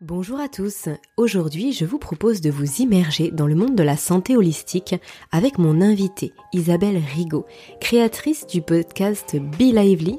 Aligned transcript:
Bonjour 0.00 0.40
à 0.40 0.48
tous, 0.48 0.88
aujourd'hui 1.16 1.72
je 1.72 1.84
vous 1.84 2.00
propose 2.00 2.40
de 2.40 2.50
vous 2.50 2.80
immerger 2.82 3.30
dans 3.30 3.46
le 3.46 3.54
monde 3.54 3.76
de 3.76 3.82
la 3.84 3.96
santé 3.96 4.36
holistique 4.36 4.96
avec 5.30 5.56
mon 5.56 5.80
invitée 5.80 6.32
Isabelle 6.52 7.00
Rigaud, 7.14 7.46
créatrice 7.80 8.44
du 8.48 8.60
podcast 8.60 9.36
Be 9.36 9.72
Lively 9.72 10.18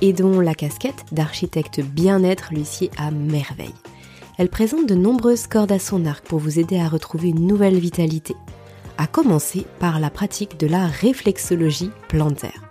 et 0.00 0.12
dont 0.12 0.38
la 0.38 0.54
casquette 0.54 1.06
d'architecte 1.10 1.80
bien-être 1.80 2.52
lui 2.52 2.64
sied 2.64 2.92
à 2.98 3.10
merveille. 3.10 3.74
Elle 4.38 4.48
présente 4.48 4.88
de 4.88 4.94
nombreuses 4.94 5.48
cordes 5.48 5.72
à 5.72 5.80
son 5.80 6.06
arc 6.06 6.24
pour 6.24 6.38
vous 6.38 6.60
aider 6.60 6.78
à 6.78 6.88
retrouver 6.88 7.30
une 7.30 7.48
nouvelle 7.48 7.80
vitalité, 7.80 8.36
à 8.96 9.08
commencer 9.08 9.66
par 9.80 9.98
la 9.98 10.08
pratique 10.08 10.56
de 10.56 10.68
la 10.68 10.86
réflexologie 10.86 11.90
plantaire. 12.08 12.65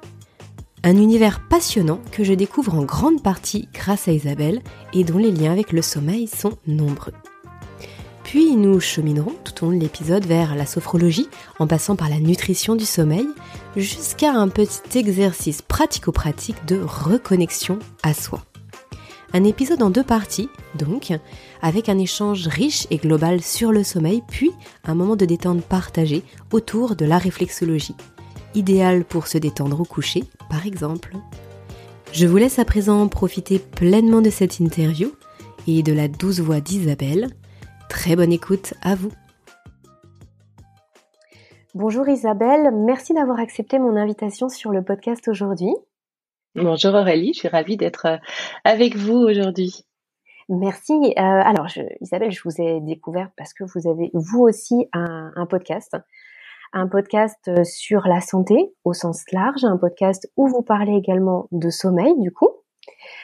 Un 0.87 0.97
univers 0.97 1.39
passionnant 1.39 1.99
que 2.11 2.23
je 2.23 2.33
découvre 2.33 2.75
en 2.75 2.83
grande 2.83 3.23
partie 3.23 3.67
grâce 3.73 4.07
à 4.07 4.11
Isabelle 4.11 4.61
et 4.93 5.03
dont 5.03 5.17
les 5.17 5.31
liens 5.31 5.51
avec 5.51 5.71
le 5.71 5.81
sommeil 5.81 6.27
sont 6.27 6.59
nombreux. 6.67 7.13
Puis 8.23 8.55
nous 8.55 8.79
cheminerons 8.79 9.33
tout 9.43 9.65
au 9.65 9.71
long 9.71 9.75
de 9.75 9.81
l'épisode 9.81 10.27
vers 10.27 10.55
la 10.55 10.67
sophrologie 10.67 11.27
en 11.57 11.65
passant 11.65 11.95
par 11.95 12.07
la 12.07 12.19
nutrition 12.19 12.75
du 12.75 12.85
sommeil 12.85 13.27
jusqu'à 13.75 14.31
un 14.31 14.47
petit 14.47 14.99
exercice 14.99 15.63
pratico-pratique 15.63 16.63
de 16.67 16.79
reconnexion 16.79 17.79
à 18.03 18.13
soi. 18.13 18.45
Un 19.33 19.43
épisode 19.43 19.81
en 19.81 19.89
deux 19.89 20.03
parties, 20.03 20.49
donc, 20.77 21.11
avec 21.63 21.89
un 21.89 21.97
échange 21.97 22.45
riche 22.45 22.85
et 22.91 22.97
global 22.97 23.41
sur 23.41 23.71
le 23.71 23.83
sommeil, 23.83 24.21
puis 24.29 24.51
un 24.83 24.93
moment 24.93 25.15
de 25.15 25.25
détente 25.25 25.63
partagé 25.63 26.21
autour 26.51 26.95
de 26.95 27.05
la 27.05 27.17
réflexologie 27.17 27.95
idéal 28.55 29.03
pour 29.03 29.27
se 29.27 29.37
détendre 29.37 29.79
au 29.79 29.85
coucher, 29.85 30.23
par 30.49 30.65
exemple. 30.65 31.13
Je 32.11 32.27
vous 32.27 32.37
laisse 32.37 32.59
à 32.59 32.65
présent 32.65 33.07
profiter 33.07 33.59
pleinement 33.59 34.21
de 34.21 34.29
cette 34.29 34.59
interview 34.59 35.11
et 35.67 35.83
de 35.83 35.93
la 35.93 36.07
douce 36.07 36.39
voix 36.39 36.61
d'Isabelle. 36.61 37.27
Très 37.89 38.15
bonne 38.15 38.31
écoute 38.31 38.73
à 38.81 38.95
vous. 38.95 39.11
Bonjour 41.73 42.07
Isabelle, 42.07 42.71
merci 42.73 43.13
d'avoir 43.13 43.39
accepté 43.39 43.79
mon 43.79 43.97
invitation 43.97 44.47
sur 44.47 44.71
le 44.71 44.81
podcast 44.81 45.27
aujourd'hui. 45.27 45.75
Bonjour 46.55 46.93
Aurélie, 46.93 47.33
je 47.33 47.39
suis 47.39 47.47
ravie 47.49 47.75
d'être 47.75 48.05
euh, 48.05 48.17
avec 48.63 48.95
vous 48.95 49.17
aujourd'hui. 49.17 49.83
Merci. 50.47 50.93
Euh, 50.93 51.21
alors, 51.21 51.67
Isabelle, 51.99 52.31
je 52.31 52.41
vous 52.45 52.61
ai 52.61 52.79
découvert 52.79 53.29
parce 53.35 53.53
que 53.53 53.65
vous 53.65 53.89
avez 53.89 54.09
vous 54.13 54.39
aussi 54.39 54.87
un 54.93 55.45
podcast 55.49 55.97
un 56.75 56.87
podcast 56.87 57.39
euh, 57.47 57.63
sur 57.63 58.07
la 58.07 58.21
santé 58.21 58.73
au 58.83 58.93
sens 58.93 59.23
large, 59.31 59.63
un 59.63 59.77
podcast 59.77 60.31
où 60.37 60.47
vous 60.47 60.61
parlez 60.61 60.93
également 60.93 61.47
de 61.51 61.71
sommeil 61.71 62.13
du 62.19 62.31
coup, 62.31 62.49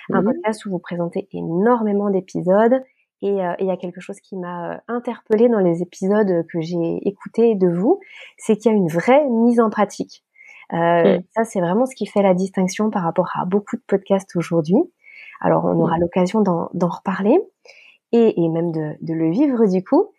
un 0.09 0.23
podcast 0.23 0.65
où 0.65 0.71
vous 0.71 0.79
présentez 0.79 1.27
énormément 1.31 2.09
d'épisodes 2.09 2.81
et 3.21 3.45
euh, 3.45 3.53
il 3.59 3.67
y 3.67 3.71
a 3.71 3.77
quelque 3.77 4.01
chose 4.01 4.19
qui 4.19 4.35
m'a 4.35 4.73
euh, 4.73 4.77
interpellée 4.87 5.47
dans 5.47 5.59
les 5.59 5.81
épisodes 5.81 6.45
que 6.51 6.61
j'ai 6.61 7.07
écoutés 7.07 7.55
de 7.55 7.67
vous, 7.67 7.99
c'est 8.37 8.57
qu'il 8.57 8.71
y 8.71 8.73
a 8.73 8.77
une 8.77 8.87
vraie 8.87 9.27
mise 9.29 9.59
en 9.59 9.69
pratique. 9.69 10.23
Euh, 10.73 11.19
Ça, 11.35 11.43
c'est 11.43 11.59
vraiment 11.59 11.85
ce 11.85 11.95
qui 11.95 12.07
fait 12.07 12.23
la 12.23 12.33
distinction 12.33 12.89
par 12.89 13.03
rapport 13.03 13.29
à 13.39 13.45
beaucoup 13.45 13.75
de 13.75 13.83
podcasts 13.85 14.35
aujourd'hui. 14.35 14.77
Alors, 15.39 15.65
on 15.65 15.79
aura 15.79 15.97
l'occasion 15.97 16.41
d'en 16.41 16.87
reparler 16.87 17.39
et, 18.11 18.41
et 18.41 18.49
même 18.49 18.71
de, 18.71 18.93
de, 19.01 19.13
le 19.13 19.29
vivre 19.29 19.65
du 19.67 19.83
coup. 19.83 20.11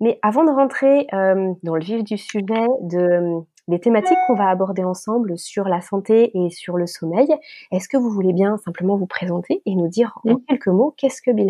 Mais 0.00 0.18
avant 0.22 0.44
de 0.44 0.50
rentrer 0.50 1.06
euh, 1.12 1.52
dans 1.62 1.74
le 1.74 1.84
vif 1.84 2.04
du 2.04 2.16
sujet 2.16 2.66
de, 2.82 3.40
des 3.68 3.80
thématiques 3.80 4.18
qu'on 4.26 4.34
va 4.34 4.48
aborder 4.48 4.84
ensemble 4.84 5.38
sur 5.38 5.64
la 5.64 5.80
santé 5.80 6.30
et 6.34 6.50
sur 6.50 6.76
le 6.76 6.86
sommeil, 6.86 7.28
est-ce 7.72 7.88
que 7.88 7.96
vous 7.96 8.10
voulez 8.10 8.32
bien 8.32 8.56
simplement 8.58 8.96
vous 8.96 9.06
présenter 9.06 9.62
et 9.66 9.74
nous 9.74 9.88
dire 9.88 10.18
en 10.24 10.36
quelques 10.36 10.68
mots 10.68 10.94
qu'est-ce 10.96 11.20
que 11.22 11.30
Be 11.30 11.40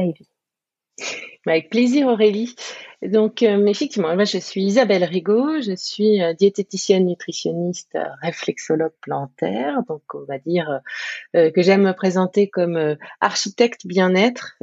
Avec 1.49 1.71
plaisir 1.71 2.09
Aurélie. 2.09 2.55
Donc, 3.03 3.45
euh, 3.45 3.65
effectivement, 3.67 4.13
moi, 4.17 4.25
je 4.25 4.39
suis 4.39 4.63
Isabelle 4.63 5.05
Rigaud, 5.05 5.61
je 5.61 5.75
suis 5.77 6.21
euh, 6.21 6.35
diététicienne 6.35 7.07
nutritionniste, 7.07 7.95
euh, 7.95 8.03
réflexologue 8.23 8.93
plantaire. 9.01 9.83
Donc, 9.89 10.03
on 10.15 10.25
va 10.25 10.39
dire 10.39 10.81
que 11.35 11.63
j'aime 11.63 11.83
me 11.83 11.93
présenter 11.93 12.49
comme 12.49 12.97
architecte 13.21 13.87
bien-être 13.87 14.59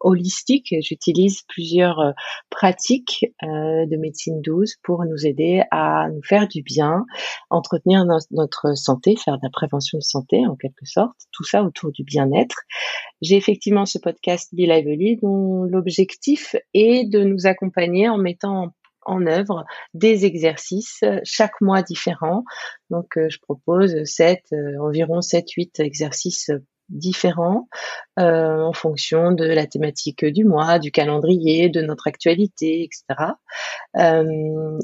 holistique. 0.00 0.74
J'utilise 0.80 1.42
plusieurs 1.48 2.14
pratiques 2.50 3.26
de 3.42 3.96
médecine 3.96 4.40
douce 4.40 4.76
pour 4.82 5.04
nous 5.04 5.26
aider 5.26 5.62
à 5.70 6.08
nous 6.10 6.22
faire 6.22 6.48
du 6.48 6.62
bien, 6.62 7.04
entretenir 7.50 8.04
notre 8.30 8.76
santé, 8.76 9.16
faire 9.16 9.34
de 9.34 9.44
la 9.44 9.50
prévention 9.50 9.98
de 9.98 10.02
santé 10.02 10.46
en 10.46 10.56
quelque 10.56 10.86
sorte. 10.86 11.16
Tout 11.32 11.44
ça 11.44 11.62
autour 11.62 11.92
du 11.92 12.02
bien-être. 12.02 12.56
J'ai 13.20 13.36
effectivement 13.36 13.86
ce 13.86 13.98
podcast 13.98 14.54
Be 14.54 14.60
Lively 14.60 15.16
dont 15.16 15.45
l'objectif 15.64 16.56
est 16.74 17.08
de 17.08 17.22
nous 17.22 17.46
accompagner 17.46 18.08
en 18.08 18.18
mettant 18.18 18.72
en 19.06 19.26
œuvre 19.26 19.64
des 19.94 20.26
exercices 20.26 21.04
chaque 21.24 21.60
mois 21.60 21.82
différents. 21.82 22.44
Donc, 22.90 23.16
euh, 23.16 23.28
je 23.30 23.38
propose 23.40 24.04
sept, 24.04 24.44
euh, 24.52 24.78
environ 24.80 25.20
7-8 25.20 25.80
exercices 25.80 26.50
différents 26.88 27.68
euh, 28.20 28.60
en 28.60 28.72
fonction 28.72 29.32
de 29.32 29.44
la 29.44 29.66
thématique 29.66 30.24
du 30.24 30.44
mois, 30.44 30.78
du 30.78 30.92
calendrier, 30.92 31.68
de 31.68 31.80
notre 31.82 32.06
actualité, 32.06 32.84
etc. 32.84 33.32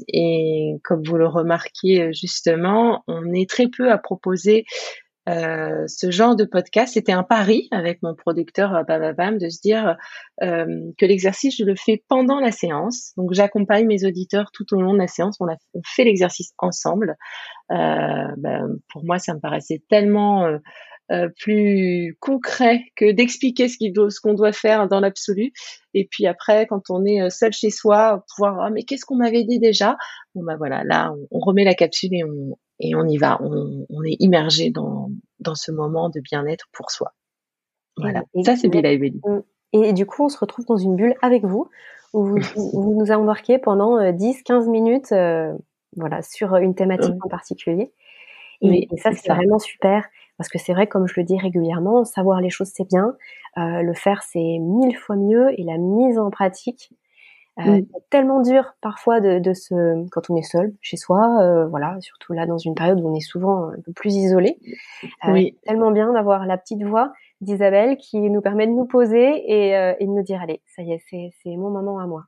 et 0.09 0.73
comme 0.83 1.01
vous 1.03 1.15
le 1.15 1.27
remarquiez 1.27 2.11
justement, 2.11 3.03
on 3.07 3.31
est 3.31 3.49
très 3.49 3.67
peu 3.67 3.89
à 3.89 3.97
proposer 3.97 4.65
euh, 5.29 5.85
ce 5.87 6.11
genre 6.11 6.35
de 6.35 6.43
podcast, 6.43 6.93
c'était 6.95 7.13
un 7.13 7.23
pari 7.23 7.69
avec 7.71 8.03
mon 8.03 8.13
producteur 8.13 8.75
euh, 8.75 8.83
Bababam 8.83 9.37
de 9.37 9.47
se 9.49 9.61
dire 9.61 9.95
euh, 10.41 10.65
que 10.97 11.05
l'exercice, 11.05 11.55
je 11.57 11.63
le 11.63 11.75
fais 11.75 12.03
pendant 12.09 12.39
la 12.39 12.51
séance. 12.51 13.13
Donc, 13.15 13.33
j'accompagne 13.33 13.87
mes 13.87 14.05
auditeurs 14.05 14.51
tout 14.51 14.65
au 14.73 14.81
long 14.81 14.93
de 14.93 14.99
la 14.99 15.07
séance. 15.07 15.37
On, 15.39 15.47
a, 15.47 15.55
on 15.73 15.81
fait 15.85 16.03
l'exercice 16.03 16.53
ensemble. 16.57 17.15
Ben, 17.69 18.67
pour 18.91 19.03
moi, 19.03 19.17
ça 19.17 19.33
me 19.33 19.39
paraissait 19.39 19.81
tellement 19.89 20.47
plus 21.39 22.15
concret 22.19 22.81
que 22.95 23.11
d'expliquer 23.11 23.67
ce 23.67 23.77
qu'on 23.77 24.09
ce 24.09 24.35
doit 24.35 24.51
faire 24.51 24.87
dans 24.87 24.99
l'absolu. 24.99 25.51
Et 25.93 26.07
puis 26.09 26.27
après, 26.27 26.67
quand 26.67 26.89
on 26.89 27.03
est 27.05 27.29
seul 27.29 27.51
chez 27.51 27.71
soi, 27.71 28.23
pouvoir 28.35 28.61
ah 28.61 28.69
mais 28.69 28.83
qu'est-ce 28.83 29.05
qu'on 29.05 29.15
m'avait 29.15 29.43
dit 29.43 29.59
déjà? 29.59 29.97
Bon 30.35 30.43
ben 30.43 30.55
voilà, 30.57 30.83
là 30.83 31.11
on, 31.31 31.39
remet 31.39 31.63
la 31.63 31.73
capsule 31.73 32.13
et 32.13 32.23
on, 32.23 32.57
et 32.79 32.95
on 32.95 33.07
y 33.07 33.17
va. 33.17 33.39
On, 33.41 33.85
on 33.89 34.03
est 34.03 34.17
immergé 34.19 34.69
dans, 34.69 35.09
dans 35.39 35.55
ce 35.55 35.71
moment 35.71 36.09
de 36.09 36.19
bien-être 36.19 36.67
pour 36.71 36.91
soi. 36.91 37.13
Voilà, 37.97 38.23
ça 38.43 38.55
c'est 38.55 38.69
Bella 38.69 38.91
et 38.91 39.13
Et 39.73 39.93
du 39.93 40.05
coup, 40.05 40.23
on 40.25 40.29
se 40.29 40.37
retrouve 40.37 40.65
dans 40.65 40.77
une 40.77 40.95
bulle 40.95 41.15
avec 41.21 41.45
vous, 41.45 41.69
où 42.13 42.25
vous, 42.25 42.37
vous 42.73 42.95
nous 42.99 43.11
embarquez 43.11 43.59
pendant 43.59 43.99
10-15 43.99 44.51
euh, 44.51 44.69
minutes 44.69 45.11
euh, 45.11 45.53
voilà, 45.95 46.21
sur 46.21 46.55
une 46.55 46.75
thématique 46.75 47.23
en 47.23 47.29
particulier. 47.29 47.91
Et, 48.61 48.87
ça, 48.97 49.11
c'est 49.11 49.29
vraiment 49.29 49.59
super, 49.59 50.07
parce 50.37 50.49
que 50.49 50.57
c'est 50.57 50.73
vrai, 50.73 50.87
comme 50.87 51.05
je 51.05 51.13
le 51.17 51.25
dis 51.25 51.37
régulièrement, 51.37 52.05
savoir 52.05 52.39
les 52.39 52.49
choses, 52.49 52.71
c'est 52.73 52.87
bien, 52.87 53.15
euh, 53.57 53.81
le 53.81 53.93
faire, 53.93 54.23
c'est 54.23 54.57
mille 54.59 54.95
fois 54.95 55.17
mieux, 55.17 55.49
et 55.59 55.63
la 55.63 55.77
mise 55.77 56.17
en 56.17 56.29
pratique, 56.29 56.93
euh, 57.59 57.81
C'est 57.93 58.09
tellement 58.09 58.41
dur 58.41 58.73
parfois 58.81 59.21
de, 59.21 59.39
de 59.39 59.53
se, 59.53 60.07
quand 60.09 60.29
on 60.29 60.35
est 60.35 60.43
seul 60.43 60.73
chez 60.81 60.97
soi, 60.97 61.41
euh, 61.41 61.67
voilà, 61.67 61.97
surtout 62.01 62.33
là 62.33 62.45
dans 62.45 62.57
une 62.57 62.75
période 62.75 62.99
où 62.99 63.07
on 63.07 63.15
est 63.15 63.21
souvent 63.21 63.69
un 63.69 63.81
peu 63.85 63.93
plus 63.93 64.15
isolé. 64.15 64.57
Euh, 65.03 65.31
oui. 65.31 65.57
Tellement 65.63 65.91
bien 65.91 66.13
d'avoir 66.13 66.45
la 66.45 66.57
petite 66.57 66.83
voix 66.83 67.13
d'Isabelle 67.41 67.97
qui 67.97 68.19
nous 68.19 68.41
permet 68.41 68.67
de 68.67 68.71
nous 68.71 68.85
poser 68.85 69.43
et, 69.51 69.75
euh, 69.75 69.93
et 69.99 70.05
de 70.05 70.11
nous 70.11 70.23
dire 70.23 70.41
allez, 70.41 70.61
ça 70.65 70.81
y 70.81 70.93
est, 70.93 71.01
c'est, 71.09 71.31
c'est 71.41 71.55
mon 71.55 71.69
moment 71.69 71.99
à 71.99 72.07
moi. 72.07 72.23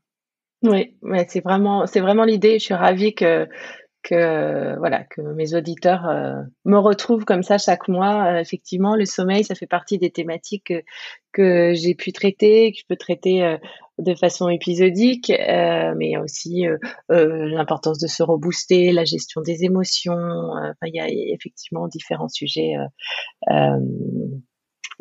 Oui, 0.63 0.97
ouais, 1.03 1.25
c'est 1.29 1.43
vraiment, 1.43 1.85
c'est 1.85 1.99
vraiment 1.99 2.23
l'idée. 2.23 2.59
Je 2.59 2.65
suis 2.65 2.73
ravie 2.73 3.13
que 3.13 3.47
que 4.05 4.77
voilà 4.77 5.03
que 5.03 5.19
mes 5.21 5.55
auditeurs 5.55 6.07
euh, 6.07 6.41
me 6.63 6.77
retrouvent 6.77 7.25
comme 7.25 7.41
ça 7.41 7.57
chaque 7.57 7.87
mois. 7.87 8.25
Euh, 8.25 8.39
effectivement, 8.39 8.95
le 8.95 9.05
sommeil, 9.05 9.43
ça 9.43 9.55
fait 9.55 9.67
partie 9.67 9.97
des 9.97 10.11
thématiques 10.11 10.71
que, 11.33 11.73
j'ai 11.73 11.95
pu 11.95 12.13
traiter, 12.13 12.71
que 12.71 12.77
je 12.79 12.85
peux 12.87 12.95
traiter 12.95 13.43
euh, 13.43 13.57
de 13.97 14.13
façon 14.13 14.47
épisodique, 14.49 15.29
mais 15.29 16.17
aussi 16.17 16.65
l'importance 17.09 17.97
de 17.97 18.07
se 18.07 18.23
rebooster, 18.23 18.91
la 18.91 19.05
gestion 19.05 19.41
des 19.41 19.63
émotions. 19.63 20.17
il 20.83 20.95
y 20.95 20.99
a 20.99 21.07
effectivement 21.09 21.87
différents 21.87 22.27
sujets 22.27 22.73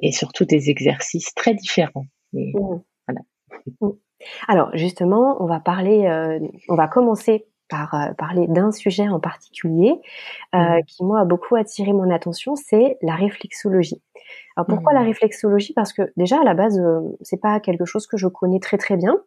et 0.00 0.12
surtout 0.12 0.44
des 0.44 0.70
exercices 0.70 1.34
très 1.34 1.54
différents. 1.54 2.06
Mmh. 2.32 2.52
voilà. 3.08 3.20
Mmh. 3.80 3.88
Alors 4.46 4.70
justement, 4.76 5.42
on 5.42 5.46
va 5.46 5.58
parler, 5.58 6.06
on 6.68 6.76
va 6.76 6.86
commencer 6.86 7.46
par 7.68 7.94
euh, 7.94 8.12
parler 8.18 8.46
d'un 8.48 8.72
sujet 8.72 9.08
en 9.08 9.20
particulier 9.20 9.94
euh, 10.54 10.58
mmh. 10.58 10.82
qui 10.86 11.04
moi 11.04 11.20
a 11.20 11.24
beaucoup 11.24 11.56
attiré 11.56 11.92
mon 11.92 12.10
attention, 12.10 12.56
c'est 12.56 12.98
la 13.02 13.14
réflexologie. 13.14 14.02
Alors 14.56 14.66
pourquoi 14.66 14.92
la 14.92 15.02
mmh. 15.02 15.06
réflexologie? 15.06 15.72
Parce 15.74 15.92
que 15.92 16.02
déjà 16.16 16.40
à 16.40 16.44
la 16.44 16.54
base 16.54 16.78
euh, 16.78 17.00
c'est 17.22 17.40
pas 17.40 17.60
quelque 17.60 17.84
chose 17.84 18.06
que 18.06 18.16
je 18.16 18.28
connais 18.28 18.60
très 18.60 18.78
très 18.78 18.96
bien, 18.96 19.18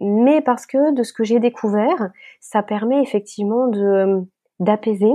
mais 0.00 0.40
parce 0.42 0.66
que 0.66 0.94
de 0.94 1.02
ce 1.02 1.12
que 1.12 1.24
j'ai 1.24 1.40
découvert, 1.40 2.10
ça 2.40 2.62
permet 2.62 3.02
effectivement 3.02 3.68
de 3.68 4.22
d'apaiser, 4.60 5.12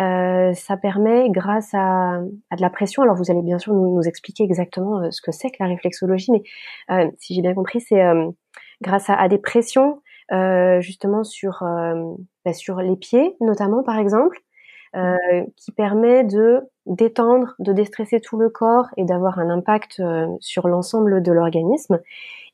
Euh, 0.00 0.54
ça 0.54 0.78
permet, 0.78 1.28
grâce 1.28 1.74
à, 1.74 2.22
à, 2.50 2.56
de 2.56 2.62
la 2.62 2.70
pression, 2.70 3.02
alors 3.02 3.16
vous 3.16 3.30
allez 3.30 3.42
bien 3.42 3.58
sûr 3.58 3.74
nous, 3.74 3.94
nous 3.96 4.06
expliquer 4.08 4.44
exactement 4.44 5.10
ce 5.10 5.20
que 5.20 5.30
c'est 5.30 5.50
que 5.50 5.58
la 5.60 5.66
réflexologie, 5.66 6.32
mais 6.32 6.42
euh, 6.90 7.10
si 7.18 7.34
j'ai 7.34 7.42
bien 7.42 7.52
compris, 7.52 7.80
c'est 7.82 8.02
euh, 8.02 8.30
grâce 8.80 9.10
à, 9.10 9.14
à, 9.14 9.28
des 9.28 9.36
pressions 9.38 10.00
justement 10.80 11.24
sur 11.24 11.62
bah, 12.44 12.52
sur 12.52 12.76
les 12.76 12.96
pieds, 12.96 13.36
notamment 13.40 13.82
par 13.82 13.98
exemple, 13.98 14.38
qui 15.56 15.72
permet 15.72 16.24
de 16.24 16.60
détendre, 16.86 17.54
de 17.58 17.72
déstresser 17.72 18.20
tout 18.20 18.38
le 18.38 18.48
corps 18.48 18.86
et 18.96 19.04
d'avoir 19.04 19.38
un 19.38 19.50
impact 19.50 20.02
sur 20.40 20.68
l'ensemble 20.68 21.22
de 21.22 21.32
l'organisme. 21.32 22.00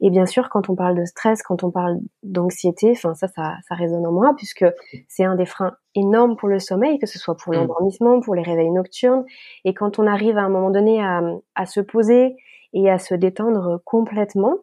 Et 0.00 0.11
bien 0.11 0.26
sûr, 0.26 0.49
quand 0.50 0.69
on 0.69 0.75
parle 0.75 0.96
de 0.96 1.05
stress, 1.05 1.43
quand 1.43 1.64
on 1.64 1.70
parle 1.70 1.99
d'anxiété, 2.23 2.90
enfin 2.93 3.14
ça, 3.14 3.28
ça, 3.28 3.55
ça 3.67 3.75
résonne 3.75 4.06
en 4.06 4.12
moi 4.12 4.34
puisque 4.37 4.64
c'est 5.08 5.25
un 5.25 5.37
des 5.37 5.46
freins 5.46 5.76
énormes 5.94 6.37
pour 6.37 6.49
le 6.49 6.58
sommeil, 6.58 6.99
que 6.99 7.06
ce 7.06 7.19
soit 7.19 7.37
pour 7.37 7.52
mm. 7.52 7.56
l'endormissement, 7.56 8.20
pour 8.20 8.34
les 8.34 8.43
réveils 8.43 8.70
nocturnes. 8.70 9.25
Et 9.64 9.73
quand 9.73 9.99
on 9.99 10.06
arrive 10.06 10.37
à 10.37 10.43
un 10.43 10.49
moment 10.49 10.70
donné 10.70 11.02
à, 11.02 11.23
à 11.55 11.67
se 11.67 11.81
poser 11.81 12.37
et 12.75 12.90
à 12.90 12.99
se 12.99 13.14
détendre 13.14 13.81
complètement, 13.84 14.58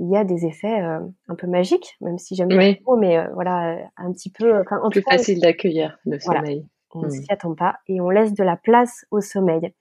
il 0.00 0.10
y 0.10 0.16
a 0.16 0.24
des 0.24 0.46
effets 0.46 0.80
euh, 0.80 0.98
un 1.28 1.34
peu 1.34 1.46
magiques, 1.46 1.96
même 2.00 2.18
si 2.18 2.34
j'aime 2.34 2.48
oui. 2.48 2.74
pas 2.74 2.82
trop, 2.82 2.96
mais 2.96 3.18
euh, 3.18 3.26
voilà, 3.34 3.76
un 3.98 4.12
petit 4.12 4.30
peu. 4.30 4.58
Enfin, 4.60 4.80
en 4.82 4.88
Plus 4.88 5.02
facile 5.02 5.40
d'accueillir 5.40 5.98
le 6.06 6.18
sommeil. 6.18 6.66
On 6.92 7.02
ne 7.02 7.06
mm. 7.06 7.10
s'y 7.10 7.26
attend 7.28 7.54
pas 7.54 7.76
et 7.86 8.00
on 8.00 8.10
laisse 8.10 8.32
de 8.32 8.42
la 8.42 8.56
place 8.56 9.04
au 9.10 9.20
sommeil. 9.20 9.72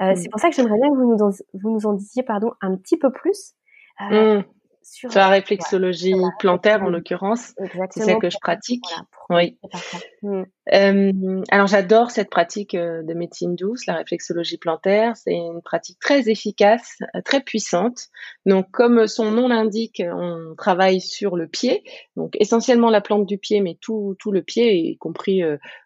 Euh, 0.00 0.12
mm. 0.12 0.16
C'est 0.16 0.28
pour 0.28 0.40
ça 0.40 0.50
que 0.50 0.54
j'aimerais 0.54 0.78
bien 0.78 0.90
que 0.90 0.96
vous 0.96 1.10
nous 1.10 1.22
en, 1.22 1.30
vous 1.54 1.70
nous 1.70 1.86
en 1.86 1.94
disiez 1.94 2.22
pardon 2.22 2.52
un 2.60 2.76
petit 2.76 2.98
peu 2.98 3.10
plus 3.10 3.54
euh, 4.00 4.38
mmh. 4.40 4.44
Sur, 4.84 5.10
la 5.14 5.28
réflexologie 5.28 6.14
plantaire 6.40 6.82
en 6.82 6.88
l'occurrence, 6.88 7.54
c'est 7.90 8.02
celle 8.02 8.18
que 8.18 8.30
je 8.30 8.38
pratique. 8.40 8.84
oui. 9.30 9.56
Euh, 10.72 11.42
alors 11.50 11.66
j'adore 11.66 12.12
cette 12.12 12.30
pratique 12.30 12.76
euh, 12.76 13.02
de 13.02 13.14
médecine 13.14 13.56
douce, 13.56 13.86
la 13.86 13.94
réflexologie 13.94 14.58
plantaire. 14.58 15.16
C'est 15.16 15.34
une 15.34 15.60
pratique 15.60 15.98
très 15.98 16.28
efficace, 16.30 16.98
euh, 17.16 17.20
très 17.24 17.40
puissante. 17.40 18.08
Donc 18.46 18.70
comme 18.70 19.08
son 19.08 19.32
nom 19.32 19.48
l'indique, 19.48 20.02
on 20.04 20.54
travaille 20.56 21.00
sur 21.00 21.36
le 21.36 21.48
pied, 21.48 21.82
donc 22.16 22.36
essentiellement 22.38 22.90
la 22.90 23.00
plante 23.00 23.26
du 23.26 23.38
pied, 23.38 23.60
mais 23.60 23.76
tout, 23.80 24.16
tout 24.20 24.30
le 24.30 24.42
pied, 24.42 24.76
y 24.76 24.96
compris 24.96 25.42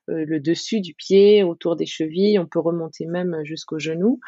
le 0.08 0.38
dessus 0.40 0.81
du 0.81 0.94
pied, 0.94 1.43
autour 1.43 1.76
des 1.76 1.87
chevilles. 1.87 2.38
On 2.38 2.46
peut 2.46 2.61
remonter 2.61 3.06
même 3.06 3.40
jusqu'au 3.44 3.79
genou. 3.79 4.20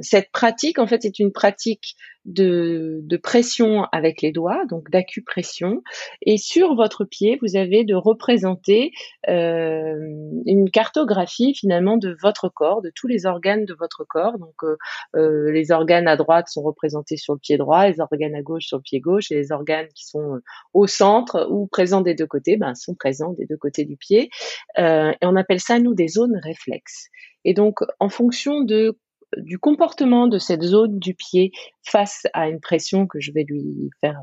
cette 0.00 0.30
pratique, 0.30 0.78
en 0.78 0.86
fait, 0.86 1.02
c'est 1.02 1.18
une 1.18 1.32
pratique 1.32 1.96
de, 2.26 3.00
de 3.02 3.16
pression 3.16 3.84
avec 3.92 4.20
les 4.20 4.32
doigts, 4.32 4.64
donc 4.66 4.90
d'acupression. 4.90 5.82
Et 6.22 6.36
sur 6.36 6.74
votre 6.74 7.04
pied, 7.04 7.38
vous 7.40 7.56
avez 7.56 7.84
de 7.84 7.94
représenter 7.94 8.92
une 9.26 10.70
cartographie 10.70 11.54
finalement 11.54 11.96
de 11.96 12.16
votre 12.22 12.48
corps, 12.48 12.82
de 12.82 12.90
tous 12.94 13.06
les 13.06 13.26
organes 13.26 13.64
de 13.64 13.74
votre 13.74 14.04
corps. 14.04 14.38
Donc 14.38 14.54
euh, 14.62 14.76
euh, 15.16 15.50
les 15.52 15.72
organes 15.72 16.08
à 16.08 16.16
droite 16.16 16.48
sont 16.48 16.62
représentés 16.62 17.16
sur 17.16 17.34
le 17.34 17.38
pied 17.38 17.56
droit, 17.56 17.86
les 17.88 18.00
organes 18.00 18.34
à 18.34 18.42
gauche 18.42 18.66
sur 18.66 18.78
le 18.78 18.82
pied 18.82 19.00
gauche, 19.00 19.30
et 19.30 19.34
les 19.34 19.52
organes 19.52 19.88
qui 19.94 20.06
sont 20.06 20.40
au 20.74 20.86
centre 20.86 21.48
ou 21.50 21.66
présents 21.66 22.00
des 22.00 22.14
deux 22.14 22.26
côtés, 22.26 22.56
ben, 22.56 22.74
sont 22.74 22.94
présents 22.94 23.32
des 23.32 23.46
deux 23.46 23.56
côtés 23.56 23.84
du 23.84 23.96
pied. 23.96 24.30
et 24.76 25.16
on 25.22 25.36
appelle 25.36 25.60
ça 25.60 25.78
nous 25.78 25.94
des 25.94 26.08
zones 26.08 26.38
réflexes. 26.42 27.08
Et 27.44 27.54
donc 27.54 27.80
en 28.00 28.08
fonction 28.08 28.62
de 28.62 28.98
du 29.36 29.58
comportement 29.58 30.28
de 30.28 30.38
cette 30.38 30.62
zone 30.62 30.98
du 30.98 31.14
pied 31.14 31.50
face 31.82 32.26
à 32.32 32.48
une 32.48 32.60
pression 32.60 33.06
que 33.06 33.20
je 33.20 33.32
vais 33.32 33.44
lui 33.44 33.90
faire, 34.00 34.20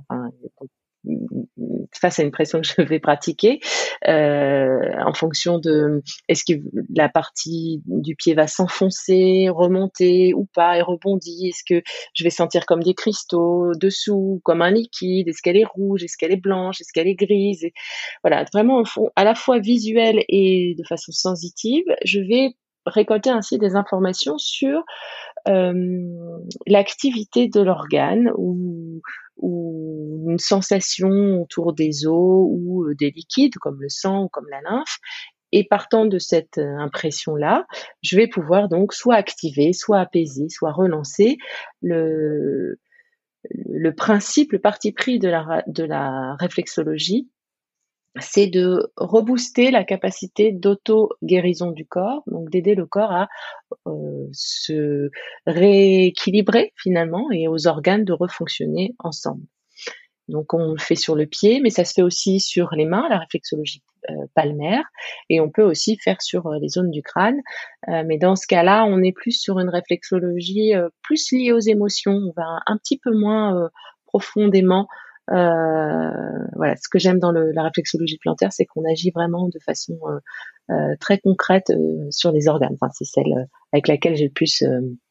face 1.94 2.20
à 2.20 2.24
une 2.24 2.32
pression 2.32 2.62
que 2.62 2.68
je 2.68 2.82
vais 2.82 3.00
pratiquer, 3.00 3.60
euh, 4.08 4.80
en 5.06 5.14
fonction 5.14 5.60
de 5.60 6.02
est-ce 6.28 6.44
que 6.44 6.60
la 6.96 7.10
partie 7.10 7.82
du 7.86 8.16
pied 8.16 8.34
va 8.34 8.48
s'enfoncer, 8.48 9.48
remonter 9.50 10.34
ou 10.34 10.48
pas 10.54 10.78
et 10.78 10.82
rebondir, 10.82 11.50
est-ce 11.50 11.64
que 11.68 11.84
je 12.14 12.24
vais 12.24 12.30
sentir 12.30 12.66
comme 12.66 12.84
des 12.84 12.94
cristaux 12.94 13.72
dessous, 13.76 14.42
comme 14.44 14.62
un 14.62 14.72
liquide, 14.72 15.28
est-ce 15.28 15.42
qu'elle 15.42 15.58
est 15.58 15.66
rouge, 15.66 16.04
est-ce 16.04 16.18
qu'elle 16.18 16.32
est 16.32 16.42
blanche, 16.42 16.82
est-ce 16.82 16.92
qu'elle 16.94 17.08
est 17.08 17.16
grise, 17.16 17.66
voilà, 18.24 18.46
vraiment 18.54 18.84
à 19.16 19.24
la 19.24 19.36
fois 19.36 19.60
visuel 19.60 20.24
et 20.30 20.76
de 20.78 20.84
façon 20.88 21.12
sensitive, 21.12 21.86
je 22.04 22.20
vais 22.20 22.56
récolter 22.86 23.30
ainsi 23.30 23.58
des 23.58 23.76
informations 23.76 24.38
sur 24.38 24.84
l'activité 25.46 27.48
de 27.48 27.62
l'organe 27.62 28.32
ou, 28.38 29.02
une 29.42 30.40
sensation 30.40 31.42
autour 31.42 31.74
des 31.74 32.08
os 32.08 32.48
ou 32.50 32.86
euh, 32.86 32.96
des 32.96 33.12
liquides 33.12 33.56
comme 33.56 33.82
le 33.82 33.90
sang 33.90 34.24
ou 34.24 34.30
comme 34.30 34.48
la 34.50 34.62
lymphe. 34.62 35.00
Et 35.52 35.68
partant 35.68 36.06
de 36.06 36.18
cette 36.18 36.60
euh, 36.60 36.78
impression-là, 36.78 37.66
je 38.02 38.16
vais 38.16 38.28
pouvoir 38.28 38.70
donc 38.70 38.94
soit 38.94 39.16
activer, 39.16 39.74
soit 39.74 40.00
apaiser, 40.00 40.48
soit 40.50 40.72
relancer 40.72 41.38
le, 41.82 42.80
principe, 43.98 44.54
le 44.54 44.60
parti 44.60 44.94
pris 44.94 45.20
de 45.20 45.28
la 45.28 46.36
réflexologie, 46.40 47.28
c'est 48.20 48.48
de 48.48 48.92
rebooster 48.98 49.72
la 49.72 49.84
capacité 49.84 50.52
d'auto-guérison 50.52 51.72
du 51.72 51.86
corps, 51.86 52.24
donc 52.28 52.50
d'aider 52.50 52.76
le 52.76 52.86
corps 52.86 53.12
à 53.12 53.28
euh, 53.88 54.28
se 54.32 55.10
rééquilibrer 55.48 56.74
finalement 56.76 57.32
et 57.32 57.48
aux 57.48 57.68
organes 57.68 58.06
de 58.06 58.14
refonctionner 58.14 58.96
ensemble. 59.00 59.44
Donc 60.30 60.54
on 60.54 60.74
le 60.74 60.80
fait 60.80 60.96
sur 60.96 61.16
le 61.16 61.26
pied, 61.26 61.60
mais 61.62 61.70
ça 61.70 61.84
se 61.84 61.94
fait 61.94 62.02
aussi 62.02 62.40
sur 62.40 62.70
les 62.76 62.86
mains, 62.86 63.08
la 63.10 63.20
réflexologie 63.20 63.84
euh, 64.10 64.14
palmaire, 64.36 64.86
et 65.30 65.42
on 65.42 65.50
peut 65.50 65.64
aussi 65.64 65.98
faire 65.98 66.22
sur 66.22 66.48
euh, 66.48 66.60
les 66.62 66.70
zones 66.70 66.92
du 66.92 67.02
crâne. 67.02 67.42
mais 67.88 68.18
dans 68.18 68.36
ce 68.36 68.48
cas-là, 68.48 68.86
on 68.86 69.02
est 69.02 69.12
plus 69.12 69.34
sur 69.34 69.60
une 69.60 69.70
réflexologie 69.70 70.74
plus 71.02 71.32
liée 71.32 71.52
aux 71.52 71.60
émotions. 71.60 72.14
On 72.14 72.34
va 72.36 72.60
un 72.68 72.78
petit 72.78 72.98
peu 72.98 73.12
moins 73.12 73.70
profondément 74.14 74.82
euh, 74.82 75.03
voilà, 75.30 76.76
ce 76.76 76.90
que 76.90 77.00
j'aime 77.00 77.20
dans 77.20 77.32
le, 77.32 77.52
la 77.52 77.64
réflexologie 77.64 78.18
plantaire, 78.18 78.52
c'est 78.52 78.66
qu'on 78.66 78.84
agit 78.90 79.12
vraiment 79.12 79.48
de 79.48 79.60
façon 79.60 79.98
euh, 80.08 80.20
euh, 80.72 80.96
très 81.00 81.20
concrète 81.20 81.72
sur 82.10 82.32
les 82.32 82.48
organes. 82.48 82.74
Enfin, 82.74 82.90
c'est 82.94 83.06
celle 83.06 83.48
avec 83.72 83.88
laquelle 83.88 84.16
j'ai 84.16 84.26
le 84.26 84.32
plus 84.32 84.64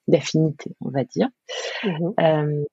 d'affinité, 0.09 0.73
on 0.81 0.91
va 0.91 1.05
dire. 1.05 1.29
Mmh 1.85 2.64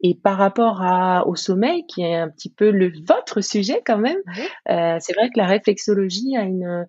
et 0.00 0.14
par 0.14 0.36
rapport 0.36 0.80
à, 0.80 1.26
au 1.26 1.34
sommeil, 1.34 1.84
qui 1.88 2.02
est 2.02 2.14
un 2.14 2.28
petit 2.28 2.50
peu 2.50 2.70
le 2.70 2.92
votre 3.04 3.40
sujet 3.40 3.82
quand 3.84 3.98
même, 3.98 4.18
mmh 4.26 4.98
c'est 5.00 5.12
vrai 5.14 5.28
que 5.30 5.38
la 5.38 5.46
réflexologie 5.46 6.36
a 6.36 6.42
une 6.42 6.86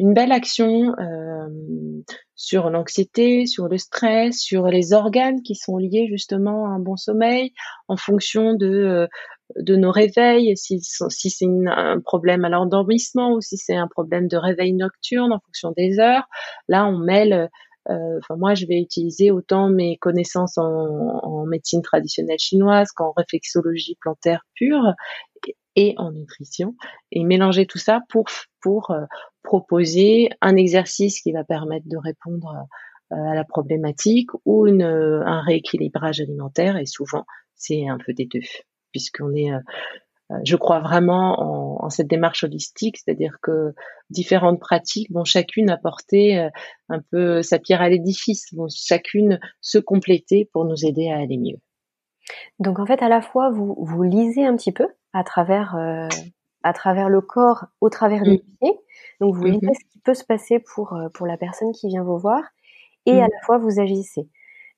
une 0.00 0.14
belle 0.14 0.32
action 0.32 0.94
euh, 0.98 1.46
sur 2.34 2.70
l'anxiété, 2.70 3.44
sur 3.44 3.68
le 3.68 3.76
stress, 3.76 4.38
sur 4.38 4.66
les 4.66 4.94
organes 4.94 5.42
qui 5.42 5.54
sont 5.54 5.76
liés 5.76 6.08
justement 6.10 6.64
à 6.64 6.70
un 6.70 6.78
bon 6.78 6.96
sommeil, 6.96 7.52
en 7.86 7.98
fonction 7.98 8.54
de 8.54 8.66
euh, 8.66 9.06
de 9.56 9.76
nos 9.76 9.90
réveils, 9.90 10.56
si, 10.56 10.80
c'est 10.80 11.46
un 11.66 12.00
problème 12.00 12.44
à 12.44 12.48
l'endormissement 12.48 13.34
ou 13.34 13.40
si 13.42 13.58
c'est 13.58 13.74
un 13.74 13.88
problème 13.88 14.26
de 14.26 14.38
réveil 14.38 14.72
nocturne 14.72 15.32
en 15.32 15.40
fonction 15.40 15.72
des 15.76 15.98
heures. 15.98 16.24
Là, 16.68 16.86
on 16.86 16.96
mêle 16.96 17.50
euh, 17.90 18.18
enfin 18.18 18.36
moi 18.36 18.54
je 18.54 18.66
vais 18.66 18.78
utiliser 18.80 19.30
autant 19.30 19.68
mes 19.68 19.96
connaissances 19.98 20.56
en 20.56 21.44
médecine 21.46 21.82
traditionnelle 21.82 22.38
chinoise 22.38 22.92
qu'en 22.92 23.12
réflexologie 23.16 23.96
plantaire 24.00 24.46
pure 24.54 24.94
et 25.76 25.94
en 25.98 26.12
nutrition 26.12 26.74
et 27.12 27.24
mélanger 27.24 27.66
tout 27.66 27.78
ça 27.78 28.00
pour 28.08 28.26
pour 28.60 28.90
euh, 28.90 29.04
proposer 29.42 30.30
un 30.40 30.56
exercice 30.56 31.20
qui 31.20 31.32
va 31.32 31.44
permettre 31.44 31.88
de 31.88 31.96
répondre 31.96 32.66
euh, 33.12 33.16
à 33.16 33.34
la 33.34 33.44
problématique 33.44 34.30
ou 34.44 34.66
une, 34.66 34.82
euh, 34.82 35.22
un 35.24 35.40
rééquilibrage 35.42 36.20
alimentaire 36.20 36.76
et 36.76 36.86
souvent 36.86 37.24
c'est 37.54 37.88
un 37.88 37.98
peu 37.98 38.12
des 38.12 38.26
deux 38.26 38.40
puisqu'on 38.92 39.34
est 39.34 39.50
je 40.44 40.54
crois 40.54 40.78
vraiment 40.78 41.40
en, 41.40 41.84
en, 41.84 41.90
cette 41.90 42.06
démarche 42.06 42.44
holistique, 42.44 42.98
c'est-à-dire 42.98 43.38
que 43.42 43.72
différentes 44.10 44.60
pratiques 44.60 45.10
vont 45.10 45.24
chacune 45.24 45.70
apporter 45.70 46.48
un 46.88 47.00
peu 47.10 47.42
sa 47.42 47.58
pierre 47.58 47.82
à 47.82 47.88
l'édifice, 47.88 48.46
vont 48.54 48.68
chacune 48.72 49.40
se 49.60 49.78
compléter 49.78 50.48
pour 50.52 50.66
nous 50.66 50.86
aider 50.86 51.08
à 51.08 51.18
aller 51.18 51.36
mieux. 51.36 51.58
Donc 52.58 52.78
en 52.78 52.86
fait, 52.86 53.02
à 53.02 53.08
la 53.08 53.20
fois, 53.20 53.50
vous, 53.50 53.76
vous 53.78 54.02
lisez 54.02 54.44
un 54.44 54.56
petit 54.56 54.72
peu 54.72 54.88
à 55.12 55.24
travers, 55.24 55.76
euh, 55.76 56.08
à 56.62 56.72
travers 56.72 57.08
le 57.08 57.20
corps, 57.20 57.66
au 57.80 57.88
travers 57.88 58.22
des 58.22 58.38
mmh. 58.38 58.56
pieds. 58.60 58.78
Donc 59.20 59.34
vous 59.34 59.44
lisez 59.44 59.66
mmh 59.66 59.74
ce 59.74 59.92
qui 59.92 59.98
peut 59.98 60.14
se 60.14 60.24
passer 60.24 60.58
pour, 60.58 60.94
euh, 60.94 61.08
pour 61.14 61.26
la 61.26 61.36
personne 61.36 61.72
qui 61.72 61.88
vient 61.88 62.02
vous 62.02 62.18
voir 62.18 62.42
et 63.06 63.20
à 63.20 63.26
mmh. 63.26 63.30
la 63.32 63.46
fois 63.46 63.58
vous 63.58 63.80
agissez. 63.80 64.28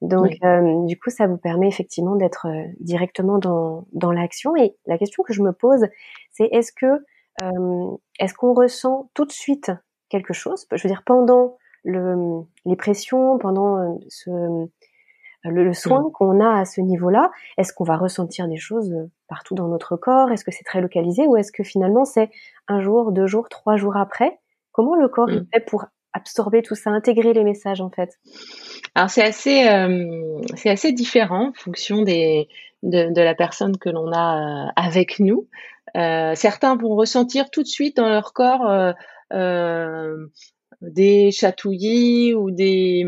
Donc 0.00 0.36
euh, 0.42 0.84
du 0.86 0.98
coup, 0.98 1.10
ça 1.10 1.26
vous 1.26 1.36
permet 1.36 1.68
effectivement 1.68 2.16
d'être 2.16 2.48
directement 2.80 3.38
dans, 3.38 3.86
dans 3.92 4.10
l'action. 4.10 4.56
Et 4.56 4.76
la 4.86 4.98
question 4.98 5.22
que 5.22 5.32
je 5.32 5.42
me 5.42 5.52
pose, 5.52 5.86
c'est 6.32 6.48
est-ce 6.52 6.72
que 6.72 7.04
est-ce 8.20 8.34
qu'on 8.34 8.52
ressent 8.52 9.10
tout 9.14 9.24
de 9.24 9.32
suite 9.32 9.72
quelque 10.10 10.34
chose? 10.34 10.66
Je 10.70 10.82
veux 10.82 10.88
dire 10.88 11.02
pendant 11.06 11.56
le, 11.82 12.42
les 12.66 12.76
pressions, 12.76 13.38
pendant 13.38 13.98
ce, 14.08 14.68
le, 15.44 15.72
soin 15.72 16.00
mmh. 16.02 16.12
qu'on 16.12 16.40
a 16.40 16.60
à 16.60 16.64
ce 16.64 16.80
niveau-là, 16.80 17.30
est-ce 17.58 17.72
qu'on 17.72 17.84
va 17.84 17.96
ressentir 17.96 18.48
des 18.48 18.58
choses 18.58 18.92
euh, 18.92 19.10
partout 19.28 19.54
dans 19.54 19.68
notre 19.68 19.96
corps? 19.96 20.30
Est-ce 20.30 20.44
que 20.44 20.52
c'est 20.52 20.64
très 20.64 20.80
localisé 20.80 21.26
ou 21.26 21.36
est-ce 21.36 21.52
que 21.52 21.64
finalement 21.64 22.04
c'est 22.04 22.30
un 22.68 22.80
jour, 22.80 23.12
deux 23.12 23.26
jours, 23.26 23.48
trois 23.48 23.76
jours 23.76 23.96
après? 23.96 24.38
Comment 24.72 24.94
le 24.94 25.08
corps 25.08 25.28
mmh. 25.28 25.46
fait 25.52 25.60
pour 25.60 25.86
absorber 26.12 26.62
tout 26.62 26.74
ça, 26.74 26.90
intégrer 26.90 27.32
les 27.32 27.44
messages 27.44 27.80
en 27.80 27.90
fait? 27.90 28.18
Alors 28.94 29.10
c'est 29.10 29.22
assez, 29.22 29.68
euh, 29.68 30.40
c'est 30.54 30.70
assez 30.70 30.92
différent 30.92 31.48
en 31.48 31.52
fonction 31.54 32.02
des, 32.02 32.48
de, 32.82 33.20
la 33.20 33.34
personne 33.34 33.76
que 33.78 33.88
l'on 33.88 34.12
a 34.12 34.66
euh, 34.66 34.72
avec 34.76 35.18
nous. 35.18 35.48
Euh, 35.96 36.34
certains 36.34 36.76
vont 36.76 36.94
ressentir 36.94 37.50
tout 37.50 37.62
de 37.62 37.68
suite 37.68 37.96
dans 37.96 38.08
leur 38.08 38.32
corps 38.32 38.94
des 40.82 41.30
chatouillis 41.30 42.34
ou 42.34 42.50
des 42.50 43.06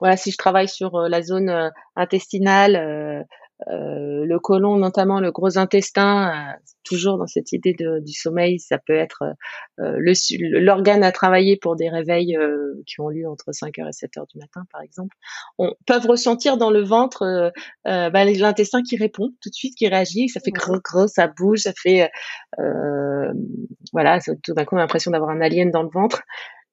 voilà 0.00 0.16
si 0.16 0.30
je 0.30 0.36
travaille 0.36 0.68
sur 0.68 0.98
la 1.08 1.22
zone 1.22 1.72
intestinale 1.96 3.26
euh, 3.68 4.24
le 4.26 4.38
côlon, 4.40 4.76
notamment 4.76 5.20
le 5.20 5.30
gros 5.30 5.58
intestin, 5.58 6.28
euh, 6.28 6.52
toujours 6.82 7.18
dans 7.18 7.26
cette 7.26 7.52
idée 7.52 7.72
de, 7.72 8.00
du 8.00 8.12
sommeil, 8.12 8.58
ça 8.58 8.78
peut 8.78 8.94
être 8.94 9.22
euh, 9.78 10.14
l'organe 10.60 11.04
à 11.04 11.12
travailler 11.12 11.56
pour 11.56 11.76
des 11.76 11.88
réveils 11.88 12.36
qui 12.86 13.00
ont 13.00 13.08
lieu 13.08 13.28
entre 13.28 13.52
5h 13.52 13.86
et 13.86 14.06
7h 14.06 14.28
du 14.28 14.38
matin, 14.38 14.64
par 14.72 14.82
exemple. 14.82 15.16
On 15.58 15.72
peuvent 15.86 16.06
ressentir 16.06 16.56
dans 16.56 16.70
le 16.70 16.82
ventre 16.82 17.52
bah, 17.84 18.24
l'intestin 18.24 18.82
qui 18.82 18.96
répond 18.96 19.30
tout 19.40 19.48
de 19.48 19.54
suite, 19.54 19.76
qui 19.76 19.88
réagit, 19.88 20.28
ça 20.28 20.40
fait 20.40 20.50
gros 20.50 20.80
gros, 20.82 21.06
ça 21.06 21.28
bouge, 21.28 21.60
ça 21.60 21.72
fait 21.80 22.10
voilà, 23.92 24.18
tout 24.42 24.52
d'un 24.52 24.64
coup 24.64 24.76
l'impression 24.76 25.10
d'avoir 25.10 25.30
un 25.30 25.40
alien 25.40 25.70
dans 25.70 25.82
le 25.82 25.90
ventre. 25.90 26.22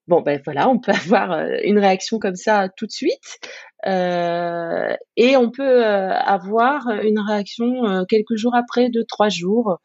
Bon, 0.08 0.20
ben 0.20 0.40
voilà, 0.44 0.68
on 0.68 0.78
peut 0.78 0.92
avoir 1.06 1.32
euh, 1.32 1.56
une 1.64 1.78
réaction 1.78 2.18
comme 2.18 2.34
ça 2.34 2.68
tout 2.76 2.86
de 2.86 2.92
suite. 2.92 3.38
Euh, 3.86 4.94
et 5.16 5.36
on 5.36 5.50
peut 5.50 5.84
euh, 5.84 6.10
avoir 6.12 6.88
une 7.02 7.18
réaction 7.20 8.04
quelques 8.08 8.36
jours 8.36 8.54
après, 8.54 8.90
deux, 8.90 9.04
trois 9.04 9.28
jours. 9.28 9.78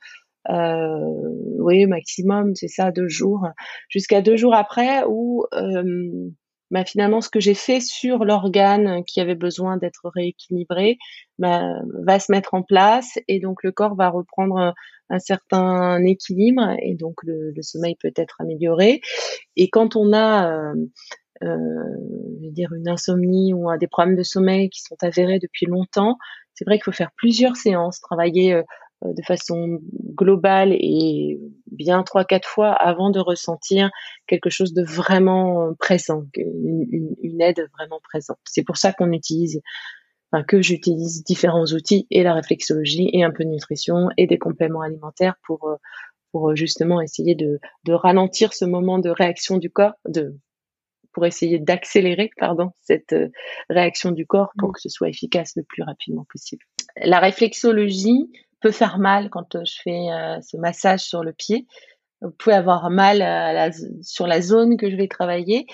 oui, 0.50 1.86
maximum, 1.88 2.56
c'est 2.56 2.68
ça, 2.68 2.92
deux 2.92 3.08
jours. 3.08 3.48
Jusqu'à 3.90 4.22
deux 4.22 4.38
jours 4.38 4.56
après 4.56 5.04
où 5.08 5.46
bah, 6.72 6.86
finalement 6.86 7.22
ce 7.22 7.30
que 7.30 7.40
j'ai 7.40 7.54
fait 7.54 7.80
sur 7.80 8.26
l'organe 8.26 9.04
qui 9.06 9.22
avait 9.22 9.36
besoin 9.36 9.78
d'être 9.78 10.10
rééquilibré 10.14 10.98
bah, 11.40 11.62
va 12.06 12.20
se 12.20 12.32
mettre 12.32 12.54
en 12.54 12.64
place 12.64 13.18
et 13.28 13.40
donc 13.40 13.64
le 13.64 13.72
corps 13.72 13.96
va 13.96 14.10
reprendre 14.10 14.74
un 15.10 15.20
certain 15.20 16.04
équilibre 16.04 16.76
et 16.82 16.96
donc 16.96 17.16
le, 17.24 17.54
sommeil 17.62 17.96
peut 18.00 18.12
être 18.16 18.36
amélioré. 18.40 19.02
Et 19.56 19.70
quand 19.70 19.96
on 19.96 20.14
a 20.14 20.52
euh, 20.52 20.76
euh, 21.44 22.48
dire 22.52 22.74
une 22.74 22.90
insomnie 22.90 23.54
ou 23.54 23.68
des 23.78 23.88
problèmes 23.88 24.16
de 24.16 24.24
sommeil 24.24 24.70
qui 24.70 24.82
sont 24.82 24.98
avérés 25.02 25.40
depuis 25.40 25.66
longtemps, 25.66 26.18
c'est 26.54 26.66
vrai 26.66 26.78
qu'il 26.78 26.86
faut 26.86 26.92
faire 26.92 27.12
plusieurs 27.16 27.56
séances, 27.56 28.00
travailler 28.02 28.54
euh, 28.54 28.64
de 29.04 29.22
façon 29.24 29.80
globale 30.16 30.74
et 30.74 31.40
bien 31.72 32.04
trois 32.04 32.26
quatre 32.26 32.48
fois 32.48 32.72
avant 32.72 33.10
de 33.12 33.20
ressentir 33.20 33.92
quelque 34.26 34.50
chose 34.50 34.74
de 34.74 34.84
vraiment 34.84 35.74
présent, 35.80 36.24
une, 36.36 37.16
une 37.22 37.42
aide 37.42 37.68
vraiment 37.78 38.00
présente. 38.04 38.40
C'est 38.46 38.64
pour 38.64 38.78
ça 38.78 38.94
qu'on 38.94 39.12
utilise 39.12 39.62
enfin, 40.32 40.44
que 40.44 40.62
j'utilise 40.62 41.24
différents 41.24 41.66
outils 41.66 42.08
et 42.10 42.24
la 42.24 42.34
réflexologie 42.34 43.10
et 43.14 43.24
un 43.24 43.32
peu 43.32 43.44
de 43.44 43.50
nutrition 43.50 44.10
et 44.18 44.28
des 44.28 44.38
compléments 44.38 44.82
alimentaires 44.82 45.36
pour 45.46 45.68
euh, 45.68 45.76
pour 46.32 46.50
euh, 46.50 46.56
justement 46.56 47.02
essayer 47.02 47.36
de, 47.36 47.60
de 47.86 47.94
ralentir 47.94 48.54
ce 48.54 48.66
moment 48.66 49.00
de 49.00 49.10
réaction 49.10 49.58
du 49.58 49.70
corps, 49.70 49.94
de 50.08 50.38
pour 51.14 51.26
essayer 51.26 51.58
d'accélérer 51.58 52.30
pardon 52.38 52.72
cette 52.82 53.14
euh, 53.14 53.30
réaction 53.70 54.12
du 54.12 54.26
corps 54.26 54.52
pour 54.58 54.70
mmh. 54.70 54.74
que 54.74 54.82
ce 54.82 54.90
soit 54.90 55.10
efficace 55.10 55.54
le 55.56 55.64
plus 55.64 55.84
rapidement 55.84 56.26
possible. 56.32 56.64
La 57.04 57.20
réflexologie 57.20 58.30
peut 58.60 58.72
faire 58.72 58.98
mal 58.98 59.30
quand 59.30 59.64
je 59.64 59.82
fais 59.84 60.08
ce 60.42 60.58
massage 60.58 61.02
sur 61.02 61.24
le 61.24 61.34
pied. 61.34 61.68
Vous 62.22 62.32
pouvez 62.32 62.56
avoir 62.56 62.90
mal 62.90 63.72
sur 64.02 64.26
la 64.26 64.42
zone 64.42 64.78
que 64.78 64.90
je 64.90 64.96
vais 64.96 65.08
travailler. 65.08 65.68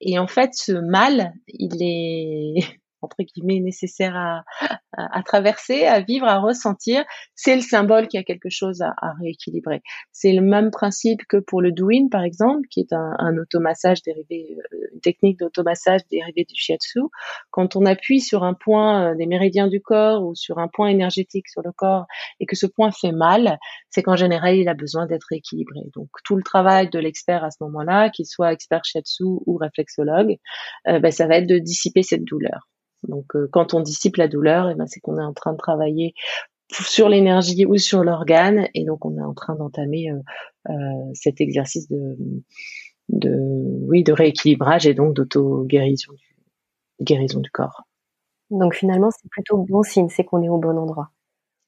Et 0.00 0.18
en 0.18 0.26
fait, 0.26 0.54
ce 0.54 0.72
mal, 0.72 1.34
il 1.48 1.76
est, 1.82 2.79
entre 3.02 3.22
guillemets 3.22 3.60
nécessaire 3.60 4.16
à, 4.16 4.44
à, 4.96 5.22
traverser, 5.22 5.84
à 5.84 6.00
vivre, 6.00 6.26
à 6.26 6.38
ressentir, 6.38 7.04
c'est 7.34 7.54
le 7.54 7.62
symbole 7.62 8.08
qui 8.08 8.18
a 8.18 8.22
quelque 8.22 8.50
chose 8.50 8.82
à, 8.82 8.94
à 9.00 9.12
rééquilibrer. 9.20 9.82
C'est 10.12 10.32
le 10.32 10.42
même 10.42 10.70
principe 10.70 11.20
que 11.28 11.38
pour 11.38 11.62
le 11.62 11.72
Douyin, 11.72 12.08
par 12.10 12.22
exemple, 12.22 12.66
qui 12.70 12.80
est 12.80 12.92
un, 12.92 13.14
un 13.18 13.36
automassage 13.38 14.02
dérivé, 14.02 14.56
euh, 14.72 14.78
une 14.94 15.00
technique 15.00 15.38
d'automassage 15.38 16.00
dérivée 16.10 16.44
du 16.44 16.54
shiatsu. 16.54 17.00
Quand 17.50 17.76
on 17.76 17.86
appuie 17.86 18.20
sur 18.20 18.44
un 18.44 18.54
point 18.54 19.12
euh, 19.12 19.14
des 19.14 19.26
méridiens 19.26 19.68
du 19.68 19.80
corps 19.80 20.24
ou 20.24 20.34
sur 20.34 20.58
un 20.58 20.68
point 20.68 20.88
énergétique 20.88 21.48
sur 21.48 21.62
le 21.62 21.72
corps 21.72 22.06
et 22.40 22.46
que 22.46 22.56
ce 22.56 22.66
point 22.66 22.90
fait 22.90 23.12
mal, 23.12 23.58
c'est 23.90 24.02
qu'en 24.02 24.16
général, 24.16 24.56
il 24.56 24.68
a 24.68 24.74
besoin 24.74 25.06
d'être 25.06 25.26
rééquilibré. 25.30 25.80
Donc, 25.94 26.08
tout 26.24 26.36
le 26.36 26.42
travail 26.42 26.90
de 26.90 26.98
l'expert 26.98 27.44
à 27.44 27.50
ce 27.50 27.62
moment-là, 27.62 28.10
qu'il 28.10 28.26
soit 28.26 28.52
expert 28.52 28.84
shiatsu 28.84 29.24
ou 29.24 29.56
réflexologue, 29.56 30.36
euh, 30.88 30.98
ben, 31.00 31.10
ça 31.10 31.26
va 31.26 31.36
être 31.36 31.46
de 31.46 31.58
dissiper 31.58 32.02
cette 32.02 32.24
douleur. 32.24 32.68
Donc, 33.02 33.34
euh, 33.34 33.48
quand 33.50 33.74
on 33.74 33.80
dissipe 33.80 34.16
la 34.16 34.28
douleur, 34.28 34.68
et 34.68 34.72
eh 34.72 34.74
ben, 34.74 34.86
c'est 34.86 35.00
qu'on 35.00 35.18
est 35.18 35.24
en 35.24 35.32
train 35.32 35.52
de 35.52 35.58
travailler 35.58 36.14
sur 36.72 37.08
l'énergie 37.08 37.66
ou 37.66 37.76
sur 37.78 38.04
l'organe, 38.04 38.68
et 38.74 38.84
donc 38.84 39.04
on 39.04 39.16
est 39.16 39.22
en 39.22 39.34
train 39.34 39.56
d'entamer 39.56 40.10
euh, 40.10 40.20
euh, 40.70 41.10
cet 41.14 41.40
exercice 41.40 41.88
de, 41.88 42.16
de, 43.08 43.36
oui, 43.88 44.04
de 44.04 44.12
rééquilibrage 44.12 44.86
et 44.86 44.94
donc 44.94 45.14
d'auto-guérison 45.14 46.12
du, 46.12 47.04
guérison 47.04 47.40
du 47.40 47.50
corps. 47.50 47.84
Donc 48.50 48.74
finalement, 48.74 49.10
c'est 49.10 49.28
plutôt 49.30 49.58
bon 49.58 49.82
signe, 49.82 50.08
c'est 50.08 50.24
qu'on 50.24 50.42
est 50.42 50.48
au 50.48 50.58
bon 50.58 50.76
endroit. 50.76 51.10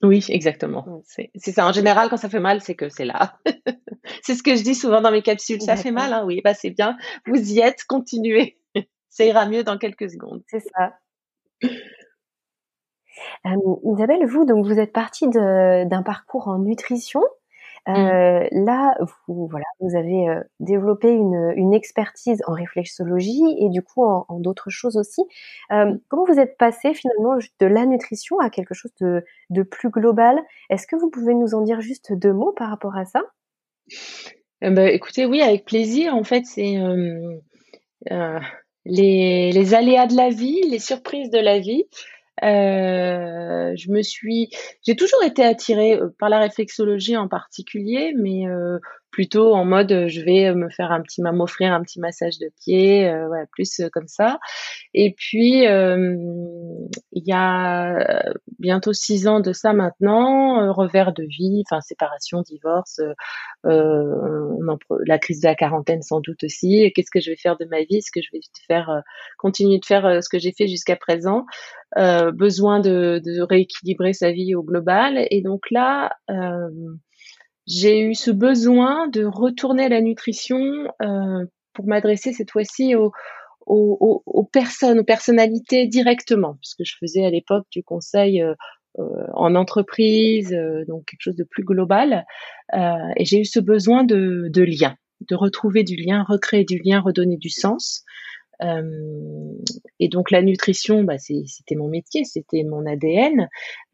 Oui, 0.03 0.25
exactement. 0.31 1.03
C'est 1.05 1.53
ça. 1.53 1.67
En 1.67 1.73
général, 1.73 2.09
quand 2.09 2.17
ça 2.17 2.29
fait 2.29 2.41
mal, 2.41 2.61
c'est 2.61 2.75
que 2.75 2.89
c'est 2.89 3.05
là. 3.05 3.39
c'est 4.23 4.35
ce 4.35 4.43
que 4.43 4.57
je 4.57 4.65
dis 4.65 4.75
souvent 4.75 5.01
dans 5.01 5.13
mes 5.13 5.23
capsules. 5.23 5.63
Ça 5.63 5.77
fait 5.77 5.93
mal, 5.93 6.13
hein 6.13 6.25
Oui, 6.27 6.41
bah 6.43 6.55
c'est 6.55 6.71
bien. 6.71 6.97
Vous 7.25 7.53
y 7.53 7.61
êtes. 7.61 7.85
Continuez. 7.85 8.59
ça 9.09 9.25
ira 9.25 9.47
mieux 9.47 9.63
dans 9.63 9.79
quelques 9.79 10.11
secondes. 10.11 10.43
C'est 10.49 10.59
ça. 10.59 10.95
Isabelle, 13.85 14.27
vous, 14.27 14.45
donc 14.45 14.65
vous 14.67 14.79
êtes 14.79 14.93
partie 14.93 15.29
d'un 15.29 16.03
parcours 16.03 16.49
en 16.49 16.59
nutrition. 16.59 17.23
Mmh. 17.89 17.95
Euh, 17.97 18.49
là, 18.53 18.95
vous, 19.27 19.49
voilà, 19.49 19.65
vous 19.81 19.97
avez 19.97 20.29
euh, 20.29 20.41
développé 20.61 21.11
une, 21.11 21.53
une, 21.57 21.75
expertise 21.75 22.41
en 22.47 22.53
réflexologie 22.53 23.57
et 23.59 23.71
du 23.71 23.83
coup 23.83 24.05
en, 24.05 24.39
d'autres 24.39 24.71
choses 24.71 24.97
aussi. 24.97 25.21
Euh, 25.73 25.93
comment 26.07 26.25
vous 26.25 26.39
êtes 26.39 26.57
passé 26.59 26.95
finalement 26.95 27.37
de 27.59 27.67
la 27.67 27.85
nutrition 27.85 28.39
à 28.39 28.51
quelque 28.51 28.73
chose 28.73 28.93
de, 29.01 29.25
de 29.51 29.63
plus 29.65 29.91
global? 29.91 30.41
Est-ce 30.71 30.87
que 30.87 30.95
vous 30.95 31.11
pouvez 31.11 31.35
nous 31.35 31.55
en 31.55 31.63
dire 31.63 31.81
juste 31.81 32.13
deux 32.13 32.33
mots 32.33 32.53
par 32.53 32.71
rapport 32.71 32.97
à 32.97 33.05
ça? 33.05 33.23
Bah, 34.61 34.89
Écoutez, 34.89 35.27
oui, 35.27 35.43
avec 35.43 35.65
plaisir. 35.65 36.15
En 36.15 36.23
fait, 36.23 36.47
c'est 36.47 36.77
les, 38.85 39.53
les, 39.53 39.75
aléas 39.75 40.07
de 40.07 40.17
la 40.17 40.31
vie, 40.31 40.61
les 40.69 40.79
surprises 40.79 41.31
de 41.31 41.39
la 41.39 41.59
vie. 41.59 41.85
Euh, 42.43 43.73
je 43.77 43.91
me 43.91 44.03
suis, 44.03 44.51
j'ai 44.85 44.97
toujours 44.97 45.23
été 45.23 45.45
attirée 45.45 45.95
euh, 45.95 46.09
par 46.19 46.29
la 46.29 46.39
réflexologie 46.41 47.17
en 47.17 47.29
particulier, 47.29 48.15
mais 48.17 48.49
euh, 48.49 48.79
plutôt 49.13 49.55
en 49.55 49.65
mode 49.65 49.93
euh, 49.93 50.09
je 50.09 50.23
vais 50.23 50.53
me 50.55 50.69
faire 50.71 50.91
un 50.91 51.03
petit 51.03 51.23
m'offrir 51.23 51.73
un 51.73 51.83
petit 51.83 52.01
massage 52.01 52.39
de 52.39 52.51
pied 52.61 53.09
euh, 53.09 53.29
voilà 53.29 53.45
plus 53.53 53.81
euh, 53.81 53.89
comme 53.93 54.09
ça 54.09 54.41
et 54.95 55.15
puis 55.17 55.65
il 57.13 57.23
y 57.27 57.33
a 57.33 58.33
bientôt 58.59 58.93
six 58.93 59.27
ans 59.29 59.41
de 59.41 59.53
ça 59.53 59.73
maintenant 59.73 60.73
revers 60.73 61.13
de 61.13 61.25
vie 61.25 61.63
enfin 61.67 61.81
séparation 61.81 62.43
divorce 62.43 63.01
la 63.65 65.19
crise 65.19 65.41
de 65.41 65.49
la 65.49 65.55
quarantaine 65.55 66.03
sans 66.03 66.21
doute 66.21 66.45
aussi. 66.45 66.93
Qu'est-ce 66.95 67.11
que 67.11 67.21
je 67.21 67.31
vais 67.31 67.37
faire 67.37 67.57
de 67.57 67.65
ma 67.65 67.83
vie? 67.83 67.97
Est-ce 67.97 68.11
que 68.13 68.21
je 68.21 68.29
vais 68.33 68.41
faire 68.67 69.03
continuer 69.39 69.79
de 69.79 69.85
faire 69.85 70.23
ce 70.23 70.29
que 70.29 70.39
j'ai 70.39 70.53
fait 70.53 70.69
jusqu'à 70.69 70.97
présent? 70.97 71.45
Besoin 71.97 72.81
de, 72.81 73.21
rééquilibrer 73.43 74.13
sa 74.13 74.31
vie 74.31 74.55
au 74.55 74.63
global. 74.63 75.27
Et 75.31 75.43
donc 75.43 75.71
là 75.71 76.17
j'ai 77.67 78.01
eu 78.01 78.15
ce 78.15 78.31
besoin 78.31 79.09
de 79.09 79.25
retourner 79.25 79.85
à 79.85 79.89
la 79.89 80.01
nutrition 80.01 80.59
euh, 81.01 81.45
pour 81.73 81.87
m'adresser 81.87 82.33
cette 82.33 82.51
fois-ci 82.51 82.95
aux, 82.97 83.13
aux, 83.67 84.23
aux, 84.27 84.45
personnes, 84.45 85.01
aux 85.01 85.05
personnalités 85.05 85.87
directement, 85.87 86.57
puisque 86.61 86.85
je 86.85 86.97
faisais 86.99 87.25
à 87.25 87.31
l'époque 87.31 87.67
du 87.71 87.83
conseil 87.83 88.43
euh, 88.43 88.55
euh 88.99 89.27
en 89.35 89.55
entreprise, 89.55 90.53
euh, 90.53 90.85
donc 90.87 91.07
quelque 91.07 91.21
chose 91.21 91.37
de 91.37 91.45
plus 91.45 91.65
global. 91.65 92.25
Euh, 92.75 92.79
et 93.17 93.25
j'ai 93.25 93.41
eu 93.41 93.45
ce 93.45 93.61
besoin 93.61 94.05
de, 94.05 94.49
de 94.53 94.63
lien, 94.63 94.97
de 95.29 95.35
retrouver 95.35 95.85
du 95.85 95.97
lien, 95.97 96.25
recréer 96.29 96.65
du 96.65 96.79
lien, 96.79 97.01
redonner 97.01 97.37
du 97.37 97.51
sens. 97.51 98.05
Euh, 98.63 98.83
et 99.99 100.09
donc 100.09 100.31
la 100.31 100.43
nutrition, 100.43 101.03
bah, 101.03 101.19
c'était 101.19 101.75
mon 101.75 101.89
métier, 101.89 102.25
c'était 102.25 102.63
mon 102.65 102.87
ADN. 102.87 103.49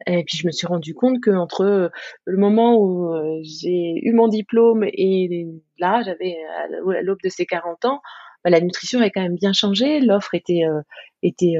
Et 0.05 0.23
puis 0.23 0.37
je 0.37 0.45
me 0.45 0.51
suis 0.51 0.67
rendu 0.67 0.93
compte 0.93 1.21
que 1.21 1.31
entre 1.31 1.91
le 2.25 2.37
moment 2.37 2.77
où 2.77 3.11
j'ai 3.41 3.93
eu 4.03 4.13
mon 4.13 4.27
diplôme 4.27 4.83
et 4.83 5.47
là, 5.79 6.03
j'avais 6.03 6.37
à 6.43 7.01
l'aube 7.01 7.21
de 7.23 7.29
ces 7.29 7.45
40 7.45 7.85
ans, 7.85 8.01
bah, 8.43 8.49
la 8.49 8.61
nutrition 8.61 8.99
avait 8.99 9.11
quand 9.11 9.21
même 9.21 9.35
bien 9.35 9.53
changé. 9.53 9.99
L'offre 9.99 10.33
était 10.35 10.63
euh, 10.65 10.81
était 11.23 11.55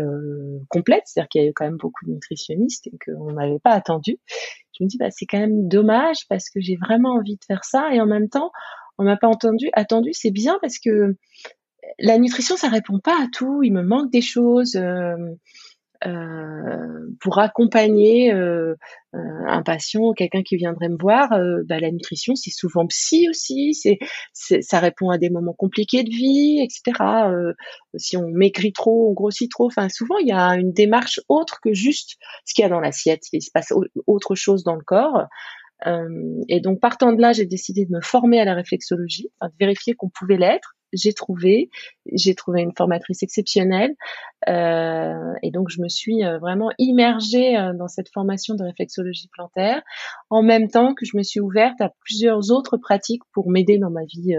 complète, 0.70 1.04
c'est-à-dire 1.06 1.30
qu'il 1.30 1.42
y 1.42 1.44
avait 1.44 1.54
quand 1.54 1.66
même 1.66 1.78
beaucoup 1.78 2.06
de 2.06 2.12
nutritionnistes 2.12 2.88
et 2.88 2.98
qu'on 3.06 3.34
n'avait 3.34 3.60
pas 3.60 3.72
attendu. 3.72 4.18
Je 4.78 4.84
me 4.84 4.90
dis 4.90 4.98
bah 4.98 5.12
c'est 5.12 5.26
quand 5.26 5.40
même 5.40 5.68
dommage 5.68 6.28
parce 6.30 6.50
que 6.50 6.62
j'ai 6.62 6.78
vraiment 6.78 7.16
envie 7.16 7.36
de 7.36 7.44
faire 7.46 7.66
ça 7.66 7.94
et 7.94 8.00
en 8.00 8.06
même 8.06 8.30
temps 8.30 8.52
on 8.98 9.04
m'a 9.04 9.18
pas 9.18 9.28
entendu, 9.28 9.70
attendu, 9.74 10.10
c'est 10.14 10.32
bien 10.32 10.58
parce 10.62 10.78
que 10.78 11.16
la 11.98 12.18
nutrition, 12.18 12.58
ça 12.58 12.68
répond 12.68 13.00
pas 13.00 13.16
à 13.24 13.28
tout. 13.32 13.64
Il 13.64 13.74
me 13.74 13.82
manque 13.82 14.12
des 14.12 14.22
choses. 14.22 14.76
Euh, 14.76 15.16
euh, 16.06 17.10
pour 17.20 17.40
accompagner 17.40 18.32
euh, 18.34 18.76
un 19.14 19.62
patient, 19.64 20.14
quelqu'un 20.14 20.44
qui 20.44 20.56
viendrait 20.56 20.88
me 20.88 20.98
voir, 20.98 21.30
bah, 21.66 21.80
la 21.80 21.92
nutrition 21.92 22.36
c'est 22.36 22.52
souvent 22.52 22.86
psy 22.88 23.28
aussi, 23.30 23.74
c'est, 23.74 24.00
ça 24.62 24.80
répond 24.80 25.10
à 25.10 25.18
des 25.18 25.30
moments 25.30 25.54
compliqués 25.54 26.04
de 26.04 26.10
vie, 26.10 26.60
etc. 26.62 27.04
si 27.98 28.16
on 28.16 28.30
maigrit 28.30 28.72
trop, 28.72 29.10
on 29.10 29.14
grossit 29.14 29.52
trop, 29.52 29.66
enfin 29.66 29.90
souvent 29.90 30.18
il 30.20 30.28
y 30.28 30.32
a 30.32 30.56
une 30.56 30.72
démarche 30.72 31.20
autre 31.28 31.60
que 31.62 31.74
juste 31.74 32.18
ce 32.46 32.54
qu'il 32.54 32.62
y 32.62 32.66
a 32.66 32.70
dans 32.70 32.80
l'assiette, 32.80 33.24
il 33.34 33.42
se 33.42 33.52
passe 33.52 33.74
autre 34.08 34.36
chose 34.36 34.64
dans 34.64 34.76
le 34.76 34.84
corps. 34.84 35.26
et 36.48 36.62
donc 36.62 36.80
partant 36.80 37.12
de 37.12 37.22
là, 37.22 37.34
j'ai 37.34 37.46
décidé 37.46 37.86
de 37.86 37.92
me 37.92 38.02
former 38.02 38.40
à 38.40 38.46
la 38.46 38.54
réflexologie, 38.54 39.30
de 39.42 39.50
vérifier 39.60 39.96
qu'on 39.96 40.10
pouvait 40.10 40.38
l'être 40.38 40.76
j'ai 40.94 41.14
trouvé. 41.14 41.70
J'ai 42.12 42.36
trouvé 42.36 42.62
une 42.62 42.74
formatrice 42.76 43.24
exceptionnelle. 43.24 43.96
Euh, 44.48 45.34
et 45.44 45.52
donc, 45.52 45.70
je 45.70 45.82
me 45.82 45.90
suis 45.90 46.24
euh, 46.24 46.40
vraiment 46.40 46.72
immergée 46.78 47.58
euh, 47.58 47.74
dans 47.74 47.88
cette 47.88 48.10
formation 48.10 48.56
de 48.56 48.64
réflexologie 48.64 49.30
plantaire, 49.32 49.82
en 50.30 50.42
même 50.42 50.70
temps 50.70 50.94
que 50.94 51.06
je 51.06 51.18
me 51.18 51.24
suis 51.24 51.40
ouverte 51.40 51.80
à 51.82 51.92
plusieurs 52.06 52.52
autres 52.52 52.78
pratiques 52.78 53.24
pour 53.34 53.50
m'aider 53.50 53.78
dans 53.78 53.92
ma 53.92 54.06
vie 54.06 54.36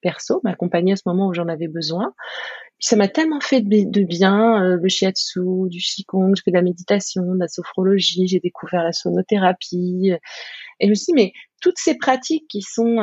perso, 0.00 0.40
m'accompagner 0.42 0.94
à 0.94 0.96
ce 0.96 1.02
moment 1.06 1.28
où 1.28 1.34
j'en 1.34 1.48
avais 1.48 1.68
besoin. 1.68 2.12
ça 2.80 2.96
m'a 2.96 3.06
tellement 3.06 3.40
fait 3.40 3.60
de 3.60 4.02
bien, 4.02 4.76
le 4.76 4.88
shiatsu, 4.88 5.68
du 5.68 5.78
qigong, 5.78 6.34
je 6.34 6.42
fais 6.44 6.50
de 6.50 6.56
la 6.56 6.62
méditation, 6.62 7.22
de 7.22 7.38
la 7.38 7.46
sophrologie, 7.46 8.26
j'ai 8.26 8.40
découvert 8.40 8.82
la 8.82 8.92
sonothérapie. 8.92 10.10
Et 10.80 10.86
je 10.86 10.90
me 10.90 10.94
suis 10.94 11.12
dit, 11.12 11.14
mais 11.14 11.32
toutes 11.60 11.78
ces 11.78 11.96
pratiques 11.96 12.48
qui 12.48 12.62
sont 12.62 12.96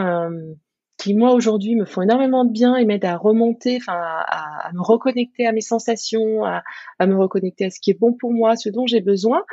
qui 1.00 1.16
moi 1.16 1.34
aujourd'hui 1.34 1.76
me 1.76 1.86
font 1.86 2.02
énormément 2.02 2.46
de 2.46 2.52
bien 2.52 2.76
et 2.76 2.86
m'aident 2.86 3.06
à 3.06 3.18
remonter, 3.18 3.78
enfin 3.78 3.98
à, 3.98 4.70
me 4.74 4.82
reconnecter 4.82 5.48
à 5.48 5.54
mes 5.54 5.62
sensations, 5.62 6.44
à, 6.44 6.62
me 7.08 7.16
reconnecter 7.16 7.66
à 7.66 7.70
ce 7.70 7.80
qui 7.80 7.90
est 7.90 8.00
bon 8.00 8.14
pour 8.14 8.34
moi, 8.34 8.56
ce 8.56 8.70
dont 8.70 8.86
j'ai 8.86 9.02
besoin. 9.02 9.44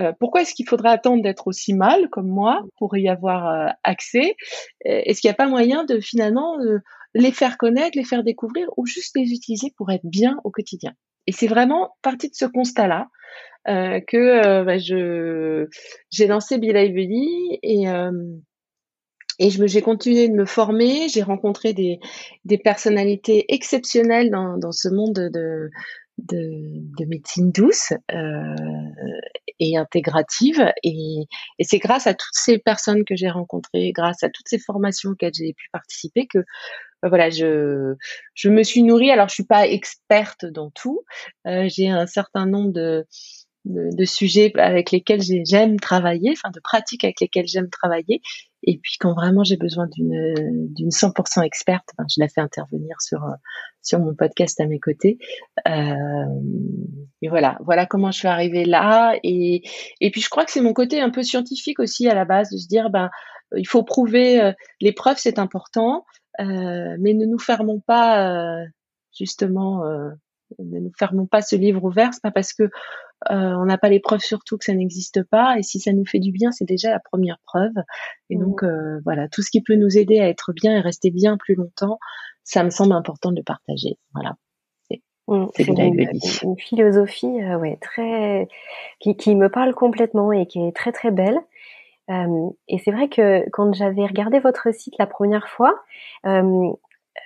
Euh, 0.00 0.12
pourquoi 0.18 0.42
est-ce 0.42 0.54
qu'il 0.54 0.66
faudrait 0.66 0.90
attendre 0.90 1.22
d'être 1.22 1.48
aussi 1.48 1.74
mal 1.74 2.08
comme 2.08 2.28
moi 2.28 2.64
pour 2.78 2.96
y 2.96 3.08
avoir 3.08 3.48
euh, 3.48 3.68
accès? 3.82 4.36
Est-ce 4.84 5.20
qu'il 5.20 5.28
n'y 5.28 5.32
a 5.32 5.36
pas 5.36 5.48
moyen 5.48 5.84
de 5.84 6.00
finalement 6.00 6.58
euh, 6.60 6.78
les 7.14 7.32
faire 7.32 7.58
connaître, 7.58 7.98
les 7.98 8.04
faire 8.04 8.22
découvrir 8.22 8.68
ou 8.76 8.86
juste 8.86 9.16
les 9.16 9.32
utiliser 9.32 9.72
pour 9.76 9.90
être 9.90 10.06
bien 10.06 10.38
au 10.44 10.50
quotidien? 10.50 10.92
Et 11.26 11.32
c'est 11.32 11.48
vraiment 11.48 11.90
partie 12.00 12.28
de 12.28 12.34
ce 12.34 12.46
constat-là 12.46 13.08
que 13.64 14.64
bah, 14.64 14.78
je 14.78 15.68
j'ai 16.10 16.26
lancé 16.26 16.58
Be 16.58 16.64
Lively 16.64 17.60
et 17.62 17.86
et 19.38 19.50
j'ai 19.50 19.82
continué 19.82 20.28
de 20.28 20.34
me 20.34 20.46
former, 20.46 21.08
j'ai 21.08 21.22
rencontré 21.22 21.72
des, 21.72 21.98
des 22.44 22.58
personnalités 22.58 23.52
exceptionnelles 23.52 24.30
dans, 24.30 24.58
dans 24.58 24.72
ce 24.72 24.88
monde 24.88 25.14
de, 25.14 25.70
de, 26.18 26.50
de 26.98 27.04
médecine 27.06 27.50
douce 27.50 27.92
euh, 28.12 28.54
et 29.58 29.76
intégrative. 29.76 30.72
Et, 30.82 31.26
et 31.58 31.64
c'est 31.64 31.78
grâce 31.78 32.06
à 32.06 32.14
toutes 32.14 32.34
ces 32.34 32.58
personnes 32.58 33.04
que 33.04 33.16
j'ai 33.16 33.30
rencontrées, 33.30 33.92
grâce 33.92 34.22
à 34.22 34.28
toutes 34.28 34.48
ces 34.48 34.58
formations 34.58 35.10
auxquelles 35.10 35.34
j'ai 35.34 35.54
pu 35.54 35.68
participer, 35.72 36.26
que 36.26 36.38
euh, 36.38 37.08
voilà, 37.08 37.30
je, 37.30 37.94
je 38.34 38.48
me 38.48 38.62
suis 38.62 38.82
nourrie. 38.82 39.10
Alors, 39.10 39.28
je 39.28 39.34
suis 39.34 39.44
pas 39.44 39.66
experte 39.66 40.44
dans 40.44 40.70
tout. 40.70 41.02
Euh, 41.46 41.68
j'ai 41.68 41.88
un 41.88 42.06
certain 42.06 42.46
nombre 42.46 42.72
de, 42.72 43.06
de, 43.64 44.04
sujets 44.04 44.52
avec 44.56 44.90
lesquels 44.90 45.22
j'aime 45.22 45.78
travailler, 45.80 46.32
enfin 46.32 46.50
de 46.50 46.60
pratiques 46.60 47.04
avec 47.04 47.20
lesquelles 47.20 47.48
j'aime 47.48 47.70
travailler. 47.70 48.20
Et 48.64 48.78
puis 48.78 48.96
quand 48.98 49.12
vraiment 49.14 49.44
j'ai 49.44 49.56
besoin 49.56 49.86
d'une 49.86 50.72
d'une 50.72 50.90
100% 50.90 51.42
experte, 51.42 51.88
ben, 51.98 52.04
je 52.08 52.20
la 52.20 52.28
fais 52.28 52.40
intervenir 52.40 53.00
sur 53.00 53.26
sur 53.82 53.98
mon 53.98 54.14
podcast 54.14 54.60
à 54.60 54.66
mes 54.66 54.78
côtés. 54.78 55.18
Euh, 55.66 55.92
et 57.22 57.28
voilà, 57.28 57.58
voilà 57.64 57.86
comment 57.86 58.10
je 58.10 58.18
suis 58.18 58.28
arrivée 58.28 58.64
là. 58.64 59.16
Et 59.24 59.62
et 60.00 60.10
puis 60.10 60.20
je 60.20 60.28
crois 60.28 60.44
que 60.44 60.52
c'est 60.52 60.60
mon 60.60 60.72
côté 60.72 61.00
un 61.00 61.10
peu 61.10 61.22
scientifique 61.22 61.80
aussi 61.80 62.08
à 62.08 62.14
la 62.14 62.24
base 62.24 62.50
de 62.50 62.58
se 62.58 62.68
dire 62.68 62.90
ben 62.90 63.10
il 63.56 63.66
faut 63.66 63.82
prouver 63.82 64.40
euh, 64.40 64.52
les 64.80 64.92
preuves 64.92 65.18
c'est 65.18 65.38
important, 65.38 66.04
euh, 66.40 66.96
mais 67.00 67.14
ne 67.14 67.26
nous 67.26 67.38
fermons 67.38 67.80
pas 67.80 68.60
euh, 68.60 68.64
justement 69.16 69.84
euh, 69.84 70.10
ne 70.58 70.80
nous 70.80 70.92
fermons 70.98 71.26
pas 71.26 71.42
ce 71.42 71.56
livre 71.56 71.84
ouvert. 71.84 72.10
C'est 72.12 72.22
pas 72.22 72.30
parce 72.30 72.52
que 72.52 72.64
euh, 72.64 72.68
on 73.30 73.64
n'a 73.64 73.78
pas 73.78 73.88
les 73.88 74.00
preuves 74.00 74.20
surtout 74.20 74.58
que 74.58 74.64
ça 74.64 74.74
n'existe 74.74 75.22
pas. 75.24 75.56
Et 75.58 75.62
si 75.62 75.80
ça 75.80 75.92
nous 75.92 76.04
fait 76.04 76.18
du 76.18 76.32
bien, 76.32 76.52
c'est 76.52 76.64
déjà 76.64 76.90
la 76.90 77.00
première 77.00 77.38
preuve. 77.46 77.72
Et 78.30 78.36
donc, 78.36 78.62
mmh. 78.62 78.66
euh, 78.66 79.00
voilà, 79.04 79.28
tout 79.28 79.42
ce 79.42 79.50
qui 79.50 79.62
peut 79.62 79.76
nous 79.76 79.96
aider 79.96 80.20
à 80.20 80.28
être 80.28 80.52
bien 80.52 80.76
et 80.76 80.80
rester 80.80 81.10
bien 81.10 81.36
plus 81.36 81.54
longtemps, 81.54 81.98
ça 82.44 82.64
me 82.64 82.70
semble 82.70 82.92
important 82.92 83.30
de 83.30 83.36
le 83.36 83.42
partager. 83.42 83.98
Voilà. 84.14 84.34
C'est 85.54 85.68
mmh, 85.68 85.80
une, 85.80 86.00
une, 86.42 86.56
philosophie, 86.58 87.40
euh, 87.42 87.56
ouais, 87.56 87.78
très, 87.80 88.48
qui, 88.98 89.16
qui, 89.16 89.34
me 89.36 89.48
parle 89.48 89.74
complètement 89.74 90.32
et 90.32 90.46
qui 90.46 90.60
est 90.60 90.74
très 90.74 90.92
très 90.92 91.10
belle. 91.10 91.38
Euh, 92.10 92.50
et 92.68 92.78
c'est 92.78 92.90
vrai 92.90 93.08
que 93.08 93.48
quand 93.50 93.72
j'avais 93.72 94.04
regardé 94.04 94.40
votre 94.40 94.74
site 94.74 94.94
la 94.98 95.06
première 95.06 95.48
fois, 95.48 95.80
euh, 96.26 96.42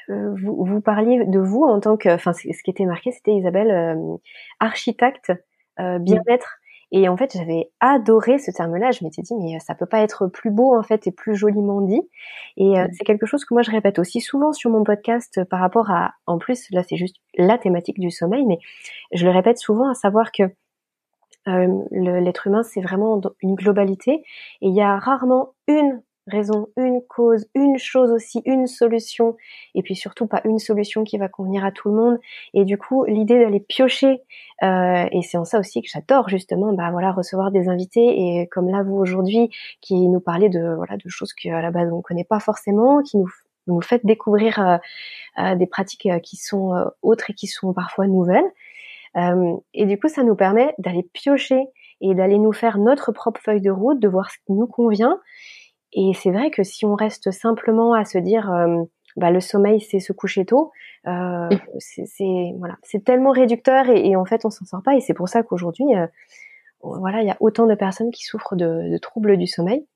vous, 0.08 0.64
vous, 0.64 0.80
parliez 0.80 1.24
de 1.24 1.38
vous 1.38 1.64
en 1.64 1.80
tant 1.80 1.96
que, 1.96 2.10
enfin, 2.10 2.32
ce 2.34 2.42
qui 2.42 2.70
était 2.70 2.84
marqué, 2.84 3.12
c'était 3.12 3.34
Isabelle, 3.34 3.96
architecte 4.60 5.32
euh, 5.80 5.98
bien-être. 5.98 6.58
Et 6.92 7.08
en 7.08 7.16
fait, 7.16 7.32
j'avais 7.32 7.70
adoré 7.80 8.38
ce 8.38 8.50
terme-là. 8.52 8.92
Je 8.92 9.04
m'étais 9.04 9.22
dit, 9.22 9.34
mais 9.34 9.58
ça 9.58 9.74
peut 9.74 9.86
pas 9.86 10.00
être 10.00 10.28
plus 10.28 10.50
beau 10.50 10.76
en 10.76 10.82
fait 10.82 11.06
et 11.06 11.12
plus 11.12 11.34
joliment 11.34 11.80
dit. 11.80 12.02
Et 12.56 12.78
euh, 12.78 12.86
c'est 12.92 13.04
quelque 13.04 13.26
chose 13.26 13.44
que 13.44 13.54
moi 13.54 13.62
je 13.62 13.70
répète 13.70 13.98
aussi 13.98 14.20
souvent 14.20 14.52
sur 14.52 14.70
mon 14.70 14.84
podcast 14.84 15.42
par 15.44 15.60
rapport 15.60 15.90
à, 15.90 16.12
en 16.26 16.38
plus 16.38 16.70
là 16.70 16.82
c'est 16.88 16.96
juste 16.96 17.16
la 17.36 17.58
thématique 17.58 17.98
du 17.98 18.10
sommeil, 18.10 18.46
mais 18.46 18.58
je 19.12 19.24
le 19.26 19.32
répète 19.32 19.58
souvent 19.58 19.90
à 19.90 19.94
savoir 19.94 20.30
que 20.30 20.44
euh, 21.48 21.82
l'être 21.90 22.46
humain 22.46 22.62
c'est 22.62 22.80
vraiment 22.80 23.20
une 23.40 23.54
globalité 23.54 24.24
et 24.62 24.68
il 24.68 24.74
y 24.74 24.80
a 24.80 24.98
rarement 24.98 25.54
une 25.68 26.02
raison, 26.26 26.68
une 26.76 27.00
cause, 27.02 27.46
une 27.54 27.78
chose 27.78 28.10
aussi, 28.10 28.42
une 28.44 28.66
solution, 28.66 29.36
et 29.74 29.82
puis 29.82 29.94
surtout 29.94 30.26
pas 30.26 30.40
une 30.44 30.58
solution 30.58 31.04
qui 31.04 31.18
va 31.18 31.28
convenir 31.28 31.64
à 31.64 31.70
tout 31.70 31.88
le 31.88 31.94
monde. 31.94 32.18
Et 32.54 32.64
du 32.64 32.78
coup, 32.78 33.04
l'idée 33.04 33.38
d'aller 33.38 33.60
piocher, 33.60 34.22
euh, 34.62 35.06
et 35.12 35.22
c'est 35.22 35.38
en 35.38 35.44
ça 35.44 35.58
aussi 35.58 35.82
que 35.82 35.88
j'adore 35.88 36.28
justement, 36.28 36.72
bah 36.72 36.90
voilà, 36.90 37.12
recevoir 37.12 37.50
des 37.50 37.68
invités 37.68 38.40
et 38.40 38.48
comme 38.48 38.68
là 38.68 38.82
vous 38.82 38.96
aujourd'hui, 38.96 39.50
qui 39.80 40.08
nous 40.08 40.20
parlez 40.20 40.48
de 40.48 40.74
voilà 40.74 40.96
de 40.96 41.08
choses 41.08 41.32
qu'à 41.32 41.60
la 41.60 41.70
base 41.70 41.92
on 41.92 42.02
connaît 42.02 42.24
pas 42.24 42.40
forcément, 42.40 43.02
qui 43.02 43.18
nous 43.18 43.28
nous 43.68 43.80
faites 43.82 44.06
découvrir 44.06 44.60
euh, 44.60 44.76
euh, 45.38 45.54
des 45.56 45.66
pratiques 45.66 46.08
qui 46.22 46.36
sont 46.36 46.72
autres 47.02 47.30
et 47.30 47.34
qui 47.34 47.48
sont 47.48 47.72
parfois 47.72 48.06
nouvelles. 48.06 48.50
et 49.74 49.86
du 49.86 49.98
coup, 49.98 50.08
ça 50.08 50.22
nous 50.22 50.36
permet 50.36 50.74
d'aller 50.78 51.02
piocher 51.02 51.64
et 52.00 52.14
d'aller 52.14 52.38
nous 52.38 52.52
faire 52.52 52.78
notre 52.78 53.12
propre 53.12 53.40
feuille 53.40 53.60
de 53.60 53.70
route, 53.70 53.98
de 53.98 54.08
voir 54.08 54.30
ce 54.30 54.36
qui 54.46 54.52
nous 54.52 54.66
convient 54.66 55.18
et 55.92 56.12
c'est 56.14 56.30
vrai 56.30 56.50
que 56.50 56.62
si 56.62 56.84
on 56.84 56.94
reste 56.94 57.30
simplement 57.30 57.94
à 57.94 58.04
se 58.04 58.18
dire 58.18 58.50
euh, 58.52 58.82
bah, 59.16 59.30
le 59.30 59.40
sommeil 59.40 59.80
c'est 59.80 60.00
se 60.00 60.12
coucher 60.12 60.44
tôt, 60.44 60.72
euh, 61.06 61.48
mmh. 61.48 61.58
c'est 61.78 62.52
voilà, 62.58 62.76
c'est 62.82 63.04
tellement 63.04 63.30
réducteur 63.30 63.88
et, 63.88 64.16
en 64.16 64.24
fait 64.24 64.44
on 64.44 64.50
s'en 64.50 64.64
sort 64.64 64.82
pas. 64.82 64.94
Et 64.94 65.00
c'est 65.00 65.14
pour 65.14 65.28
ça 65.28 65.42
qu'aujourd'hui, 65.42 65.94
euh, 65.94 66.06
voilà, 66.82 67.22
il 67.22 67.26
y 67.26 67.30
a 67.30 67.36
autant 67.40 67.66
de 67.66 67.74
personnes 67.74 68.10
qui 68.10 68.24
souffrent 68.24 68.56
de, 68.56 68.90
de 68.90 68.98
troubles 68.98 69.36
du 69.36 69.46
sommeil. 69.46 69.86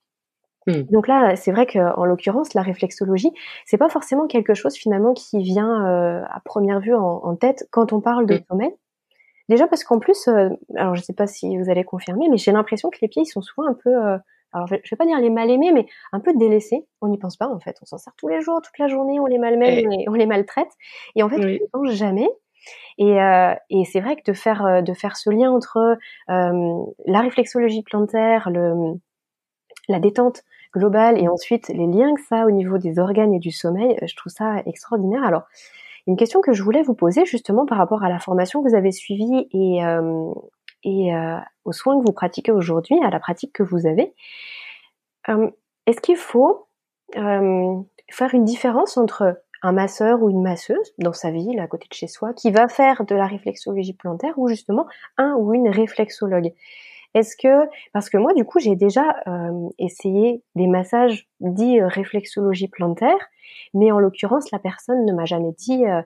Mmh. 0.66 0.82
Donc 0.90 1.08
là, 1.08 1.36
c'est 1.36 1.52
vrai 1.52 1.66
qu'en 1.66 2.04
l'occurrence, 2.04 2.54
la 2.54 2.62
réflexologie, 2.62 3.32
c'est 3.64 3.78
pas 3.78 3.88
forcément 3.88 4.26
quelque 4.26 4.54
chose 4.54 4.74
finalement 4.74 5.14
qui 5.14 5.42
vient 5.42 5.86
euh, 5.86 6.22
à 6.30 6.40
première 6.44 6.80
vue 6.80 6.94
en, 6.94 7.20
en, 7.24 7.34
tête 7.34 7.66
quand 7.70 7.92
on 7.92 8.00
parle 8.00 8.26
de 8.26 8.34
mmh. 8.34 8.44
sommeil. 8.48 8.74
Déjà 9.48 9.66
parce 9.66 9.82
qu'en 9.82 9.98
plus, 9.98 10.28
alors 10.76 10.94
je 10.94 11.02
sais 11.02 11.12
pas 11.12 11.26
si 11.26 11.58
vous 11.58 11.68
allez 11.68 11.82
confirmer, 11.82 12.28
mais 12.30 12.36
j'ai 12.36 12.52
l'impression 12.52 12.88
que 12.88 12.98
les 13.02 13.08
pieds 13.08 13.22
ils 13.22 13.26
sont 13.26 13.42
souvent 13.42 13.66
un 13.66 13.74
peu 13.74 13.90
alors 14.52 14.66
je, 14.66 14.74
vais 14.74 14.96
pas 14.96 15.06
dire 15.06 15.18
les 15.18 15.30
mal 15.30 15.50
aimés, 15.50 15.72
mais 15.72 15.86
un 16.12 16.20
peu 16.20 16.32
délaissés. 16.34 16.86
On 17.00 17.08
n'y 17.08 17.18
pense 17.18 17.36
pas 17.36 17.48
en 17.48 17.60
fait. 17.60 17.76
On 17.82 17.86
s'en 17.86 17.98
sert 17.98 18.12
tous 18.16 18.28
les 18.28 18.40
jours, 18.40 18.60
toute 18.62 18.78
la 18.78 18.88
journée, 18.88 19.20
on 19.20 19.26
les 19.26 19.38
malmène, 19.38 19.86
on 20.08 20.14
les, 20.14 20.26
maltraite. 20.26 20.70
Et 21.14 21.22
en 21.22 21.28
fait, 21.28 21.36
on 21.36 21.46
n'y 21.46 21.60
pense 21.72 21.90
jamais. 21.90 22.28
Et, 22.98 23.20
euh, 23.20 23.54
et 23.70 23.84
c'est 23.84 24.00
vrai 24.00 24.16
que 24.16 24.30
de 24.30 24.34
faire 24.34 24.66
euh, 24.66 24.82
de 24.82 24.92
faire 24.92 25.16
ce 25.16 25.30
lien 25.30 25.50
entre 25.50 25.96
euh, 26.28 26.84
la 27.06 27.20
réflexologie 27.20 27.82
plantaire, 27.82 28.50
le, 28.50 28.98
la 29.88 29.98
détente 29.98 30.42
globale 30.74 31.18
et 31.18 31.28
ensuite 31.28 31.68
les 31.68 31.86
liens 31.86 32.14
que 32.14 32.20
ça 32.22 32.42
a 32.42 32.46
au 32.46 32.50
niveau 32.50 32.78
des 32.78 32.98
organes 32.98 33.32
et 33.32 33.38
du 33.38 33.50
sommeil, 33.50 33.96
je 34.02 34.14
trouve 34.16 34.32
ça 34.32 34.62
extraordinaire. 34.66 35.24
Alors, 35.24 35.44
une 36.06 36.16
question 36.16 36.40
que 36.40 36.52
je 36.52 36.62
voulais 36.62 36.82
vous 36.82 36.94
poser 36.94 37.24
justement 37.24 37.66
par 37.66 37.78
rapport 37.78 38.02
à 38.02 38.08
la 38.08 38.18
formation 38.18 38.62
que 38.62 38.68
vous 38.68 38.74
avez 38.74 38.92
suivie 38.92 39.48
et, 39.52 39.84
euh, 39.84 40.32
et 40.84 41.14
euh, 41.14 41.38
aux 41.64 41.72
soins 41.72 41.98
que 41.98 42.06
vous 42.06 42.12
pratiquez 42.12 42.52
aujourd'hui, 42.52 42.98
à 43.02 43.10
la 43.10 43.20
pratique 43.20 43.52
que 43.52 43.62
vous 43.62 43.86
avez. 43.86 44.14
Euh, 45.28 45.50
est-ce 45.86 46.00
qu'il 46.00 46.16
faut 46.16 46.68
euh, 47.16 47.76
faire 48.10 48.34
une 48.34 48.44
différence 48.44 48.96
entre 48.96 49.42
un 49.62 49.72
masseur 49.72 50.22
ou 50.22 50.30
une 50.30 50.42
masseuse 50.42 50.94
dans 50.98 51.12
sa 51.12 51.30
ville, 51.30 51.60
à 51.60 51.66
côté 51.66 51.86
de 51.88 51.94
chez 51.94 52.06
soi, 52.06 52.32
qui 52.32 52.50
va 52.50 52.68
faire 52.68 53.04
de 53.04 53.14
la 53.14 53.26
réflexologie 53.26 53.92
plantaire, 53.92 54.38
ou 54.38 54.48
justement 54.48 54.86
un 55.18 55.34
ou 55.34 55.52
une 55.54 55.68
réflexologue? 55.68 56.52
Est-ce 57.14 57.36
que, 57.36 57.68
parce 57.92 58.08
que 58.08 58.16
moi, 58.16 58.34
du 58.34 58.44
coup, 58.44 58.60
j'ai 58.60 58.76
déjà 58.76 59.16
euh, 59.26 59.68
essayé 59.78 60.42
des 60.54 60.68
massages 60.68 61.28
dits 61.40 61.80
euh, 61.80 61.88
réflexologie 61.88 62.68
plantaire, 62.68 63.18
mais 63.74 63.90
en 63.90 63.98
l'occurrence, 63.98 64.50
la 64.52 64.60
personne 64.60 65.04
ne 65.04 65.12
m'a 65.12 65.24
jamais 65.24 65.52
dit 65.58 65.84
euh, 65.86 66.02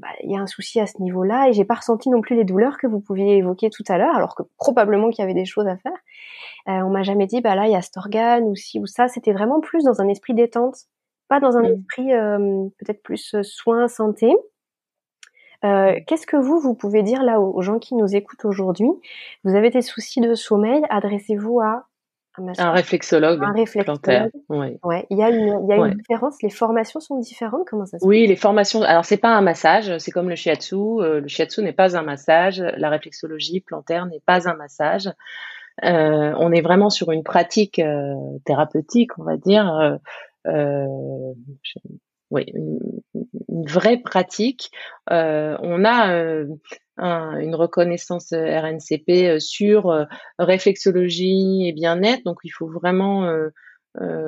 bah, 0.00 0.08
il 0.22 0.30
y 0.30 0.36
a 0.36 0.40
un 0.40 0.46
souci 0.46 0.80
à 0.80 0.86
ce 0.86 1.00
niveau-là 1.02 1.48
et 1.48 1.52
j'ai 1.52 1.64
pas 1.64 1.74
ressenti 1.74 2.10
non 2.10 2.20
plus 2.20 2.36
les 2.36 2.44
douleurs 2.44 2.78
que 2.78 2.86
vous 2.86 3.00
pouviez 3.00 3.36
évoquer 3.36 3.70
tout 3.70 3.84
à 3.88 3.98
l'heure, 3.98 4.14
alors 4.14 4.34
que 4.34 4.42
probablement 4.56 5.10
qu'il 5.10 5.22
y 5.22 5.24
avait 5.24 5.34
des 5.34 5.44
choses 5.44 5.66
à 5.66 5.76
faire. 5.76 5.92
Euh, 6.68 6.82
on 6.84 6.90
m'a 6.90 7.02
jamais 7.02 7.26
dit 7.26 7.40
bah 7.40 7.54
là 7.54 7.66
il 7.66 7.72
y 7.72 7.76
a 7.76 7.82
cet 7.82 7.96
organe 7.96 8.44
ou 8.44 8.54
ci 8.54 8.80
ou 8.80 8.86
ça. 8.86 9.08
C'était 9.08 9.32
vraiment 9.32 9.60
plus 9.60 9.84
dans 9.84 10.00
un 10.00 10.08
esprit 10.08 10.34
détente, 10.34 10.76
pas 11.28 11.40
dans 11.40 11.56
un 11.56 11.62
mmh. 11.62 11.72
esprit 11.72 12.08
peut-être 12.78 13.02
plus 13.02 13.36
soin 13.42 13.88
santé. 13.88 14.34
Euh, 15.64 15.98
qu'est-ce 16.06 16.26
que 16.26 16.36
vous, 16.36 16.60
vous 16.60 16.74
pouvez 16.74 17.02
dire 17.02 17.22
là 17.22 17.40
aux, 17.40 17.62
gens 17.62 17.78
qui 17.78 17.94
nous 17.94 18.14
écoutent 18.14 18.44
aujourd'hui? 18.44 18.88
Vous 19.44 19.56
avez 19.56 19.70
des 19.70 19.82
soucis 19.82 20.20
de 20.20 20.34
sommeil, 20.34 20.82
adressez-vous 20.88 21.60
à 21.60 21.87
un, 22.58 22.72
réflexologue. 22.72 23.42
Un 23.42 23.52
réflexologue. 23.52 24.30
Ouais. 24.48 25.06
Il 25.10 25.18
y 25.18 25.22
a 25.22 25.30
une, 25.30 25.60
il 25.64 25.68
y 25.68 25.72
a 25.72 25.76
une 25.76 25.94
différence. 25.94 26.42
Les 26.42 26.50
formations 26.50 27.00
sont 27.00 27.18
différentes. 27.18 27.66
Comment 27.68 27.86
ça 27.86 27.98
se 27.98 28.06
Oui, 28.06 28.26
les 28.26 28.36
formations. 28.36 28.82
Alors 28.82 29.04
c'est 29.04 29.16
pas 29.16 29.34
un 29.34 29.40
massage. 29.40 29.96
C'est 29.98 30.10
comme 30.10 30.28
le 30.28 30.36
shiatsu. 30.36 30.74
Euh, 30.74 31.20
le 31.20 31.28
shiatsu 31.28 31.62
n'est 31.62 31.72
pas 31.72 31.96
un 31.96 32.02
massage. 32.02 32.60
La 32.76 32.88
réflexologie 32.88 33.60
plantaire 33.60 34.06
n'est 34.06 34.22
pas 34.24 34.48
un 34.48 34.54
massage. 34.54 35.10
Euh, 35.84 36.34
on 36.38 36.52
est 36.52 36.60
vraiment 36.60 36.90
sur 36.90 37.12
une 37.12 37.22
pratique 37.22 37.78
euh, 37.78 38.14
thérapeutique, 38.44 39.18
on 39.18 39.24
va 39.24 39.36
dire. 39.36 39.98
Euh, 40.46 41.32
oui, 42.30 42.44
une, 42.54 42.78
vraie 43.66 43.98
pratique. 43.98 44.70
Euh, 45.10 45.56
on 45.60 45.84
a 45.84 46.12
euh, 46.14 46.46
une 46.96 47.54
reconnaissance 47.54 48.32
euh, 48.32 48.60
RNCP 48.60 49.40
sur 49.40 50.06
réflexologie 50.38 51.66
et 51.66 51.72
bien-être, 51.72 52.24
donc 52.24 52.38
il 52.44 52.50
faut 52.50 52.68
vraiment 52.68 53.30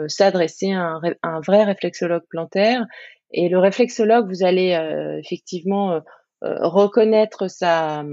s'adresser 0.09 0.73
à 0.73 0.99
un, 1.23 1.41
vrai 1.41 1.65
réflexologue 1.65 2.25
plantaire. 2.29 2.87
Et 3.33 3.49
le 3.49 3.59
réflexologue, 3.59 4.29
vous 4.29 4.45
allez 4.45 4.77
effectivement 5.23 6.01
reconnaître 6.43 7.49
sa 7.49 8.05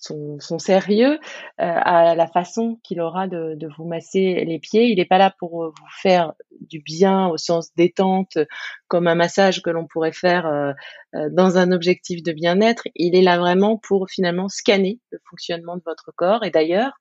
son, 0.00 0.40
son 0.40 0.58
sérieux 0.58 1.12
euh, 1.12 1.18
à 1.58 2.14
la 2.14 2.26
façon 2.26 2.80
qu'il 2.82 3.00
aura 3.00 3.28
de, 3.28 3.54
de, 3.54 3.68
vous 3.76 3.84
masser 3.84 4.44
les 4.46 4.58
pieds. 4.58 4.86
Il 4.86 4.96
n'est 4.96 5.04
pas 5.04 5.18
là 5.18 5.32
pour 5.38 5.66
vous 5.66 5.86
faire 6.02 6.32
du 6.60 6.80
bien 6.80 7.28
au 7.28 7.36
sens 7.36 7.74
détente, 7.76 8.38
comme 8.88 9.06
un 9.06 9.14
massage 9.14 9.62
que 9.62 9.70
l'on 9.70 9.86
pourrait 9.86 10.12
faire 10.12 10.46
euh, 10.46 10.72
euh, 11.14 11.28
dans 11.30 11.58
un 11.58 11.70
objectif 11.70 12.22
de 12.22 12.32
bien-être. 12.32 12.84
Il 12.94 13.14
est 13.14 13.22
là 13.22 13.38
vraiment 13.38 13.76
pour 13.76 14.08
finalement 14.10 14.48
scanner 14.48 14.98
le 15.10 15.18
fonctionnement 15.28 15.76
de 15.76 15.82
votre 15.84 16.12
corps. 16.16 16.44
Et 16.44 16.50
d'ailleurs, 16.50 16.92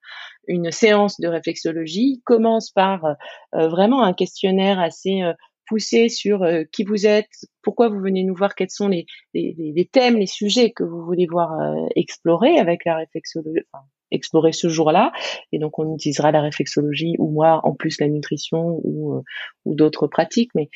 une 0.47 0.71
séance 0.71 1.19
de 1.19 1.27
réflexologie 1.27 2.21
commence 2.25 2.71
par 2.71 3.15
vraiment 3.53 4.03
un 4.03 4.13
questionnaire 4.13 4.79
assez 4.79 5.21
pousser 5.69 6.09
sur 6.09 6.43
euh, 6.43 6.63
qui 6.71 6.83
vous 6.83 7.05
êtes, 7.05 7.29
pourquoi 7.61 7.87
vous 7.87 7.99
venez 7.99 8.23
nous 8.23 8.35
voir, 8.35 8.55
quels 8.55 8.71
sont 8.71 8.89
les, 8.89 9.05
les, 9.33 9.55
les 9.57 9.85
thèmes, 9.85 10.17
les 10.17 10.25
sujets 10.25 10.71
que 10.71 10.83
vous 10.83 11.05
voulez 11.05 11.27
voir 11.27 11.53
euh, 11.53 11.85
explorer 11.95 12.57
avec 12.57 12.83
la 12.85 12.97
réflexologie, 12.97 13.61
enfin, 13.71 13.85
explorer 14.11 14.51
ce 14.51 14.67
jour-là. 14.67 15.11
Et 15.51 15.59
donc 15.59 15.79
on 15.79 15.93
utilisera 15.93 16.31
la 16.31 16.41
réflexologie 16.41 17.15
ou 17.19 17.29
moi 17.29 17.61
en 17.63 17.73
plus 17.75 18.01
la 18.01 18.07
nutrition 18.07 18.81
ou, 18.83 19.13
euh, 19.13 19.21
ou 19.65 19.75
d'autres 19.75 20.07
pratiques. 20.07 20.51
Mais 20.55 20.69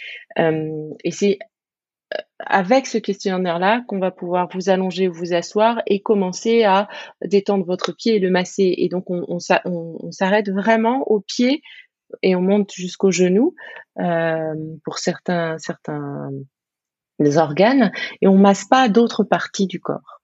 et 1.04 1.12
c'est 1.12 1.40
avec 2.40 2.86
ce 2.86 3.00
questionnaire-là 3.00 3.84
qu'on 3.88 4.00
va 4.00 4.12
pouvoir 4.12 4.48
vous 4.54 4.70
allonger, 4.70 5.08
vous 5.08 5.34
asseoir 5.34 5.82
et 5.88 6.02
commencer 6.02 6.64
à 6.64 6.88
détendre 7.26 7.66
votre 7.66 7.92
pied 7.92 8.16
et 8.16 8.20
le 8.20 8.30
masser. 8.30 8.74
Et 8.78 8.90
donc 8.90 9.10
on, 9.10 9.24
on, 9.28 9.40
on 9.66 10.12
s'arrête 10.12 10.50
vraiment 10.50 11.04
au 11.08 11.22
pied 11.22 11.62
et 12.21 12.36
on 12.36 12.41
monte 12.41 12.71
jusqu'au 12.73 13.12
genou 13.12 13.56
euh, 13.99 14.54
pour 14.84 14.99
certains 14.99 15.58
certains 15.58 16.30
organes 17.36 17.91
et 18.21 18.28
on 18.28 18.38
masse 18.38 18.65
pas 18.65 18.89
d'autres 18.89 19.23
parties 19.23 19.67
du 19.67 19.80
corps. 19.80 20.21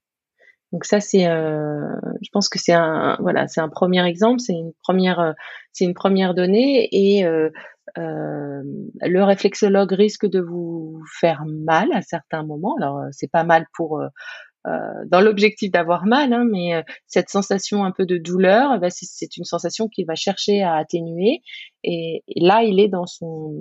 Donc 0.72 0.86
ça 0.86 1.00
c'est, 1.00 1.28
euh, 1.28 1.96
je 2.22 2.30
pense 2.32 2.48
que 2.48 2.60
c'est 2.60 2.74
un 2.74 3.18
voilà, 3.20 3.48
c'est 3.48 3.62
un 3.62 3.70
premier 3.70 4.06
exemple, 4.06 4.40
c'est 4.40 4.54
une 4.54 4.74
première 4.84 5.34
c'est 5.74 5.86
une 5.86 5.96
première 5.96 6.36
donnée 6.36 6.88
et 6.92 7.26
euh, 7.26 7.50
euh, 7.98 8.62
le 9.02 9.24
réflexologue 9.24 9.92
risque 9.92 10.28
de 10.28 10.40
vous 10.40 11.02
faire 11.20 11.44
mal 11.46 11.92
à 11.94 12.02
certains 12.02 12.44
moments. 12.44 12.76
Alors 12.78 13.04
c'est 13.12 13.32
pas 13.32 13.44
mal 13.44 13.66
pour 13.74 14.00
euh, 14.00 14.08
dans 14.66 15.22
l'objectif 15.22 15.72
d'avoir 15.72 16.06
mal, 16.06 16.34
hein, 16.34 16.46
mais 16.50 16.76
euh, 16.76 16.82
cette 17.08 17.30
sensation 17.30 17.84
un 17.84 17.92
peu 17.92 18.06
de 18.06 18.18
douleur, 18.18 18.80
bah, 18.80 18.90
c'est 18.90 19.38
une 19.38 19.46
sensation 19.46 19.88
qu'il 19.88 20.06
va 20.06 20.16
chercher 20.16 20.62
à 20.62 20.76
atténuer. 20.76 21.42
Et, 21.84 22.24
là, 22.36 22.64
il 22.64 22.80
est 22.80 22.90
dans 22.90 23.06
son 23.06 23.54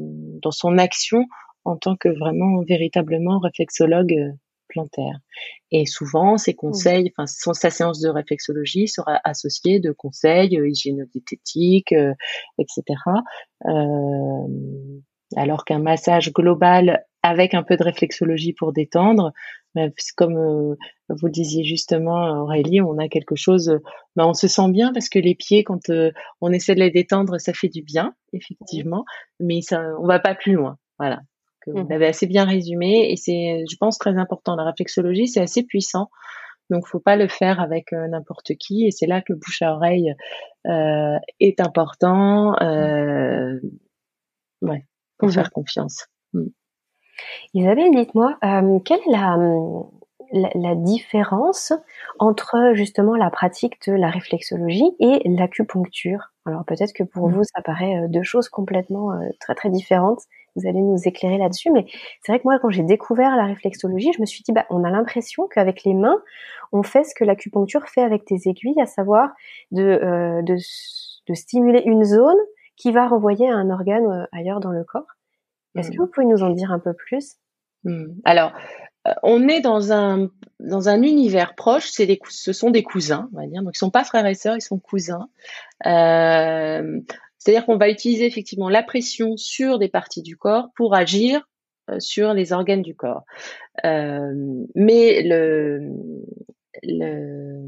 dans 0.43 0.51
son 0.51 0.77
action 0.79 1.25
en 1.65 1.77
tant 1.77 1.97
que 1.97 2.09
vraiment 2.09 2.63
véritablement 2.67 3.39
réflexologue 3.39 4.13
euh, 4.13 4.33
plantaire. 4.69 5.19
Et 5.71 5.87
souvent, 5.87 6.37
ses 6.37 6.55
conseils, 6.55 7.13
enfin, 7.17 7.27
sa 7.27 7.71
séance 7.71 8.01
de 8.01 8.09
réflexologie 8.09 8.87
sera 8.89 9.19
associée 9.25 9.81
de 9.81 9.93
conseils 9.93 10.59
euh, 10.59 10.69
hygiénodiététiques, 10.69 11.95
etc. 12.59 12.83
Euh, 13.67 15.01
alors 15.37 15.65
qu'un 15.65 15.79
massage 15.79 16.33
global 16.33 17.05
avec 17.23 17.55
un 17.55 17.63
peu 17.63 17.77
de 17.77 17.85
réflexologie 17.85 18.53
pour 18.53 18.73
détendre, 18.73 19.33
comme 20.17 20.37
euh, 20.37 20.75
vous 21.09 21.27
le 21.27 21.33
disiez 21.33 21.65
justement, 21.65 22.43
Aurélie, 22.43 22.81
on 22.81 22.99
a 22.99 23.09
quelque 23.09 23.37
chose, 23.37 23.79
ben, 24.17 24.27
on 24.27 24.35
se 24.35 24.49
sent 24.49 24.71
bien 24.71 24.93
parce 24.93 25.09
que 25.09 25.19
les 25.19 25.35
pieds, 25.35 25.65
quand 25.65 25.91
euh, 25.91 26.11
on 26.41 26.53
essaie 26.53 26.75
de 26.75 26.81
les 26.81 26.91
détendre, 26.91 27.41
ça 27.41 27.53
fait 27.53 27.69
du 27.69 27.83
bien, 27.83 28.15
effectivement, 28.33 29.05
mais 29.41 29.61
ça, 29.63 29.83
on 30.01 30.07
va 30.07 30.19
pas 30.19 30.35
plus 30.35 30.53
loin. 30.53 30.77
Voilà. 30.99 31.21
Que 31.61 31.73
vous 31.73 31.85
mmh 31.85 31.89
l'avez 31.91 32.07
assez 32.07 32.27
bien 32.27 32.45
résumé 32.45 33.11
et 33.11 33.17
c'est, 33.17 33.65
je 33.71 33.77
pense, 33.79 33.99
très 33.99 34.17
important. 34.17 34.55
La 34.55 34.65
réflexologie, 34.65 35.29
c'est 35.29 35.41
assez 35.41 35.65
puissant. 35.65 36.09
Donc, 36.71 36.87
faut 36.87 37.01
pas 37.01 37.17
le 37.17 37.29
faire 37.29 37.61
avec 37.61 37.93
euh, 37.93 38.07
n'importe 38.09 38.55
qui. 38.55 38.87
Et 38.87 38.91
c'est 38.91 39.07
là 39.07 39.23
que 39.23 39.33
le 39.33 39.39
bouche 39.39 39.63
à 39.63 39.75
oreille 39.75 40.15
est 41.41 41.61
important. 41.61 42.55
Euh, 42.61 43.59
ouais, 44.63 44.85
pour 45.17 45.29
mmh 45.29 45.33
faire 45.33 45.51
confiance. 45.51 46.07
Isabelle, 47.55 47.91
dites-moi, 47.95 48.37
euh, 48.45 48.79
quelle 48.85 49.01
est 49.01 49.11
la, 49.11 49.37
la, 50.55 50.75
différence 50.75 51.73
entre 52.19 52.73
justement 52.75 53.17
la 53.17 53.31
pratique 53.31 53.79
de 53.87 53.93
la 53.95 54.11
réflexologie 54.11 54.91
et 55.01 55.23
l'acupuncture? 55.25 56.33
Alors 56.47 56.65
peut-être 56.65 56.93
que 56.93 57.03
pour 57.03 57.29
mmh. 57.29 57.33
vous, 57.33 57.45
ça 57.45 57.63
paraît 57.63 57.97
euh, 57.97 58.09
deux 58.09 58.23
choses 58.23 58.49
complètement 58.49 59.13
euh, 59.13 59.29
très 59.41 59.55
très 59.55 59.71
différentes. 59.71 60.21
Vous 60.57 60.69
allez 60.69 60.81
nous 60.81 60.99
éclairer 61.05 61.39
là-dessus, 61.39 61.71
mais 61.71 61.87
c'est 62.23 62.33
vrai 62.33 62.41
que 62.41 62.45
moi, 62.45 62.59
quand 62.59 62.71
j'ai 62.71 62.83
découvert 62.83 63.37
la 63.37 63.45
réflexologie, 63.45 64.13
je 64.13 64.21
me 64.21 64.27
suis 64.27 64.43
dit, 64.43 64.53
bah, 64.53 64.67
on 64.71 64.83
a 64.83 64.91
l'impression 64.91 65.47
qu'avec 65.47 65.85
les 65.85 65.95
mains, 65.95 66.21
on 66.73 66.83
fait 66.83 67.05
ce 67.05 67.15
que 67.15 67.25
l'acupuncture 67.25 67.87
fait 67.87 68.03
avec 68.03 68.27
des 68.27 68.49
aiguilles, 68.49 68.81
à 68.81 68.87
savoir 68.87 69.31
de, 69.71 70.43
de, 70.43 70.57
de 71.29 71.35
stimuler 71.35 71.83
une 71.85 72.05
zone 72.05 72.39
qui 72.77 72.91
va 72.91 73.07
renvoyer 73.07 73.49
à 73.49 73.55
un 73.55 73.71
organe 73.71 74.27
ailleurs 74.33 74.61
dans 74.61 74.73
le 74.73 74.83
corps. 74.85 75.18
Est-ce 75.79 75.91
que 75.91 75.97
mmh. 75.97 76.01
vous 76.01 76.07
pouvez 76.07 76.27
nous 76.27 76.43
en 76.43 76.51
dire 76.51 76.73
un 76.73 76.79
peu 76.79 76.93
plus? 76.93 77.37
Mmh. 77.85 78.07
Alors, 78.25 78.53
euh, 79.07 79.13
on 79.23 79.49
est 79.49 79.61
dans 79.61 79.93
un 79.93 80.31
dans 80.61 80.89
un 80.89 81.03
univers 81.03 81.55
proche. 81.55 81.89
C'est 81.91 82.07
des, 82.07 82.19
ce 82.29 82.53
sont 82.53 82.71
des 82.71 82.83
cousins, 82.83 83.29
on 83.33 83.41
va 83.41 83.47
dire. 83.47 83.63
Donc, 83.63 83.77
ils 83.77 83.79
sont 83.79 83.91
pas 83.91 84.05
frères 84.05 84.27
et 84.27 84.35
sœurs, 84.35 84.57
ils 84.57 84.63
sont 84.63 84.79
cousins. 84.79 85.29
Euh, 85.87 87.01
c'est-à-dire 87.39 87.65
qu'on 87.67 87.77
va 87.77 87.89
utiliser 87.89 88.27
effectivement 88.27 88.69
la 88.69 88.83
pression 88.83 89.37
sur 89.37 89.79
des 89.79 89.89
parties 89.89 90.23
du 90.23 90.37
corps 90.37 90.71
pour 90.77 90.95
agir 90.95 91.49
euh, 91.91 92.01
sur 92.01 92.35
les 92.35 92.53
organes 92.53 92.83
du 92.83 92.95
corps. 92.95 93.25
mais 93.85 95.23
le, 95.23 95.93
le 96.83 97.65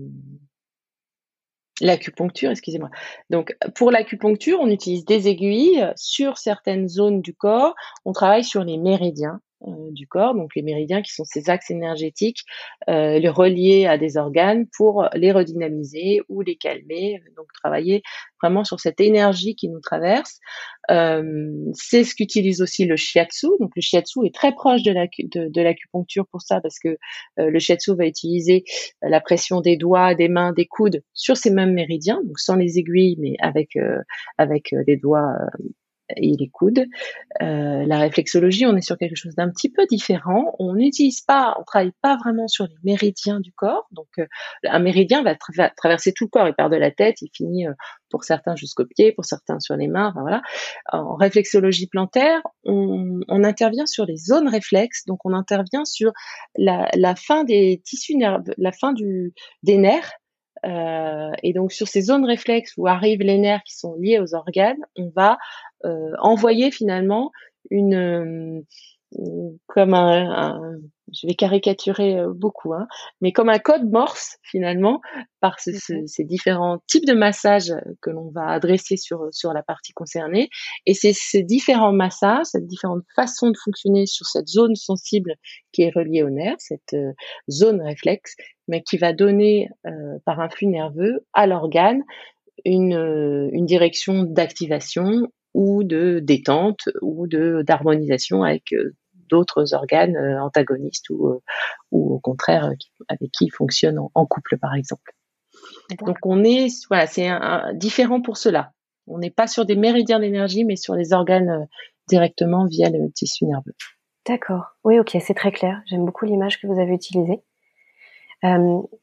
L'acupuncture, 1.80 2.50
excusez-moi. 2.50 2.90
Donc, 3.30 3.56
pour 3.74 3.90
l'acupuncture, 3.90 4.58
on 4.60 4.68
utilise 4.68 5.04
des 5.04 5.28
aiguilles 5.28 5.86
sur 5.96 6.38
certaines 6.38 6.88
zones 6.88 7.22
du 7.22 7.34
corps. 7.34 7.74
On 8.04 8.12
travaille 8.12 8.44
sur 8.44 8.64
les 8.64 8.76
méridiens. 8.76 9.40
Euh, 9.68 9.90
du 9.90 10.06
corps, 10.06 10.34
donc 10.34 10.54
les 10.56 10.62
méridiens 10.62 11.02
qui 11.02 11.12
sont 11.12 11.24
ces 11.24 11.50
axes 11.50 11.70
énergétiques, 11.70 12.44
euh, 12.88 13.18
les 13.18 13.28
reliés 13.28 13.84
à 13.84 13.98
des 13.98 14.16
organes 14.16 14.66
pour 14.74 15.06
les 15.14 15.32
redynamiser 15.32 16.20
ou 16.30 16.40
les 16.40 16.56
calmer, 16.56 17.22
donc 17.36 17.46
travailler 17.62 18.02
vraiment 18.40 18.64
sur 18.64 18.80
cette 18.80 19.00
énergie 19.00 19.54
qui 19.56 19.68
nous 19.68 19.80
traverse. 19.80 20.38
Euh, 20.90 21.52
c'est 21.74 22.04
ce 22.04 22.14
qu'utilise 22.14 22.62
aussi 22.62 22.86
le 22.86 22.96
shiatsu. 22.96 23.48
Donc 23.60 23.72
le 23.76 23.82
shiatsu 23.82 24.20
est 24.24 24.34
très 24.34 24.52
proche 24.52 24.82
de, 24.82 25.60
l'acupuncture 25.60 26.26
pour 26.28 26.40
ça 26.40 26.62
parce 26.62 26.78
que 26.78 26.96
le 27.36 27.58
shiatsu 27.58 27.94
va 27.94 28.06
utiliser 28.06 28.64
la 29.02 29.20
pression 29.20 29.60
des 29.60 29.76
doigts, 29.76 30.14
des 30.14 30.28
mains, 30.28 30.54
des 30.54 30.66
coudes 30.66 31.02
sur 31.12 31.36
ces 31.36 31.50
mêmes 31.50 31.74
méridiens, 31.74 32.22
donc 32.24 32.38
sans 32.38 32.56
les 32.56 32.78
aiguilles, 32.78 33.16
mais 33.18 33.36
avec 33.40 33.76
avec 34.38 34.74
les 34.86 34.96
doigts 34.96 35.34
et 36.16 36.36
les 36.38 36.48
coudes. 36.48 36.84
Euh, 37.42 37.84
la 37.86 37.98
réflexologie, 37.98 38.66
on 38.66 38.76
est 38.76 38.82
sur 38.82 38.98
quelque 38.98 39.16
chose 39.16 39.34
d'un 39.34 39.50
petit 39.50 39.70
peu 39.70 39.86
différent. 39.86 40.54
On 40.58 40.74
n'utilise 40.74 41.20
pas, 41.20 41.56
on 41.58 41.64
travaille 41.64 41.92
pas 42.02 42.16
vraiment 42.16 42.48
sur 42.48 42.66
les 42.66 42.76
méridiens 42.84 43.40
du 43.40 43.52
corps. 43.52 43.86
Donc, 43.92 44.08
euh, 44.18 44.26
un 44.64 44.78
méridien 44.78 45.22
va, 45.22 45.34
traverser 45.34 46.12
tout 46.12 46.24
le 46.24 46.30
corps. 46.30 46.48
Il 46.48 46.54
part 46.54 46.70
de 46.70 46.76
la 46.76 46.90
tête, 46.90 47.22
il 47.22 47.30
finit 47.34 47.66
euh, 47.66 47.72
pour 48.10 48.24
certains 48.24 48.56
jusqu'aux 48.56 48.86
pieds, 48.86 49.12
pour 49.12 49.24
certains 49.24 49.60
sur 49.60 49.76
les 49.76 49.88
mains. 49.88 50.12
Voilà. 50.16 50.42
En 50.92 51.14
réflexologie 51.14 51.86
plantaire, 51.86 52.40
on, 52.64 53.20
intervient 53.28 53.86
sur 53.86 54.04
les 54.04 54.16
zones 54.16 54.48
réflexes. 54.48 55.04
Donc, 55.06 55.20
on 55.24 55.32
intervient 55.32 55.84
sur 55.84 56.12
la, 56.56 56.88
fin 57.16 57.44
des 57.44 57.80
tissus 57.84 58.16
nerveux, 58.16 58.54
la 58.58 58.72
fin 58.72 58.92
des 58.92 59.78
nerfs 59.78 60.12
euh, 60.66 61.30
et 61.42 61.52
donc 61.52 61.72
sur 61.72 61.88
ces 61.88 62.02
zones 62.02 62.24
réflexes 62.24 62.74
où 62.76 62.86
arrivent 62.86 63.22
les 63.22 63.38
nerfs 63.38 63.62
qui 63.64 63.76
sont 63.76 63.94
liés 63.98 64.18
aux 64.18 64.34
organes, 64.34 64.84
on 64.96 65.10
va 65.14 65.38
euh, 65.84 66.12
envoyer 66.18 66.70
finalement 66.70 67.32
une 67.70 68.62
euh, 69.18 69.50
comme 69.66 69.94
un, 69.94 70.76
je 71.12 71.26
vais 71.26 71.34
caricaturer 71.34 72.18
euh, 72.18 72.32
beaucoup, 72.34 72.74
hein, 72.74 72.86
mais 73.20 73.32
comme 73.32 73.48
un 73.48 73.58
code 73.58 73.90
Morse 73.90 74.38
finalement 74.42 75.00
par 75.40 75.60
ce, 75.60 75.70
ces 76.06 76.24
différents 76.24 76.78
types 76.86 77.06
de 77.06 77.14
massages 77.14 77.72
que 78.00 78.10
l'on 78.10 78.30
va 78.30 78.48
adresser 78.48 78.96
sur 78.96 79.28
sur 79.32 79.52
la 79.52 79.62
partie 79.62 79.92
concernée. 79.92 80.48
Et 80.86 80.94
c'est 80.94 81.12
ces 81.12 81.42
différents 81.42 81.92
massages, 81.92 82.46
cette 82.46 82.66
différentes 82.66 83.04
façons 83.14 83.50
de 83.50 83.56
fonctionner 83.56 84.06
sur 84.06 84.26
cette 84.26 84.48
zone 84.48 84.74
sensible 84.74 85.34
qui 85.72 85.82
est 85.82 85.92
reliée 85.94 86.22
au 86.22 86.30
nerf, 86.30 86.56
cette 86.58 86.94
euh, 86.94 87.12
zone 87.50 87.80
réflexe, 87.80 88.34
mais 88.68 88.82
qui 88.82 88.98
va 88.98 89.12
donner 89.12 89.68
euh, 89.86 90.18
par 90.24 90.40
un 90.40 90.48
flux 90.48 90.66
nerveux 90.66 91.26
à 91.32 91.46
l'organe 91.46 92.02
une, 92.64 93.50
une 93.52 93.66
direction 93.66 94.22
d'activation 94.24 95.28
ou 95.54 95.82
de 95.82 96.20
détente 96.20 96.88
ou 97.00 97.26
de 97.26 97.62
d'harmonisation 97.66 98.42
avec 98.42 98.74
d'autres 99.30 99.74
organes 99.74 100.16
euh, 100.16 100.42
antagonistes 100.42 101.08
ou, 101.10 101.28
euh, 101.28 101.42
ou 101.90 102.14
au 102.14 102.18
contraire 102.18 102.66
euh, 102.66 102.74
avec 103.08 103.30
qui 103.30 103.46
ils 103.46 103.52
fonctionnent 103.52 103.98
en, 104.14 104.26
couple 104.26 104.58
par 104.58 104.74
exemple. 104.74 105.12
Donc 105.98 106.18
on 106.24 106.44
est 106.44 106.68
voilà 106.88 107.06
c'est 107.06 107.28
un, 107.28 107.72
différent 107.74 108.20
pour 108.20 108.36
cela. 108.36 108.72
On 109.06 109.18
n'est 109.18 109.30
pas 109.30 109.46
sur 109.46 109.64
des 109.64 109.76
méridiens 109.76 110.20
d'énergie 110.20 110.64
mais 110.64 110.76
sur 110.76 110.94
les 110.94 111.12
organes 111.12 111.66
directement 112.08 112.66
via 112.66 112.90
le 112.90 113.10
tissu 113.12 113.44
nerveux. 113.46 113.74
D'accord. 114.26 114.76
Oui, 114.84 114.98
ok, 115.00 115.16
c'est 115.20 115.34
très 115.34 115.50
clair. 115.50 115.80
J'aime 115.86 116.04
beaucoup 116.04 116.26
l'image 116.26 116.60
que 116.60 116.66
vous 116.66 116.78
avez 116.78 116.92
utilisée. 116.92 117.42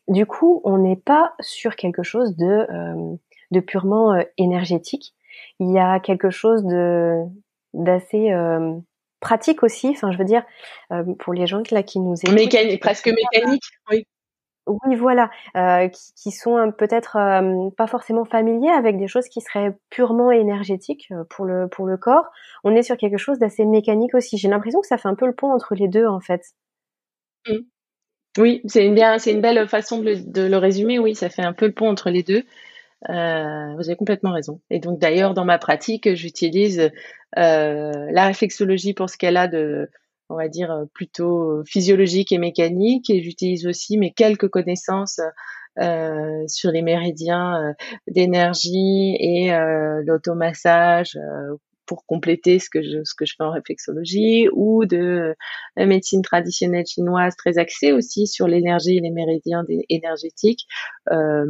du 0.08 0.26
coup, 0.26 0.62
on 0.64 0.78
n'est 0.78 0.96
pas 0.96 1.34
sur 1.40 1.76
quelque 1.76 2.04
chose 2.04 2.36
de, 2.36 2.68
de 3.52 3.60
purement 3.60 4.16
énergétique. 4.38 5.16
Il 5.60 5.72
y 5.72 5.80
a 5.80 6.00
quelque 6.00 6.30
chose 6.30 6.64
de 6.64 7.24
d'assez 7.74 8.32
pratique 9.20 9.64
aussi. 9.64 9.90
Enfin, 9.90 10.12
je 10.12 10.18
veux 10.18 10.26
dire, 10.26 10.44
euh, 10.92 11.04
pour 11.20 11.34
les 11.34 11.48
gens 11.48 11.64
là 11.72 11.84
qui 11.84 12.00
nous 12.00 12.16
écoutent, 12.16 12.34
mécanique, 12.34 12.82
presque 12.82 13.08
mécanique, 13.08 13.64
oui. 13.92 14.06
Oui, 14.70 14.98
voilà, 14.98 15.30
euh, 15.56 15.88
qui, 15.88 16.14
qui, 16.14 16.32
sont 16.32 16.74
peut-être 16.78 17.16
euh, 17.16 17.70
pas 17.78 17.88
forcément 17.88 18.26
familiers 18.26 18.70
avec 18.70 18.98
des 18.98 19.08
choses 19.08 19.30
qui 19.30 19.40
seraient 19.40 19.78
purement 19.90 20.30
énergétiques 20.30 21.08
pour 21.30 21.46
le 21.46 21.70
pour 21.70 21.86
le 21.88 21.96
corps. 21.96 22.26
On 22.66 22.76
est 22.76 22.84
sur 22.84 22.98
quelque 22.98 23.18
chose 23.18 23.40
d'assez 23.40 23.64
mécanique 23.64 24.14
aussi. 24.14 24.38
J'ai 24.38 24.50
l'impression 24.50 24.82
que 24.82 24.88
ça 24.88 24.98
fait 24.98 25.08
un 25.08 25.16
peu 25.16 25.26
le 25.26 25.34
pont 25.34 25.54
entre 25.54 25.74
les 25.74 25.88
deux 25.88 26.06
en 26.06 26.20
fait. 26.20 26.42
Mmh. 27.48 27.60
Oui, 28.38 28.62
c'est 28.66 28.86
une 28.86 28.94
bien, 28.94 29.18
c'est 29.20 29.32
une 29.32 29.42
belle 29.42 29.68
façon 29.70 30.00
de 30.00 30.10
le, 30.12 30.16
de 30.22 30.42
le, 30.42 30.58
résumer. 30.58 31.00
Oui, 31.00 31.16
ça 31.16 31.30
fait 31.30 31.44
un 31.44 31.54
peu 31.54 31.68
le 31.68 31.74
pont 31.74 31.90
entre 31.90 32.10
les 32.10 32.24
deux. 32.24 32.44
Euh, 33.10 33.76
vous 33.76 33.88
avez 33.88 33.96
complètement 33.96 34.32
raison. 34.32 34.60
Et 34.70 34.80
donc 34.80 35.00
d'ailleurs, 35.00 35.34
dans 35.34 35.46
ma 35.46 35.58
pratique, 35.60 36.14
j'utilise 36.16 36.92
euh, 37.38 37.92
la 38.12 38.26
réflexologie 38.26 38.94
pour 38.94 39.10
ce 39.10 39.18
qu'elle 39.18 39.38
a 39.38 39.48
de, 39.48 39.90
on 40.30 40.36
va 40.36 40.48
dire, 40.48 40.86
plutôt 40.94 41.64
physiologique 41.66 42.32
et 42.32 42.38
mécanique. 42.38 43.10
Et 43.10 43.22
j'utilise 43.22 43.68
aussi 43.68 43.98
mes 43.98 44.12
quelques 44.12 44.50
connaissances 44.50 45.22
euh, 45.80 46.44
sur 46.48 46.72
les 46.72 46.82
méridiens 46.82 47.76
d'énergie 48.08 49.16
et 49.20 49.52
l'automassage 50.04 51.18
pour 51.88 52.06
compléter 52.06 52.60
ce 52.60 52.70
que 52.70 52.82
je 52.84 53.04
ce 53.04 53.16
que 53.16 53.26
je 53.26 53.34
fais 53.36 53.44
en 53.44 53.52
réflexologie 53.52 54.48
ou 54.52 54.86
de 54.86 55.36
la 55.76 55.86
médecine 55.86 56.22
traditionnelle 56.22 56.86
chinoise 56.86 57.36
très 57.36 57.58
axée 57.58 57.92
aussi 57.94 58.28
sur 58.28 58.48
l'énergie 58.48 58.98
et 58.98 59.02
les 59.02 59.10
méridiens 59.12 59.64
énergétiques 59.90 60.68
euh, 61.12 61.46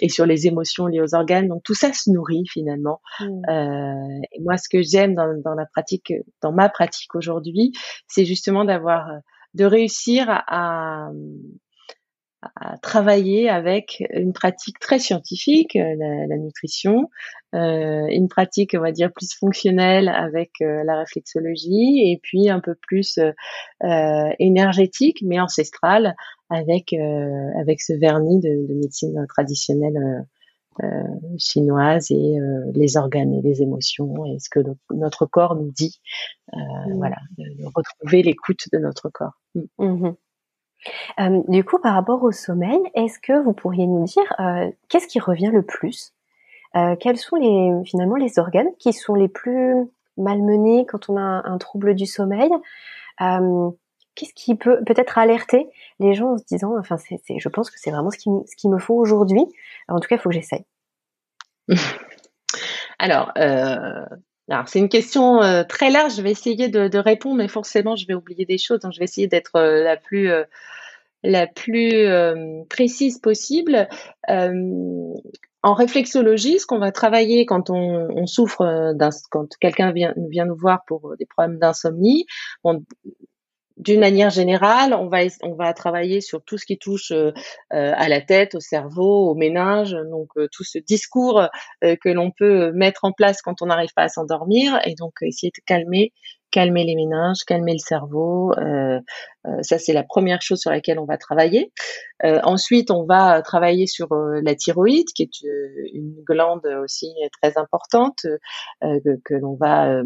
et 0.00 0.08
sur 0.08 0.26
les 0.26 0.46
émotions 0.46 0.86
liées 0.86 1.02
aux 1.02 1.14
organes 1.14 1.48
donc 1.48 1.62
tout 1.62 1.74
ça 1.74 1.92
se 1.92 2.10
nourrit 2.10 2.44
finalement 2.50 3.00
mmh. 3.20 3.24
euh, 3.50 4.26
et 4.32 4.40
moi 4.40 4.56
ce 4.56 4.68
que 4.68 4.82
j'aime 4.82 5.14
dans, 5.14 5.40
dans 5.44 5.54
la 5.54 5.66
pratique 5.66 6.12
dans 6.42 6.52
ma 6.52 6.68
pratique 6.68 7.14
aujourd'hui 7.14 7.72
c'est 8.08 8.24
justement 8.24 8.64
d'avoir 8.64 9.08
de 9.54 9.64
réussir 9.64 10.26
à, 10.28 10.42
à 10.48 11.10
travailler 12.82 13.48
avec 13.48 14.02
une 14.10 14.32
pratique 14.32 14.78
très 14.78 14.98
scientifique, 14.98 15.76
euh, 15.76 15.94
la, 15.96 16.26
la 16.26 16.36
nutrition, 16.36 17.08
euh, 17.54 18.06
une 18.10 18.28
pratique, 18.28 18.74
on 18.76 18.80
va 18.80 18.90
dire, 18.90 19.12
plus 19.12 19.32
fonctionnelle 19.32 20.08
avec 20.08 20.50
euh, 20.60 20.82
la 20.84 20.98
réflexologie, 20.98 22.10
et 22.10 22.18
puis 22.20 22.50
un 22.50 22.58
peu 22.58 22.74
plus 22.74 23.18
euh, 23.18 24.30
énergétique, 24.40 25.22
mais 25.22 25.38
ancestrale, 25.38 26.16
avec 26.50 26.94
avec 27.60 27.80
ce 27.80 27.92
vernis 27.94 28.40
de, 28.40 28.66
de 28.68 28.74
médecine 28.74 29.24
traditionnelle 29.28 30.26
chinoise 31.38 32.10
et 32.10 32.36
les 32.74 32.96
organes 32.96 33.32
et 33.32 33.42
les 33.42 33.62
émotions 33.62 34.26
et 34.26 34.38
ce 34.38 34.50
que 34.50 34.60
notre 34.90 35.26
corps 35.26 35.56
nous 35.56 35.70
dit. 35.70 36.00
Mmh. 36.52 36.96
Voilà, 36.96 37.16
de, 37.38 37.44
retrouver 37.74 38.22
l'écoute 38.22 38.68
de 38.72 38.78
notre 38.78 39.08
corps. 39.08 39.40
Mmh. 39.78 40.10
Euh, 41.20 41.42
du 41.48 41.64
coup, 41.64 41.78
par 41.78 41.94
rapport 41.94 42.22
au 42.22 42.32
sommeil, 42.32 42.78
est-ce 42.94 43.18
que 43.18 43.42
vous 43.42 43.52
pourriez 43.52 43.86
nous 43.86 44.04
dire 44.04 44.24
euh, 44.40 44.70
qu'est-ce 44.88 45.06
qui 45.06 45.20
revient 45.20 45.50
le 45.52 45.62
plus? 45.62 46.12
Euh, 46.76 46.96
Quels 46.96 47.16
sont 47.16 47.36
les 47.36 47.72
finalement 47.84 48.16
les 48.16 48.38
organes 48.38 48.68
qui 48.78 48.92
sont 48.92 49.14
les 49.14 49.28
plus 49.28 49.76
malmenés 50.16 50.86
quand 50.86 51.08
on 51.08 51.16
a 51.16 51.42
un, 51.44 51.58
trouble 51.58 51.94
du 51.94 52.06
sommeil? 52.06 52.50
Qu'est-ce 54.16 54.34
qui 54.34 54.54
peut 54.54 54.78
peut-être 54.84 55.18
alerter 55.18 55.68
les 55.98 56.14
gens 56.14 56.34
en 56.34 56.38
se 56.38 56.44
disant, 56.44 56.78
enfin, 56.78 56.96
je 56.96 57.48
pense 57.48 57.68
que 57.68 57.80
c'est 57.80 57.90
vraiment 57.90 58.10
ce, 58.10 58.18
qui, 58.18 58.30
ce 58.46 58.54
qu'il 58.54 58.70
me 58.70 58.78
faut 58.78 58.94
aujourd'hui. 58.94 59.44
En 59.88 59.98
tout 59.98 60.08
cas, 60.08 60.16
il 60.16 60.20
faut 60.20 60.28
que 60.28 60.36
j'essaye. 60.36 60.64
Alors, 63.00 63.32
alors, 64.50 64.68
c'est 64.68 64.78
une 64.78 64.90
question 64.90 65.40
très 65.68 65.90
large. 65.90 66.16
Je 66.16 66.22
vais 66.22 66.30
essayer 66.30 66.68
de, 66.68 66.98
répondre, 66.98 67.36
mais 67.36 67.48
forcément, 67.48 67.96
je 67.96 68.06
vais 68.06 68.14
oublier 68.14 68.44
des 68.44 68.58
choses. 68.58 68.80
Donc, 68.80 68.92
je 68.92 68.98
vais 68.98 69.04
essayer 69.04 69.26
d'être 69.26 69.58
la 69.58 69.96
plus 69.96 70.30
la 71.22 71.46
plus 71.46 72.06
précise 72.68 73.18
possible. 73.18 73.88
en 74.28 75.72
réflexologie, 75.72 76.58
ce 76.58 76.66
qu'on 76.66 76.78
va 76.78 76.92
travailler 76.92 77.46
quand 77.46 77.70
on, 77.70 78.26
souffre 78.26 78.92
d'un, 78.94 79.08
quand 79.30 79.48
quelqu'un 79.60 79.92
vient, 79.92 80.12
vient 80.28 80.44
nous 80.44 80.56
voir 80.56 80.84
pour 80.86 81.14
des 81.18 81.24
problèmes 81.24 81.58
d'insomnie, 81.58 82.26
d'une 83.76 84.00
manière 84.00 84.30
générale, 84.30 84.94
on 84.94 85.08
va 85.08 85.18
on 85.42 85.54
va 85.54 85.72
travailler 85.72 86.20
sur 86.20 86.44
tout 86.44 86.58
ce 86.58 86.66
qui 86.66 86.78
touche 86.78 87.10
euh, 87.10 87.32
euh, 87.72 87.92
à 87.96 88.08
la 88.08 88.20
tête, 88.20 88.54
au 88.54 88.60
cerveau, 88.60 89.30
au 89.30 89.34
méninge, 89.34 89.96
donc 90.10 90.28
euh, 90.36 90.48
tout 90.52 90.64
ce 90.64 90.78
discours 90.78 91.48
que 91.82 92.08
l'on 92.08 92.30
peut 92.30 92.72
mettre 92.72 93.04
en 93.04 93.12
place 93.12 93.42
quand 93.42 93.62
on 93.62 93.66
n'arrive 93.66 93.92
pas 93.94 94.04
à 94.04 94.08
s'endormir 94.08 94.80
et 94.84 94.94
donc 94.94 95.14
essayer 95.22 95.50
de 95.54 95.62
calmer 95.66 96.12
calmer 96.50 96.84
les 96.84 96.94
méninges, 96.94 97.42
calmer 97.44 97.72
le 97.72 97.78
cerveau. 97.78 98.52
ça, 99.62 99.78
c'est 99.78 99.92
la 99.92 100.04
première 100.04 100.40
chose 100.40 100.60
sur 100.60 100.70
laquelle 100.70 101.00
on 101.00 101.04
va 101.04 101.18
travailler. 101.18 101.72
ensuite, 102.22 102.92
on 102.92 103.04
va 103.04 103.42
travailler 103.42 103.88
sur 103.88 104.14
la 104.14 104.54
thyroïde, 104.54 105.08
qui 105.16 105.24
est 105.24 105.42
une 105.92 106.14
glande 106.24 106.64
aussi 106.84 107.12
très 107.42 107.58
importante 107.58 108.24
que, 108.80 109.20
que 109.24 109.34
l'on 109.34 109.56
va 109.56 110.02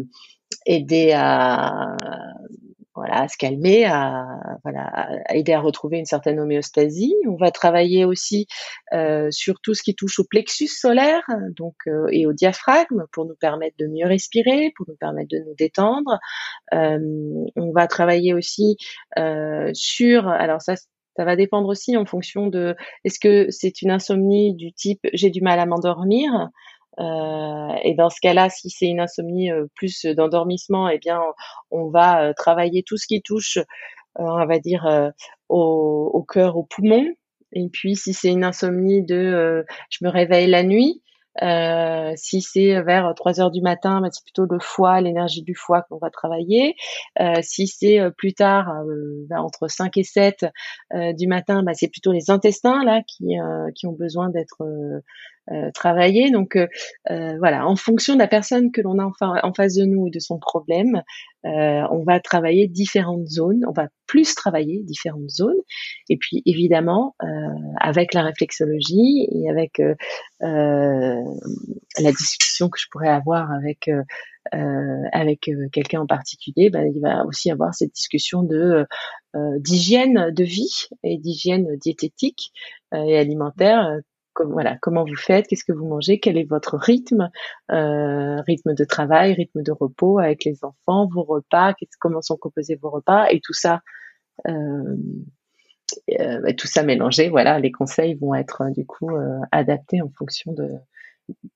aider 0.65 1.11
à 1.15 1.95
voilà, 2.99 3.21
à 3.21 3.27
se 3.29 3.37
calmer, 3.37 3.85
à, 3.85 4.25
voilà, 4.63 4.81
à 5.29 5.35
aider 5.35 5.53
à 5.53 5.61
retrouver 5.61 5.97
une 5.99 6.05
certaine 6.05 6.37
homéostasie. 6.37 7.15
On 7.27 7.37
va 7.37 7.49
travailler 7.49 8.03
aussi 8.03 8.45
euh, 8.91 9.31
sur 9.31 9.61
tout 9.61 9.73
ce 9.73 9.83
qui 9.83 9.95
touche 9.95 10.19
au 10.19 10.25
plexus 10.25 10.67
solaire, 10.67 11.23
donc 11.55 11.75
euh, 11.87 12.07
et 12.11 12.25
au 12.25 12.33
diaphragme 12.33 13.05
pour 13.13 13.25
nous 13.25 13.35
permettre 13.35 13.77
de 13.79 13.87
mieux 13.87 14.05
respirer, 14.05 14.73
pour 14.75 14.85
nous 14.89 14.97
permettre 14.99 15.29
de 15.31 15.39
nous 15.39 15.55
détendre. 15.57 16.19
Euh, 16.73 16.99
on 17.55 17.71
va 17.71 17.87
travailler 17.87 18.33
aussi 18.33 18.75
euh, 19.17 19.71
sur, 19.73 20.27
alors 20.27 20.61
ça 20.61 20.75
ça 21.15 21.25
va 21.25 21.35
dépendre 21.35 21.67
aussi 21.67 21.97
en 21.97 22.05
fonction 22.05 22.47
de 22.47 22.75
est-ce 23.03 23.19
que 23.19 23.49
c'est 23.49 23.81
une 23.81 23.91
insomnie 23.91 24.55
du 24.55 24.71
type 24.71 25.01
j'ai 25.13 25.29
du 25.29 25.41
mal 25.41 25.59
à 25.59 25.65
m'endormir 25.65 26.49
euh, 26.99 27.75
et 27.83 27.93
dans 27.93 28.09
ce 28.09 28.19
cas-là, 28.21 28.49
si 28.49 28.69
c'est 28.69 28.87
une 28.87 28.99
insomnie 28.99 29.51
euh, 29.51 29.65
plus 29.75 30.05
d'endormissement, 30.05 30.89
eh 30.89 30.97
bien, 30.97 31.21
on 31.71 31.89
va 31.89 32.23
euh, 32.23 32.33
travailler 32.33 32.83
tout 32.83 32.97
ce 32.97 33.07
qui 33.07 33.21
touche, 33.21 33.57
on 34.15 34.45
va 34.45 34.59
dire, 34.59 35.11
au, 35.47 36.25
cœur, 36.27 36.57
au 36.57 36.63
poumon. 36.63 37.05
Et 37.53 37.69
puis, 37.71 37.95
si 37.95 38.13
c'est 38.13 38.29
une 38.29 38.43
insomnie 38.43 39.03
de 39.03 39.65
je 39.89 40.03
me 40.03 40.09
réveille 40.09 40.47
la 40.47 40.63
nuit, 40.63 41.01
si 42.17 42.41
c'est 42.41 42.81
vers 42.81 43.13
3 43.15 43.39
heures 43.39 43.51
du 43.51 43.61
matin, 43.61 44.01
bah, 44.01 44.09
c'est 44.11 44.23
plutôt 44.23 44.45
le 44.49 44.59
foie, 44.59 44.99
l'énergie 44.99 45.43
du 45.43 45.55
foie 45.55 45.83
qu'on 45.83 45.99
va 45.99 46.09
travailler. 46.09 46.75
Si 47.41 47.67
c'est 47.67 47.99
plus 48.17 48.33
tard, 48.33 48.73
bah, 49.29 49.41
entre 49.41 49.67
5 49.69 49.95
et 49.97 50.03
7 50.03 50.47
du 50.93 51.27
matin, 51.27 51.63
bah, 51.63 51.73
c'est 51.73 51.87
plutôt 51.87 52.11
les 52.11 52.29
intestins 52.29 52.83
là 52.83 53.01
qui, 53.07 53.35
qui 53.75 53.87
ont 53.87 53.93
besoin 53.93 54.29
d'être 54.29 54.65
euh, 55.51 55.71
travailler. 55.73 56.29
Donc 56.29 56.55
euh, 56.55 56.67
euh, 57.09 57.35
voilà, 57.39 57.65
en 57.67 57.75
fonction 57.75 58.13
de 58.13 58.19
la 58.19 58.27
personne 58.27 58.71
que 58.71 58.81
l'on 58.81 58.99
a 58.99 59.09
en, 59.43 59.53
face 59.53 59.73
de 59.75 59.85
nous 59.85 60.07
et 60.07 60.11
de 60.11 60.19
son 60.19 60.37
problème, 60.37 61.01
on 61.43 62.03
va 62.05 62.19
travailler 62.19 62.67
différentes 62.67 63.27
zones, 63.27 63.63
on 63.67 63.71
va 63.71 63.87
plus 64.05 64.35
travailler 64.35 64.83
différentes 64.83 65.29
zones. 65.29 65.57
Et 66.09 66.17
puis 66.17 66.43
évidemment, 66.45 67.15
avec 67.79 68.13
la 68.13 68.23
réflexologie 68.23 69.27
et 69.31 69.49
avec 69.49 69.81
la 70.41 72.11
discussion 72.11 72.69
que 72.69 72.77
je 72.77 72.87
pourrais 72.91 73.07
avoir 73.07 73.49
avec 73.51 73.89
avec 74.51 75.49
quelqu'un 75.71 76.01
en 76.01 76.07
particulier, 76.07 76.69
ben, 76.69 76.91
il 76.93 76.99
va 77.01 77.25
aussi 77.25 77.49
avoir 77.49 77.73
cette 77.73 77.93
discussion 77.93 78.43
de 78.43 78.85
d'hygiène 79.59 80.31
de 80.31 80.43
vie 80.43 80.87
et 81.03 81.17
d'hygiène 81.17 81.77
diététique 81.77 82.51
et 82.93 83.17
alimentaire 83.17 84.01
voilà, 84.45 84.77
comment 84.81 85.03
vous 85.03 85.15
faites, 85.15 85.47
qu'est-ce 85.47 85.63
que 85.63 85.71
vous 85.71 85.87
mangez, 85.87 86.19
quel 86.19 86.37
est 86.37 86.49
votre 86.49 86.77
rythme, 86.77 87.29
euh, 87.71 88.41
rythme 88.41 88.73
de 88.73 88.83
travail, 88.83 89.33
rythme 89.33 89.61
de 89.61 89.71
repos 89.71 90.19
avec 90.19 90.45
les 90.45 90.63
enfants, 90.63 91.07
vos 91.07 91.23
repas, 91.23 91.73
comment 91.99 92.21
sont 92.21 92.37
composés 92.37 92.75
vos 92.81 92.89
repas 92.89 93.27
et 93.29 93.39
tout 93.41 93.53
ça, 93.53 93.81
euh, 94.47 94.95
euh, 96.19 96.53
tout 96.57 96.67
ça 96.67 96.83
mélangé. 96.83 97.29
Voilà, 97.29 97.59
les 97.59 97.71
conseils 97.71 98.15
vont 98.15 98.33
être 98.33 98.63
du 98.71 98.85
coup 98.85 99.11
adaptés 99.51 100.01
en 100.01 100.09
fonction 100.17 100.53
de 100.53 100.69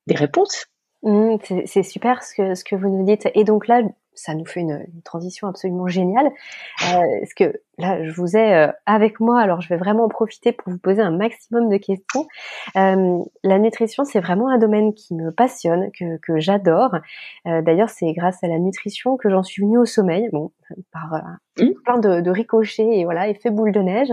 des 0.06 0.14
réponses. 0.14 0.66
Mmh, 1.02 1.36
c'est 1.66 1.82
super 1.82 2.22
ce 2.22 2.34
que 2.34 2.54
ce 2.54 2.64
que 2.64 2.76
vous 2.76 2.88
nous 2.88 3.04
dites. 3.04 3.28
Et 3.34 3.44
donc 3.44 3.68
là, 3.68 3.82
ça 4.14 4.34
nous 4.34 4.46
fait 4.46 4.60
une, 4.60 4.86
transition 5.04 5.48
absolument 5.48 5.86
géniale. 5.86 6.30
Euh, 6.94 7.26
que 7.36 7.60
là, 7.78 8.02
je 8.04 8.12
vous 8.12 8.36
ai 8.36 8.54
euh, 8.54 8.72
avec 8.86 9.20
moi, 9.20 9.40
alors 9.40 9.60
je 9.60 9.68
vais 9.68 9.76
vraiment 9.76 10.04
en 10.04 10.08
profiter 10.08 10.52
pour 10.52 10.72
vous 10.72 10.78
poser 10.78 11.02
un 11.02 11.10
maximum 11.10 11.68
de 11.68 11.76
questions. 11.76 12.26
Euh, 12.76 13.18
la 13.42 13.58
nutrition, 13.58 14.04
c'est 14.04 14.20
vraiment 14.20 14.48
un 14.48 14.58
domaine 14.58 14.94
qui 14.94 15.14
me 15.14 15.30
passionne, 15.30 15.90
que, 15.98 16.18
que 16.18 16.38
j'adore. 16.38 16.96
Euh, 17.46 17.62
d'ailleurs, 17.62 17.90
c'est 17.90 18.12
grâce 18.12 18.42
à 18.42 18.48
la 18.48 18.58
nutrition 18.58 19.16
que 19.16 19.30
j'en 19.30 19.42
suis 19.42 19.62
venue 19.62 19.78
au 19.78 19.84
sommeil, 19.86 20.28
bon, 20.32 20.52
par 20.92 21.14
euh, 21.14 21.64
mmh. 21.64 21.72
plein 21.84 21.98
de, 21.98 22.20
de, 22.20 22.30
ricochets 22.30 22.98
et 22.98 23.04
voilà, 23.04 23.28
effet 23.28 23.50
boule 23.50 23.72
de 23.72 23.80
neige, 23.80 24.12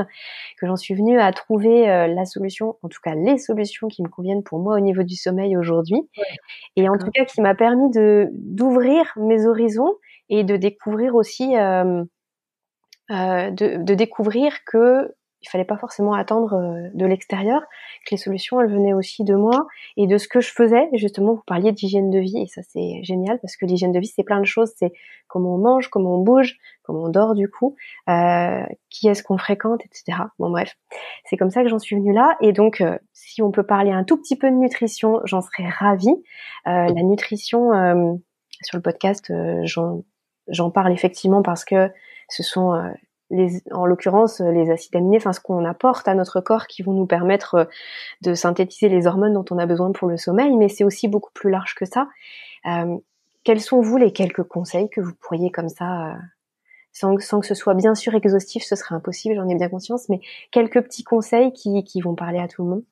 que 0.60 0.68
j'en 0.68 0.76
suis 0.76 0.94
venue 0.94 1.20
à 1.20 1.32
trouver 1.32 1.86
la 1.86 2.26
solution, 2.26 2.78
en 2.84 2.90
tout 2.90 3.00
cas 3.04 3.16
les 3.16 3.38
solutions 3.38 3.88
qui 3.88 4.04
me 4.04 4.10
conviennent 4.10 4.44
pour 4.44 4.60
moi 4.60 4.76
au 4.76 4.80
niveau 4.80 5.04
du 5.04 5.16
sommeil 5.16 5.58
aujourd'hui, 5.58 6.10
et 6.76 6.90
en 6.90 6.98
tout 6.98 7.10
cas 7.14 7.26
qui 7.26 7.42
m'a 7.42 7.56
permis 7.56 7.90
de 7.92 8.30
d'ouvrir 8.34 9.14
mes 9.18 9.46
horizons 9.46 9.96
et 10.32 10.44
de 10.44 10.56
découvrir 10.56 11.16
aussi 11.16 11.56
euh, 11.58 11.84
euh, 11.92 12.06
de, 13.12 13.84
de, 13.84 13.94
découvrir 13.94 14.64
que 14.66 15.14
il 15.42 15.50
fallait 15.50 15.66
pas 15.66 15.78
forcément 15.78 16.14
attendre 16.14 16.54
euh, 16.54 16.90
de 16.94 17.06
l'extérieur, 17.06 17.62
que 18.06 18.12
les 18.12 18.18
solutions 18.18 18.62
elles 18.62 18.72
venaient 18.72 18.94
aussi 18.94 19.24
de 19.24 19.36
moi 19.36 19.68
et 19.98 20.06
de 20.06 20.18
ce 20.18 20.28
que 20.28 20.40
je 20.40 20.52
faisais. 20.52 20.88
Justement, 20.94 21.34
vous 21.34 21.44
parliez 21.46 21.72
d'hygiène 21.72 22.12
de 22.12 22.20
vie 22.20 22.38
et 22.38 22.48
ça 22.48 22.62
c'est 22.62 23.04
génial 23.04 23.40
parce 23.40 23.56
que 23.58 23.66
l'hygiène 23.66 23.92
de 23.92 24.00
vie 24.00 24.12
c'est 24.16 24.24
plein 24.24 24.40
de 24.40 24.46
choses. 24.46 24.72
C'est 24.78 24.92
comment 25.28 25.56
on 25.56 25.58
mange, 25.58 25.90
comment 25.90 26.16
on 26.16 26.22
bouge, 26.22 26.58
comment 26.84 27.04
on 27.04 27.10
dort 27.10 27.34
du 27.34 27.50
coup, 27.50 27.76
euh, 28.08 28.64
qui 28.90 29.08
est-ce 29.08 29.24
qu'on 29.24 29.38
fréquente, 29.38 29.82
etc. 29.86 30.24
Bon 30.38 30.52
bref, 30.52 30.78
c'est 31.26 31.38
comme 31.38 31.52
ça 31.52 31.64
que 31.64 31.70
j'en 31.70 31.80
suis 31.80 31.96
venue 31.96 32.14
là. 32.14 32.38
Et 32.42 32.54
donc, 32.54 32.82
euh, 32.82 32.98
si 33.14 33.42
on 33.42 33.52
peut 33.52 33.66
parler 33.66 33.92
un 33.92 34.04
tout 34.04 34.18
petit 34.18 34.38
peu 34.38 34.50
de 34.50 34.56
nutrition, 34.56 35.22
j'en 35.26 35.42
serais 35.42 35.68
ravie. 35.68 36.16
Euh, 36.68 36.88
la 36.88 37.04
nutrition 37.04 37.72
sur 38.64 38.78
le 38.78 38.82
podcast, 38.84 39.34
j'en 39.64 40.04
j'en 40.52 40.70
parle 40.70 40.94
effectivement 40.94 41.42
parce 41.42 41.66
que 41.66 41.90
ce 42.30 42.44
sont 42.44 42.94
les, 43.32 43.62
en 43.72 43.86
l'occurrence 43.86 44.40
les 44.40 44.70
acides 44.70 44.96
aminés, 44.96 45.18
enfin 45.18 45.34
ce 45.34 45.40
qu'on 45.40 45.66
apporte 45.66 46.08
à 46.08 46.14
notre 46.14 46.42
corps 46.42 46.68
qui 46.68 46.84
vont 46.84 46.94
nous 46.94 47.08
permettre 47.08 47.56
euh, 47.56 47.66
de 48.22 48.34
synthétiser 48.34 48.90
les 48.90 49.08
hormones 49.08 49.34
dont 49.34 49.46
on 49.50 49.58
a 49.58 49.66
besoin 49.66 49.92
pour 49.92 50.08
le 50.08 50.18
sommeil, 50.18 50.56
mais 50.58 50.70
c'est 50.70 50.84
aussi 50.84 51.08
beaucoup 51.08 51.32
plus 51.34 51.50
large 51.50 51.74
que 51.76 51.86
ça. 51.86 52.08
Euh, 52.68 52.98
quels 53.44 53.62
sont 53.62 53.82
vous 53.82 53.98
les 53.98 54.14
quelques 54.14 54.44
conseils 54.44 54.90
que 54.90 55.02
vous 55.02 55.14
pourriez 55.20 55.50
comme 55.50 55.70
ça, 55.70 56.12
euh, 56.12 56.16
sans, 56.92 57.16
que 57.16 57.46
ce 57.46 57.56
soit 57.56 57.74
bien 57.74 57.96
sûr 57.96 58.14
exhaustif, 58.14 58.64
ce 58.64 58.76
serait 58.76 58.96
impossible, 58.96 59.36
j'en 59.36 59.48
ai 59.48 59.56
bien 59.56 59.70
conscience, 59.70 60.10
mais 60.10 60.20
quelques 60.52 60.82
petits 60.82 61.04
conseils 61.04 61.54
qui 61.54 62.02
vont 62.02 62.16
parler 62.16 62.40
à 62.40 62.48
tout 62.48 62.64
le 62.64 62.70
monde? 62.70 62.84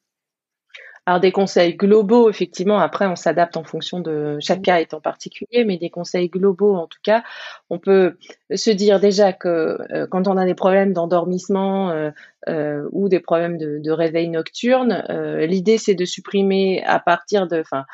Alors 1.10 1.20
des 1.20 1.32
conseils 1.32 1.76
globaux, 1.76 2.30
effectivement, 2.30 2.78
après 2.78 3.08
on 3.08 3.16
s'adapte 3.16 3.58
en 3.58 3.64
fonction 3.64 4.00
de 4.00 4.38
chaque 4.42 4.62
cas 4.62 4.80
étant 4.80 5.02
particulier, 5.02 5.66
mais 5.66 5.78
des 5.78 5.90
conseils 5.90 6.30
globaux 6.30 6.76
en 6.76 6.86
tout 6.86 7.00
cas, 7.02 7.24
on 7.72 7.80
peut 7.80 8.16
se 8.54 8.70
dire 8.70 9.00
déjà 9.00 9.34
que 9.34 9.80
euh, 9.92 10.06
quand 10.06 10.28
on 10.28 10.38
a 10.38 10.46
des 10.46 10.54
problèmes 10.54 10.94
d'endormissement 10.94 11.90
euh, 11.90 12.12
euh, 12.48 12.88
ou 12.92 13.10
des 13.10 13.20
problèmes 13.20 13.58
de, 13.58 13.90
réveil 13.90 14.30
nocturne, 14.30 15.04
l'idée 15.40 15.80
c'est 15.80 15.96
de 15.96 16.06
supprimer 16.06 16.84
à 16.86 17.00
partir 17.00 17.48
de, 17.48 17.60
enfin, 17.60 17.86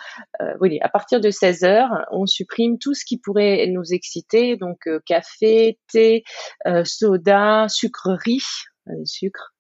oui, 0.60 0.78
à 0.82 0.90
partir 0.90 1.22
de 1.22 1.30
16 1.32 1.64
heures, 1.64 2.06
on 2.12 2.26
supprime 2.26 2.78
tout 2.78 2.94
ce 2.94 3.06
qui 3.06 3.18
pourrait 3.18 3.66
nous 3.68 3.94
exciter, 3.94 4.58
donc 4.58 4.90
café, 5.06 5.80
thé, 5.90 6.26
soda, 6.84 7.68
sucreries 7.70 8.44
les 8.88 9.06
sucres. 9.06 9.55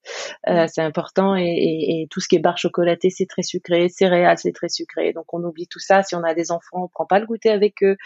Euh, 0.47 0.65
c'est 0.67 0.81
important 0.81 1.35
et, 1.35 1.43
et, 1.43 2.01
et, 2.01 2.07
tout 2.09 2.19
ce 2.19 2.27
qui 2.27 2.35
est 2.35 2.39
barre 2.39 2.57
chocolatée, 2.57 3.09
c'est 3.09 3.25
très 3.25 3.41
sucré, 3.41 3.89
céréales, 3.89 4.37
c'est 4.37 4.51
très 4.51 4.69
sucré. 4.69 5.13
Donc 5.13 5.33
on 5.33 5.43
oublie 5.43 5.67
tout 5.67 5.79
ça. 5.79 6.03
Si 6.03 6.15
on 6.15 6.23
a 6.23 6.33
des 6.33 6.51
enfants, 6.51 6.83
on 6.83 6.87
prend 6.87 7.05
pas 7.05 7.19
le 7.19 7.25
goûter 7.25 7.49
avec 7.49 7.83
eux, 7.83 7.97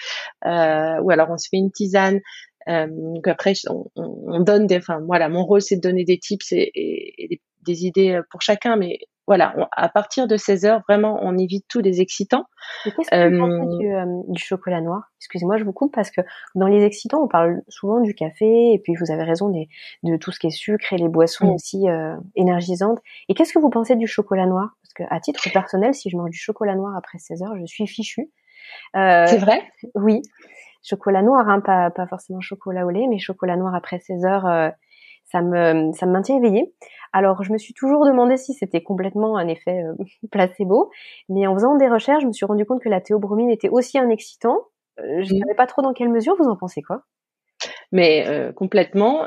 euh, 0.45 0.99
ou 1.01 1.12
alors 1.12 1.29
on 1.29 1.38
se 1.38 1.47
fait 1.49 1.57
une 1.57 1.71
tisane. 1.71 2.19
Euh, 2.67 2.88
donc 2.89 3.27
après, 3.27 3.53
on, 3.69 3.89
on, 3.95 4.39
donne 4.41 4.67
des. 4.67 4.77
Enfin 4.77 4.99
voilà, 5.05 5.29
mon 5.29 5.45
rôle 5.45 5.62
c'est 5.62 5.77
de 5.77 5.81
donner 5.81 6.03
des 6.03 6.19
tips 6.19 6.51
et, 6.51 6.71
et 6.75 7.27
des, 7.27 7.41
des, 7.65 7.85
idées 7.85 8.21
pour 8.29 8.41
chacun, 8.41 8.75
mais 8.75 8.99
voilà, 9.29 9.53
à 9.73 9.89
partir 9.89 10.25
de 10.25 10.37
16 10.37 10.65
heures, 10.65 10.81
vraiment, 10.87 11.19
on 11.21 11.37
évite 11.37 11.67
tous 11.67 11.81
les 11.81 12.01
excitants. 12.01 12.45
Qu'est-ce 12.83 13.11
que 13.11 13.29
vous 13.29 13.37
pensez 13.37 13.85
euh, 13.85 14.03
euh, 14.03 14.23
du, 14.27 14.41
chocolat 14.41 14.81
noir? 14.81 15.03
Excusez-moi, 15.19 15.57
je 15.57 15.65
vous 15.65 15.71
coupe 15.71 15.93
parce 15.93 16.09
que 16.09 16.21
dans 16.55 16.65
les 16.65 16.83
excitants, 16.83 17.21
on 17.21 17.27
parle 17.27 17.61
souvent 17.67 17.99
du 17.99 18.15
café 18.15 18.73
et 18.73 18.79
puis 18.83 18.95
vous 18.95 19.11
avez 19.11 19.21
raison 19.21 19.49
des, 19.49 19.69
de 20.01 20.17
tout 20.17 20.31
ce 20.31 20.39
qui 20.39 20.47
est 20.47 20.49
sucre 20.49 20.93
et 20.93 20.97
les 20.97 21.07
boissons 21.07 21.45
mm. 21.45 21.53
aussi 21.53 21.87
euh, 21.87 22.15
énergisantes. 22.35 22.97
Et 23.27 23.35
qu'est-ce 23.35 23.53
que 23.53 23.59
vous 23.59 23.69
pensez 23.69 23.95
du 23.95 24.07
chocolat 24.07 24.47
noir? 24.47 24.71
Parce 24.81 24.93
que 24.95 25.13
à 25.13 25.19
titre 25.19 25.47
personnel, 25.53 25.93
si 25.93 26.09
je 26.09 26.17
mange 26.17 26.31
du 26.31 26.39
chocolat 26.39 26.73
noir 26.73 26.97
après 26.97 27.19
16 27.19 27.43
heures, 27.43 27.55
je 27.55 27.67
suis 27.67 27.85
fichue. 27.85 28.31
C'est 28.95 29.37
vrai? 29.37 29.61
Oui, 29.93 30.23
chocolat 30.81 31.21
noir, 31.21 31.47
hein, 31.47 31.59
pas, 31.59 31.91
pas 31.91 32.07
forcément 32.07 32.41
chocolat 32.41 32.83
au 32.83 32.89
lait, 32.89 33.05
mais 33.07 33.19
chocolat 33.19 33.57
noir 33.57 33.75
après 33.75 33.99
16 33.99 34.25
heures 34.25 34.71
ça 35.31 35.41
me 35.41 35.91
ça 35.93 36.05
me 36.05 36.11
maintient 36.11 36.37
éveillée. 36.37 36.73
Alors 37.13 37.43
je 37.43 37.52
me 37.52 37.58
suis 37.58 37.74
toujours 37.74 38.06
demandé 38.06 38.38
si 38.38 38.54
c'était 38.54 38.82
complètement 38.82 39.38
un 39.38 39.48
effet 39.48 39.84
euh, 39.84 39.93
placebo, 40.32 40.91
mais 41.28 41.48
en 41.48 41.56
faisant 41.56 41.76
des 41.76 41.88
recherches, 41.88 42.24
je 42.24 42.28
me 42.28 42.34
suis 42.34 42.45
rendu 42.45 42.65
compte 42.65 42.82
que 42.82 42.89
la 42.89 43.02
théobromine 43.02 43.50
était 43.50 43.69
aussi 43.69 43.98
un 43.98 44.10
excitant. 44.10 44.60
Euh, 45.00 45.24
je 45.24 45.34
ne 45.34 45.39
mmh. 45.39 45.41
savais 45.41 45.56
pas 45.56 45.67
trop 45.67 45.82
dans 45.82 45.93
quelle 45.93 46.10
mesure. 46.10 46.36
Vous 46.38 46.50
en 46.50 46.56
pensez 46.56 46.82
quoi? 46.82 47.04
Mais 47.91 48.26
euh, 48.28 48.54
complètement, 48.54 49.26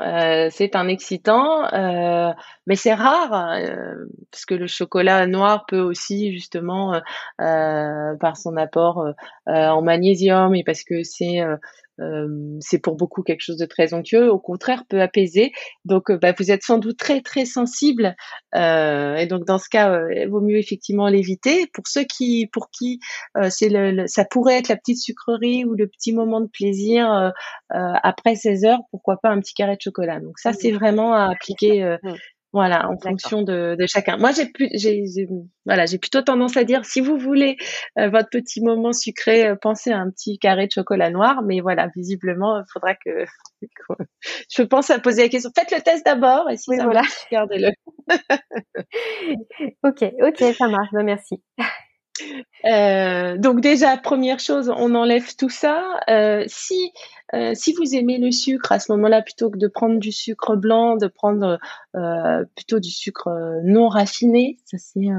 c'est 0.49 0.75
un 0.75 0.87
excitant, 0.87 1.67
mais 2.65 2.75
c'est 2.75 2.93
rare 2.93 3.29
parce 4.31 4.45
que 4.45 4.55
le 4.55 4.65
chocolat 4.67 5.27
noir 5.27 5.65
peut 5.67 5.81
aussi 5.81 6.33
justement 6.33 6.99
par 7.37 8.37
son 8.37 8.55
apport 8.57 9.05
en 9.45 9.81
magnésium 9.83 10.55
et 10.55 10.63
parce 10.63 10.83
que 10.83 11.03
c'est 11.03 11.41
c'est 12.59 12.79
pour 12.79 12.95
beaucoup 12.95 13.23
quelque 13.23 13.41
chose 13.41 13.57
de 13.57 13.65
très 13.65 13.93
onctueux, 13.93 14.31
au 14.31 14.39
contraire 14.39 14.83
peut 14.89 15.01
apaiser. 15.01 15.51
Donc 15.85 16.11
bah, 16.11 16.33
vous 16.37 16.51
êtes 16.51 16.63
sans 16.63 16.77
doute 16.77 16.97
très 16.97 17.21
très 17.21 17.45
sensible 17.45 18.15
et 18.55 19.25
donc 19.29 19.45
dans 19.45 19.57
ce 19.57 19.69
cas 19.69 19.99
il 20.15 20.27
vaut 20.29 20.41
mieux 20.41 20.57
effectivement 20.57 21.07
l'éviter. 21.07 21.67
Pour 21.73 21.87
ceux 21.87 22.03
qui 22.03 22.47
pour 22.47 22.69
qui 22.69 22.99
c'est 23.49 23.69
le, 23.69 24.07
ça 24.07 24.25
pourrait 24.25 24.57
être 24.59 24.69
la 24.69 24.77
petite 24.77 24.99
sucrerie 24.99 25.65
ou 25.65 25.73
le 25.73 25.87
petit 25.87 26.13
moment 26.13 26.41
de 26.41 26.47
plaisir 26.47 27.31
après 27.69 28.35
16 28.35 28.65
heures, 28.65 28.81
pourquoi 28.91 29.17
pas 29.17 29.29
un 29.29 29.39
petit 29.39 29.53
carré 29.53 29.75
de 29.75 29.81
chocolat. 29.81 30.19
Donc 30.19 30.39
ça, 30.39 30.53
c'est 30.53 30.71
vraiment 30.71 31.13
à 31.13 31.31
appliquer. 31.31 31.97
Voilà, 32.53 32.87
en 32.87 32.99
fonction 32.99 33.41
de, 33.41 33.75
chacun. 33.87 34.17
Moi, 34.17 34.29
j'ai 34.31 34.51
j'ai, 34.75 35.27
voilà, 35.65 35.87
j'ai 35.87 35.97
plutôt 35.97 36.21
tendance 36.21 36.55
à 36.55 36.63
dire, 36.63 36.85
si 36.85 37.01
vous 37.01 37.17
voulez 37.17 37.57
euh, 37.97 38.09
votre 38.09 38.29
petit 38.29 38.61
moment 38.61 38.93
sucré, 38.93 39.47
euh, 39.47 39.55
pensez 39.59 39.91
à 39.91 39.97
un 39.97 40.11
petit 40.11 40.37
carré 40.37 40.67
de 40.67 40.71
chocolat 40.71 41.09
noir. 41.09 41.41
Mais 41.43 41.61
voilà, 41.61 41.89
visiblement, 41.95 42.59
il 42.59 42.65
faudra 42.71 42.93
que, 42.93 43.25
je 44.55 44.61
pense 44.61 44.91
à 44.91 44.99
poser 44.99 45.23
la 45.23 45.29
question. 45.29 45.49
Faites 45.57 45.71
le 45.71 45.81
test 45.81 46.05
d'abord, 46.05 46.47
et 46.51 46.57
si 46.57 46.75
ça 46.75 46.83
voilà. 46.83 47.01
marche, 47.01 47.25
gardez-le. 47.31 47.71
ok, 49.83 50.13
ok, 50.21 50.53
ça 50.55 50.67
marche. 50.67 50.89
Ben, 50.93 51.03
merci. 51.03 51.41
Euh, 52.65 53.37
donc 53.37 53.59
déjà, 53.61 53.97
première 53.97 54.39
chose, 54.39 54.71
on 54.75 54.93
enlève 54.95 55.35
tout 55.35 55.49
ça. 55.49 55.99
Euh, 56.09 56.43
si 56.47 56.91
euh, 57.33 57.53
si 57.55 57.73
vous 57.73 57.95
aimez 57.95 58.19
le 58.19 58.31
sucre 58.31 58.71
à 58.71 58.79
ce 58.79 58.91
moment-là, 58.91 59.21
plutôt 59.21 59.49
que 59.49 59.57
de 59.57 59.67
prendre 59.67 59.99
du 59.99 60.11
sucre 60.11 60.55
blanc, 60.55 60.95
de 60.97 61.07
prendre 61.07 61.57
plutôt 62.55 62.79
du 62.79 62.89
sucre 62.89 63.29
non 63.63 63.87
raffiné. 63.87 64.57
Ça 64.65 64.77
c'est 64.77 65.09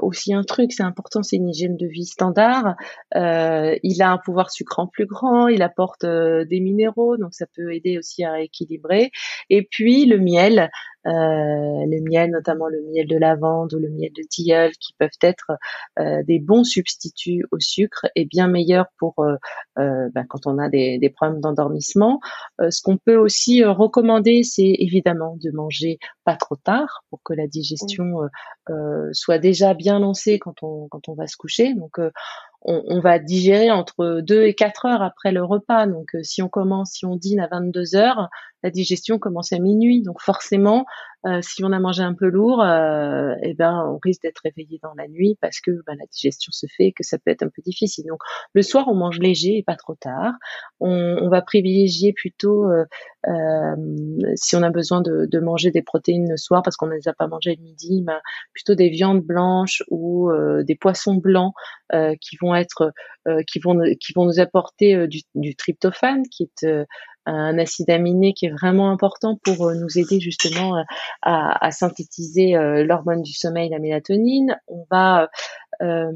aussi 0.00 0.34
un 0.34 0.42
truc, 0.42 0.72
c'est 0.72 0.82
important, 0.82 1.22
c'est 1.22 1.36
une 1.36 1.48
hygiène 1.48 1.76
de 1.76 1.86
vie 1.86 2.06
standard. 2.06 2.76
il 3.14 4.02
a 4.02 4.10
un 4.10 4.18
pouvoir 4.18 4.50
sucrant 4.50 4.86
plus 4.86 5.06
grand, 5.06 5.48
il 5.48 5.62
apporte 5.62 6.04
des 6.04 6.60
minéraux, 6.60 7.16
donc 7.16 7.34
ça 7.34 7.46
peut 7.54 7.74
aider 7.74 7.98
aussi 7.98 8.24
à 8.24 8.40
équilibrer. 8.40 9.10
Et 9.50 9.62
puis 9.70 10.06
le 10.06 10.18
miel, 10.18 10.70
euh, 11.06 11.10
le 11.10 12.00
miel, 12.08 12.30
notamment 12.30 12.68
le 12.68 12.80
miel 12.92 13.06
de 13.08 13.16
lavande 13.16 13.74
ou 13.74 13.78
le 13.78 13.90
miel 13.90 14.12
de 14.12 14.22
tilleul, 14.22 14.70
qui 14.72 14.94
peuvent 14.98 15.10
être 15.20 15.50
euh, 15.98 16.22
des 16.22 16.38
bons 16.38 16.64
substituts 16.64 17.44
au 17.50 17.58
sucre 17.58 18.06
et 18.14 18.24
bien 18.24 18.46
meilleurs 18.46 18.86
pour 18.98 19.14
euh, 19.18 19.36
ben, 19.76 20.24
quand 20.28 20.46
on 20.46 20.58
a 20.58 20.68
des, 20.68 20.98
des 20.98 21.10
problèmes 21.10 21.40
d'endormissement. 21.40 22.20
ce 22.60 22.82
qu'on 22.82 22.98
peut 22.98 23.16
aussi 23.16 23.64
recommander, 23.64 24.42
c'est 24.42 24.74
évidemment 24.78 25.36
de 25.42 25.50
manger 25.50 25.81
pas 26.24 26.36
trop 26.36 26.56
tard 26.56 27.04
pour 27.10 27.22
que 27.22 27.34
la 27.34 27.46
digestion 27.46 28.28
soit 29.12 29.38
déjà 29.38 29.74
bien 29.74 29.98
lancée 29.98 30.38
quand 30.38 30.62
on 30.62 30.88
quand 30.88 31.08
on 31.08 31.14
va 31.14 31.26
se 31.26 31.36
coucher. 31.36 31.74
Donc 31.74 31.98
on, 32.64 33.00
va 33.00 33.18
digérer 33.18 33.70
entre 33.70 34.20
2 34.20 34.44
et 34.44 34.54
4 34.54 34.86
heures 34.86 35.02
après 35.02 35.32
le 35.32 35.44
repas. 35.44 35.86
Donc, 35.86 36.14
euh, 36.14 36.22
si 36.22 36.42
on 36.42 36.48
commence, 36.48 36.92
si 36.92 37.04
on 37.04 37.16
dîne 37.16 37.40
à 37.40 37.48
22 37.48 37.96
heures, 37.96 38.28
la 38.62 38.70
digestion 38.70 39.18
commence 39.18 39.52
à 39.52 39.58
minuit. 39.58 40.02
Donc, 40.02 40.20
forcément, 40.20 40.84
euh, 41.24 41.40
si 41.40 41.62
on 41.64 41.70
a 41.72 41.78
mangé 41.78 42.02
un 42.02 42.14
peu 42.14 42.28
lourd, 42.28 42.62
euh, 42.62 43.34
eh 43.42 43.54
ben, 43.54 43.84
on 43.88 43.98
risque 44.02 44.22
d'être 44.22 44.40
réveillé 44.44 44.80
dans 44.82 44.94
la 44.96 45.06
nuit 45.06 45.38
parce 45.40 45.60
que 45.60 45.70
ben, 45.86 45.96
la 45.98 46.06
digestion 46.06 46.50
se 46.50 46.66
fait 46.76 46.86
et 46.86 46.92
que 46.92 47.04
ça 47.04 47.16
peut 47.18 47.30
être 47.30 47.44
un 47.44 47.48
peu 47.48 47.62
difficile. 47.62 48.06
Donc, 48.08 48.18
le 48.54 48.62
soir, 48.62 48.88
on 48.88 48.94
mange 48.94 49.20
léger 49.20 49.58
et 49.58 49.62
pas 49.62 49.76
trop 49.76 49.94
tard. 49.94 50.32
On, 50.80 51.28
va 51.28 51.40
privilégier 51.40 52.12
plutôt, 52.12 52.64
euh, 52.64 52.84
euh, 53.28 53.76
si 54.34 54.56
on 54.56 54.62
a 54.62 54.70
besoin 54.70 55.00
de, 55.00 55.26
de, 55.30 55.40
manger 55.40 55.70
des 55.70 55.82
protéines 55.82 56.28
le 56.28 56.36
soir 56.36 56.62
parce 56.62 56.76
qu'on 56.76 56.86
ne 56.86 56.94
les 56.94 57.08
a 57.08 57.12
pas 57.12 57.28
mangées 57.28 57.54
le 57.56 57.62
midi, 57.62 58.02
ben, 58.02 58.20
plutôt 58.52 58.74
des 58.74 58.88
viandes 58.90 59.22
blanches 59.22 59.82
ou 59.88 60.30
des 60.62 60.74
poissons 60.74 61.14
blancs 61.14 61.54
qui 62.20 62.36
vont 62.40 62.51
être, 62.54 62.92
qui 63.46 63.58
vont, 63.60 63.78
qui 64.00 64.12
vont 64.14 64.24
nous 64.24 64.40
apporter 64.40 65.06
du, 65.06 65.20
du 65.34 65.54
tryptophane, 65.54 66.24
qui 66.28 66.44
est 66.44 66.66
un 67.26 67.58
acide 67.58 67.90
aminé 67.90 68.32
qui 68.32 68.46
est 68.46 68.50
vraiment 68.50 68.90
important 68.90 69.38
pour 69.44 69.68
euh, 69.68 69.74
nous 69.74 69.98
aider 69.98 70.20
justement 70.20 70.76
euh, 70.76 70.82
à, 71.22 71.70
synthétiser 71.70 72.56
euh, 72.56 72.84
l'hormone 72.84 73.22
du 73.22 73.32
sommeil, 73.32 73.70
la 73.70 73.78
mélatonine. 73.78 74.56
On 74.66 74.84
va 74.90 75.30
euh, 75.82 76.10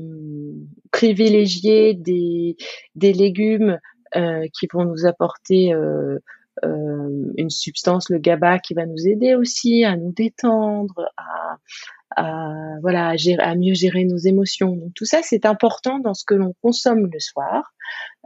privilégier 0.91 1.95
des, 1.95 2.57
des 2.95 3.13
légumes 3.13 3.79
euh, 4.17 4.47
qui 4.53 4.67
vont 4.73 4.85
nous 4.85 5.07
apporter 5.07 5.73
euh, 5.73 6.19
une 6.63 7.51
substance, 7.51 8.09
le 8.09 8.19
GABA, 8.19 8.59
qui 8.61 8.73
va 8.73 8.87
nous 8.87 9.07
aider 9.07 9.35
aussi 9.35 9.85
à 9.85 9.97
nous 9.97 10.13
détendre, 10.13 11.11
à, 11.19 11.59
à 12.17 12.53
voilà 12.83 13.09
à, 13.09 13.17
gérer, 13.17 13.43
à, 13.43 13.55
mieux 13.55 13.75
gérer 13.75 14.05
nos 14.05 14.17
émotions. 14.17 14.75
Donc 14.75 14.95
tout 14.95 15.05
ça 15.05 15.21
c'est 15.23 15.47
important 15.47 15.99
dans 15.99 16.15
ce 16.15 16.25
que 16.25 16.35
l'on 16.35 16.55
consomme 16.63 17.07
le 17.07 17.21
soir 17.21 17.73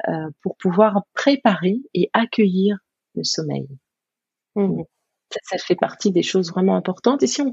euh, 0.09 0.29
pour 0.43 0.57
pouvoir 0.57 1.03
préparer 1.15 1.79
et 1.95 2.11
accueillir 2.13 2.79
le 3.15 3.25
sommeil. 3.25 3.69
Mmh. 4.55 4.83
Ça, 5.33 5.39
ça, 5.45 5.59
fait 5.59 5.77
partie 5.77 6.11
des 6.11 6.25
choses 6.25 6.51
vraiment 6.51 6.75
importantes. 6.75 7.23
Et 7.23 7.29
si 7.29 7.41
on, 7.41 7.53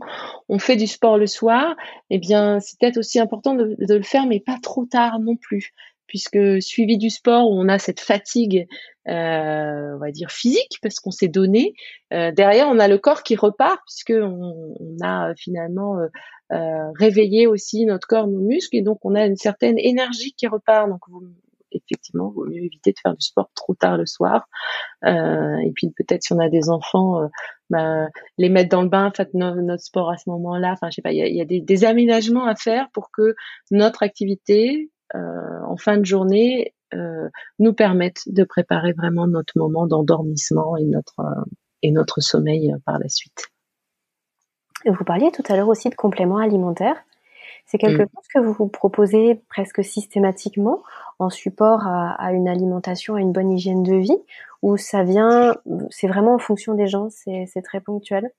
on 0.49 0.57
fait 0.57 0.77
du 0.77 0.87
sport 0.87 1.19
le 1.19 1.27
soir, 1.27 1.75
eh 2.09 2.17
bien 2.17 2.59
c'est 2.59 2.79
peut-être 2.79 2.97
aussi 2.97 3.19
important 3.19 3.53
de, 3.53 3.75
de, 3.77 3.93
le 3.93 4.03
faire, 4.03 4.25
mais 4.25 4.39
pas 4.39 4.57
trop 4.61 4.85
tard 4.85 5.19
non 5.19 5.35
plus 5.35 5.73
puisque 6.07 6.61
suivi 6.61 6.97
du 6.97 7.09
sport 7.09 7.49
où 7.49 7.59
on 7.59 7.67
a 7.67 7.79
cette 7.79 7.99
fatigue, 7.99 8.67
euh, 9.07 9.95
on 9.95 9.99
va 9.99 10.11
dire 10.11 10.31
physique, 10.31 10.79
parce 10.81 10.99
qu'on 10.99 11.11
s'est 11.11 11.27
donné, 11.27 11.73
euh, 12.13 12.31
derrière 12.31 12.67
on 12.69 12.79
a 12.79 12.87
le 12.87 12.97
corps 12.97 13.23
qui 13.23 13.35
repart 13.35 13.81
puisque 13.85 14.13
on, 14.21 14.75
on 14.79 14.97
a 15.03 15.33
finalement 15.35 15.99
euh, 15.99 16.07
euh 16.53 16.91
réveillé 16.97 17.47
aussi 17.47 17.85
notre 17.85 18.07
corps, 18.07 18.27
nos 18.27 18.39
muscles, 18.39 18.77
et 18.77 18.81
donc 18.81 18.99
on 19.03 19.15
a 19.15 19.25
une 19.25 19.35
certaine 19.35 19.77
énergie 19.77 20.33
qui 20.33 20.47
repart. 20.47 20.89
Donc 20.89 21.01
effectivement, 21.71 22.29
vaut 22.29 22.45
mieux 22.45 22.63
éviter 22.63 22.91
de 22.91 22.99
faire 22.99 23.13
du 23.13 23.25
sport 23.25 23.49
trop 23.55 23.73
tard 23.73 23.97
le 23.97 24.05
soir. 24.05 24.47
Euh, 25.05 25.57
et 25.57 25.71
puis 25.75 25.91
peut-être 25.91 26.23
si 26.23 26.33
on 26.33 26.39
a 26.39 26.49
des 26.49 26.69
enfants, 26.69 27.23
euh, 27.23 27.27
bah, 27.69 28.07
les 28.37 28.49
mettre 28.49 28.69
dans 28.69 28.81
le 28.81 28.89
bain, 28.89 29.11
faites 29.15 29.33
notre 29.33 29.83
sport 29.83 30.09
à 30.09 30.17
ce 30.17 30.29
moment-là. 30.29 30.71
Enfin, 30.73 30.89
je 30.89 30.95
sais 30.95 31.01
pas, 31.01 31.11
il 31.11 31.17
y 31.17 31.21
a, 31.21 31.27
y 31.27 31.41
a 31.41 31.45
des, 31.45 31.61
des, 31.61 31.85
aménagements 31.85 32.45
à 32.45 32.55
faire 32.55 32.89
pour 32.93 33.11
que 33.11 33.35
notre 33.71 34.03
activité 34.03 34.89
euh, 34.89 34.96
en 35.13 35.77
fin 35.77 35.97
de 35.97 36.05
journée 36.05 36.73
euh, 36.93 37.29
nous 37.59 37.73
permettent 37.73 38.23
de 38.27 38.45
préparer 38.45 38.93
vraiment 38.93 39.27
notre 39.27 39.57
moment 39.57 39.87
d'endormissement 39.87 40.77
et 40.77 40.85
notre 40.85 41.19
euh, 41.19 41.43
et 41.83 41.91
notre 41.91 42.21
sommeil 42.21 42.73
par 42.85 42.97
la 42.97 43.09
suite. 43.09 43.47
Vous 44.85 45.03
parliez 45.03 45.31
tout 45.31 45.43
à 45.49 45.57
l'heure 45.57 45.67
aussi 45.67 45.89
de 45.89 45.95
compléments 45.95 46.37
alimentaires. 46.37 46.97
C'est 47.65 47.77
quelque 47.77 48.03
mm. 48.03 48.07
chose 48.07 48.27
que 48.33 48.39
vous 48.39 48.53
vous 48.53 48.67
proposez 48.69 49.35
presque 49.49 49.83
systématiquement 49.83 50.81
en 51.19 51.29
support 51.29 51.85
à, 51.85 52.13
à, 52.13 52.31
une 52.31 52.47
alimentation, 52.47 53.15
à 53.15 53.19
une 53.19 53.33
bonne 53.33 53.51
hygiène 53.51 53.83
de 53.83 53.95
vie, 53.95 54.17
ou 54.61 54.77
ça 54.77 55.03
vient, 55.03 55.55
c'est 55.89 56.07
vraiment 56.07 56.35
en 56.35 56.39
fonction 56.39 56.73
des 56.73 56.87
gens, 56.87 57.09
c'est 57.09 57.61
très 57.63 57.81
ponctuel? 57.81 58.31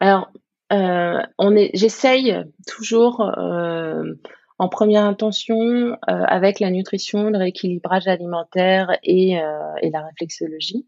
Alors, 0.00 0.30
euh, 0.72 1.20
on 1.38 1.56
est, 1.56 1.70
j'essaye 1.74 2.36
toujours 2.66 3.20
euh, 3.20 4.14
en 4.58 4.68
première 4.68 5.04
intention 5.04 5.56
euh, 5.56 5.94
avec 6.06 6.60
la 6.60 6.70
nutrition, 6.70 7.30
le 7.30 7.38
rééquilibrage 7.38 8.08
alimentaire 8.08 8.98
et, 9.02 9.40
euh, 9.40 9.42
la 9.82 10.02
réflexologie. 10.02 10.86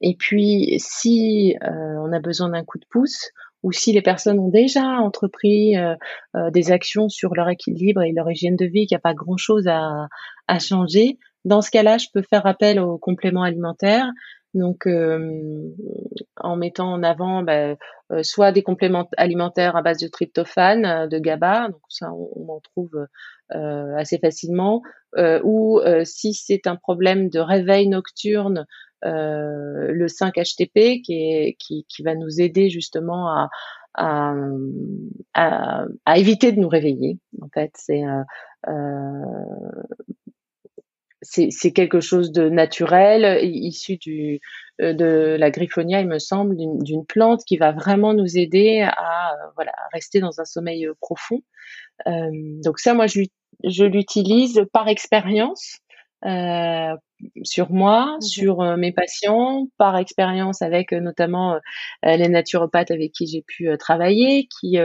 Et 0.00 0.16
puis, 0.16 0.74
si 0.78 1.56
euh, 1.62 1.96
on 2.00 2.12
a 2.12 2.18
besoin 2.18 2.50
d'un 2.50 2.64
coup 2.64 2.78
de 2.78 2.86
pouce, 2.90 3.30
ou 3.62 3.72
si 3.72 3.92
les 3.92 4.02
personnes 4.02 4.38
ont 4.38 4.50
déjà 4.50 4.84
entrepris 4.84 5.74
des 6.52 6.70
actions 6.70 7.08
sur 7.08 7.34
leur 7.34 7.48
équilibre 7.48 8.02
et 8.02 8.12
leur 8.12 8.30
hygiène 8.30 8.56
de 8.56 8.66
vie, 8.66 8.86
qu'il 8.86 8.94
n'y 8.94 8.98
a 8.98 9.00
pas 9.00 9.14
grand-chose 9.14 9.66
à, 9.68 10.08
à, 10.48 10.58
changer, 10.58 11.18
dans 11.46 11.62
ce 11.62 11.70
cas-là, 11.70 11.96
je 11.96 12.08
peux 12.12 12.20
faire 12.20 12.44
appel 12.44 12.78
aux 12.78 12.98
compléments 12.98 13.42
alimentaires. 13.42 14.10
Donc, 14.54 14.86
euh, 14.86 15.72
en 16.36 16.56
mettant 16.56 16.92
en 16.92 17.02
avant 17.02 17.42
bah, 17.42 17.76
euh, 18.12 18.22
soit 18.22 18.52
des 18.52 18.62
compléments 18.62 19.08
alimentaires 19.16 19.76
à 19.76 19.82
base 19.82 19.98
de 19.98 20.08
tryptophane, 20.08 20.84
euh, 20.84 21.06
de 21.06 21.18
GABA, 21.18 21.68
donc 21.68 21.80
ça 21.88 22.12
on, 22.12 22.48
en 22.48 22.60
trouve 22.60 23.06
euh, 23.54 23.96
assez 23.96 24.18
facilement, 24.18 24.82
ou 25.44 25.80
si 26.04 26.34
c'est 26.34 26.66
un 26.66 26.76
problème 26.76 27.28
de 27.28 27.38
réveil 27.38 27.88
nocturne, 27.88 28.66
le 29.02 30.06
5-HTP 30.06 31.02
qui, 31.02 31.86
va 32.04 32.14
nous 32.14 32.40
aider 32.40 32.68
justement 32.68 33.48
à, 33.94 34.24
éviter 36.16 36.52
de 36.52 36.60
nous 36.60 36.68
réveiller. 36.68 37.18
En 37.42 37.48
fait, 37.48 37.70
c'est 37.76 38.02
c'est 41.24 41.72
quelque 41.72 42.00
chose 42.00 42.32
de 42.32 42.48
naturel, 42.48 43.44
issu 43.44 43.96
du, 43.96 44.40
euh, 44.80 44.92
de 44.92 45.36
la 45.38 45.50
griffonia, 45.50 46.00
il 46.00 46.08
me 46.08 46.18
semble, 46.18 46.56
d'une 46.56 47.06
plante 47.06 47.44
qui 47.44 47.56
va 47.56 47.72
vraiment 47.72 48.12
nous 48.12 48.36
aider 48.36 48.80
à, 48.80 49.32
euh, 49.32 49.50
voilà, 49.54 49.72
rester 49.92 50.20
dans 50.20 50.40
un 50.40 50.44
sommeil 50.44 50.86
euh, 50.86 50.94
profond. 51.00 51.42
Euh, 52.06 52.30
donc 52.64 52.78
ça, 52.78 52.94
moi, 52.94 53.06
je 53.06 53.84
l'utilise 53.84 54.64
par 54.72 54.88
expérience. 54.88 55.78
Euh, 56.24 56.96
sur 57.42 57.70
moi, 57.72 58.16
mmh 58.16 58.20
sur 58.22 58.76
mes 58.76 58.92
patients, 58.92 59.68
par 59.78 59.96
expérience 59.96 60.62
avec 60.62 60.92
notamment 60.92 61.58
les 62.02 62.28
naturopathes 62.28 62.90
avec 62.90 63.12
qui 63.12 63.26
j'ai 63.26 63.42
pu 63.46 63.68
travailler, 63.78 64.48
qui 64.60 64.78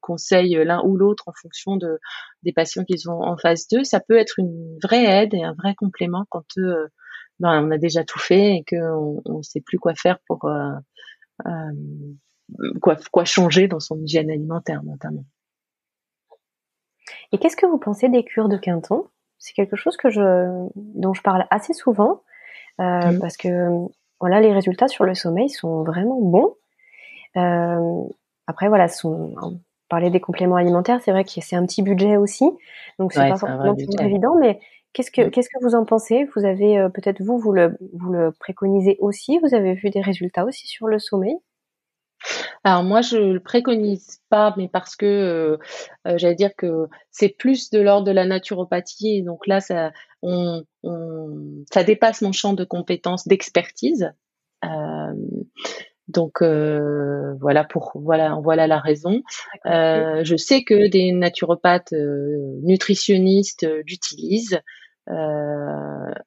conseillent 0.00 0.58
l'un 0.64 0.82
ou 0.84 0.96
l'autre 0.96 1.24
en 1.28 1.32
fonction 1.40 1.76
de 1.76 1.98
des 2.42 2.52
patients 2.52 2.84
qu'ils 2.84 3.08
ont 3.10 3.22
en 3.22 3.36
phase 3.36 3.66
2. 3.68 3.84
Ça 3.84 4.00
peut 4.00 4.16
être 4.16 4.38
une 4.38 4.78
vraie 4.82 5.04
aide 5.04 5.34
et 5.34 5.42
un 5.44 5.54
vrai 5.54 5.74
complément 5.74 6.24
quand 6.30 6.44
ben, 7.40 7.62
on 7.64 7.70
a 7.70 7.78
déjà 7.78 8.04
tout 8.04 8.18
fait 8.18 8.56
et 8.56 8.64
qu'on 8.68 9.22
ne 9.26 9.42
sait 9.42 9.60
plus 9.60 9.78
quoi 9.78 9.94
faire 9.94 10.18
pour 10.26 10.48
quoi, 12.80 12.96
quoi 13.12 13.24
changer 13.24 13.68
dans 13.68 13.80
son 13.80 13.98
hygiène 14.00 14.30
alimentaire 14.30 14.82
notamment. 14.82 15.24
Et 17.32 17.38
qu'est-ce 17.38 17.56
que 17.56 17.66
vous 17.66 17.78
pensez 17.78 18.08
des 18.08 18.24
cures 18.24 18.48
de 18.48 18.56
Quinton? 18.56 19.06
C'est 19.38 19.54
quelque 19.54 19.76
chose 19.76 19.96
que 19.96 20.10
je, 20.10 20.68
dont 20.74 21.14
je 21.14 21.22
parle 21.22 21.46
assez 21.50 21.72
souvent 21.72 22.22
euh, 22.80 23.12
mmh. 23.12 23.18
parce 23.20 23.36
que 23.36 23.48
voilà, 24.20 24.40
les 24.40 24.52
résultats 24.52 24.88
sur 24.88 25.04
le 25.04 25.14
sommeil 25.14 25.48
sont 25.48 25.82
vraiment 25.82 26.20
bons. 26.20 26.54
Euh, 27.36 28.02
après, 28.46 28.68
voilà, 28.68 28.88
sont, 28.88 29.34
parler 29.88 30.10
des 30.10 30.20
compléments 30.20 30.56
alimentaires, 30.56 31.00
c'est 31.02 31.10
vrai 31.10 31.24
que 31.24 31.30
c'est 31.30 31.56
un 31.56 31.66
petit 31.66 31.82
budget 31.82 32.16
aussi, 32.16 32.44
donc 32.98 33.12
c'est 33.12 33.28
pas 33.28 33.36
forcément 33.36 33.74
toujours 33.74 34.00
évident. 34.00 34.36
Mais 34.38 34.58
qu'est-ce 34.92 35.10
que 35.10 35.28
qu'est-ce 35.28 35.48
que 35.48 35.62
vous 35.62 35.74
en 35.74 35.84
pensez? 35.84 36.28
Vous 36.34 36.44
avez 36.44 36.78
euh, 36.78 36.88
peut-être 36.88 37.22
vous 37.22 37.38
vous 37.38 37.52
le 37.52 37.76
vous 37.92 38.12
le 38.12 38.32
préconisez 38.32 38.96
aussi 39.00 39.38
Vous 39.40 39.54
avez 39.54 39.74
vu 39.74 39.90
des 39.90 40.00
résultats 40.00 40.44
aussi 40.44 40.66
sur 40.66 40.86
le 40.86 40.98
sommeil? 40.98 41.36
Alors 42.64 42.82
moi, 42.82 43.00
je 43.00 43.16
le 43.16 43.40
préconise 43.40 44.20
pas, 44.28 44.54
mais 44.56 44.68
parce 44.68 44.96
que 44.96 45.06
euh, 45.06 45.56
euh, 46.06 46.18
j'allais 46.18 46.34
dire 46.34 46.54
que 46.56 46.86
c'est 47.10 47.28
plus 47.28 47.70
de 47.70 47.80
l'ordre 47.80 48.06
de 48.06 48.12
la 48.12 48.24
naturopathie, 48.24 49.18
et 49.18 49.22
donc 49.22 49.46
là, 49.46 49.60
ça, 49.60 49.92
on, 50.22 50.64
on, 50.82 51.64
ça 51.72 51.84
dépasse 51.84 52.22
mon 52.22 52.32
champ 52.32 52.54
de 52.54 52.64
compétences, 52.64 53.28
d'expertise. 53.28 54.12
Euh, 54.64 55.12
Donc 56.08 56.40
voilà 56.40 57.64
pour 57.64 57.92
voilà 57.94 58.38
voilà 58.42 58.66
la 58.68 58.78
raison. 58.78 59.22
Je 59.64 60.36
sais 60.36 60.62
que 60.62 60.88
des 60.88 61.10
naturopathes 61.12 61.94
nutritionnistes 62.62 63.66
l'utilisent 63.84 64.60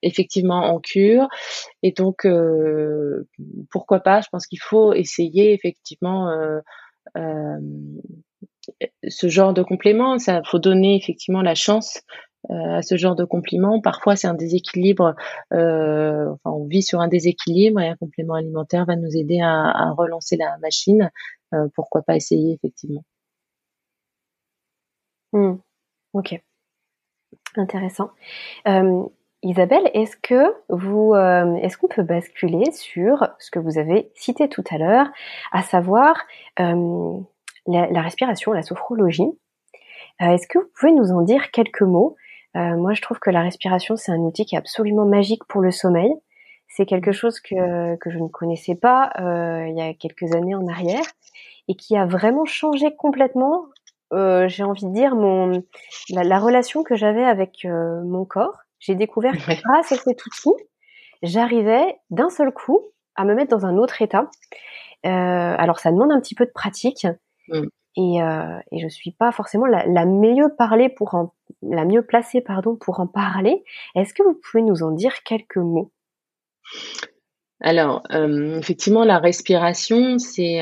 effectivement 0.02 0.74
en 0.74 0.80
cure 0.80 1.28
et 1.84 1.92
donc 1.92 2.28
pourquoi 3.70 4.00
pas. 4.00 4.22
Je 4.22 4.30
pense 4.30 4.48
qu'il 4.48 4.62
faut 4.62 4.94
essayer 4.94 5.54
effectivement 5.54 6.32
ce 9.08 9.28
genre 9.28 9.54
de 9.54 9.64
complément. 9.64 10.20
Ça 10.20 10.42
faut 10.44 10.60
donner 10.60 10.96
effectivement 10.96 11.42
la 11.42 11.56
chance 11.56 12.02
euh, 12.50 12.78
à 12.78 12.82
ce 12.82 12.96
genre 12.96 13.16
de 13.16 13.26
complément. 13.26 13.82
Parfois, 13.82 14.16
c'est 14.16 14.28
un 14.28 14.34
déséquilibre. 14.34 15.14
Euh, 15.54 16.30
enfin, 16.32 16.52
on 16.56 16.66
vit 16.68 16.82
sur 16.82 17.02
un 17.02 17.10
déséquilibre 17.10 17.82
et 17.82 17.90
un 17.90 17.96
complément 17.98 18.36
alimentaire 18.36 18.86
va 18.86 18.96
nous 18.96 19.16
aider 19.16 19.40
à, 19.42 19.92
relancer 19.92 20.38
la 20.38 20.58
machine. 20.60 21.12
Euh, 21.54 21.68
pourquoi 21.76 22.02
pas 22.02 22.16
essayer 22.16 22.54
effectivement. 22.54 23.04
Hmm. 25.34 25.58
Ok, 26.14 26.42
intéressant. 27.60 28.10
Isabelle, 29.42 29.90
est-ce 29.94 30.18
que 30.18 30.54
vous, 30.68 31.16
est-ce 31.16 31.78
qu'on 31.78 31.88
peut 31.88 32.04
basculer 32.04 32.72
sur 32.72 33.28
ce 33.40 33.52
que 33.52 33.60
vous 33.60 33.78
avez 33.78 34.12
cité 34.16 34.50
tout 34.50 34.64
à 34.70 34.78
l'heure, 34.78 35.08
à 35.52 35.62
savoir 35.64 36.16
la, 36.58 36.76
la, 37.66 38.02
respiration, 38.02 38.52
la 38.52 38.64
sophrologie? 38.64 39.32
Est-ce 40.20 40.48
que 40.48 40.60
vous 40.60 40.70
pouvez 40.78 40.92
nous 40.92 41.12
en 41.12 41.22
dire 41.22 41.52
quelques 41.52 41.82
mots? 41.82 42.18
Euh, 42.56 42.76
moi, 42.76 42.94
je 42.94 43.02
trouve 43.02 43.20
que 43.20 43.30
la 43.30 43.42
respiration, 43.42 43.96
c'est 43.96 44.12
un 44.12 44.20
outil 44.20 44.46
qui 44.46 44.56
est 44.56 44.58
absolument 44.58 45.06
magique 45.06 45.44
pour 45.46 45.62
le 45.62 45.72
sommeil. 45.72 46.12
C'est 46.68 46.86
quelque 46.86 47.12
chose 47.12 47.40
que, 47.40 47.96
que 47.98 48.10
je 48.10 48.20
ne 48.20 48.28
connaissais 48.28 48.76
pas 48.76 49.12
euh, 49.20 49.68
il 49.68 49.78
y 49.78 49.82
a 49.82 49.94
quelques 49.94 50.36
années 50.36 50.56
en 50.56 50.68
arrière 50.68 51.04
et 51.68 51.76
qui 51.76 51.96
a 51.96 52.06
vraiment 52.06 52.46
changé 52.46 52.96
complètement, 52.96 53.66
euh, 54.14 54.48
j'ai 54.48 54.64
envie 54.64 54.86
de 54.86 54.94
dire, 54.94 55.16
mon, 55.16 55.64
la, 56.10 56.40
relation 56.40 56.84
que 56.84 56.96
j'avais 56.96 57.24
avec 57.24 57.66
euh, 57.66 58.02
mon 58.04 58.26
corps. 58.26 58.58
J'ai 58.80 58.96
découvert 58.96 59.34
que 59.34 59.62
grâce 59.62 59.92
à 59.92 59.98
cet 59.98 60.26
outil, 60.26 60.64
j'arrivais 61.22 61.98
d'un 62.10 62.30
seul 62.30 62.52
coup 62.52 62.80
à 63.16 63.26
me 63.26 63.36
mettre 63.36 63.56
dans 63.56 63.66
un 63.66 63.78
autre 63.78 64.02
état. 64.02 64.30
Euh, 65.06 65.56
alors, 65.58 65.80
ça 65.80 65.92
demande 65.92 66.12
un 66.12 66.20
petit 66.20 66.36
peu 66.36 66.46
de 66.46 66.52
pratique. 66.52 67.08
Mm. 67.50 67.66
Et, 67.98 68.20
et 68.72 68.80
je 68.80 68.88
suis 68.88 69.12
pas 69.12 69.34
forcément 69.34 69.66
la, 69.66 69.86
la 69.86 70.06
mieux 70.06 70.56
parler 70.58 70.88
pour 70.88 71.16
en, 71.16 71.34
la 71.62 71.84
mieux 71.84 72.02
placée 72.02 72.40
pardon 72.40 72.78
pour 72.78 73.02
en 73.02 73.08
parler. 73.08 73.64
Est-ce 73.96 74.14
que 74.14 74.24
vous 74.24 74.40
pouvez 74.42 74.64
nous 74.64 74.84
en 74.84 74.92
dire 74.92 75.22
quelques 75.24 75.58
mots? 75.58 75.92
Alors 77.60 78.04
effectivement 78.10 79.04
la 79.04 79.18
respiration 79.18 80.18
c'est 80.18 80.62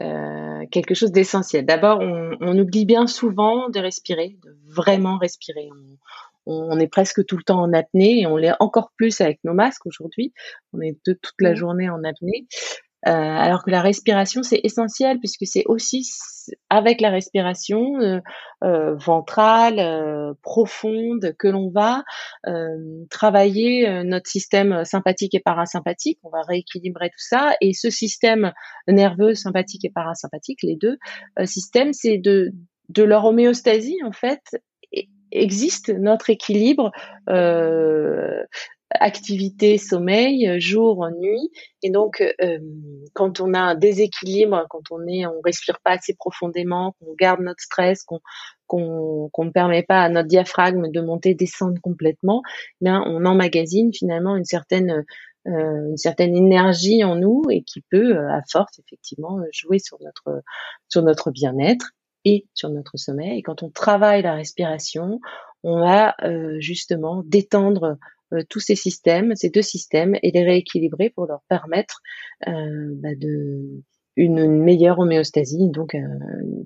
euh, 0.00 0.64
quelque 0.70 0.94
chose 0.94 1.12
d'essentiel. 1.12 1.64
D'abord 1.64 2.00
on, 2.00 2.36
on, 2.40 2.58
oublie 2.58 2.84
bien 2.84 3.06
souvent 3.06 3.68
de 3.68 3.78
respirer, 3.78 4.36
de 4.44 4.56
vraiment 4.66 5.18
respirer. 5.18 5.68
On, 5.72 5.96
on, 6.46 6.78
est 6.78 6.86
presque 6.86 7.24
tout 7.26 7.36
le 7.36 7.42
temps 7.42 7.60
en 7.60 7.72
apnée 7.72 8.20
et 8.20 8.26
on 8.26 8.36
l'est 8.36 8.54
encore 8.60 8.92
plus 8.96 9.20
avec 9.20 9.40
nos 9.44 9.52
masques 9.52 9.86
aujourd'hui. 9.86 10.32
On 10.72 10.80
est 10.80 10.96
de, 11.06 11.12
toute 11.14 11.34
la 11.40 11.52
mmh. 11.52 11.56
journée 11.56 11.90
en 11.90 12.02
apnée. 12.04 12.46
Euh, 13.06 13.10
alors 13.10 13.64
que 13.64 13.70
la 13.70 13.80
respiration, 13.80 14.42
c'est 14.42 14.60
essentiel 14.64 15.18
puisque 15.20 15.46
c'est 15.46 15.62
aussi 15.66 16.10
avec 16.70 17.00
la 17.00 17.10
respiration 17.10 18.00
euh, 18.00 18.20
euh, 18.64 18.96
ventrale, 18.96 20.34
profonde, 20.42 21.34
que 21.38 21.48
l'on 21.48 21.70
va 21.70 22.02
travailler 23.10 24.04
notre 24.04 24.28
système 24.28 24.84
sympathique 24.84 25.34
et 25.34 25.40
parasympathique. 25.40 26.18
On 26.24 26.30
va 26.30 26.42
rééquilibrer 26.42 27.08
tout 27.10 27.18
ça. 27.18 27.54
Et 27.60 27.72
ce 27.72 27.90
système 27.90 28.52
nerveux, 28.88 29.34
sympathique 29.34 29.84
et 29.84 29.90
parasympathique, 29.90 30.62
les 30.62 30.76
deux 30.76 30.98
systèmes, 31.44 31.92
c'est 31.92 32.18
de, 32.18 32.52
de 32.88 33.02
leur 33.02 33.24
homéostasie, 33.24 33.98
en 34.04 34.12
fait, 34.12 34.40
existe 35.32 35.90
notre 35.90 36.30
équilibre 36.30 36.92
activité, 38.90 39.78
sommeil, 39.78 40.60
jour, 40.60 41.08
nuit. 41.18 41.50
Et 41.82 41.90
donc, 41.90 42.22
euh, 42.40 42.58
quand 43.14 43.40
on 43.40 43.54
a 43.54 43.60
un 43.60 43.74
déséquilibre, 43.74 44.66
quand 44.70 44.82
on 44.90 45.06
est, 45.06 45.26
on 45.26 45.40
respire 45.44 45.78
pas 45.82 45.92
assez 45.92 46.14
profondément, 46.14 46.94
qu'on 47.00 47.14
garde 47.14 47.40
notre 47.40 47.62
stress, 47.62 48.02
qu'on 48.04 48.20
qu'on 48.66 49.30
ne 49.44 49.50
permet 49.50 49.84
pas 49.84 50.02
à 50.02 50.08
notre 50.08 50.26
diaphragme 50.26 50.90
de 50.90 51.00
monter, 51.00 51.34
descendre 51.34 51.80
complètement, 51.80 52.42
bien, 52.80 53.00
on 53.06 53.24
emmagasine 53.24 53.92
finalement 53.94 54.36
une 54.36 54.44
certaine 54.44 55.04
euh, 55.46 55.90
une 55.90 55.96
certaine 55.96 56.34
énergie 56.34 57.04
en 57.04 57.14
nous 57.14 57.44
et 57.50 57.62
qui 57.62 57.80
peut, 57.80 58.16
euh, 58.16 58.28
à 58.32 58.42
force, 58.50 58.80
effectivement, 58.80 59.40
jouer 59.52 59.78
sur 59.78 59.98
notre 60.02 60.42
sur 60.88 61.02
notre 61.02 61.30
bien-être 61.30 61.92
et 62.24 62.46
sur 62.54 62.70
notre 62.70 62.96
sommeil. 62.96 63.38
Et 63.38 63.42
quand 63.42 63.62
on 63.62 63.70
travaille 63.70 64.22
la 64.22 64.34
respiration, 64.34 65.20
on 65.66 65.80
va 65.80 66.14
justement 66.60 67.22
détendre 67.26 67.98
euh, 68.32 68.42
tous 68.50 68.58
ces 68.58 68.74
systèmes, 68.74 69.36
ces 69.36 69.50
deux 69.50 69.62
systèmes, 69.62 70.16
et 70.22 70.32
les 70.32 70.42
rééquilibrer 70.42 71.10
pour 71.10 71.26
leur 71.26 71.42
permettre 71.48 72.00
euh, 72.48 72.90
bah, 72.94 73.14
de 73.16 73.82
une, 74.16 74.48
meilleure 74.48 74.98
homéostasie, 74.98 75.70
donc 75.70 75.94
euh, 75.94 76.00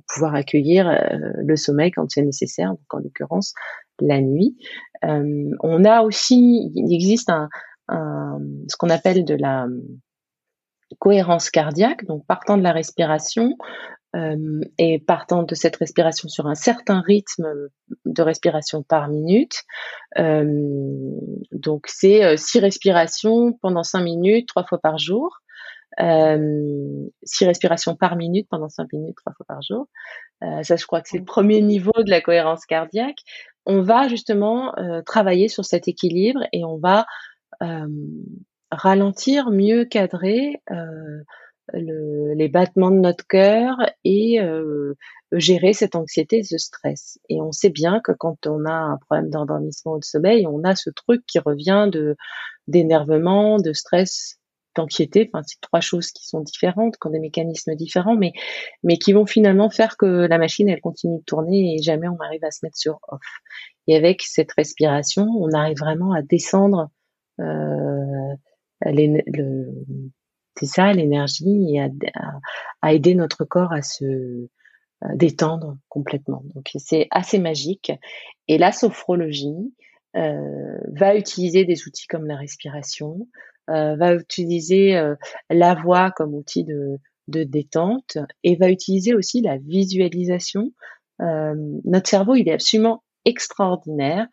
pouvoir 0.09 0.35
accueillir 0.35 0.89
le 1.37 1.57
sommeil 1.57 1.91
quand 1.91 2.09
c'est 2.09 2.23
nécessaire, 2.23 2.71
donc 2.71 2.95
en 2.95 2.99
l'occurrence 2.99 3.55
la 4.01 4.21
nuit. 4.23 4.57
on 5.03 5.85
a 5.85 6.03
aussi, 6.03 6.71
il 6.75 6.95
existe 6.95 7.29
un, 7.29 7.49
un 7.89 8.39
ce 8.69 8.77
qu'on 8.79 8.89
appelle 8.89 9.25
de 9.25 9.35
la 9.35 9.67
cohérence 10.99 11.51
cardiaque, 11.51 12.07
donc 12.07 12.25
partant 12.27 12.57
de 12.57 12.63
la 12.63 12.73
respiration, 12.73 13.57
euh, 14.17 14.61
et 14.77 14.99
partant 14.99 15.45
de 15.45 15.55
cette 15.55 15.77
respiration 15.77 16.29
sur 16.29 16.47
un 16.49 16.57
certain 16.57 17.01
rythme 17.01 17.69
de 18.05 18.23
respiration 18.23 18.83
par 18.83 19.09
minute. 19.09 19.63
Euh, 20.19 20.45
donc 21.53 21.87
c'est 21.87 22.25
euh, 22.25 22.37
six 22.37 22.59
respirations 22.59 23.53
pendant 23.63 23.85
cinq 23.85 24.03
minutes, 24.03 24.49
trois 24.49 24.65
fois 24.65 24.79
par 24.79 24.99
jour. 24.99 25.39
Euh, 26.01 27.07
six 27.23 27.45
respirations 27.45 27.95
par 27.95 28.17
minute 28.17 28.49
pendant 28.51 28.69
cinq 28.69 28.93
minutes, 28.93 29.17
trois 29.17 29.33
fois 29.33 29.47
par 29.47 29.63
jour. 29.63 29.87
Ça, 30.63 30.77
je 30.77 30.87
crois 30.87 31.03
que 31.03 31.09
c'est 31.09 31.19
le 31.19 31.25
premier 31.25 31.61
niveau 31.61 31.93
de 32.03 32.09
la 32.09 32.23
cohérence 32.23 32.65
cardiaque. 32.65 33.19
On 33.67 33.83
va 33.83 34.09
justement 34.09 34.73
travailler 35.05 35.49
sur 35.49 35.67
cet 35.67 35.87
équilibre 35.87 36.41
et 36.55 36.65
on 36.65 36.79
va 36.79 37.05
ralentir, 38.71 39.51
mieux 39.51 39.85
cadrer 39.85 40.63
le, 41.73 42.35
les 42.35 42.49
battements 42.49 42.91
de 42.91 42.99
notre 42.99 43.27
cœur 43.27 43.77
et 44.05 44.41
euh, 44.41 44.95
gérer 45.33 45.73
cette 45.73 45.95
anxiété, 45.95 46.43
ce 46.43 46.59
stress. 46.59 47.19
Et 47.29 47.41
on 47.41 47.53
sait 47.53 47.71
bien 47.71 48.01
que 48.01 48.13
quand 48.13 48.47
on 48.47 48.65
a 48.65 48.73
un 48.73 48.97
problème 48.99 49.31
d'endormissement 49.31 49.95
ou 49.95 49.99
de 49.99 50.05
sommeil, 50.05 50.47
on 50.47 50.65
a 50.65 50.75
ce 50.75 50.91
truc 50.91 51.23
qui 51.27 51.39
revient 51.39 51.89
de 51.91 52.17
d'énervement, 52.69 53.59
de 53.59 53.73
stress, 53.73 54.39
d'anxiété. 54.77 55.29
Enfin, 55.33 55.43
c'est 55.47 55.61
trois 55.61 55.81
choses 55.81 56.13
qui 56.13 56.27
sont 56.27 56.41
différentes, 56.41 56.97
qui 56.97 57.07
ont 57.07 57.11
des 57.11 57.21
mécanismes 57.21 57.75
différents, 57.75 58.17
mais 58.17 58.33
mais 58.83 58.97
qui 58.97 59.13
vont 59.13 59.27
finalement 59.27 59.71
faire 59.71 59.97
que 59.97 60.07
la 60.07 60.39
machine 60.39 60.69
elle 60.69 60.81
continue 60.81 61.19
de 61.19 61.25
tourner 61.25 61.75
et 61.75 61.83
jamais 61.83 62.09
on 62.09 62.19
arrive 62.19 62.45
à 62.45 62.51
se 62.51 62.61
mettre 62.65 62.79
sur 62.79 63.01
off. 63.09 63.21
Et 63.87 63.97
avec 63.97 64.23
cette 64.23 64.53
respiration, 64.53 65.27
on 65.39 65.53
arrive 65.53 65.79
vraiment 65.79 66.13
à 66.13 66.23
descendre 66.23 66.91
euh, 67.41 68.35
les, 68.87 69.23
le, 69.27 69.67
c'est 70.61 70.67
ça 70.67 70.93
l'énergie 70.93 71.75
et 71.75 71.81
à, 71.81 72.93
aider 72.93 73.15
notre 73.15 73.45
corps 73.45 73.73
à 73.73 73.83
se 73.83 74.47
détendre 75.15 75.79
complètement. 75.89 76.43
Donc 76.55 76.71
c'est 76.77 77.09
assez 77.11 77.39
magique. 77.39 77.93
Et 78.49 78.59
la 78.59 78.73
sophrologie 78.73 79.73
euh, 80.17 80.79
va 80.89 81.17
utiliser 81.17 81.65
des 81.65 81.87
outils 81.87 82.07
comme 82.07 82.27
la 82.27 82.37
respiration, 82.37 83.29
euh, 83.71 83.97
va 83.97 84.15
utiliser 84.15 84.97
euh, 84.97 85.15
la 85.49 85.75
voix 85.75 86.11
comme 86.11 86.35
outil 86.35 86.65
de, 86.65 86.99
de, 87.29 87.45
détente 87.45 88.19
et 88.43 88.57
va 88.57 88.71
utiliser 88.71 89.15
aussi 89.15 89.41
la 89.41 89.57
visualisation. 89.57 90.73
notre 91.21 92.09
cerveau, 92.09 92.35
il 92.35 92.49
est 92.49 92.55
absolument 92.55 93.03
extraordinaire. 93.25 94.27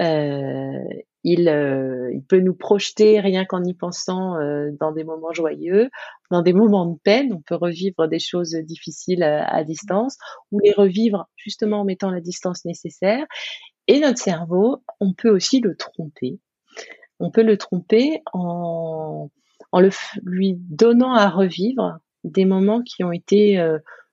Euh, 0.00 0.84
il, 1.22 1.48
euh, 1.48 2.12
il 2.12 2.22
peut 2.22 2.40
nous 2.40 2.54
projeter 2.54 3.20
rien 3.20 3.44
qu'en 3.44 3.62
y 3.64 3.72
pensant 3.72 4.36
euh, 4.36 4.70
dans 4.78 4.92
des 4.92 5.04
moments 5.04 5.32
joyeux, 5.32 5.88
dans 6.30 6.42
des 6.42 6.52
moments 6.52 6.86
de 6.86 6.98
peine. 7.02 7.32
On 7.32 7.40
peut 7.40 7.54
revivre 7.54 8.08
des 8.08 8.18
choses 8.18 8.54
difficiles 8.54 9.22
à, 9.22 9.64
distance 9.64 10.18
ou 10.50 10.60
les 10.60 10.72
revivre 10.72 11.26
justement 11.36 11.80
en 11.80 11.84
mettant 11.84 12.10
la 12.10 12.20
distance 12.20 12.64
nécessaire. 12.64 13.24
Et 13.86 14.00
notre 14.00 14.18
cerveau, 14.18 14.82
on 15.00 15.14
peut 15.14 15.30
aussi 15.30 15.60
le 15.60 15.76
tromper. 15.76 16.40
On 17.20 17.30
peut 17.30 17.42
le 17.42 17.56
tromper 17.56 18.20
en, 18.32 19.30
en 19.72 19.80
le, 19.80 19.90
lui 20.24 20.56
donnant 20.58 21.14
à 21.14 21.30
revivre 21.30 21.98
des 22.24 22.44
moments 22.44 22.82
qui 22.82 23.04
ont 23.04 23.12
été 23.12 23.62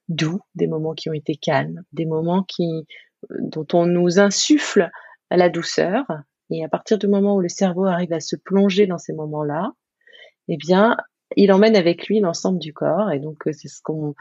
doux, 0.08 0.40
des 0.54 0.66
moments 0.66 0.94
qui 0.94 1.10
ont 1.10 1.14
été 1.14 1.34
calmes, 1.34 1.82
des 1.92 2.06
moments 2.06 2.42
qui, 2.42 2.86
dont 3.40 3.66
on 3.72 3.86
nous 3.86 4.18
insuffle 4.18 4.90
la 5.36 5.48
douceur, 5.48 6.04
et 6.50 6.64
à 6.64 6.68
partir 6.68 6.98
du 6.98 7.08
moment 7.08 7.36
où 7.36 7.40
le 7.40 7.48
cerveau 7.48 7.86
arrive 7.86 8.12
à 8.12 8.20
se 8.20 8.36
plonger 8.36 8.86
dans 8.86 8.98
ces 8.98 9.12
moments-là, 9.12 9.72
eh 10.48 10.56
bien, 10.56 10.96
il 11.36 11.52
emmène 11.52 11.76
avec 11.76 12.06
lui 12.08 12.20
l'ensemble 12.20 12.58
du 12.58 12.72
corps 12.74 13.10
et 13.10 13.18
donc 13.18 13.38
c'est 13.52 13.68
ce 13.68 13.80
qu'on 13.82 14.14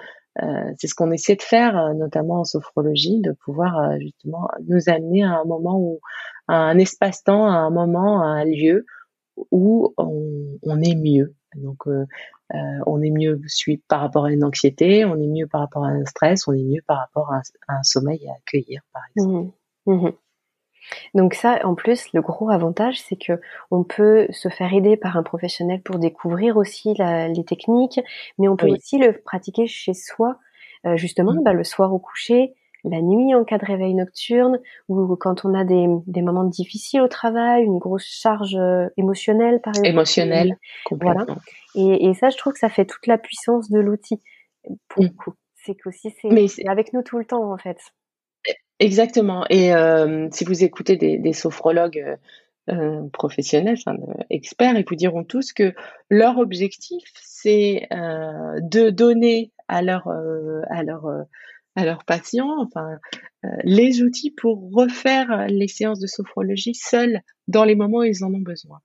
c'est 0.77 0.87
ce 0.87 0.95
qu'on 0.95 1.11
essaie 1.11 1.35
de 1.35 1.41
faire 1.41 1.93
notamment 1.93 2.39
en 2.39 2.43
sophrologie 2.45 3.19
de 3.19 3.33
pouvoir 3.33 3.99
justement 3.99 4.47
nous 4.65 4.87
amener 4.87 5.25
à 5.25 5.41
un 5.41 5.43
moment 5.43 5.77
où 5.77 5.99
à 6.47 6.55
un 6.55 6.77
espace-temps 6.77 7.47
à 7.47 7.55
un 7.55 7.69
moment 7.69 8.21
à 8.21 8.27
un 8.27 8.45
lieu 8.45 8.85
où 9.51 9.93
on, 9.97 10.81
est 10.81 10.95
mieux 10.95 11.35
donc 11.57 11.85
euh, 12.53 12.79
on 12.85 13.01
est 13.01 13.11
mieux 13.11 13.39
suivi 13.47 13.81
par 13.87 14.01
rapport 14.01 14.25
à 14.25 14.31
une 14.31 14.43
anxiété, 14.43 15.05
on 15.05 15.15
est 15.15 15.27
mieux 15.27 15.47
par 15.47 15.61
rapport 15.61 15.85
à 15.85 15.89
un 15.89 16.05
stress, 16.05 16.47
on 16.47 16.53
est 16.53 16.63
mieux 16.63 16.81
par 16.85 16.97
rapport 16.97 17.31
à, 17.31 17.41
un 17.69 17.83
sommeil 17.83 18.27
à 18.27 18.33
accueillir, 18.33 18.81
par 18.91 19.03
exemple. 19.15 19.51
Mmh. 19.85 19.93
Mmh. 19.93 20.11
Donc 21.13 21.33
ça, 21.33 21.59
en 21.63 21.75
plus, 21.75 22.11
le 22.13 22.21
gros 22.21 22.49
avantage, 22.49 22.99
c'est 23.01 23.15
que 23.15 23.33
on 23.69 23.83
peut 23.83 24.27
se 24.31 24.49
faire 24.49 24.73
aider 24.73 24.97
par 24.97 25.17
un 25.17 25.23
professionnel 25.23 25.81
pour 25.81 25.99
découvrir 25.99 26.57
aussi 26.57 26.93
les 26.95 27.43
techniques, 27.45 27.99
mais 28.37 28.47
on 28.47 28.55
peut 28.55 28.69
aussi 28.69 28.97
le 28.97 29.13
pratiquer 29.13 29.67
chez 29.67 29.93
soi, 29.93 30.37
euh, 30.85 30.97
justement, 30.97 31.33
mmh. 31.33 31.43
bah, 31.43 31.53
le 31.53 31.63
soir 31.63 31.93
au 31.93 31.99
coucher, 31.99 32.53
la 32.83 33.01
nuit 33.01 33.35
en 33.35 33.43
cas 33.43 33.57
de 33.57 33.65
réveil 33.65 33.93
nocturne 33.93 34.59
ou 34.89 35.15
quand 35.15 35.45
on 35.45 35.53
a 35.53 35.63
des, 35.63 35.85
des 36.07 36.21
moments 36.21 36.45
difficiles 36.45 37.01
au 37.01 37.07
travail, 37.07 37.63
une 37.63 37.77
grosse 37.77 38.07
charge 38.07 38.55
euh, 38.55 38.87
émotionnelle 38.97 39.61
par 39.61 39.71
exemple. 39.71 39.89
Émotionnelle, 39.89 40.57
voilà. 40.89 41.25
Et, 41.75 42.07
et, 42.07 42.13
ça, 42.15 42.29
je 42.29 42.37
trouve 42.37 42.53
que 42.53 42.59
ça 42.59 42.69
fait 42.69 42.85
toute 42.85 43.05
la 43.07 43.17
puissance 43.17 43.69
de 43.69 43.79
l'outil. 43.79 44.19
Pour 44.87 45.03
le 45.03 45.09
mm. 45.09 45.15
coup, 45.15 45.33
c'est 45.55 45.75
qu'aussi 45.75 46.13
c'est 46.19 46.67
avec 46.67 46.93
nous 46.93 47.03
tout 47.03 47.17
le 47.17 47.25
temps 47.25 47.51
en 47.51 47.57
fait. 47.57 47.77
Exactement. 48.81 49.45
Et 49.51 49.75
euh, 49.75 50.27
si 50.31 50.43
vous 50.43 50.63
écoutez 50.63 50.97
des, 50.97 51.33
sophrologues 51.33 51.99
euh, 51.99 52.15
euh 52.73 53.07
professionnels, 53.13 53.77
experts, 54.31 54.75
ils 54.75 54.85
vous 54.89 54.95
diront 54.95 55.23
tous 55.23 55.53
que 55.53 55.75
leur 56.09 56.39
objectif, 56.39 57.03
c'est 57.13 57.87
de 57.91 58.89
donner 58.89 59.51
à 59.67 59.83
leur 59.83 60.09
leurs 61.77 62.03
patients, 62.05 62.59
enfin, 62.59 62.97
les 63.63 64.01
outils 64.01 64.31
pour 64.31 64.71
refaire 64.73 65.45
les 65.47 65.67
séances 65.67 65.99
de 65.99 66.07
sophrologie 66.07 66.73
seuls 66.73 67.21
dans 67.47 67.65
les 67.65 67.75
moments 67.75 67.99
où 67.99 68.03
ils 68.03 68.23
en 68.23 68.33
ont 68.33 68.41
besoin. 68.41 68.79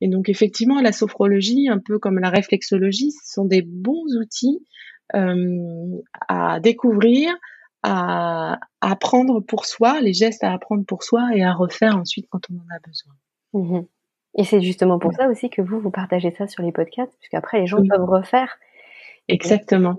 Et 0.00 0.08
donc 0.08 0.30
effectivement, 0.30 0.80
la 0.80 0.92
sophrologie, 0.92 1.68
un 1.68 1.78
peu 1.78 1.98
comme 1.98 2.18
la 2.20 2.30
réflexologie, 2.30 3.10
ce 3.10 3.34
sont 3.34 3.44
des 3.44 3.62
bons 3.62 4.16
outils 4.18 4.64
à 5.12 6.58
découvrir, 6.60 7.34
à, 7.82 8.58
apprendre 8.80 9.40
pour 9.40 9.66
soi, 9.66 10.00
les 10.00 10.12
gestes 10.12 10.44
à 10.44 10.52
apprendre 10.52 10.84
pour 10.84 11.02
soi 11.02 11.30
et 11.34 11.44
à 11.44 11.52
refaire 11.52 11.96
ensuite 11.96 12.26
quand 12.30 12.40
on 12.50 12.56
en 12.56 12.74
a 12.74 12.78
besoin. 12.86 13.14
Mmh 13.54 13.86
et 14.34 14.44
c'est 14.44 14.62
justement 14.62 14.98
pour 14.98 15.12
ça 15.12 15.28
aussi 15.28 15.50
que 15.50 15.60
vous, 15.60 15.78
vous 15.78 15.90
partagez 15.90 16.30
ça 16.30 16.46
sur 16.46 16.62
les 16.62 16.72
podcasts, 16.72 17.12
puisqu'après 17.18 17.60
les 17.60 17.66
gens 17.66 17.84
peuvent 17.86 18.08
refaire 18.08 18.56
Exactement. 19.28 19.96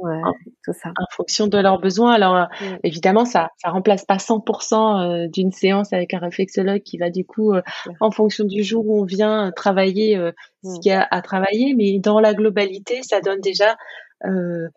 tout 0.64 0.74
ça. 0.74 0.90
En 0.90 1.06
fonction 1.12 1.48
de 1.48 1.58
leurs 1.58 1.80
besoins. 1.80 2.14
Alors 2.14 2.36
euh, 2.36 2.46
mm. 2.62 2.78
évidemment, 2.84 3.26
ça 3.26 3.50
ça 3.58 3.70
remplace 3.70 4.06
pas 4.06 4.18
100% 4.18 5.26
euh, 5.26 5.28
d'une 5.28 5.52
séance 5.52 5.94
avec 5.94 6.14
un 6.14 6.20
réflexologue 6.20 6.82
qui 6.82 6.98
va 6.98 7.10
du 7.10 7.26
coup, 7.26 7.54
euh, 7.54 7.62
en 8.00 8.12
fonction 8.12 8.46
du 8.46 8.64
jour 8.64 8.86
où 8.86 9.02
on 9.02 9.06
vient 9.06 9.52
travailler 9.56 10.16
ce 10.64 10.70
mm. 10.70 10.80
qu'il 10.80 10.92
y 10.92 10.96
a 10.96 11.08
à 11.10 11.22
travailler, 11.22 11.74
mais 11.76 12.00
dans 12.00 12.20
la 12.20 12.34
globalité, 12.34 13.02
ça 13.04 13.22
donne 13.22 13.40
déjà 13.40 13.76
un, 14.22 14.68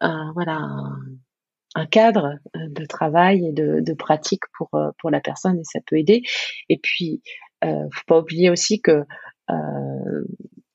un, 0.00 0.32
voilà 0.34 0.60
un, 1.76 1.86
cadre 1.86 2.38
de 2.54 2.84
travail 2.86 3.46
et 3.46 3.52
de, 3.52 3.94
pratique 3.94 4.42
pour 4.56 4.70
pour 4.98 5.10
la 5.10 5.20
personne 5.20 5.58
et 5.58 5.64
ça 5.64 5.80
peut 5.86 5.98
aider. 5.98 6.22
Et 6.68 6.78
puis, 6.78 7.22
euh, 7.64 7.84
faut 7.92 8.04
pas 8.06 8.18
oublier 8.18 8.50
aussi 8.50 8.80
que 8.80 9.04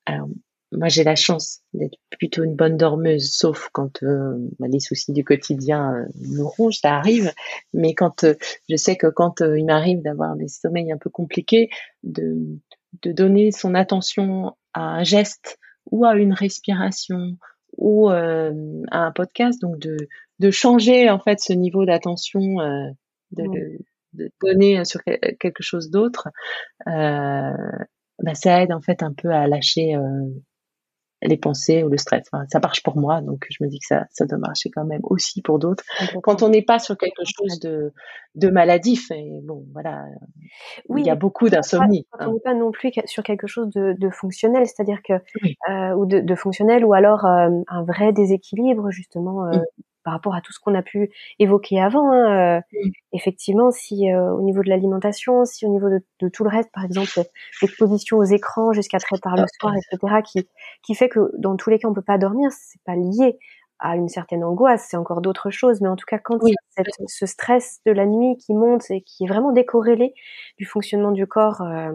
alors, 0.06 0.28
moi 0.72 0.88
j'ai 0.88 1.04
la 1.04 1.14
chance 1.14 1.60
d'être 1.74 1.96
plutôt 2.18 2.42
une 2.42 2.56
bonne 2.56 2.76
dormeuse, 2.76 3.30
sauf 3.32 3.68
quand 3.72 4.02
euh, 4.02 4.36
bah, 4.58 4.66
les 4.68 4.80
soucis 4.80 5.12
du 5.12 5.24
quotidien 5.24 5.92
euh, 5.92 6.06
me 6.16 6.42
rongent, 6.42 6.78
ça 6.80 6.96
arrive. 6.96 7.32
Mais 7.72 7.94
quand 7.94 8.24
euh, 8.24 8.34
je 8.68 8.76
sais 8.76 8.96
que 8.96 9.06
quand 9.08 9.40
il 9.40 9.64
m'arrive 9.64 10.02
d'avoir 10.02 10.36
des 10.36 10.48
sommeils 10.48 10.92
un 10.92 10.98
peu 10.98 11.10
compliqués, 11.10 11.68
de, 12.02 12.36
de 13.02 13.12
donner 13.12 13.52
son 13.52 13.74
attention 13.74 14.56
à 14.72 14.82
un 14.82 15.04
geste 15.04 15.58
ou 15.90 16.04
à 16.04 16.16
une 16.16 16.32
respiration 16.32 17.36
ou 17.76 18.08
à 18.08 18.50
un 18.90 19.12
podcast, 19.12 19.60
donc 19.60 19.78
de, 19.78 19.96
de 20.42 20.50
changer 20.50 21.08
en 21.08 21.18
fait 21.18 21.40
ce 21.40 21.52
niveau 21.52 21.84
d'attention, 21.84 22.56
de, 23.30 23.78
de, 24.12 24.30
donner 24.42 24.84
sur 24.84 25.00
quelque 25.04 25.62
chose 25.62 25.90
d'autre, 25.90 26.28
bah, 26.86 28.34
ça 28.34 28.62
aide 28.62 28.72
en 28.72 28.80
fait 28.82 29.02
un 29.02 29.12
peu 29.12 29.30
à 29.30 29.46
lâcher 29.46 29.96
les 31.22 31.36
pensées 31.36 31.82
ou 31.82 31.88
le 31.88 31.96
stress. 31.96 32.24
ça 32.48 32.60
marche 32.60 32.82
pour 32.82 32.96
moi, 32.96 33.20
donc 33.20 33.46
je 33.48 33.62
me 33.62 33.68
dis 33.68 33.78
que 33.78 33.86
ça, 33.86 34.06
ça 34.10 34.26
doit 34.26 34.38
marcher 34.38 34.70
quand 34.70 34.84
même 34.84 35.00
aussi 35.04 35.40
pour 35.42 35.58
d'autres. 35.58 35.84
Quand 36.22 36.42
on 36.42 36.48
n'est 36.48 36.62
pas 36.62 36.78
sur 36.78 36.96
quelque 36.96 37.22
chose 37.24 37.60
de, 37.60 37.92
de 38.34 38.48
maladif, 38.48 39.10
et 39.10 39.40
bon, 39.42 39.64
voilà, 39.72 40.04
oui, 40.88 41.02
il 41.02 41.06
y 41.06 41.10
a 41.10 41.14
beaucoup 41.14 41.48
d'insomnie. 41.48 42.06
On 42.12 42.24
hein. 42.24 42.32
n'est 42.32 42.40
pas 42.40 42.54
non 42.54 42.70
plus 42.70 42.90
sur 43.06 43.22
quelque 43.22 43.46
chose 43.46 43.70
de, 43.70 43.94
de 43.98 44.10
fonctionnel, 44.10 44.66
c'est-à-dire 44.66 45.00
que 45.02 45.14
euh, 45.70 45.94
ou 45.94 46.06
de, 46.06 46.20
de, 46.20 46.34
fonctionnel, 46.34 46.84
ou 46.84 46.92
alors 46.92 47.24
euh, 47.24 47.50
un 47.68 47.84
vrai 47.84 48.12
déséquilibre 48.12 48.90
justement 48.90 49.46
euh, 49.46 49.56
mmh 49.56 49.64
par 50.04 50.12
rapport 50.12 50.34
à 50.34 50.40
tout 50.40 50.52
ce 50.52 50.60
qu'on 50.60 50.74
a 50.74 50.82
pu 50.82 51.10
évoquer 51.38 51.80
avant. 51.80 52.12
Hein, 52.12 52.58
euh, 52.58 52.60
mm. 52.72 52.90
Effectivement, 53.12 53.70
si 53.70 54.10
euh, 54.10 54.32
au 54.32 54.42
niveau 54.42 54.62
de 54.62 54.68
l'alimentation, 54.68 55.44
si 55.44 55.66
au 55.66 55.70
niveau 55.70 55.88
de, 55.88 56.00
de, 56.20 56.28
tout 56.28 56.44
le 56.44 56.50
reste, 56.50 56.70
par 56.72 56.84
exemple, 56.84 57.10
l'exposition 57.60 58.18
aux 58.18 58.24
écrans 58.24 58.72
jusqu'à 58.72 58.98
très 58.98 59.18
tard 59.18 59.36
le 59.36 59.44
soir, 59.60 59.74
etc., 59.76 60.22
qui, 60.24 60.48
qui 60.82 60.94
fait 60.94 61.08
que 61.08 61.30
dans 61.38 61.56
tous 61.56 61.70
les 61.70 61.78
cas, 61.78 61.88
on 61.88 61.94
peut 61.94 62.02
pas 62.02 62.18
dormir, 62.18 62.50
c'est 62.52 62.82
pas 62.84 62.96
lié 62.96 63.38
à 63.82 63.96
une 63.96 64.08
certaine 64.08 64.44
angoisse, 64.44 64.86
c'est 64.88 64.96
encore 64.96 65.20
d'autres 65.20 65.50
choses, 65.50 65.80
mais 65.80 65.88
en 65.88 65.96
tout 65.96 66.06
cas, 66.06 66.18
quand 66.18 66.38
il 66.46 66.50
y 66.50 66.52
a 66.52 66.84
cette, 66.84 67.08
ce 67.08 67.26
stress 67.26 67.80
de 67.84 67.90
la 67.90 68.06
nuit 68.06 68.36
qui 68.36 68.54
monte 68.54 68.88
et 68.90 69.02
qui 69.02 69.24
est 69.24 69.26
vraiment 69.26 69.50
décorrélé 69.50 70.14
du 70.56 70.64
fonctionnement 70.64 71.10
du 71.10 71.26
corps 71.26 71.62
euh, 71.62 71.90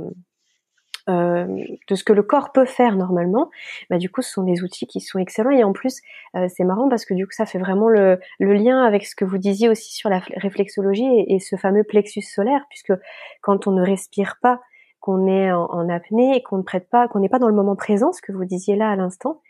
euh, 1.10 1.45
de 1.88 1.95
ce 1.95 2.03
que 2.03 2.12
le 2.12 2.22
corps 2.22 2.51
peut 2.51 2.66
faire 2.66 2.97
normalement, 2.97 3.49
bah, 3.89 3.97
du 3.97 4.10
coup, 4.10 4.22
ce 4.22 4.32
sont 4.32 4.43
des 4.43 4.64
outils 4.64 4.88
qui 4.88 4.99
sont 4.99 5.20
excellents. 5.20 5.51
Et 5.51 5.64
en 5.64 5.72
plus, 5.72 6.01
euh, 6.36 6.47
c'est 6.53 6.66
marrant 6.66 6.89
parce 6.89 7.05
que 7.05 7.14
du 7.14 7.26
coup, 7.26 7.32
ça 7.32 7.45
fait 7.45 7.60
vraiment 7.60 7.88
le, 7.88 8.20
le, 8.39 8.53
lien 8.53 8.84
avec 8.84 9.05
ce 9.05 9.16
que 9.16 9.24
vous 9.24 9.38
disiez 9.38 9.70
aussi 9.70 9.93
sur 9.93 10.10
la 10.10 10.20
réflexologie 10.36 11.08
et, 11.28 11.39
ce 11.39 11.55
fameux 11.55 11.84
plexus 11.84 12.24
solaire, 12.24 12.66
puisque 12.70 12.93
quand 13.41 13.68
on 13.68 13.72
ne 13.72 13.82
respire 13.82 14.36
pas, 14.41 14.60
qu'on 14.99 15.28
est 15.28 15.51
en, 15.51 15.88
apnée 15.88 16.36
et 16.36 16.43
qu'on 16.43 16.58
ne 16.58 16.64
prête 16.64 16.89
pas, 16.89 17.08
qu'on 17.08 17.20
n'est 17.20 17.30
pas 17.30 17.39
dans 17.39 17.47
le 17.47 17.53
moment 17.53 17.78
présent, 17.78 18.12
ce 18.12 18.22
que 18.22 18.34
vous 18.34 18.43
disiez 18.43 18.76
là 18.76 18.89
à 18.89 18.95
l'instant, 18.97 19.41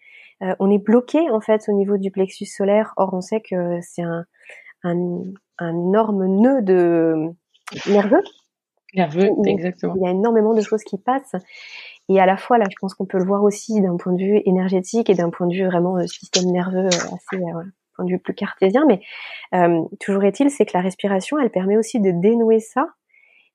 euh, 0.43 0.53
on 0.59 0.69
est 0.69 0.77
bloqué 0.77 1.31
en 1.31 1.39
fait 1.39 1.63
au 1.69 1.71
niveau 1.71 1.97
du 1.97 2.11
plexus 2.11 2.45
solaire. 2.45 2.93
Or, 2.97 3.13
on 3.13 3.21
sait 3.21 3.41
que 3.41 3.79
c'est 3.81 4.03
un, 4.03 4.25
un, 4.83 5.23
un 5.57 5.75
énorme 5.75 6.27
nœud 6.27 6.61
de 6.61 7.31
nerveux 7.89 8.21
Nerveux, 8.97 9.29
exactement. 9.45 9.93
Il 9.95 10.03
y 10.03 10.07
a 10.07 10.11
énormément 10.11 10.53
de 10.53 10.61
choses 10.61 10.83
qui 10.83 10.97
passent. 10.97 11.35
Et 12.09 12.19
à 12.19 12.25
la 12.25 12.37
fois, 12.37 12.57
là, 12.57 12.65
je 12.69 12.75
pense 12.79 12.93
qu'on 12.93 13.05
peut 13.05 13.17
le 13.17 13.25
voir 13.25 13.43
aussi 13.43 13.81
d'un 13.81 13.97
point 13.97 14.13
de 14.13 14.17
vue 14.17 14.41
énergétique 14.45 15.09
et 15.09 15.13
d'un 15.13 15.29
point 15.29 15.47
de 15.47 15.53
vue 15.53 15.65
vraiment 15.65 15.97
euh, 15.97 16.07
système 16.07 16.51
nerveux 16.51 16.85
euh, 16.85 16.87
assez, 16.87 17.35
euh, 17.35 17.63
point 17.97 18.05
de 18.05 18.11
vue 18.11 18.19
plus 18.19 18.33
cartésien. 18.33 18.85
Mais 18.87 19.01
euh, 19.53 19.81
toujours 19.99 20.23
est-il, 20.23 20.49
c'est 20.49 20.65
que 20.65 20.71
la 20.73 20.81
respiration, 20.81 21.37
elle 21.39 21.49
permet 21.49 21.77
aussi 21.77 21.99
de 21.99 22.11
dénouer 22.11 22.59
ça 22.59 22.87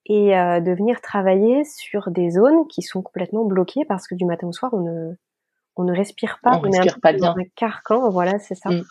et 0.05 0.37
euh, 0.37 0.61
de 0.61 0.73
venir 0.73 1.01
travailler 1.01 1.65
sur 1.65 2.11
des 2.11 2.31
zones 2.31 2.67
qui 2.69 2.83
sont 2.83 3.01
complètement 3.01 3.45
bloquées 3.45 3.85
parce 3.87 4.07
que 4.07 4.15
du 4.15 4.27
matin 4.27 4.49
au 4.49 4.53
soir, 4.53 4.75
on 4.75 4.81
ne, 4.81 5.13
on 5.77 5.85
ne 5.85 5.97
respire 5.97 6.39
pas. 6.43 6.57
On, 6.57 6.59
on 6.59 6.71
respire 6.71 7.01
pas 7.01 7.13
bien. 7.13 7.33
Dans 7.33 7.41
un 7.41 7.45
carcan, 7.57 8.11
voilà, 8.11 8.39
c'est 8.39 8.57
ça. 8.57 8.69
Mm. 8.69 8.83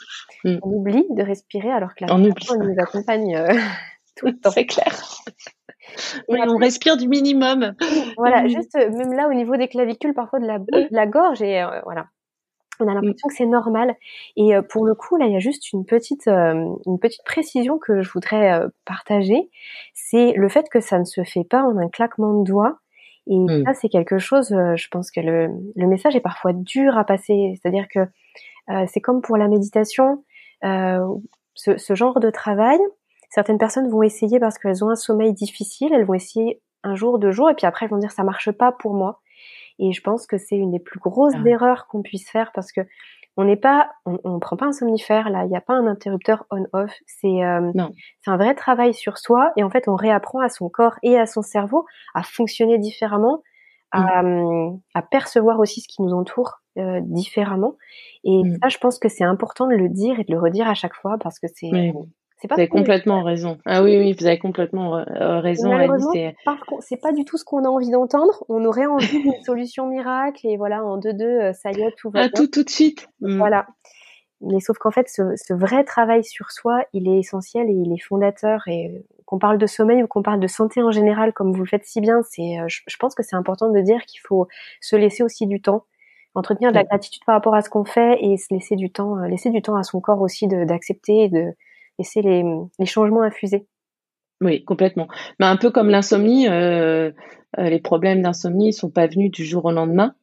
Mm. 0.46 0.60
On 0.64 0.70
oublie 0.72 1.06
de 1.12 1.22
respirer 1.22 1.70
alors 1.70 1.94
que 1.94 2.06
la 2.06 2.16
respiration 2.16 2.56
nous 2.64 2.76
accompagne 2.80 3.46
tout 4.16 4.26
le 4.28 4.38
temps. 4.40 4.52
C'est 4.52 4.66
clair 4.66 4.96
on 6.28 6.58
respire 6.58 6.98
du 6.98 7.08
minimum. 7.08 7.74
Voilà, 8.18 8.48
juste 8.48 8.76
euh, 8.76 8.90
même 8.92 9.14
là 9.14 9.28
au 9.28 9.34
niveau 9.34 9.56
des 9.56 9.68
clavicules, 9.68 10.14
parfois 10.14 10.40
de 10.40 10.46
la, 10.46 10.60
de 10.60 10.88
la 10.92 11.08
gorge, 11.08 11.42
et 11.42 11.62
euh, 11.62 11.82
voilà. 11.84 12.08
On 12.80 12.88
a 12.88 12.96
l'impression 12.96 13.28
que 13.28 13.36
c'est 13.36 13.46
normal. 13.46 13.96
Et 14.36 14.56
euh, 14.56 14.64
pour 14.64 14.88
le 14.88 14.96
coup, 14.96 15.16
là, 15.16 15.28
il 15.28 15.34
y 15.34 15.36
a 15.36 15.40
juste 15.40 15.72
une 15.72 15.86
petite, 15.86 16.28
une 16.28 16.98
petite 17.00 17.24
précision 17.24 17.78
que 17.78 18.02
je 18.02 18.10
voudrais 18.12 18.60
partager. 18.86 19.52
C'est 19.94 20.34
le 20.36 20.50
fait 20.50 20.68
que 20.68 20.80
ça 20.80 20.98
ne 20.98 21.04
se 21.04 21.24
fait 21.24 21.44
pas 21.44 21.62
en 21.62 21.78
un 21.78 21.90
claquement 21.90 22.40
de 22.40 22.44
doigts. 22.44 22.80
Et 23.28 23.38
mm. 23.38 23.66
ça, 23.66 23.76
c'est 23.76 23.90
quelque 23.90 24.18
chose, 24.18 24.50
je 24.50 24.88
pense 24.90 25.12
que 25.12 25.20
le, 25.20 25.50
le, 25.76 25.88
message 25.88 26.16
est 26.16 26.22
parfois 26.22 26.54
dur 26.54 26.98
à 26.98 27.04
passer. 27.04 27.54
C'est-à-dire 27.62 27.86
que 27.88 28.00
c'est 28.88 29.00
comme 29.00 29.22
pour 29.22 29.38
la 29.38 29.48
méditation, 29.48 30.24
ce, 30.64 31.78
ce, 31.78 31.94
genre 31.94 32.20
de 32.20 32.32
travail, 32.32 32.80
Certaines 33.32 33.58
personnes 33.58 33.90
vont 33.90 34.04
essayer 34.04 34.40
parce 34.40 34.60
qu'elles 34.60 34.84
ont 34.84 34.90
un 34.90 34.96
sommeil 34.96 35.34
difficile, 35.34 35.94
elles 35.94 36.06
vont 36.06 36.14
essayer 36.14 36.62
un 36.84 36.96
jour, 36.96 37.18
deux 37.18 37.32
jours, 37.32 37.50
et 37.50 37.56
puis 37.56 37.66
après 37.66 37.86
elles 37.86 37.92
vont 37.92 37.98
dire 37.98 38.12
ça 38.12 38.24
marche 38.24 38.52
pas 38.52 38.74
pour 38.74 38.94
moi. 38.94 39.22
Et 39.80 39.94
je 39.94 40.02
pense 40.02 40.28
que 40.28 40.38
c'est 40.38 40.58
une 40.58 40.72
des 40.72 40.80
plus 40.80 41.00
grosses 41.00 41.34
ah. 41.36 41.50
erreurs 41.50 41.88
qu'on 41.88 42.02
puisse 42.02 42.30
faire 42.30 42.52
parce 42.54 42.72
que 42.74 42.82
on 43.38 43.46
n'est 43.46 43.56
pas, 43.56 43.90
on, 44.06 44.20
on 44.26 44.40
prend 44.40 44.58
pas 44.58 44.66
un 44.66 44.74
somnifère 44.74 45.30
là, 45.30 45.46
il 45.46 45.50
n'y 45.50 45.56
a 45.56 45.62
pas 45.62 45.74
un 45.74 45.88
interrupteur 45.88 46.46
on/off. 46.52 46.92
C'est 47.08 47.46
euh, 47.46 47.72
c'est 48.20 48.30
un 48.30 48.36
vrai 48.36 48.54
travail 48.54 48.94
sur 48.94 49.18
soi 49.18 49.54
et 49.56 49.64
en 49.64 49.70
fait 49.70 49.88
on 49.88 49.96
réapprend 49.96 50.42
à 50.42 50.50
son 50.50 50.68
corps 50.68 50.96
et 51.02 51.18
à 51.18 51.26
son 51.26 51.42
cerveau 51.42 51.86
à 52.14 52.24
fonctionner 52.24 52.78
différemment, 52.80 53.42
à, 53.92 54.24
mmh. 54.24 54.82
à 54.94 55.02
percevoir 55.04 55.60
aussi 55.60 55.80
ce 55.80 55.88
qui 55.88 56.02
nous 56.02 56.14
entoure 56.14 56.58
différemment. 57.02 57.78
Et 58.26 58.44
mmh. 58.44 58.58
ça, 58.62 58.68
je 58.68 58.78
pense 58.78 59.00
que 59.00 59.08
c'est 59.08 59.24
important 59.24 59.68
de 59.68 59.76
le 59.76 59.88
dire 59.88 60.20
et 60.20 60.26
de 60.26 60.34
le 60.34 60.40
redire 60.40 60.68
à 60.68 60.74
chaque 60.74 60.96
fois 60.96 61.18
parce 61.18 61.40
que 61.40 61.48
c'est 61.54 61.94
vous 62.50 62.54
avez 62.54 62.68
complètement 62.68 63.24
raison. 63.24 63.58
Ah 63.66 63.84
oui, 63.84 63.98
oui, 63.98 64.14
vous 64.18 64.26
avez 64.26 64.40
complètement 64.40 64.98
euh, 64.98 65.40
raison. 65.40 65.70
Malheureusement, 65.70 66.12
c'est 66.80 66.98
pas 67.02 67.12
du 67.12 67.26
tout 67.26 67.38
ce 67.38 67.46
qu'on 67.46 67.64
a 67.64 67.68
envie 67.68 67.90
d'entendre. 67.90 68.44
On 68.50 68.66
aurait 68.66 68.86
envie 68.86 69.22
d'une 69.22 69.42
solution 69.46 69.88
miracle 69.88 70.48
et 70.48 70.58
voilà, 70.58 70.84
en 70.84 70.98
deux 70.98 71.14
deux, 71.14 71.26
euh, 71.26 71.54
ça 71.54 71.72
y 71.72 71.82
est, 71.82 71.96
tout 71.98 72.10
va 72.10 72.24
ah, 72.24 72.30
Tout, 72.30 72.48
tout 72.48 72.64
de 72.64 72.70
suite. 72.70 73.08
Mm. 73.22 73.38
Voilà. 73.38 73.68
Mais 74.42 74.60
sauf 74.60 74.78
qu'en 74.80 74.90
fait, 74.90 75.08
ce, 75.08 75.22
ce, 75.36 75.54
vrai 75.54 75.84
travail 75.84 76.24
sur 76.24 76.52
soi, 76.52 76.84
il 76.94 77.08
est 77.08 77.20
essentiel 77.20 77.70
et 77.70 77.74
il 77.74 77.94
est 77.94 78.02
fondateur. 78.02 78.62
Et 78.68 78.88
euh, 78.88 79.00
qu'on 79.26 79.38
parle 79.38 79.60
de 79.60 79.68
sommeil 79.68 80.04
ou 80.04 80.08
qu'on 80.08 80.24
parle 80.24 80.40
de 80.40 80.48
santé 80.48 80.82
en 80.82 80.92
général, 80.92 81.32
comme 81.34 81.54
vous 81.54 81.62
le 81.62 81.68
faites 81.68 81.86
si 81.86 82.02
bien, 82.02 82.22
c'est, 82.24 82.58
je, 82.68 82.98
pense 83.00 83.16
que 83.16 83.24
c'est 83.24 83.36
important 83.36 83.72
de 83.72 83.80
dire 83.80 84.02
qu'il 84.02 84.20
faut 84.20 84.48
se 84.82 84.98
laisser 84.98 85.24
aussi 85.24 85.48
du 85.48 85.62
temps 85.62 85.86
entretenir 86.36 86.72
de 86.72 86.76
la 86.76 86.84
gratitude 86.84 87.24
par 87.26 87.36
rapport 87.36 87.56
à 87.56 87.62
ce 87.62 87.70
qu'on 87.70 87.86
fait 87.86 88.18
et 88.22 88.36
se 88.38 88.54
laisser 88.54 88.76
du 88.76 88.90
temps, 88.92 89.16
laisser 89.20 89.50
du 89.50 89.62
temps 89.62 89.76
à 89.76 89.84
son 89.84 90.02
corps 90.02 90.22
aussi 90.22 90.48
d'accepter 90.48 91.24
et 91.24 91.30
de, 91.30 91.54
laisser 92.00 92.22
les, 92.22 92.44
les 92.80 92.86
changements 92.86 93.22
infuser. 93.22 93.66
Oui, 94.42 94.64
complètement. 94.64 95.08
Mais 95.40 95.46
un 95.46 95.56
peu 95.56 95.70
comme 95.70 95.90
l'insomnie, 95.90 96.48
euh, 96.48 97.12
euh, 97.60 97.70
les 97.70 97.80
problèmes 97.80 98.24
d'insomnie 98.24 98.68
ne 98.68 98.72
sont 98.72 98.90
pas 98.90 99.08
venus 99.08 99.30
du 99.30 99.46
jour 99.46 99.66
au 99.66 99.72
lendemain. 99.72 100.16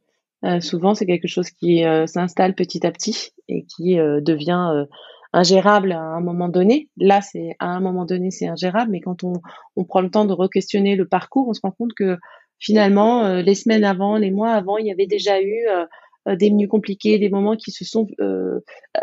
Euh, 0.45 0.61
souvent, 0.61 0.95
c'est 0.95 1.07
quelque 1.07 1.29
chose 1.29 1.51
qui 1.51 1.85
s'installe 2.07 2.55
petit 2.55 2.85
à 2.87 2.91
petit 2.91 3.31
et 3.49 3.64
qui 3.64 3.97
devient 3.97 4.87
ingérable 5.33 5.93
à 5.93 6.01
un 6.01 6.21
moment 6.21 6.49
donné. 6.49 6.89
Là, 6.97 7.21
c'est 7.21 7.55
à 7.61 7.66
un 7.66 7.81
moment 7.81 8.05
donné, 8.05 8.31
c'est 8.31 8.49
ingérable, 8.49 8.91
mais 8.91 9.01
quand 9.01 9.25
on, 9.25 9.35
on 9.77 9.85
prend 9.85 10.01
le 10.01 10.11
temps 10.11 10.25
de 10.25 10.33
re-questionner 10.33 10.97
le 10.97 11.07
parcours, 11.07 11.49
on 11.49 11.55
se 11.55 11.61
rend 11.62 11.73
compte 11.73 11.93
que 11.95 12.19
finalement, 12.59 13.41
les 13.41 13.55
semaines 13.55 13.85
avant, 13.85 14.16
les 14.16 14.31
mois 14.31 14.53
avant, 14.53 14.79
il 14.79 14.87
y 14.87 14.93
avait 14.93 15.07
déjà 15.07 15.41
eu 15.41 15.66
des 16.37 16.51
menus 16.51 16.68
compliqués, 16.68 17.18
des 17.18 17.31
moments 17.31 17.57
qui 17.57 17.70
se 17.70 17.85
sont 17.85 18.07
euh, 18.20 18.61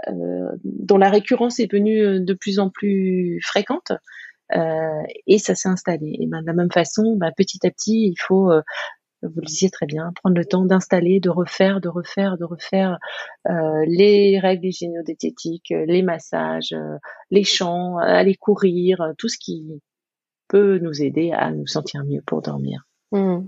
euh, 0.07 0.51
dont 0.63 0.97
la 0.97 1.09
récurrence 1.09 1.59
est 1.59 1.71
venue 1.71 2.19
de 2.19 2.33
plus 2.33 2.59
en 2.59 2.69
plus 2.69 3.39
fréquente. 3.43 3.91
et 5.27 5.37
ça 5.39 5.55
s'est 5.55 5.69
installé. 5.69 6.17
Et 6.19 6.27
ben, 6.27 6.41
de 6.41 6.47
la 6.47 6.53
même 6.53 6.71
façon, 6.71 7.15
ben, 7.17 7.31
petit 7.35 7.65
à 7.65 7.71
petit, 7.71 8.07
il 8.09 8.15
faut 8.19 8.51
vous 9.23 9.41
le 9.41 9.45
disiez 9.45 9.71
très 9.71 9.87
bien, 9.87 10.11
prendre 10.21 10.37
le 10.37 10.45
temps 10.45 10.65
d'installer, 10.65 11.19
de 11.19 11.31
refaire, 11.31 11.81
de 11.81 11.89
refaire, 11.89 12.37
de 12.37 12.43
refaire 12.43 12.99
les 13.87 14.39
règles 14.39 14.67
hygiéno-diététiques, 14.67 15.73
les 15.87 16.03
massages, 16.03 16.75
les 17.31 17.43
chants, 17.43 17.97
aller 17.97 18.35
courir, 18.35 19.13
tout 19.17 19.29
ce 19.29 19.37
qui 19.39 19.81
peut 20.47 20.77
nous 20.79 21.01
aider 21.01 21.31
à 21.31 21.51
nous 21.51 21.65
sentir 21.65 22.03
mieux 22.05 22.21
pour 22.25 22.41
dormir. 22.41 22.83
Mmh. 23.11 23.47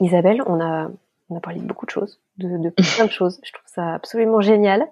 Isabelle, 0.00 0.42
on 0.46 0.60
a 0.60 0.90
on 1.30 1.36
a 1.36 1.40
parlé 1.40 1.60
de 1.60 1.64
beaucoup 1.64 1.86
de 1.86 1.90
choses, 1.90 2.20
de, 2.38 2.70
plein 2.70 3.06
de 3.06 3.10
choses. 3.10 3.40
Je 3.42 3.52
trouve 3.52 3.66
ça 3.66 3.94
absolument 3.94 4.40
génial 4.40 4.86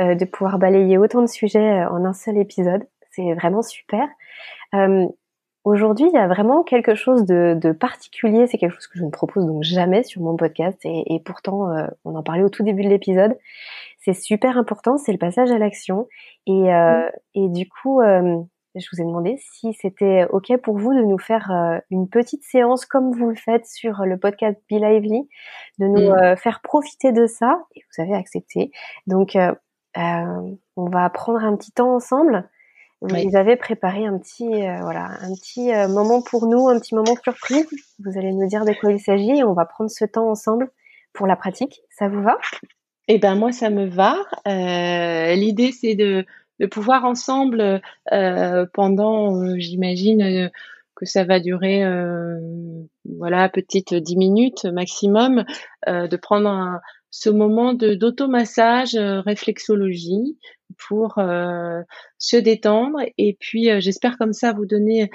euh, 0.00 0.14
de 0.14 0.24
pouvoir 0.24 0.58
balayer 0.58 0.98
autant 0.98 1.20
de 1.20 1.26
sujets 1.26 1.82
euh, 1.82 1.90
en 1.90 2.04
un 2.04 2.12
seul 2.12 2.38
épisode. 2.38 2.86
C'est 3.10 3.34
vraiment 3.34 3.62
super. 3.62 4.08
Euh, 4.74 5.06
aujourd'hui, 5.64 6.06
il 6.06 6.14
y 6.14 6.18
a 6.18 6.28
vraiment 6.28 6.62
quelque 6.62 6.94
chose 6.94 7.24
de, 7.24 7.72
particulier. 7.72 8.46
C'est 8.46 8.58
quelque 8.58 8.74
chose 8.74 8.86
que 8.86 8.98
je 8.98 9.04
ne 9.04 9.10
propose 9.10 9.46
donc 9.46 9.62
jamais 9.62 10.02
sur 10.04 10.22
mon 10.22 10.36
podcast 10.36 10.78
et, 10.84 11.20
pourtant, 11.24 11.68
on 12.04 12.14
en 12.14 12.22
parlait 12.22 12.42
au 12.42 12.48
tout 12.48 12.62
début 12.62 12.84
de 12.84 12.88
l'épisode. 12.88 13.36
C'est 13.98 14.14
super 14.14 14.56
important, 14.56 14.96
c'est 14.96 15.12
le 15.12 15.18
passage 15.18 15.50
à 15.50 15.58
l'action. 15.58 16.06
Et, 16.46 16.68
et 17.34 17.48
du 17.48 17.68
coup, 17.68 18.00
je 18.80 18.88
vous 18.92 19.02
ai 19.02 19.04
demandé 19.04 19.38
si 19.40 19.72
c'était 19.74 20.26
OK 20.30 20.56
pour 20.62 20.78
vous 20.78 20.94
de 20.94 21.02
nous 21.02 21.18
faire 21.18 21.50
euh, 21.50 21.78
une 21.90 22.08
petite 22.08 22.42
séance 22.44 22.86
comme 22.86 23.12
vous 23.12 23.28
le 23.28 23.36
faites 23.36 23.66
sur 23.66 24.04
le 24.04 24.18
podcast 24.18 24.56
Be 24.70 24.74
Lively, 24.74 25.28
de 25.78 25.86
nous 25.86 26.10
mm. 26.10 26.18
euh, 26.18 26.36
faire 26.36 26.60
profiter 26.60 27.12
de 27.12 27.26
ça. 27.26 27.62
Et 27.74 27.80
vous 27.80 28.02
avez 28.02 28.14
accepté. 28.14 28.70
Donc, 29.06 29.36
euh, 29.36 29.52
on 29.94 30.88
va 30.88 31.08
prendre 31.10 31.40
un 31.40 31.56
petit 31.56 31.72
temps 31.72 31.94
ensemble. 31.94 32.48
Vous 33.00 33.36
avez 33.36 33.54
préparé 33.54 34.06
un 34.06 34.18
petit, 34.18 34.48
voilà, 34.48 35.04
un 35.20 35.32
petit 35.34 35.70
moment 35.88 36.20
pour 36.20 36.48
nous, 36.48 36.68
un 36.68 36.80
petit 36.80 36.96
moment 36.96 37.14
surprise. 37.22 37.68
Vous 38.04 38.18
allez 38.18 38.32
nous 38.32 38.48
dire 38.48 38.64
de 38.64 38.72
quoi 38.72 38.90
il 38.90 38.98
s'agit 38.98 39.38
et 39.38 39.44
on 39.44 39.52
va 39.52 39.66
prendre 39.66 39.88
ce 39.88 40.04
temps 40.04 40.28
ensemble 40.28 40.68
pour 41.12 41.28
la 41.28 41.36
pratique. 41.36 41.80
Ça 41.90 42.08
vous 42.08 42.22
va? 42.22 42.36
Eh 43.06 43.18
ben 43.18 43.36
moi, 43.36 43.52
ça 43.52 43.70
me 43.70 43.86
va. 43.86 44.16
L'idée, 44.44 45.70
c'est 45.70 45.94
de 45.94 46.26
de 46.58 46.66
pouvoir 46.66 47.04
ensemble 47.04 47.80
euh, 48.12 48.66
pendant, 48.72 49.42
euh, 49.42 49.54
j'imagine 49.58 50.22
euh, 50.22 50.48
que 50.96 51.06
ça 51.06 51.24
va 51.24 51.38
durer, 51.38 51.84
voilà, 53.04 53.48
petite 53.48 53.94
dix 53.94 54.16
minutes 54.16 54.64
maximum, 54.64 55.44
de 55.86 56.16
prendre 56.16 56.80
ce 57.12 57.30
moment 57.30 57.72
de 57.72 57.94
d'automassage, 57.94 58.96
réflexologie 58.96 60.36
pour 60.88 61.14
se 62.18 62.36
détendre. 62.36 62.98
Et 63.16 63.36
puis 63.38 63.80
j'espère 63.80 64.18
comme 64.18 64.32
ça 64.32 64.52
vous 64.52 64.66
donner 64.66 65.08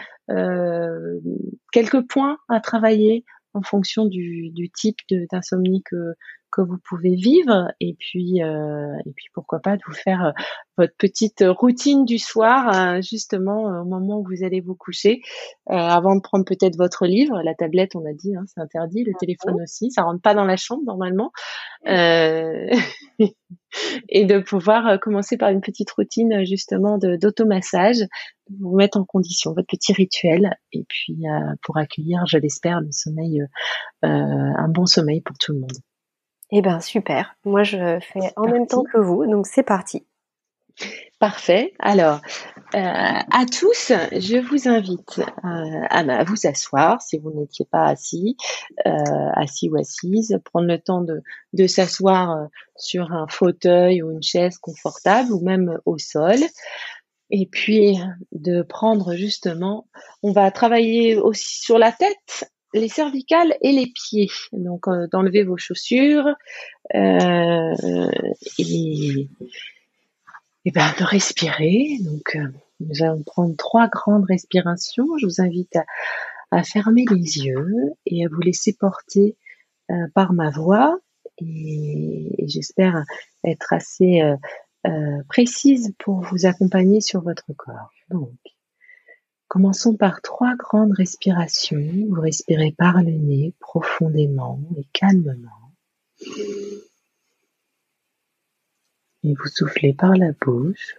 quelques 1.73 2.07
points 2.07 2.37
à 2.47 2.61
travailler 2.61 3.25
en 3.53 3.61
fonction 3.61 4.05
du, 4.05 4.51
du 4.51 4.69
type 4.69 4.99
d'insomnie 5.09 5.83
que, 5.83 6.13
que 6.53 6.61
vous 6.61 6.77
pouvez 6.87 7.15
vivre 7.15 7.67
et 7.79 7.95
puis 7.99 8.43
euh, 8.43 8.95
et 9.05 9.11
puis 9.11 9.25
pourquoi 9.33 9.59
pas 9.59 9.75
de 9.75 9.81
vous 9.87 9.93
faire 9.93 10.25
euh, 10.25 10.31
votre 10.77 10.95
petite 10.97 11.43
routine 11.47 12.05
du 12.05 12.19
soir 12.19 12.69
euh, 12.73 13.01
justement 13.01 13.81
au 13.81 13.85
moment 13.85 14.19
où 14.19 14.23
vous 14.23 14.43
allez 14.43 14.61
vous 14.61 14.75
coucher. 14.75 15.21
Avant 15.67 16.15
de 16.15 16.21
prendre 16.21 16.45
peut-être 16.45 16.77
votre 16.77 17.07
livre 17.07 17.41
la 17.43 17.55
tablette 17.55 17.95
on 17.95 18.05
a 18.05 18.13
dit 18.13 18.35
hein, 18.35 18.43
c'est 18.45 18.61
interdit 18.61 19.03
le 19.03 19.13
téléphone 19.19 19.61
aussi 19.63 19.89
ça 19.91 20.03
rentre 20.03 20.21
pas 20.21 20.35
dans 20.35 20.45
la 20.45 20.57
chambre 20.57 20.83
normalement. 20.85 21.31
Et 24.07 24.25
de 24.25 24.37
pouvoir 24.39 24.99
commencer 24.99 25.35
par 25.35 25.49
une 25.49 25.61
petite 25.61 25.89
routine 25.91 26.45
justement 26.45 26.99
d'automassage 26.99 28.03
vous 28.59 28.75
mettre 28.75 28.99
en 28.99 29.05
condition 29.05 29.53
votre 29.53 29.67
petit 29.67 29.93
rituel 29.93 30.55
et 30.71 30.85
puis 30.87 31.23
pour 31.63 31.77
accueillir 31.77 32.23
je 32.27 32.37
l'espère 32.37 32.81
le 32.81 32.91
sommeil 32.91 33.41
un 34.03 34.69
bon 34.69 34.85
sommeil 34.85 35.21
pour 35.21 35.35
tout 35.39 35.53
le 35.53 35.59
monde 35.59 35.77
eh 36.55 36.61
ben 36.61 36.79
super. 36.79 37.35
Moi 37.45 37.63
je 37.63 37.99
fais 37.99 38.31
en 38.35 38.47
même 38.47 38.67
temps 38.67 38.83
que 38.83 38.99
vous, 38.99 39.25
donc 39.25 39.47
c'est 39.47 39.63
parti. 39.63 40.05
Parfait. 41.19 41.73
Alors, 41.79 42.19
euh, 42.75 42.79
à 42.79 43.45
tous, 43.45 43.93
je 44.11 44.37
vous 44.39 44.67
invite 44.67 45.19
euh, 45.19 45.87
à, 45.89 46.23
vous 46.25 46.47
asseoir 46.47 47.01
si 47.01 47.17
vous 47.17 47.31
n'étiez 47.31 47.65
pas 47.65 47.85
assis, 47.85 48.35
euh, 48.85 48.89
assis 49.35 49.69
ou 49.69 49.77
assise, 49.77 50.37
prendre 50.43 50.67
le 50.67 50.79
temps 50.79 51.01
de, 51.01 51.21
de 51.53 51.67
s'asseoir 51.67 52.47
sur 52.75 53.11
un 53.13 53.27
fauteuil 53.29 54.01
ou 54.01 54.11
une 54.11 54.23
chaise 54.23 54.57
confortable 54.57 55.31
ou 55.31 55.39
même 55.41 55.79
au 55.85 55.97
sol. 55.97 56.39
Et 57.29 57.47
puis 57.49 57.97
de 58.31 58.61
prendre 58.61 59.15
justement, 59.15 59.87
on 60.23 60.33
va 60.33 60.51
travailler 60.51 61.17
aussi 61.17 61.61
sur 61.61 61.77
la 61.77 61.91
tête 61.91 62.51
les 62.74 62.89
cervicales 62.89 63.55
et 63.61 63.71
les 63.71 63.88
pieds. 63.88 64.30
Donc 64.51 64.88
euh, 64.88 65.07
d'enlever 65.11 65.43
vos 65.43 65.57
chaussures 65.57 66.28
euh, 66.95 67.74
et, 68.57 69.28
ben, 70.65 70.93
de 70.99 71.03
respirer. 71.03 71.97
Donc 72.01 72.36
euh, 72.36 72.47
nous 72.80 73.03
allons 73.03 73.24
prendre 73.24 73.55
trois 73.55 73.88
grandes 73.88 74.26
respirations. 74.26 75.07
Je 75.17 75.26
vous 75.26 75.41
invite 75.41 75.78
à, 76.51 76.63
fermer 76.63 77.05
les 77.09 77.39
yeux 77.45 77.93
et 78.05 78.26
à 78.26 78.30
vous 78.30 78.41
laisser 78.41 78.74
porter 78.74 79.36
par 80.13 80.34
ma 80.34 80.51
voix. 80.51 80.99
Et, 81.39 82.36
et 82.38 82.47
j'espère 82.47 83.03
être 83.43 83.74
assez 83.74 84.21
précise 85.30 85.95
pour 85.97 86.21
vous 86.21 86.45
accompagner 86.45 87.01
sur 87.01 87.21
votre 87.21 87.51
corps. 87.57 87.91
Donc 88.11 88.30
Commençons 89.53 89.95
par 89.95 90.19
trois 90.23 90.55
grandes 90.55 90.93
respirations. 90.93 92.07
Vous 92.09 92.19
respirez 92.19 92.71
par 92.75 93.03
le 93.03 93.11
nez 93.11 93.53
profondément 93.59 94.59
et 94.75 94.87
calmement. 94.93 95.71
Et 99.21 99.35
vous 99.35 99.45
soufflez 99.45 99.93
par 99.93 100.17
la 100.17 100.31
bouche. 100.31 100.95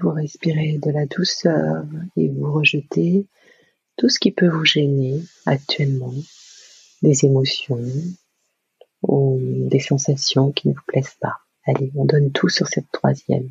Vous 0.00 0.10
respirez 0.10 0.78
de 0.78 0.90
la 0.90 1.06
douceur 1.06 1.84
et 2.16 2.28
vous 2.30 2.52
rejetez 2.52 3.28
tout 3.98 4.08
ce 4.08 4.20
qui 4.20 4.30
peut 4.30 4.48
vous 4.48 4.64
gêner 4.64 5.20
actuellement, 5.44 6.14
des 7.02 7.24
émotions 7.24 7.84
ou 9.02 9.38
des 9.68 9.80
sensations 9.80 10.52
qui 10.52 10.68
ne 10.68 10.72
vous 10.72 10.82
plaisent 10.86 11.16
pas. 11.20 11.36
Allez, 11.66 11.90
on 11.96 12.04
donne 12.04 12.30
tout 12.30 12.48
sur 12.48 12.68
cette 12.68 12.90
troisième. 12.92 13.50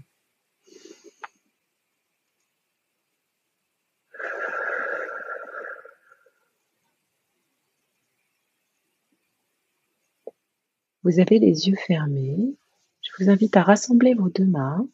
Vous 11.04 11.20
avez 11.20 11.40
les 11.40 11.68
yeux 11.68 11.78
fermés. 11.88 12.56
Je 13.02 13.24
vous 13.24 13.30
invite 13.30 13.56
à 13.56 13.64
rassembler 13.64 14.14
vos 14.14 14.30
deux 14.30 14.46
mains, 14.46 14.88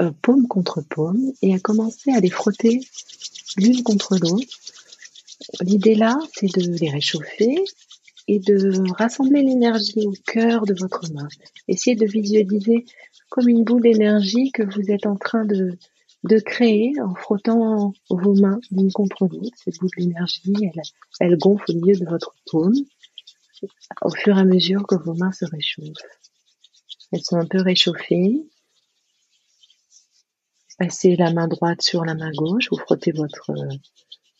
euh, 0.00 0.10
paume 0.22 0.48
contre 0.48 0.80
paume, 0.80 1.32
et 1.42 1.54
à 1.54 1.60
commencer 1.60 2.10
à 2.12 2.20
les 2.20 2.30
frotter 2.30 2.80
l'une 3.56 3.82
contre 3.82 4.16
l'autre. 4.18 4.46
L'idée 5.60 5.94
là, 5.94 6.18
c'est 6.34 6.52
de 6.54 6.78
les 6.78 6.90
réchauffer 6.90 7.64
et 8.26 8.38
de 8.38 8.92
rassembler 8.96 9.42
l'énergie 9.42 10.06
au 10.06 10.12
cœur 10.26 10.64
de 10.66 10.74
votre 10.74 11.10
main. 11.12 11.28
Essayez 11.66 11.96
de 11.96 12.06
visualiser 12.06 12.84
comme 13.30 13.48
une 13.48 13.64
boule 13.64 13.82
d'énergie 13.82 14.52
que 14.52 14.62
vous 14.62 14.90
êtes 14.90 15.06
en 15.06 15.16
train 15.16 15.44
de, 15.44 15.78
de 16.24 16.38
créer 16.38 16.92
en 17.00 17.14
frottant 17.14 17.92
vos 18.10 18.34
mains 18.34 18.60
l'une 18.70 18.92
contre 18.92 19.26
l'autre. 19.26 19.56
Cette 19.64 19.78
boule 19.78 19.90
d'énergie, 19.96 20.52
elle, 20.62 20.82
elle 21.20 21.38
gonfle 21.38 21.70
au 21.70 21.74
milieu 21.74 21.94
de 21.94 22.04
votre 22.04 22.34
paume 22.50 22.74
au 24.02 24.10
fur 24.10 24.36
et 24.36 24.40
à 24.40 24.44
mesure 24.44 24.86
que 24.86 24.94
vos 24.94 25.14
mains 25.14 25.32
se 25.32 25.44
réchauffent. 25.44 25.86
Elles 27.12 27.22
sont 27.22 27.36
un 27.36 27.46
peu 27.46 27.60
réchauffées. 27.60 28.46
Passez 30.78 31.16
la 31.16 31.32
main 31.32 31.48
droite 31.48 31.82
sur 31.82 32.04
la 32.04 32.14
main 32.14 32.30
gauche, 32.30 32.68
vous 32.70 32.78
frottez 32.78 33.12
votre 33.12 33.50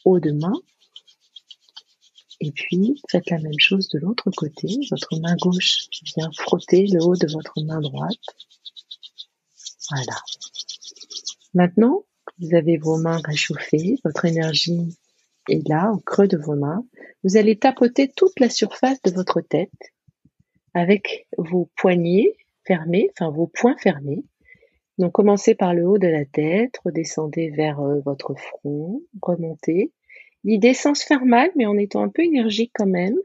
haut 0.05 0.21
de 0.21 0.31
main. 0.31 0.55
Et 2.41 2.53
puis, 2.53 3.03
faites 3.11 3.29
la 3.31 3.39
même 3.39 3.59
chose 3.59 3.89
de 3.89 3.99
l'autre 3.99 4.31
côté. 4.31 4.69
Votre 4.91 5.19
main 5.19 5.35
gauche 5.37 5.89
vient 6.17 6.31
frotter 6.33 6.87
le 6.87 7.03
haut 7.03 7.17
de 7.17 7.27
votre 7.33 7.61
main 7.65 7.81
droite. 7.81 8.15
Voilà. 9.91 10.21
Maintenant, 11.55 12.05
vous 12.39 12.55
avez 12.55 12.77
vos 12.77 12.99
mains 12.99 13.21
réchauffées, 13.25 13.99
votre 14.05 14.25
énergie 14.25 14.97
est 15.49 15.67
là, 15.67 15.91
au 15.93 15.99
creux 15.99 16.29
de 16.29 16.37
vos 16.37 16.55
mains. 16.55 16.85
Vous 17.25 17.37
allez 17.37 17.59
tapoter 17.59 18.09
toute 18.15 18.39
la 18.39 18.51
surface 18.51 19.03
de 19.03 19.11
votre 19.11 19.41
tête 19.41 19.73
avec 20.75 21.27
vos 21.37 21.69
poignets 21.77 22.37
fermés, 22.65 23.11
enfin 23.13 23.31
vos 23.31 23.49
poings 23.49 23.77
fermés. 23.79 24.23
Donc 24.99 25.13
commencez 25.13 25.55
par 25.55 25.75
le 25.75 25.87
haut 25.87 25.99
de 25.99 26.09
la 26.09 26.25
tête, 26.25 26.79
redescendez 26.85 27.51
vers 27.51 27.81
euh, 27.81 28.01
votre 28.05 28.35
front, 28.35 29.03
remontez. 29.23 29.93
L'idée 30.45 30.75
sans 30.75 30.95
se 30.95 31.05
faire 31.05 31.25
mal, 31.25 31.51
mais 31.57 31.67
en 31.67 31.77
étant 31.77 32.03
un 32.03 32.09
peu 32.09 32.23
énergique 32.23 32.73
quand 32.75 32.87
même. 32.87 33.17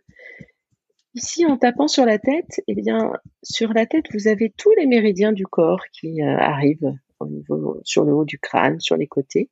Ici, 1.16 1.46
en 1.46 1.58
tapant 1.58 1.88
sur 1.88 2.06
la 2.06 2.18
tête, 2.18 2.62
eh 2.68 2.74
bien, 2.74 3.14
sur 3.44 3.74
la 3.74 3.86
tête, 3.86 4.06
vous 4.14 4.28
avez 4.28 4.50
tous 4.50 4.72
les 4.78 4.88
méridiens 4.88 5.32
du 5.32 5.46
corps 5.46 5.84
qui 5.92 6.22
euh, 6.24 6.38
arrivent 6.38 6.94
au 7.20 7.28
niveau, 7.28 7.80
sur 7.84 8.04
le 8.04 8.14
haut 8.14 8.26
du 8.26 8.40
crâne, 8.40 8.80
sur 8.80 8.98
les 8.98 9.08
côtés. 9.08 9.50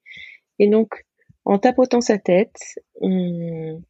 Et 0.57 0.67
donc, 0.67 1.05
en 1.45 1.59
tapotant 1.59 2.01
sa 2.01 2.17
tête, 2.17 2.57
on, 2.99 3.81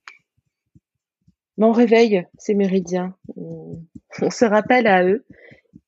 on 1.57 1.71
réveille 1.71 2.25
ces 2.38 2.55
méridiens, 2.55 3.15
on, 3.36 3.82
se 4.29 4.45
rappelle 4.45 4.88
à 4.88 5.05
eux. 5.05 5.25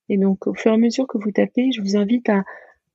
Et 0.08 0.18
donc, 0.18 0.46
au 0.46 0.54
fur 0.54 0.72
et 0.72 0.74
à 0.74 0.78
mesure 0.78 1.06
que 1.06 1.18
vous 1.18 1.32
tapez, 1.32 1.72
je 1.72 1.80
vous 1.80 1.96
invite 1.96 2.28
à, 2.28 2.44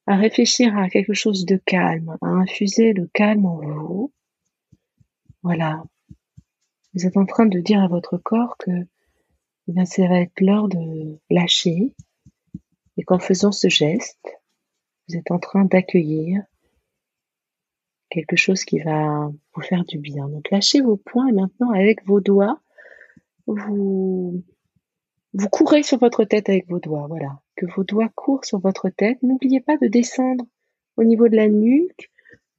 réfléchir 0.07 0.75
à 0.75 0.89
quelque 0.89 1.13
chose 1.13 1.45
de 1.45 1.57
calme, 1.57 2.17
à 2.21 2.27
infuser 2.27 2.93
le 2.93 3.07
calme 3.13 3.45
en 3.45 3.57
vous. 3.57 4.11
Voilà. 5.43 5.83
Vous 6.93 7.05
êtes 7.05 7.17
en 7.17 7.25
train 7.25 7.45
de 7.45 7.59
dire 7.59 7.81
à 7.83 7.87
votre 7.87 8.17
corps 8.17 8.57
que 8.57 8.71
eh 9.67 9.85
ça 9.85 10.07
va 10.07 10.21
être 10.21 10.41
l'heure 10.41 10.67
de 10.67 11.19
lâcher 11.29 11.93
et 12.97 13.03
qu'en 13.03 13.19
faisant 13.19 13.51
ce 13.51 13.69
geste, 13.69 14.27
vous 15.07 15.15
êtes 15.15 15.29
en 15.29 15.37
train 15.37 15.65
d'accueillir 15.65 16.41
quelque 18.09 18.35
chose 18.35 18.63
qui 18.63 18.79
va 18.79 19.31
vous 19.53 19.61
faire 19.61 19.85
du 19.85 19.99
bien. 19.99 20.27
Donc 20.27 20.49
lâchez 20.49 20.81
vos 20.81 20.97
poings 20.97 21.27
et 21.27 21.33
maintenant 21.33 21.71
avec 21.71 22.03
vos 22.05 22.19
doigts, 22.19 22.59
vous, 23.45 24.43
vous 25.33 25.49
courez 25.49 25.83
sur 25.83 25.99
votre 25.99 26.23
tête 26.23 26.49
avec 26.49 26.67
vos 26.69 26.79
doigts. 26.79 27.07
Voilà, 27.07 27.39
que 27.55 27.65
vos 27.75 27.83
doigts 27.83 28.09
courent 28.15 28.45
sur 28.45 28.59
votre 28.59 28.89
tête. 28.89 29.21
N'oubliez 29.21 29.61
pas 29.61 29.77
de 29.77 29.87
descendre 29.87 30.45
au 30.97 31.03
niveau 31.03 31.27
de 31.27 31.35
la 31.35 31.47
nuque, 31.47 32.09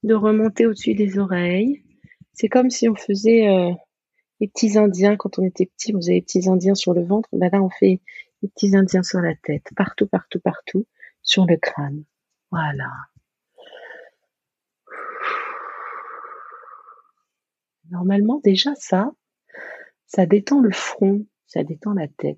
de 0.03 0.13
remonter 0.13 0.65
au-dessus 0.65 0.93
des 0.93 1.19
oreilles. 1.19 1.83
C'est 2.33 2.47
comme 2.47 2.69
si 2.69 2.87
on 2.87 2.95
faisait 2.95 3.47
euh, 3.49 3.71
les 4.39 4.47
petits 4.47 4.77
indiens 4.77 5.17
quand 5.17 5.37
on 5.37 5.43
était 5.43 5.65
petit. 5.65 5.91
Vous 5.91 6.09
avez 6.09 6.15
les 6.15 6.21
petits 6.21 6.49
indiens 6.49 6.75
sur 6.75 6.93
le 6.93 7.03
ventre. 7.03 7.29
Ben 7.33 7.49
là, 7.51 7.61
on 7.61 7.69
fait 7.69 8.01
les 8.41 8.49
petits 8.49 8.75
indiens 8.75 9.03
sur 9.03 9.19
la 9.19 9.35
tête, 9.35 9.67
partout, 9.75 10.07
partout, 10.07 10.39
partout, 10.39 10.85
sur 11.21 11.45
le 11.45 11.57
crâne. 11.57 12.03
Voilà. 12.51 12.89
Normalement, 17.89 18.39
déjà 18.43 18.73
ça, 18.75 19.11
ça 20.07 20.25
détend 20.25 20.61
le 20.61 20.71
front, 20.71 21.25
ça 21.51 21.63
détend 21.63 21.93
la 21.93 22.07
tête. 22.07 22.37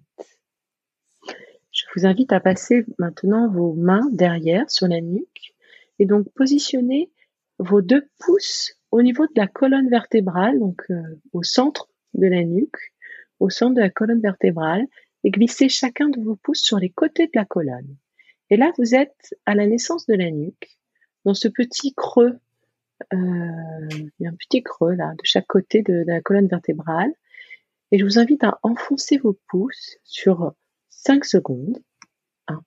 Je 1.72 1.86
vous 1.96 2.06
invite 2.06 2.32
à 2.32 2.40
passer 2.40 2.86
maintenant 2.98 3.48
vos 3.48 3.74
mains 3.74 4.08
derrière 4.12 4.70
sur 4.70 4.88
la 4.88 5.02
nuque 5.02 5.54
et 6.00 6.06
donc 6.06 6.28
positionner 6.34 7.12
vos 7.60 7.82
deux 7.82 8.08
pouces 8.20 8.74
au 8.92 9.02
niveau 9.04 9.26
de 9.28 9.34
la 9.36 9.48
colonne 9.48 9.90
vertébrale, 9.90 10.60
donc 10.60 10.82
euh, 10.90 11.02
au 11.32 11.44
centre 11.44 11.90
de 12.16 12.28
la 12.28 12.44
nuque, 12.44 12.94
au 13.40 13.50
centre 13.50 13.76
de 13.76 13.82
la 13.82 13.90
colonne 13.90 14.22
vertébrale, 14.22 14.86
et 15.24 15.30
glisser 15.30 15.70
chacun 15.70 16.10
de 16.10 16.20
vos 16.20 16.36
pouces 16.36 16.62
sur 16.62 16.80
les 16.80 16.90
côtés 16.90 17.28
de 17.28 17.32
la 17.36 17.46
colonne. 17.46 17.96
Et 18.50 18.58
là, 18.58 18.72
vous 18.78 18.96
êtes 18.96 19.36
à 19.46 19.56
la 19.56 19.68
naissance 19.68 20.06
de 20.06 20.16
la 20.16 20.32
nuque, 20.32 20.80
dans 21.26 21.34
ce 21.34 21.48
petit 21.48 21.94
creux 21.94 22.40
euh, 23.12 23.88
il 23.92 24.12
y 24.20 24.26
a 24.26 24.30
un 24.30 24.36
petit 24.36 24.64
creux 24.64 24.94
là 24.94 25.12
de 25.12 25.24
chaque 25.24 25.48
côté 25.48 25.82
de, 25.82 26.04
la 26.06 26.22
colonne 26.22 26.48
vertébrale. 26.48 27.12
Et 27.94 28.00
je 28.00 28.06
vous 28.06 28.18
invite 28.18 28.44
à 28.44 28.58
enfoncer 28.64 29.20
vos 29.20 29.40
pouces 29.50 30.00
sur 30.04 30.56
5 30.90 31.24
secondes. 31.24 31.78
1, 32.48 32.60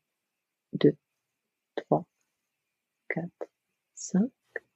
2, 0.75 0.97
3, 1.75 2.07
4, 3.09 3.29
5. 3.97 4.23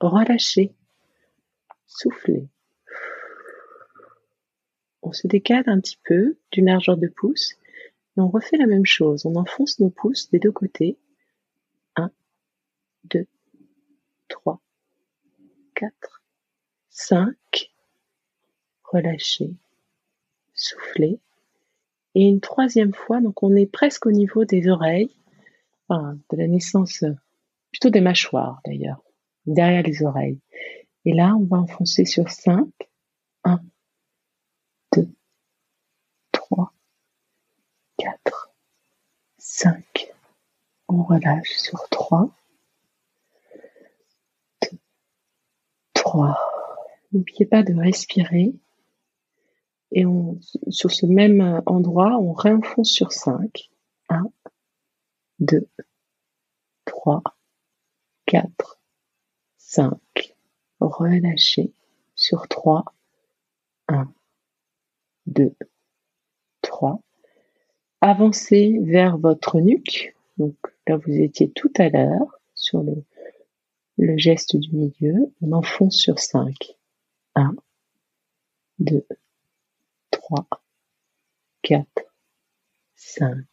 Relâchez. 0.00 0.74
Soufflez. 1.86 2.48
On 5.02 5.12
se 5.12 5.28
décale 5.28 5.62
un 5.68 5.78
petit 5.78 6.00
peu 6.02 6.36
d'une 6.50 6.66
largeur 6.66 6.96
de 6.96 7.06
pouce 7.06 7.52
et 8.16 8.20
on 8.20 8.28
refait 8.28 8.56
la 8.56 8.66
même 8.66 8.86
chose. 8.86 9.26
On 9.26 9.36
enfonce 9.36 9.78
nos 9.78 9.90
pouces 9.90 10.30
des 10.30 10.40
deux 10.40 10.50
côtés. 10.50 10.98
1, 11.94 12.10
2, 13.04 13.24
3, 14.26 14.60
4, 15.76 16.22
5, 16.88 17.72
relâchez, 18.82 19.54
soufflez. 20.60 21.20
Et 22.14 22.22
une 22.22 22.40
troisième 22.40 22.92
fois, 22.92 23.20
donc 23.20 23.42
on 23.42 23.54
est 23.54 23.66
presque 23.66 24.06
au 24.06 24.10
niveau 24.10 24.44
des 24.44 24.68
oreilles, 24.68 25.14
enfin, 25.88 26.18
de 26.30 26.36
la 26.36 26.46
naissance, 26.48 27.04
plutôt 27.70 27.90
des 27.90 28.00
mâchoires 28.00 28.60
d'ailleurs, 28.64 29.02
derrière 29.46 29.82
les 29.82 30.02
oreilles. 30.02 30.40
Et 31.04 31.12
là, 31.12 31.34
on 31.36 31.44
va 31.44 31.58
enfoncer 31.58 32.04
sur 32.04 32.28
5. 32.28 32.68
1, 33.44 33.60
2, 34.96 35.08
3, 36.32 36.72
4, 37.96 38.52
5. 39.38 40.12
On 40.88 41.02
relâche 41.04 41.56
sur 41.56 41.88
3. 41.88 42.30
N'oubliez 47.12 47.46
pas 47.46 47.62
de 47.62 47.72
respirer. 47.74 48.52
Et 49.92 50.06
on, 50.06 50.38
sur 50.68 50.90
ce 50.90 51.06
même 51.06 51.62
endroit, 51.66 52.18
on 52.18 52.32
réenfonce 52.32 52.90
sur 52.90 53.12
5. 53.12 53.70
1, 54.08 54.24
2, 55.40 55.68
3, 56.84 57.22
4, 58.26 58.80
5. 59.58 59.96
Relâchez 60.80 61.72
sur 62.14 62.48
3. 62.48 62.84
1, 63.88 64.12
2, 65.26 65.54
3. 66.62 67.00
Avancez 68.00 68.78
vers 68.82 69.18
votre 69.18 69.60
nuque. 69.60 70.14
Donc 70.38 70.56
là, 70.86 70.96
vous 70.96 71.12
étiez 71.12 71.50
tout 71.50 71.72
à 71.78 71.88
l'heure 71.88 72.40
sur 72.54 72.82
le 72.82 73.04
le 74.00 74.16
geste 74.16 74.56
du 74.56 74.74
milieu, 74.74 75.32
on 75.42 75.52
enfonce 75.52 75.96
sur 75.96 76.18
5. 76.18 76.54
1, 77.34 77.54
2, 78.78 79.06
3, 79.06 79.16
4, 81.62 81.86
5. 82.94 83.44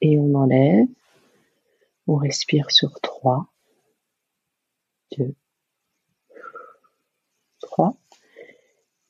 Et 0.00 0.18
on 0.18 0.34
enlève. 0.34 0.86
On 2.06 2.16
respire 2.16 2.70
sur 2.70 3.00
3, 3.00 3.52
2, 5.18 5.34
3. 7.60 7.96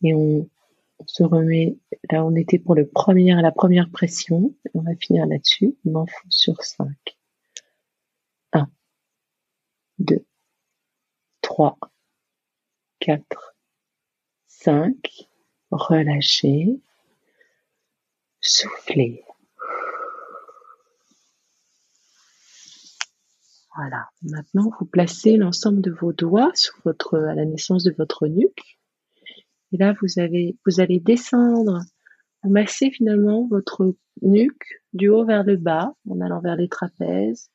Et 0.03 0.14
on, 0.14 0.48
se 1.07 1.22
remet 1.22 1.78
là 2.11 2.24
on 2.26 2.34
était 2.34 2.59
pour 2.59 2.74
le 2.74 2.86
premier, 2.86 3.34
la 3.40 3.53
première 3.53 3.90
pression. 3.90 4.55
On 4.74 4.82
va 4.82 4.94
finir 4.96 5.26
là-dessus. 5.26 5.76
On 5.86 5.94
enfonce 5.94 6.36
sur 6.36 6.62
5. 6.62 6.88
2, 10.01 10.24
3, 11.42 11.78
4, 13.01 13.55
5 14.46 15.29
relâcher, 15.70 16.80
souffler. 18.40 19.24
Voilà. 23.76 24.08
Maintenant, 24.22 24.70
vous 24.78 24.86
placez 24.86 25.36
l'ensemble 25.36 25.80
de 25.80 25.90
vos 25.90 26.12
doigts 26.12 26.50
sur 26.54 26.74
votre, 26.84 27.18
à 27.18 27.34
la 27.34 27.44
naissance 27.44 27.84
de 27.84 27.94
votre 27.96 28.26
nuque. 28.26 28.78
Et 29.72 29.76
là, 29.76 29.94
vous 30.00 30.20
avez, 30.20 30.56
vous 30.66 30.80
allez 30.80 30.98
descendre. 30.98 31.80
Vous 32.42 32.50
massez 32.50 32.90
finalement 32.90 33.46
votre 33.48 33.94
nuque 34.22 34.82
du 34.92 35.08
haut 35.08 35.24
vers 35.24 35.44
le 35.44 35.56
bas 35.56 35.94
en 36.08 36.20
allant 36.20 36.40
vers 36.40 36.56
les 36.56 36.68
trapèzes. 36.68 37.50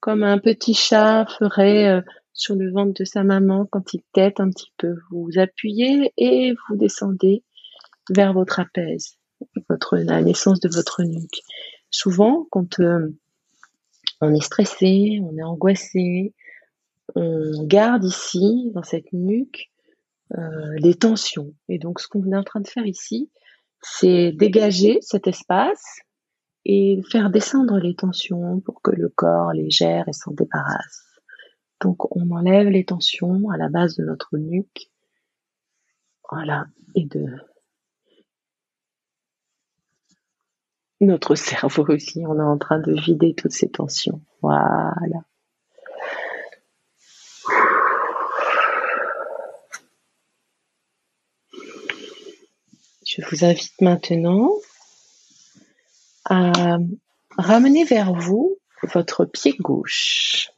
Comme 0.00 0.22
un 0.22 0.38
petit 0.38 0.74
chat 0.74 1.26
ferait 1.38 1.88
euh, 1.88 2.02
sur 2.40 2.56
le 2.56 2.72
ventre 2.72 2.94
de 2.98 3.04
sa 3.04 3.22
maman 3.22 3.66
quand 3.66 3.92
il 3.92 4.00
tête 4.14 4.40
un 4.40 4.48
petit 4.48 4.72
peu. 4.78 4.96
Vous 5.10 5.28
appuyez 5.36 6.10
et 6.16 6.54
vous 6.68 6.76
descendez 6.76 7.44
vers 8.08 8.32
votre, 8.32 8.62
la 9.98 10.22
naissance 10.22 10.58
de 10.60 10.70
votre 10.70 11.02
nuque. 11.02 11.42
Souvent, 11.90 12.46
quand 12.50 12.80
euh, 12.80 13.14
on 14.22 14.32
est 14.32 14.42
stressé, 14.42 15.20
on 15.22 15.36
est 15.36 15.42
angoissé, 15.42 16.34
on 17.14 17.64
garde 17.64 18.04
ici, 18.04 18.70
dans 18.74 18.82
cette 18.82 19.12
nuque, 19.12 19.70
euh, 20.38 20.76
les 20.78 20.94
tensions. 20.94 21.52
Et 21.68 21.78
donc, 21.78 22.00
ce 22.00 22.08
qu'on 22.08 22.32
est 22.32 22.36
en 22.36 22.44
train 22.44 22.60
de 22.60 22.68
faire 22.68 22.86
ici, 22.86 23.30
c'est 23.82 24.32
dégager 24.32 24.98
cet 25.02 25.26
espace 25.26 25.98
et 26.64 27.02
faire 27.10 27.28
descendre 27.28 27.78
les 27.78 27.94
tensions 27.94 28.60
pour 28.60 28.80
que 28.80 28.92
le 28.92 29.10
corps 29.10 29.52
les 29.52 29.68
gère 29.68 30.08
et 30.08 30.14
s'en 30.14 30.32
débarrasse. 30.32 31.09
Donc, 31.80 32.14
on 32.14 32.30
enlève 32.30 32.68
les 32.68 32.84
tensions 32.84 33.48
à 33.50 33.56
la 33.56 33.68
base 33.68 33.96
de 33.96 34.04
notre 34.04 34.36
nuque. 34.36 34.90
Voilà. 36.30 36.66
Et 36.94 37.06
de 37.06 37.26
notre 41.00 41.34
cerveau 41.36 41.84
aussi. 41.88 42.24
On 42.26 42.38
est 42.38 42.42
en 42.42 42.58
train 42.58 42.78
de 42.78 42.92
vider 42.92 43.34
toutes 43.34 43.52
ces 43.52 43.70
tensions. 43.70 44.20
Voilà. 44.42 45.24
Je 53.06 53.22
vous 53.28 53.44
invite 53.44 53.80
maintenant 53.80 54.52
à 56.26 56.78
ramener 57.36 57.84
vers 57.84 58.14
vous 58.14 58.56
votre 58.94 59.24
pied 59.24 59.56
gauche. 59.58 60.50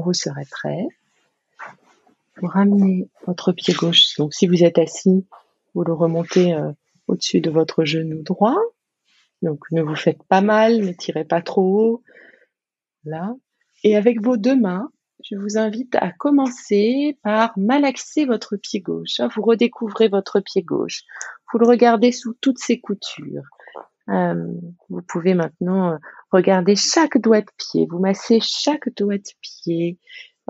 Vous 0.00 0.12
serez 0.12 0.44
prêt, 0.50 0.86
vous 2.40 2.48
ramenez 2.48 3.08
votre 3.26 3.52
pied 3.52 3.74
gauche. 3.74 4.16
Donc 4.16 4.34
si 4.34 4.46
vous 4.46 4.64
êtes 4.64 4.78
assis, 4.78 5.26
vous 5.74 5.84
le 5.84 5.92
remontez 5.92 6.54
euh, 6.54 6.72
au-dessus 7.06 7.40
de 7.40 7.50
votre 7.50 7.84
genou 7.84 8.22
droit. 8.22 8.58
Donc 9.42 9.60
ne 9.70 9.82
vous 9.82 9.96
faites 9.96 10.22
pas 10.24 10.40
mal, 10.40 10.80
ne 10.80 10.92
tirez 10.92 11.24
pas 11.24 11.42
trop 11.42 11.62
haut. 11.62 12.02
Là. 13.04 13.34
Et 13.82 13.96
avec 13.96 14.22
vos 14.22 14.36
deux 14.36 14.58
mains, 14.58 14.90
je 15.22 15.36
vous 15.36 15.58
invite 15.58 15.94
à 15.96 16.10
commencer 16.10 17.18
par 17.22 17.52
malaxer 17.58 18.24
votre 18.24 18.56
pied 18.56 18.80
gauche. 18.80 19.20
Vous 19.34 19.42
redécouvrez 19.42 20.08
votre 20.08 20.40
pied 20.40 20.62
gauche. 20.62 21.02
Vous 21.52 21.58
le 21.58 21.66
regardez 21.66 22.12
sous 22.12 22.34
toutes 22.40 22.58
ses 22.58 22.80
coutures. 22.80 23.48
Euh, 24.10 24.34
vous 24.90 25.02
pouvez 25.02 25.34
maintenant 25.34 25.92
euh, 25.92 25.96
regarder 26.30 26.76
chaque 26.76 27.18
doigt 27.18 27.40
de 27.40 27.50
pied. 27.56 27.86
Vous 27.90 27.98
massez 27.98 28.38
chaque 28.40 28.94
doigt 28.96 29.18
de 29.18 29.32
pied 29.40 29.98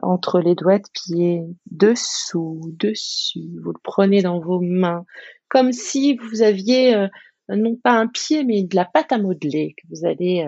entre 0.03 0.41
les 0.41 0.57
doigts 0.57 0.79
de 0.79 0.89
pied, 0.93 1.43
dessous, 1.71 2.61
dessus. 2.79 3.61
Vous 3.63 3.73
le 3.73 3.81
prenez 3.83 4.23
dans 4.23 4.41
vos 4.41 4.61
mains, 4.61 5.05
comme 5.49 5.73
si 5.73 6.17
vous 6.17 6.43
aviez 6.43 6.97
euh, 6.97 7.09
non 7.49 7.77
pas 7.77 7.93
un 7.93 8.09
pied, 8.09 8.45
mais 8.45 8.65
de 8.65 8.75
la 8.75 8.87
pâte 8.87 9.13
à 9.13 9.19
modeler, 9.19 9.75
que 9.77 9.87
vous 9.91 10.05
allez, 10.05 10.45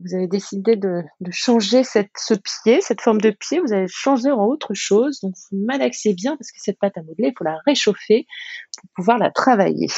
vous 0.00 0.14
avez 0.14 0.26
décidé 0.26 0.76
de, 0.76 1.02
changer 1.30 1.84
ce 1.84 2.34
pied, 2.34 2.82
cette 2.82 3.00
forme 3.00 3.20
de 3.20 3.30
pied, 3.30 3.60
vous 3.60 3.72
allez 3.72 3.88
changer 3.88 4.30
en 4.30 4.44
autre 4.44 4.74
chose. 4.74 5.20
Donc, 5.20 5.34
vous 5.50 5.56
malaxez 5.64 6.12
bien 6.12 6.36
parce 6.36 6.50
que 6.50 6.60
cette 6.60 6.78
pâte 6.78 6.98
à 6.98 7.02
modeler, 7.02 7.28
il 7.28 7.34
faut 7.38 7.44
la 7.44 7.58
réchauffer 7.64 8.26
pour 8.76 8.90
pouvoir 8.96 9.18
la 9.18 9.30
travailler. 9.30 9.88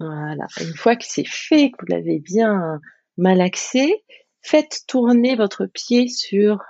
Voilà. 0.00 0.46
Une 0.60 0.74
fois 0.74 0.96
que 0.96 1.04
c'est 1.04 1.26
fait, 1.26 1.70
que 1.70 1.76
vous 1.80 1.86
l'avez 1.88 2.18
bien 2.18 2.80
malaxé, 3.16 4.04
faites 4.42 4.84
tourner 4.86 5.36
votre 5.36 5.66
pied 5.66 6.08
sur 6.08 6.62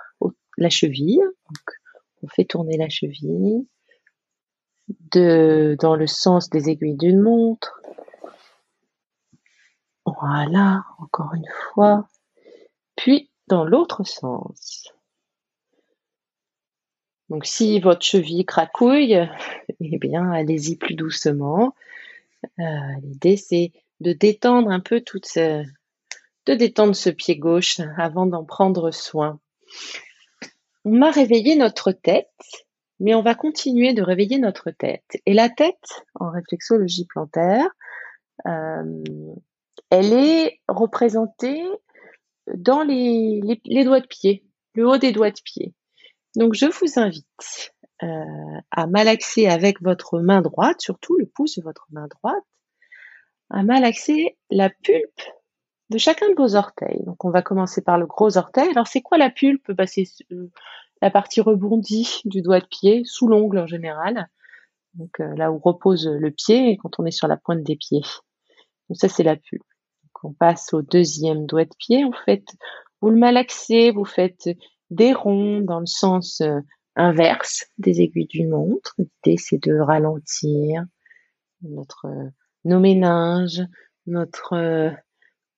la 0.57 0.69
cheville. 0.69 1.21
On 2.21 2.27
fait 2.27 2.45
tourner 2.45 2.77
la 2.77 2.89
cheville 2.89 3.65
dans 5.11 5.95
le 5.95 6.07
sens 6.07 6.49
des 6.49 6.69
aiguilles 6.69 6.97
d'une 6.97 7.21
montre. 7.21 7.81
Voilà, 10.05 10.83
encore 10.97 11.33
une 11.35 11.47
fois. 11.73 12.07
Puis 12.95 13.29
dans 13.47 13.63
l'autre 13.63 14.03
sens. 14.03 14.91
Donc 17.29 17.45
si 17.45 17.79
votre 17.79 18.03
cheville 18.03 18.45
cracouille, 18.45 19.29
eh 19.79 19.97
bien 19.97 20.31
allez-y 20.31 20.75
plus 20.75 20.95
doucement. 20.95 21.75
Euh, 22.59 22.63
l'idée 23.03 23.37
c'est 23.37 23.71
de 23.99 24.13
détendre 24.13 24.69
un 24.69 24.79
peu 24.79 25.01
toute 25.01 25.25
ce, 25.25 25.63
de 26.45 26.53
détendre 26.53 26.95
ce 26.95 27.09
pied 27.09 27.37
gauche 27.37 27.79
avant 27.97 28.25
d'en 28.25 28.45
prendre 28.45 28.91
soin. 28.91 29.39
On 30.85 31.01
a 31.01 31.11
réveillé 31.11 31.55
notre 31.55 31.91
tête 31.91 32.29
mais 32.99 33.15
on 33.15 33.21
va 33.21 33.35
continuer 33.35 33.93
de 33.93 34.01
réveiller 34.01 34.37
notre 34.39 34.71
tête. 34.71 35.17
Et 35.25 35.33
la 35.33 35.49
tête, 35.49 36.03
en 36.15 36.29
réflexologie 36.31 37.05
plantaire, 37.05 37.67
euh, 38.45 39.03
elle 39.89 40.13
est 40.13 40.59
représentée 40.67 41.63
dans 42.53 42.83
les, 42.83 43.41
doigts 43.83 44.01
de 44.01 44.07
pied, 44.07 44.43
le 44.73 44.87
haut 44.87 44.97
des 44.97 45.11
doigts 45.11 45.31
de 45.31 45.41
pied. 45.43 45.73
Donc 46.35 46.53
je 46.53 46.65
vous 46.65 46.99
invite 46.99 47.73
euh, 48.03 48.59
à 48.71 48.87
malaxer 48.87 49.47
avec 49.47 49.81
votre 49.81 50.19
main 50.19 50.41
droite, 50.41 50.79
surtout 50.79 51.17
le 51.17 51.25
pouce 51.25 51.57
de 51.57 51.63
votre 51.63 51.85
main 51.91 52.07
droite, 52.07 52.43
à 53.49 53.63
malaxer 53.63 54.37
la 54.49 54.69
pulpe 54.69 55.21
de 55.89 55.97
chacun 55.97 56.29
de 56.29 56.35
vos 56.35 56.55
orteils. 56.55 57.03
Donc 57.05 57.25
on 57.25 57.31
va 57.31 57.41
commencer 57.41 57.81
par 57.81 57.97
le 57.97 58.05
gros 58.05 58.37
orteil. 58.37 58.69
Alors 58.69 58.87
c'est 58.87 59.01
quoi 59.01 59.17
la 59.17 59.29
pulpe? 59.29 59.71
Bah, 59.71 59.87
C'est 59.87 60.05
euh, 60.31 60.49
la 61.01 61.11
partie 61.11 61.41
rebondie 61.41 62.21
du 62.25 62.41
doigt 62.41 62.59
de 62.59 62.67
pied, 62.67 63.03
sous 63.05 63.27
l'ongle 63.27 63.59
en 63.59 63.67
général. 63.67 64.27
Donc 64.93 65.19
euh, 65.19 65.35
là 65.35 65.51
où 65.51 65.59
repose 65.59 66.07
le 66.07 66.31
pied 66.31 66.77
quand 66.77 66.99
on 66.99 67.05
est 67.05 67.11
sur 67.11 67.27
la 67.27 67.37
pointe 67.37 67.63
des 67.63 67.75
pieds. 67.75 68.03
Donc 68.89 68.97
ça 68.97 69.09
c'est 69.09 69.23
la 69.23 69.35
pulpe. 69.35 69.63
Donc 70.03 70.31
on 70.31 70.33
passe 70.33 70.73
au 70.73 70.81
deuxième 70.81 71.45
doigt 71.45 71.65
de 71.65 71.75
pied. 71.77 72.03
En 72.03 72.13
fait, 72.25 72.45
vous 73.01 73.09
le 73.09 73.17
malaxez, 73.17 73.91
vous 73.91 74.05
faites 74.05 74.49
des 74.89 75.13
ronds 75.13 75.61
dans 75.61 75.79
le 75.79 75.85
sens 75.85 76.41
euh, 76.41 76.59
inverse 76.99 77.65
des 77.77 78.01
aiguilles 78.01 78.27
d'une 78.27 78.49
montre. 78.49 78.95
L'idée 78.97 79.37
c'est 79.37 79.61
de 79.61 79.77
ralentir 79.79 80.85
notre 81.61 82.05
euh, 82.05 82.29
nos 82.65 82.79
méninges, 82.79 83.63
notre 84.05 84.93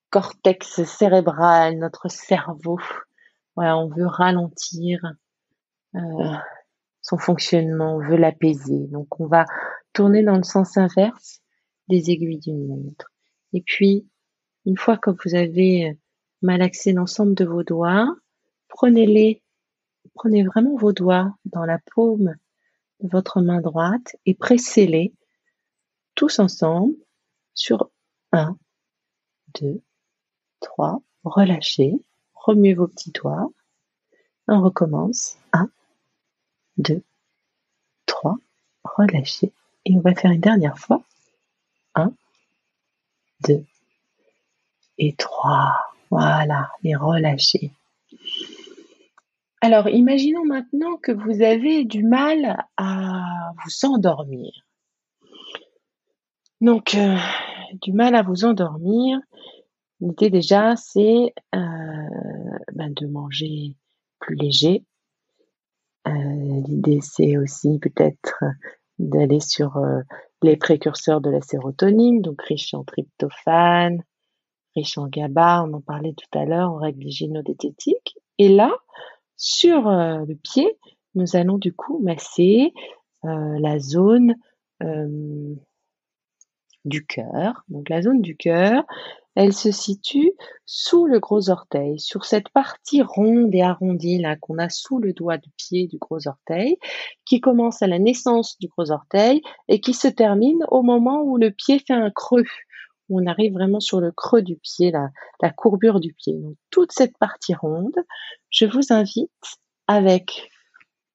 cortex 0.10 0.84
cérébral, 0.84 1.78
notre 1.78 2.10
cerveau. 2.10 2.80
Voilà, 3.56 3.78
on 3.78 3.90
veut 3.90 4.06
ralentir 4.06 5.00
euh, 5.96 6.00
son 7.02 7.18
fonctionnement, 7.18 7.96
on 7.96 8.00
veut 8.00 8.18
l'apaiser. 8.18 8.88
Donc 8.88 9.20
on 9.20 9.26
va 9.26 9.46
tourner 9.94 10.24
dans 10.24 10.38
le 10.38 10.44
sens 10.44 10.78
inverse 10.78 11.42
des 11.90 12.12
aiguilles 12.12 12.40
d'une 12.40 12.68
montre. 12.68 13.12
Et 13.54 13.62
puis, 13.62 14.08
une 14.66 14.78
fois 14.78 14.98
que 14.98 15.10
vous 15.10 15.36
avez 15.36 15.98
malaxé 16.42 16.94
l'ensemble 16.94 17.34
de 17.36 17.46
vos 17.46 17.64
doigts, 17.64 18.08
prenez-les, 18.70 19.41
prenez 20.16 20.44
vraiment 20.44 20.76
vos 20.76 20.94
doigts 20.94 21.36
dans 21.46 21.66
la 21.66 21.80
paume 21.94 22.36
de 23.00 23.10
votre 23.10 23.42
main 23.42 23.62
droite 23.62 24.16
et 24.26 24.34
pressez-les 24.34 25.14
tous 26.16 26.40
ensemble 26.40 26.96
sur 27.54 27.90
1, 28.32 28.58
2, 29.60 29.82
3, 30.62 31.02
relâchez, 31.24 31.94
remuez 32.34 32.74
vos 32.74 32.88
petits 32.88 33.12
doigts, 33.12 33.52
on 34.48 34.62
recommence, 34.62 35.38
1, 35.54 35.70
2, 36.78 37.02
3, 38.06 38.38
relâchez. 38.84 39.52
Et 39.86 39.96
on 39.96 40.02
va 40.02 40.14
faire 40.14 40.32
une 40.32 40.42
dernière 40.42 40.78
fois. 40.78 41.04
1, 41.96 42.14
2 43.48 43.64
et 44.98 45.16
3. 45.16 45.96
Voilà, 46.10 46.70
et 46.84 46.96
relâchez. 46.96 47.72
Alors, 49.64 49.88
imaginons 49.90 50.44
maintenant 50.44 50.98
que 50.98 51.12
vous 51.12 51.44
avez 51.44 51.86
du 51.86 52.04
mal 52.04 52.66
à 52.78 53.52
vous 53.64 53.88
endormir. 53.88 54.52
Donc, 56.62 56.96
euh, 56.96 57.16
du 57.84 57.94
mal 57.94 58.16
à 58.16 58.24
vous 58.24 58.44
endormir. 58.44 59.20
L'idée 60.00 60.32
déjà, 60.32 60.76
c'est 60.76 61.32
euh, 61.54 61.60
ben, 62.74 62.92
de 62.92 63.06
manger 63.06 63.76
plus 64.20 64.36
léger, 64.36 64.84
euh, 66.08 66.12
l'idée, 66.68 67.00
c'est 67.02 67.38
aussi 67.38 67.78
peut-être 67.78 68.44
d'aller 68.98 69.40
sur 69.40 69.80
les 70.42 70.58
précurseurs 70.58 71.22
de 71.22 71.30
la 71.30 71.42
sérotonine, 71.42 72.22
donc 72.22 72.42
riche 72.42 72.74
en 72.74 72.84
tryptophane, 72.84 74.04
riche 74.76 74.98
en 74.98 75.08
GABA, 75.08 75.64
on 75.68 75.74
en 75.74 75.82
parlait 75.82 76.14
tout 76.14 76.38
à 76.38 76.46
l'heure, 76.46 76.72
en 76.72 76.78
règles 76.78 77.06
hygiéno-diététiques. 77.06 78.18
Et 78.38 78.50
là, 78.50 78.72
sur 79.42 79.88
euh, 79.88 80.24
le 80.26 80.36
pied, 80.36 80.78
nous 81.16 81.36
allons 81.36 81.58
du 81.58 81.74
coup 81.74 82.00
masser 82.00 82.74
euh, 83.26 83.60
la 83.60 83.80
zone 83.80 84.36
euh, 84.84 85.56
du 86.86 87.06
cœur. 87.06 87.64
Donc 87.68 87.90
la 87.90 88.04
zone 88.04 88.22
du 88.22 88.38
cœur, 88.38 88.84
elle 89.34 89.54
se 89.54 89.72
situe 89.72 90.32
sous 90.66 91.08
le 91.08 91.20
gros 91.20 91.50
orteil, 91.50 92.00
sur 92.00 92.26
cette 92.26 92.50
partie 92.50 93.02
ronde 93.02 93.54
et 93.56 93.64
arrondie 93.64 94.20
là 94.20 94.36
qu'on 94.36 94.60
a 94.60 94.70
sous 94.70 95.00
le 95.00 95.12
doigt 95.12 95.38
du 95.40 95.50
pied 95.58 95.88
du 95.88 95.98
gros 95.98 96.28
orteil, 96.28 96.78
qui 97.26 97.42
commence 97.42 97.82
à 97.82 97.88
la 97.88 97.98
naissance 97.98 98.60
du 98.60 98.68
gros 98.68 98.92
orteil 98.92 99.42
et 99.68 99.82
qui 99.82 99.96
se 99.96 100.08
termine 100.08 100.64
au 100.70 100.84
moment 100.84 101.24
où 101.24 101.38
le 101.38 101.50
pied 101.50 101.80
fait 101.80 101.94
un 101.94 102.12
creux, 102.12 102.44
on 103.12 103.26
arrive 103.26 103.54
vraiment 103.54 103.80
sur 103.80 104.00
le 104.02 104.12
creux 104.12 104.42
du 104.42 104.58
pied, 104.58 104.92
la, 104.92 105.50
courbure 105.52 106.00
du 106.00 106.14
pied. 106.14 106.34
Donc 106.34 106.56
toute 106.70 106.92
cette 106.92 107.18
partie 107.18 107.54
ronde, 107.54 107.96
je 108.50 108.66
vous 108.66 108.92
invite 108.94 109.30
avec 109.88 110.50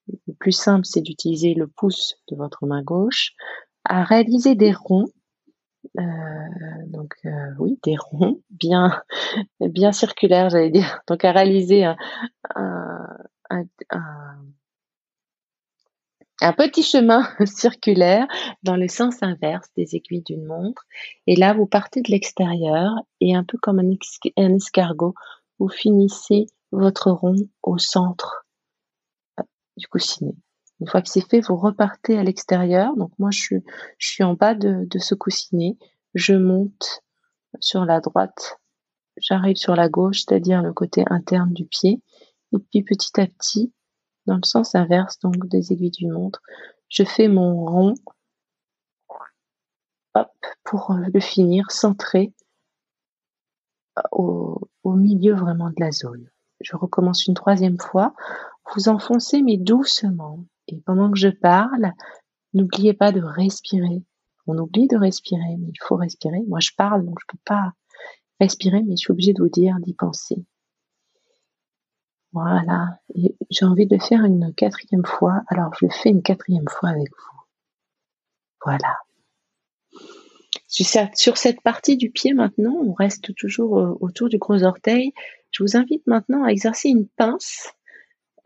le 0.09 0.34
plus 0.34 0.53
simple, 0.53 0.84
c'est 0.84 1.01
d'utiliser 1.01 1.55
le 1.55 1.66
pouce 1.66 2.16
de 2.30 2.36
votre 2.36 2.66
main 2.66 2.82
gauche 2.82 3.32
à 3.84 4.05
réaliser 4.05 4.55
des 4.55 4.72
ronds 4.72 5.09
euh, 5.99 6.03
donc 6.88 7.14
euh, 7.24 7.30
oui, 7.59 7.78
des 7.84 7.97
ronds 7.97 8.40
bien 8.51 9.03
bien 9.61 9.92
circulaires, 9.92 10.51
j'allais 10.51 10.70
dire. 10.70 11.01
Donc 11.07 11.24
à 11.24 11.32
réaliser 11.32 11.84
un, 11.84 13.07
petit 16.57 16.82
chemin 16.82 17.28
circulaire 17.47 18.26
dans 18.62 18.76
le 18.76 18.89
sens 18.89 19.22
inverse 19.22 19.68
des 19.76 19.97
aiguilles 19.97 20.22
d'une 20.22 20.45
montre. 20.45 20.84
Et 21.26 21.37
là, 21.37 21.55
vous 21.55 21.66
partez 21.66 22.03
de 22.03 22.11
l'extérieur 22.11 22.93
et 23.20 23.34
un 23.34 23.45
peu 23.45 23.59
comme 23.59 23.78
un, 23.78 23.91
un 24.37 24.55
escargot, 24.55 25.14
vous 25.59 25.68
finissez 25.68 26.47
votre 26.72 27.11
rond 27.11 27.49
au 27.62 27.78
centre 27.78 28.47
euh, 29.41 29.45
du 29.76 29.87
coussinet. 29.87 30.34
Une 30.80 30.89
fois 30.89 31.01
que 31.01 31.09
c'est 31.09 31.26
fait, 31.26 31.41
vous 31.41 31.57
repartez 31.57 32.18
à 32.18 32.22
l'extérieur. 32.22 32.95
Donc 32.97 33.11
moi, 33.18 33.30
je 33.30 33.41
suis, 33.41 33.64
je 33.99 34.09
suis 34.09 34.24
en 34.24 34.34
bas 34.34 34.55
de, 34.55 34.87
de 34.87 34.99
ce 34.99 35.14
coussinet. 35.14 35.78
Je 36.14 36.34
monte 36.34 37.03
sur 37.61 37.84
la 37.84 38.01
droite. 38.01 38.59
J'arrive 39.18 39.57
sur 39.57 39.74
la 39.74 39.89
gauche, 39.89 40.20
c'est-à-dire 40.20 40.62
le 40.62 40.74
côté 40.74 41.05
interne 41.09 41.53
du 41.55 41.64
pied. 41.64 42.03
Et 42.53 42.59
puis 42.59 42.82
petit 42.82 43.18
à 43.18 43.26
petit, 43.26 43.72
dans 44.27 44.37
le 44.37 44.45
sens 44.45 44.74
inverse, 44.74 45.18
donc 45.20 45.47
des 45.49 45.72
aiguilles 45.72 45.91
d'une 45.91 46.12
montre, 46.12 46.43
je 46.89 47.05
fais 47.05 47.29
mon 47.29 47.64
rond. 47.64 47.95
Hop, 50.14 50.31
pour 50.64 50.95
le 50.95 51.20
finir 51.20 51.70
centré 51.70 52.33
au, 54.12 54.61
au 54.83 54.93
milieu 54.93 55.35
vraiment 55.35 55.68
de 55.68 55.77
la 55.79 55.91
zone. 55.91 56.31
Je 56.61 56.77
recommence 56.77 57.27
une 57.27 57.35
troisième 57.35 57.79
fois. 57.79 58.14
Vous 58.74 58.89
enfoncez 58.89 59.43
mais 59.43 59.59
doucement. 59.59 60.45
Et 60.68 60.81
pendant 60.81 61.11
que 61.11 61.18
je 61.18 61.29
parle, 61.29 61.93
n'oubliez 62.55 62.95
pas 62.95 63.12
de 63.12 63.20
respirer. 63.20 64.03
On 64.47 64.59
oublie 64.59 64.89
de 64.89 64.97
respirer, 64.97 65.57
mais 65.59 65.68
il 65.68 65.83
faut 65.83 65.97
respirer. 65.97 66.43
Moi, 66.47 66.61
je 66.61 66.70
parle, 66.77 67.05
donc 67.05 67.18
je 67.20 67.27
peux 67.29 67.43
pas 67.45 67.72
respirer, 68.41 68.83
mais 68.83 68.97
je 68.97 69.03
suis 69.03 69.12
obligée 69.12 69.33
de 69.33 69.43
vous 69.43 69.49
dire 69.49 69.77
d'y 69.81 69.95
penser. 69.95 70.45
Voilà. 72.33 72.99
J'ai 73.51 73.64
envie 73.64 73.87
de 73.87 73.97
le 73.97 74.03
faire 74.03 74.24
une 74.24 74.53
quatrième 74.55 75.05
fois. 75.05 75.43
Alors, 75.49 75.72
je 75.81 75.87
le 75.87 75.93
fais 75.93 76.11
une 76.11 76.22
quatrième 76.22 76.68
fois 76.68 76.91
avec 76.91 77.09
vous. 77.09 77.41
Voilà. 78.64 78.97
Sur 80.68 81.37
cette 81.37 81.62
partie 81.62 81.97
du 81.97 82.11
pied 82.11 82.35
maintenant, 82.35 82.74
on 82.74 82.93
reste 82.93 83.35
toujours 83.35 83.79
euh, 83.79 83.97
autour 84.01 84.29
du 84.29 84.39
gros 84.39 84.62
orteil. 84.64 85.12
Je 85.53 85.62
vous 85.62 85.77
invite 85.77 86.07
maintenant 86.07 86.45
à 86.45 86.49
exercer 86.49 86.89
une 86.89 87.07
pince 87.07 87.72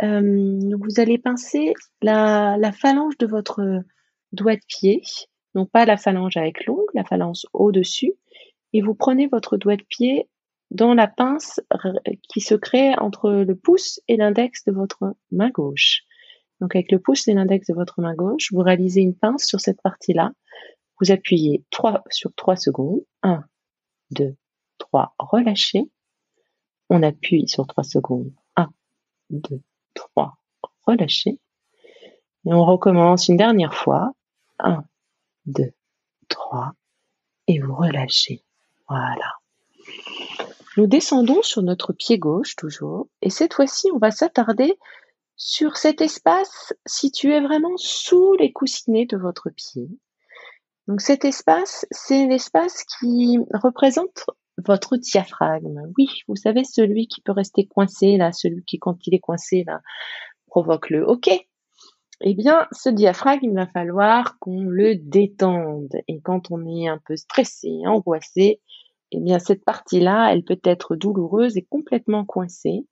euh, 0.03 0.77
vous 0.81 1.01
allez 1.01 1.19
pincer 1.19 1.75
la, 2.01 2.57
la, 2.59 2.73
phalange 2.73 3.19
de 3.19 3.27
votre 3.27 3.83
doigt 4.33 4.57
de 4.57 4.63
pied, 4.67 5.03
non 5.55 5.67
pas 5.67 5.85
la 5.85 5.97
phalange 5.97 6.37
avec 6.37 6.65
l'ongle, 6.67 6.85
la 6.95 7.05
phalange 7.05 7.47
au-dessus, 7.53 8.15
et 8.73 8.81
vous 8.81 8.95
prenez 8.95 9.27
votre 9.27 9.59
doigt 9.59 9.77
de 9.77 9.83
pied 9.83 10.29
dans 10.71 10.95
la 10.95 11.09
pince 11.09 11.61
qui 12.29 12.41
se 12.41 12.55
crée 12.55 12.95
entre 12.99 13.31
le 13.31 13.57
pouce 13.57 14.01
et 14.09 14.17
l'index 14.17 14.65
de 14.65 14.73
votre 14.73 15.17
main 15.33 15.51
gauche. 15.51 16.03
Donc 16.61 16.77
avec 16.77 16.93
le 16.93 16.99
pouce 16.99 17.27
et 17.29 17.35
l'index 17.35 17.67
de 17.69 17.75
votre 17.75 18.01
main 18.01 18.15
gauche, 18.15 18.53
vous 18.53 18.61
réalisez 18.61 19.01
une 19.01 19.15
pince 19.15 19.45
sur 19.45 19.61
cette 19.61 19.81
partie-là. 19.83 20.33
Vous 21.01 21.11
appuyez 21.11 21.65
3 21.71 22.05
sur 22.11 22.33
3 22.35 22.57
secondes. 22.57 23.01
1, 23.23 23.43
2, 24.11 24.37
3, 24.79 25.15
relâchez. 25.19 25.91
On 26.91 27.03
appuie 27.03 27.49
sur 27.49 27.67
3 27.67 27.83
secondes. 27.83 28.33
1, 28.57 28.69
2, 29.31 29.61
3. 29.95 30.37
Relâchez. 30.87 31.39
Et 32.47 32.53
on 32.53 32.65
recommence 32.65 33.29
une 33.29 33.37
dernière 33.37 33.75
fois. 33.75 34.13
1, 34.59 34.85
2, 35.47 35.73
3. 36.29 36.73
Et 37.47 37.59
vous 37.61 37.75
relâchez. 37.75 38.43
Voilà. 38.89 39.40
Nous 40.77 40.87
descendons 40.87 41.43
sur 41.43 41.63
notre 41.63 41.93
pied 41.93 42.19
gauche 42.19 42.55
toujours. 42.57 43.09
Et 43.23 43.31
cette 43.31 43.55
fois-ci, 43.55 43.89
on 43.93 43.99
va 43.99 44.11
s'attarder 44.11 44.79
sur 45.37 45.77
cet 45.77 46.01
espace 46.01 46.75
situé 46.87 47.41
vraiment 47.41 47.77
sous 47.77 48.35
les 48.35 48.53
coussinets 48.53 49.07
de 49.07 49.17
votre 49.17 49.51
pied. 49.51 49.89
Donc 50.87 51.01
cet 51.01 51.25
espace, 51.25 51.87
c'est 51.91 52.27
l'espace 52.27 52.85
qui 52.85 53.39
représente 53.55 54.27
votre 54.59 54.97
diaphragme. 54.97 55.81
Oui, 55.99 56.09
vous 56.29 56.37
savez, 56.37 56.65
celui 56.65 57.09
qui 57.09 57.21
peut 57.21 57.33
rester 57.33 57.67
coincé, 57.67 58.17
là, 58.17 58.33
celui 58.33 58.65
qui, 58.65 58.79
quand 58.79 58.97
il 59.07 59.15
est 59.15 59.21
coincé, 59.21 59.65
là, 59.67 59.81
provoque 60.47 60.91
le 60.91 61.07
OK. 61.07 61.31
Eh 62.23 62.35
bien, 62.35 62.67
ce 62.73 62.91
diaphragme, 62.91 63.47
il 63.51 63.55
va 63.55 63.67
falloir 63.67 64.39
qu'on 64.41 64.65
le 64.65 64.95
détende. 64.97 65.95
Et 66.07 66.21
quand 66.21 66.51
on 66.51 66.67
est 66.67 66.87
un 66.87 66.99
peu 67.07 67.17
stressé, 67.17 67.71
angoissé, 67.87 68.61
eh 69.13 69.21
bien, 69.21 69.39
cette 69.39 69.65
partie-là, 69.65 70.33
elle 70.33 70.45
peut 70.45 70.61
être 70.65 70.97
douloureuse 70.97 71.57
et 71.57 71.67
complètement 71.69 72.25
coincée. 72.25 72.87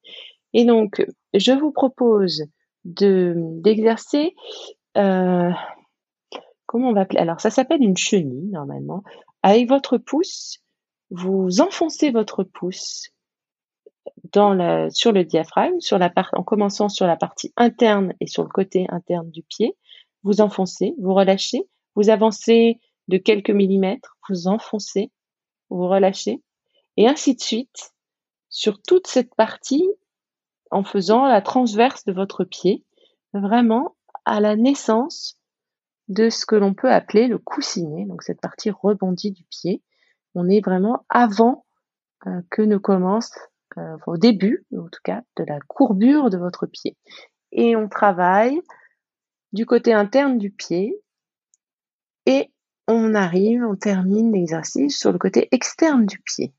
Et 0.52 0.64
donc, 0.64 1.04
je 1.34 1.52
vous 1.52 1.72
propose 1.72 2.44
de 2.84 3.34
d'exercer 3.60 4.34
euh, 4.96 5.50
comment 6.66 6.88
on 6.88 6.92
va 6.92 7.02
appeler 7.02 7.20
Alors, 7.20 7.40
ça 7.40 7.50
s'appelle 7.50 7.82
une 7.82 7.96
chenille 7.96 8.48
normalement. 8.48 9.02
Avec 9.42 9.68
votre 9.68 9.98
pouce, 9.98 10.58
vous 11.10 11.60
enfoncez 11.60 12.10
votre 12.10 12.42
pouce 12.42 13.10
dans 14.32 14.54
la, 14.54 14.90
sur 14.90 15.12
le 15.12 15.24
diaphragme, 15.24 15.80
sur 15.80 15.98
la 15.98 16.10
part, 16.10 16.30
en 16.32 16.42
commençant 16.42 16.88
sur 16.88 17.06
la 17.06 17.16
partie 17.16 17.52
interne 17.56 18.14
et 18.20 18.26
sur 18.26 18.42
le 18.42 18.48
côté 18.48 18.86
interne 18.90 19.30
du 19.30 19.42
pied. 19.42 19.76
Vous 20.22 20.40
enfoncez, 20.40 20.94
vous 21.00 21.14
relâchez, 21.14 21.62
vous 21.94 22.10
avancez 22.10 22.80
de 23.08 23.16
quelques 23.16 23.50
millimètres, 23.50 24.16
vous 24.28 24.48
enfoncez, 24.48 25.10
vous 25.70 25.88
relâchez, 25.88 26.42
et 26.96 27.08
ainsi 27.08 27.34
de 27.34 27.40
suite 27.40 27.92
sur 28.48 28.80
toute 28.82 29.06
cette 29.06 29.34
partie 29.34 29.88
en 30.70 30.84
faisant 30.84 31.26
la 31.26 31.42
transverse 31.42 32.04
de 32.04 32.12
votre 32.12 32.44
pied, 32.44 32.84
vraiment 33.32 33.96
à 34.24 34.40
la 34.40 34.56
naissance 34.56 35.38
de 36.08 36.30
ce 36.30 36.46
que 36.46 36.56
l'on 36.56 36.74
peut 36.74 36.90
appeler 36.90 37.26
le 37.26 37.38
coussinet, 37.38 38.06
donc 38.06 38.22
cette 38.22 38.40
partie 38.40 38.70
rebondie 38.70 39.30
du 39.30 39.44
pied 39.44 39.82
on 40.34 40.48
est 40.48 40.64
vraiment 40.64 41.04
avant 41.08 41.66
euh, 42.26 42.42
que 42.50 42.62
ne 42.62 42.76
commence, 42.76 43.32
euh, 43.76 43.96
au 44.06 44.16
début 44.16 44.66
en 44.76 44.88
tout 44.88 45.00
cas, 45.02 45.22
de 45.36 45.44
la 45.44 45.58
courbure 45.60 46.30
de 46.30 46.38
votre 46.38 46.66
pied. 46.66 46.96
Et 47.52 47.76
on 47.76 47.88
travaille 47.88 48.60
du 49.52 49.66
côté 49.66 49.92
interne 49.92 50.38
du 50.38 50.50
pied 50.50 51.00
et 52.26 52.52
on 52.88 53.14
arrive, 53.14 53.62
on 53.62 53.76
termine 53.76 54.32
l'exercice 54.32 54.98
sur 54.98 55.12
le 55.12 55.18
côté 55.18 55.48
externe 55.52 56.06
du 56.06 56.18
pied. 56.20 56.54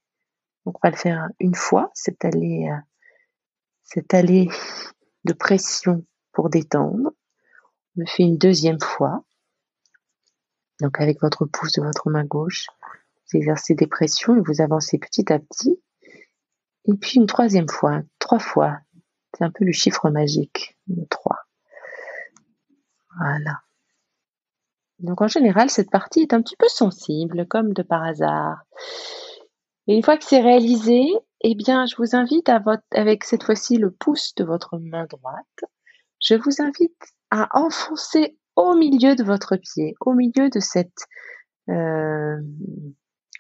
Donc 0.66 0.76
on 0.78 0.88
va 0.88 0.92
le 0.92 0.98
faire 0.98 1.28
une 1.40 1.56
fois, 1.56 1.90
cette 1.96 2.24
allée, 2.24 2.70
euh, 2.72 2.78
cette 3.84 4.14
allée 4.14 4.48
de 5.26 5.34
pression 5.34 6.06
pour 6.32 6.50
détendre. 6.50 7.12
On 7.96 8.02
le 8.02 8.06
fait 8.06 8.24
une 8.24 8.38
deuxième 8.38 8.80
fois. 8.80 9.26
Donc 10.80 11.02
avec 11.02 11.20
votre 11.22 11.46
pouce 11.46 11.74
de 11.74 11.82
votre 11.82 12.10
main 12.10 12.24
gauche, 12.24 12.68
vous 13.26 13.38
exercez 13.38 13.74
des 13.74 13.88
pressions 13.88 14.38
et 14.38 14.42
vous 14.42 14.62
avancez 14.62 15.00
petit 15.00 15.34
à 15.34 15.40
petit. 15.40 15.82
Et 16.86 16.94
puis 16.94 17.16
une 17.16 17.28
troisième 17.28 17.68
fois, 17.68 18.02
trois 18.20 18.40
fois. 18.40 18.80
C'est 19.36 19.44
un 19.44 19.52
peu 19.52 19.66
le 19.66 19.72
chiffre 19.72 20.10
magique, 20.10 20.78
le 20.88 21.06
3. 21.08 21.38
Voilà. 23.20 23.62
Donc 25.00 25.22
en 25.22 25.28
général, 25.28 25.70
cette 25.70 25.90
partie 25.90 26.22
est 26.22 26.34
un 26.34 26.42
petit 26.42 26.56
peu 26.58 26.68
sensible, 26.68 27.48
comme 27.48 27.74
de 27.74 27.84
par 27.84 28.04
hasard. 28.04 28.64
Et 29.88 29.96
une 29.96 30.04
fois 30.04 30.18
que 30.18 30.26
c'est 30.26 30.42
réalisé, 30.42 31.04
eh 31.42 31.56
bien, 31.56 31.86
je 31.86 31.96
vous 31.98 32.16
invite 32.16 32.50
avec 32.92 33.24
cette 33.24 33.44
fois-ci 33.44 33.78
le 33.78 33.92
pouce 33.92 34.36
de 34.36 34.44
votre 34.44 34.78
main 34.78 35.06
droite, 35.06 35.64
je 36.22 36.36
vous 36.36 36.62
invite 36.62 37.02
à 37.32 37.48
enfoncer 37.58 38.38
au 38.56 38.76
milieu 38.76 39.16
de 39.16 39.24
votre 39.24 39.56
pied, 39.56 39.96
au 40.02 40.14
milieu 40.14 40.50
de 40.50 40.60
cette, 40.60 41.06
euh, 41.70 42.38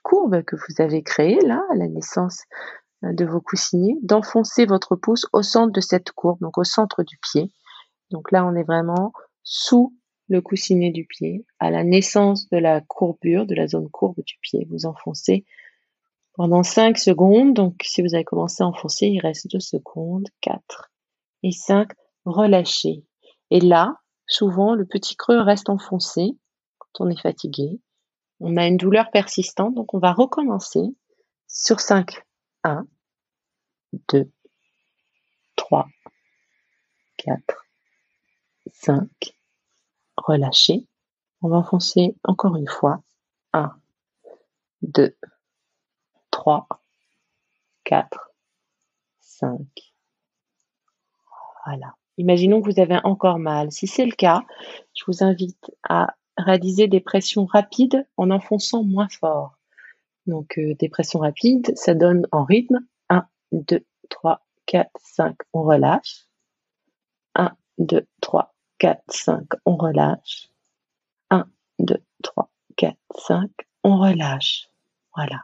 courbe 0.03 0.43
que 0.43 0.55
vous 0.55 0.81
avez 0.81 1.03
créée 1.03 1.39
là, 1.41 1.63
à 1.71 1.75
la 1.75 1.87
naissance 1.87 2.43
euh, 3.03 3.13
de 3.13 3.25
vos 3.25 3.41
coussinets, 3.41 3.97
d'enfoncer 4.01 4.65
votre 4.65 4.95
pouce 4.95 5.25
au 5.33 5.43
centre 5.43 5.71
de 5.71 5.81
cette 5.81 6.11
courbe, 6.11 6.39
donc 6.41 6.57
au 6.57 6.63
centre 6.63 7.03
du 7.03 7.17
pied. 7.17 7.51
Donc 8.11 8.31
là, 8.31 8.45
on 8.45 8.55
est 8.55 8.63
vraiment 8.63 9.13
sous 9.43 9.95
le 10.29 10.41
coussinet 10.41 10.91
du 10.91 11.05
pied, 11.05 11.45
à 11.59 11.71
la 11.71 11.83
naissance 11.83 12.47
de 12.49 12.57
la 12.57 12.81
courbure, 12.81 13.45
de 13.45 13.55
la 13.55 13.67
zone 13.67 13.89
courbe 13.89 14.23
du 14.23 14.37
pied. 14.41 14.67
Vous 14.69 14.85
enfoncez 14.85 15.43
pendant 16.33 16.63
5 16.63 16.97
secondes. 16.97 17.53
Donc, 17.53 17.81
si 17.83 18.01
vous 18.01 18.13
avez 18.13 18.23
commencé 18.23 18.63
à 18.63 18.67
enfoncer, 18.67 19.07
il 19.07 19.19
reste 19.19 19.51
2 19.51 19.59
secondes, 19.59 20.27
4 20.41 20.91
et 21.43 21.51
5. 21.51 21.89
Relâchez. 22.25 23.03
Et 23.49 23.59
là, 23.59 23.95
souvent, 24.27 24.75
le 24.75 24.85
petit 24.85 25.15
creux 25.15 25.41
reste 25.41 25.69
enfoncé 25.69 26.37
quand 26.77 27.05
on 27.05 27.09
est 27.09 27.19
fatigué. 27.19 27.81
On 28.39 28.55
a 28.55 28.67
une 28.67 28.77
douleur 28.77 29.09
persistante, 29.11 29.73
donc 29.73 29.93
on 29.93 29.99
va 29.99 30.13
recommencer 30.13 30.81
sur 31.47 31.79
5. 31.79 32.21
1, 32.63 32.85
2, 34.09 34.31
3, 35.55 35.87
4, 37.17 37.65
5. 38.71 39.38
Relâchez. 40.25 40.85
On 41.41 41.49
va 41.49 41.57
enfoncer 41.57 42.15
encore 42.23 42.55
une 42.55 42.67
fois. 42.67 43.01
1, 43.53 43.71
2, 44.81 45.15
3, 46.31 46.67
4, 47.83 48.33
5. 49.21 49.59
Voilà. 51.65 51.95
Imaginons 52.17 52.61
que 52.61 52.69
vous 52.71 52.79
avez 52.79 52.99
encore 53.03 53.39
mal. 53.39 53.71
Si 53.71 53.87
c'est 53.87 54.05
le 54.05 54.11
cas, 54.11 54.43
je 54.93 55.03
vous 55.07 55.23
invite 55.23 55.71
à 55.83 56.15
réaliser 56.37 56.87
des 56.87 56.99
pressions 56.99 57.45
rapides 57.45 58.05
en 58.17 58.29
enfonçant 58.31 58.83
moins 58.83 59.07
fort. 59.09 59.57
Donc 60.27 60.57
euh, 60.57 60.75
des 60.75 60.89
pressions 60.89 61.19
rapides, 61.19 61.71
ça 61.75 61.93
donne 61.93 62.27
en 62.31 62.43
rythme 62.43 62.79
1, 63.09 63.25
2, 63.51 63.85
3, 64.09 64.45
4, 64.65 64.89
5, 65.01 65.35
on 65.53 65.63
relâche. 65.63 66.27
1, 67.35 67.51
2, 67.77 68.05
3, 68.21 68.53
4, 68.79 69.03
5, 69.09 69.43
on 69.65 69.75
relâche. 69.75 70.49
1, 71.29 71.45
2, 71.79 71.97
3, 72.23 72.49
4, 72.77 72.95
5, 73.27 73.49
on 73.83 73.97
relâche. 73.97 74.69
Voilà. 75.15 75.41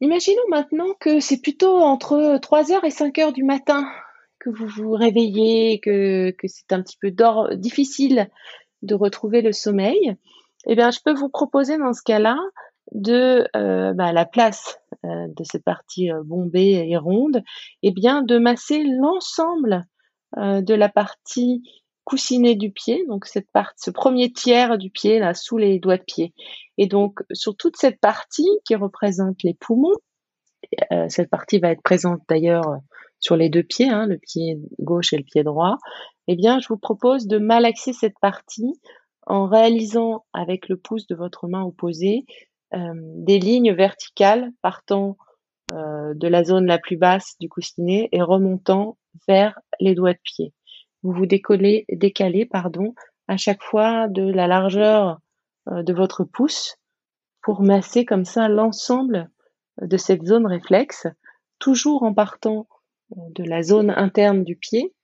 Imaginons 0.00 0.48
maintenant 0.48 0.94
que 0.98 1.20
c'est 1.20 1.40
plutôt 1.40 1.78
entre 1.78 2.38
3h 2.38 2.84
et 2.84 2.90
5h 2.90 3.32
du 3.32 3.44
matin 3.44 3.88
que 4.40 4.50
vous 4.50 4.66
vous 4.66 4.92
réveillez, 4.92 5.78
que, 5.78 6.34
c'est 6.44 6.72
un 6.72 6.82
petit 6.82 6.98
peu 7.00 7.14
difficile 7.56 8.28
de 8.82 8.94
retrouver 8.94 9.42
le 9.42 9.52
sommeil. 9.52 10.16
Eh 10.66 10.74
bien, 10.74 10.90
je 10.90 10.98
peux 11.04 11.14
vous 11.14 11.28
proposer 11.28 11.78
dans 11.78 11.92
ce 11.92 12.02
cas-là 12.02 12.36
de 12.90 13.46
euh, 13.56 13.92
bah, 13.94 14.12
la 14.12 14.26
place 14.26 14.80
euh, 15.04 15.28
de 15.28 15.44
cette 15.44 15.64
partie 15.64 16.10
euh, 16.10 16.22
bombée 16.24 16.84
et 16.88 16.96
ronde, 16.96 17.42
eh 17.82 17.92
bien, 17.92 18.22
de 18.22 18.38
masser 18.38 18.82
l'ensemble 18.82 19.82
de 20.36 20.74
la 20.74 20.88
partie 20.88 21.62
coussinée 22.04 22.54
du 22.54 22.70
pied, 22.70 23.04
donc 23.06 23.26
cette 23.26 23.50
partie, 23.52 23.74
ce 23.84 23.90
premier 23.90 24.32
tiers 24.32 24.78
du 24.78 24.90
pied 24.90 25.18
là 25.18 25.34
sous 25.34 25.56
les 25.56 25.78
doigts 25.78 25.98
de 25.98 26.02
pied. 26.02 26.34
Et 26.78 26.86
donc 26.86 27.20
sur 27.32 27.56
toute 27.56 27.76
cette 27.76 28.00
partie 28.00 28.48
qui 28.64 28.74
représente 28.74 29.42
les 29.42 29.54
poumons, 29.54 29.94
cette 31.08 31.30
partie 31.30 31.58
va 31.58 31.70
être 31.70 31.82
présente 31.82 32.20
d'ailleurs 32.28 32.64
sur 33.20 33.36
les 33.36 33.48
deux 33.48 33.62
pieds, 33.62 33.88
hein, 33.88 34.06
le 34.06 34.18
pied 34.18 34.58
gauche 34.80 35.12
et 35.12 35.16
le 35.16 35.22
pied 35.22 35.44
droit, 35.44 35.78
eh 36.28 36.36
bien, 36.36 36.60
je 36.60 36.68
vous 36.68 36.78
propose 36.78 37.26
de 37.26 37.38
malaxer 37.38 37.92
cette 37.92 38.18
partie 38.20 38.80
en 39.26 39.46
réalisant 39.46 40.24
avec 40.32 40.68
le 40.68 40.76
pouce 40.76 41.06
de 41.06 41.14
votre 41.14 41.48
main 41.48 41.62
opposée 41.62 42.24
euh, 42.74 42.92
des 42.94 43.38
lignes 43.38 43.72
verticales 43.72 44.50
partant 44.62 45.10
euh, 45.10 45.31
de 45.72 46.28
la 46.28 46.44
zone 46.44 46.66
la 46.66 46.78
plus 46.78 46.96
basse 46.96 47.36
du 47.40 47.48
coussinet 47.48 48.08
et 48.12 48.22
remontant 48.22 48.98
vers 49.26 49.58
les 49.80 49.94
doigts 49.94 50.12
de 50.12 50.18
pied. 50.22 50.52
Vous 51.02 51.12
vous 51.12 51.26
décollez, 51.26 51.84
décalez 51.90 52.46
pardon, 52.46 52.94
à 53.28 53.36
chaque 53.36 53.62
fois 53.62 54.08
de 54.08 54.22
la 54.22 54.46
largeur 54.46 55.18
euh, 55.68 55.82
de 55.82 55.92
votre 55.92 56.24
pouce 56.24 56.76
pour 57.42 57.62
masser 57.62 58.04
comme 58.04 58.24
ça 58.24 58.48
l'ensemble 58.48 59.30
de 59.80 59.96
cette 59.96 60.24
zone 60.24 60.46
réflexe, 60.46 61.06
toujours 61.58 62.02
en 62.02 62.14
partant 62.14 62.68
de 63.16 63.44
la 63.44 63.62
zone 63.62 63.90
interne 63.90 64.44
du 64.44 64.56
pied 64.56 64.94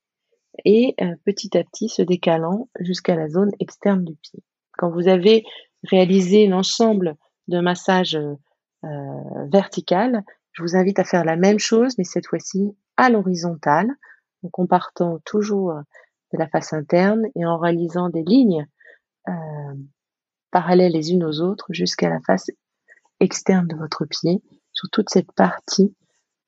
et 0.65 0.95
euh, 1.01 1.15
petit 1.24 1.57
à 1.57 1.65
petit 1.65 1.89
se 1.89 2.03
décalant 2.03 2.69
jusqu'à 2.81 3.16
la 3.16 3.28
zone 3.28 3.51
externe 3.61 4.05
du 4.05 4.15
pied. 4.16 4.43
Quand 4.77 4.90
vous 4.90 5.09
avez 5.09 5.45
réalisé 5.85 6.47
l'ensemble 6.47 7.16
de 7.49 7.61
massage 7.61 8.16
euh, 8.16 9.47
vertical, 9.51 10.24
je 10.59 10.63
vous 10.65 10.75
invite 10.75 10.99
à 10.99 11.05
faire 11.05 11.25
la 11.25 11.37
même 11.37 11.61
chose, 11.61 11.97
mais 11.99 12.05
cette 12.05 12.27
fois-ci 12.27 12.77
à 12.97 13.11
l'horizontale, 13.11 13.89
donc 14.43 14.59
en 14.59 14.67
partant 14.67 15.21
toujours 15.25 15.73
de 16.33 16.39
la 16.39 16.49
face 16.49 16.73
interne 16.73 17.27
et 17.37 17.47
en 17.47 17.59
réalisant 17.59 18.09
des 18.09 18.25
lignes 18.25 18.67
euh, 19.29 19.33
parallèles 20.51 20.93
les 20.93 21.13
unes 21.13 21.23
aux 21.23 21.41
autres 21.41 21.67
jusqu'à 21.71 22.11
la 22.11 22.19
face 22.27 22.51
externe 23.21 23.69
de 23.69 23.77
votre 23.77 24.05
pied, 24.05 24.43
sur 24.73 24.91
toute 24.91 25.11
cette 25.11 25.31
partie 25.31 25.95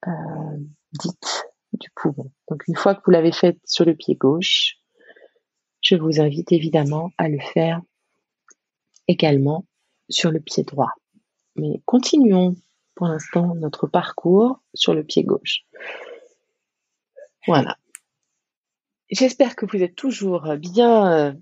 euh, 0.08 0.56
dite 0.92 1.46
du 1.74 1.88
poumon. 1.94 2.32
Donc 2.48 2.66
une 2.66 2.76
fois 2.76 2.96
que 2.96 3.02
vous 3.06 3.12
l'avez 3.12 3.32
fait 3.32 3.60
sur 3.64 3.84
le 3.84 3.94
pied 3.94 4.16
gauche, 4.16 4.74
je 5.82 5.94
vous 5.94 6.20
invite 6.20 6.50
évidemment 6.50 7.12
à 7.16 7.28
le 7.28 7.38
faire 7.38 7.80
également 9.06 9.66
sur 10.08 10.32
le 10.32 10.40
pied 10.40 10.64
droit. 10.64 10.90
Mais 11.54 11.80
continuons 11.84 12.56
pour 13.00 13.08
l'instant 13.08 13.54
notre 13.54 13.86
parcours 13.86 14.60
sur 14.74 14.92
le 14.92 15.02
pied 15.02 15.24
gauche. 15.24 15.64
Voilà. 17.46 17.78
J'espère 19.10 19.56
que 19.56 19.64
vous 19.64 19.82
êtes 19.82 19.96
toujours 19.96 20.54
bien, 20.58 21.10
euh, 21.10 21.32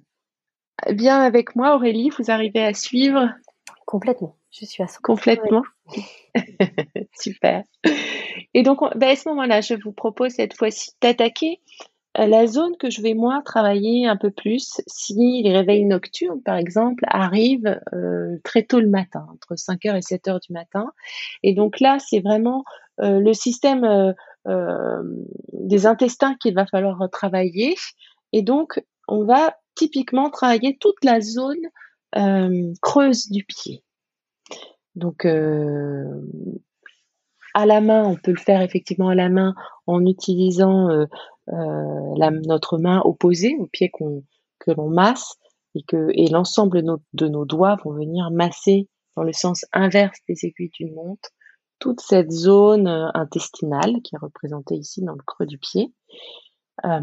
bien 0.93 1.20
avec 1.20 1.56
moi, 1.56 1.74
Aurélie. 1.74 2.10
Vous 2.16 2.30
arrivez 2.30 2.64
à 2.64 2.74
suivre 2.74 3.35
Complètement. 3.86 4.36
Je 4.52 4.66
suis 4.66 4.85
à 4.85 4.86
Complètement. 5.02 5.64
Super. 7.18 7.64
Et 8.55 8.62
donc, 8.62 8.78
ben, 8.97 9.09
à 9.09 9.16
ce 9.16 9.28
moment-là, 9.30 9.60
je 9.60 9.74
vous 9.74 9.90
propose 9.90 10.35
cette 10.35 10.56
fois-ci 10.56 10.93
d'attaquer 11.01 11.60
la 12.27 12.47
zone 12.47 12.77
que 12.78 12.90
je 12.90 13.01
vais 13.01 13.15
moi 13.15 13.43
travailler 13.45 14.07
un 14.07 14.16
peu 14.16 14.31
plus 14.31 14.81
si 14.86 15.43
les 15.43 15.53
réveils 15.53 15.85
nocturnes, 15.85 16.43
par 16.43 16.57
exemple, 16.57 17.05
arrivent 17.09 17.81
euh, 17.93 18.39
très 18.45 18.65
tôt 18.65 18.81
le 18.81 18.89
matin, 18.89 19.27
entre 19.32 19.55
5h 19.55 19.97
et 19.97 20.01
7h 20.01 20.40
du 20.47 20.53
matin. 20.53 20.90
Et 21.43 21.55
donc 21.55 21.81
là, 21.81 21.99
c'est 21.99 22.20
vraiment 22.20 22.65
euh, 23.01 23.20
le 23.20 23.32
système 23.32 24.15
des 25.53 25.86
intestins 25.86 26.35
qu'il 26.36 26.55
va 26.55 26.65
falloir 26.65 27.11
travailler. 27.11 27.74
Et 28.32 28.40
donc, 28.40 28.82
on 29.07 29.24
va 29.24 29.55
typiquement 29.74 30.31
travailler 30.31 30.78
toute 30.81 31.05
la 31.05 31.20
zone 31.20 31.69
creuse 32.81 33.28
du 33.28 33.45
pied. 33.45 33.85
Donc, 34.95 35.27
à 37.59 37.66
la 37.66 37.81
main, 37.81 38.05
on 38.05 38.15
peut 38.15 38.31
le 38.31 38.39
faire 38.39 38.62
effectivement 38.62 39.09
à 39.09 39.15
la 39.15 39.28
main 39.28 39.55
en 39.86 40.07
utilisant 40.07 40.90
euh, 40.90 41.03
euh, 41.03 41.07
la, 41.50 42.30
notre 42.30 42.78
main 42.78 43.00
opposée 43.04 43.56
au 43.58 43.66
pied 43.66 43.90
que 43.90 44.70
l'on 44.70 44.88
masse 44.88 45.36
et 45.74 45.82
que 45.82 46.10
l'ensemble 46.30 46.82
de 47.12 47.28
nos 47.28 47.44
doigts 47.44 47.76
vont 47.84 47.92
venir 47.92 48.30
masser 48.30 48.88
dans 49.16 49.22
le 49.22 49.32
sens 49.32 49.64
inverse 49.72 50.18
des 50.28 50.36
aiguilles 50.44 50.70
d'une 50.78 50.94
montre 50.94 51.30
toute 51.78 52.00
cette 52.00 52.30
zone 52.30 52.88
euh, 52.88 53.08
intestinale 53.14 54.00
qui 54.02 54.14
est 54.14 54.18
représentée 54.18 54.74
ici 54.74 55.02
dans 55.02 55.14
le 55.14 55.22
creux 55.26 55.46
du 55.46 55.58
pied. 55.58 55.92
Euh, 56.84 57.00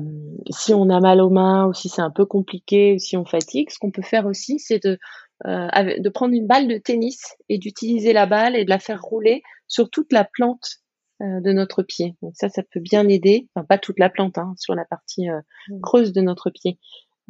si 0.50 0.74
on 0.74 0.90
a 0.90 1.00
mal 1.00 1.22
aux 1.22 1.30
mains 1.30 1.68
ou 1.68 1.74
si 1.74 1.90
c'est 1.90 2.02
un 2.02 2.12
peu 2.12 2.26
compliqué 2.26 2.94
ou 2.94 3.00
si 3.00 3.18
on 3.18 3.26
fatigue, 3.26 3.70
ce 3.70 3.78
qu'on 3.80 3.92
peut 3.92 4.02
faire 4.02 4.26
aussi, 4.26 4.60
c'est 4.60 4.84
de, 4.84 4.98
euh, 5.46 5.68
de 6.00 6.10
prendre 6.10 6.34
une 6.34 6.48
balle 6.48 6.68
de 6.68 6.78
tennis 6.78 7.36
et 7.50 7.58
d'utiliser 7.58 8.14
la 8.14 8.26
balle 8.26 8.56
et 8.56 8.64
de 8.64 8.70
la 8.70 8.80
faire 8.80 9.02
rouler 9.02 9.42
sur 9.68 9.90
toute 9.90 10.14
la 10.14 10.24
plante 10.24 10.66
euh, 10.66 10.85
de 11.20 11.52
notre 11.54 11.84
pied. 11.84 12.16
Donc 12.22 12.34
ça, 12.36 12.50
ça 12.50 12.64
peut 12.64 12.80
bien 12.80 13.08
aider, 13.08 13.48
enfin 13.54 13.66
pas 13.66 13.78
toute 13.78 14.00
la 14.00 14.10
plante, 14.10 14.38
hein, 14.38 14.54
sur 14.58 14.76
la 14.76 14.86
partie 14.86 15.30
euh, 15.30 15.42
mmh. 15.70 15.82
creuse 15.82 16.14
de 16.14 16.22
notre 16.22 16.50
pied, 16.50 16.80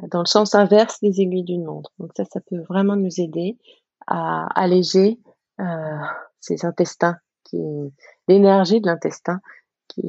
dans 0.10 0.20
le 0.20 0.26
sens 0.26 0.56
inverse 0.56 1.00
des 1.02 1.22
aiguilles 1.22 1.44
d'une 1.44 1.66
montre. 1.66 1.92
Donc 2.00 2.12
ça, 2.16 2.26
ça 2.26 2.40
peut 2.42 2.62
vraiment 2.70 2.96
nous 2.96 3.22
aider 3.22 3.58
à 4.08 4.48
alléger 4.60 5.20
ces 6.42 6.66
intestins, 6.66 7.18
qui, 7.46 7.58
l'énergie 8.28 8.82
de 8.82 8.88
l'intestin 8.88 9.40
qui, 9.88 10.02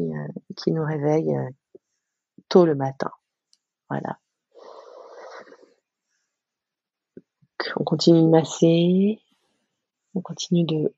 qui 0.56 0.72
nous 0.72 0.84
réveille 0.84 1.32
tôt 2.48 2.66
le 2.66 2.74
matin. 2.74 3.10
Voilà. 3.88 4.18
on 7.76 7.84
continue 7.84 8.22
de 8.22 8.28
masser, 8.28 9.20
on 10.14 10.20
continue 10.20 10.64
de 10.64 10.94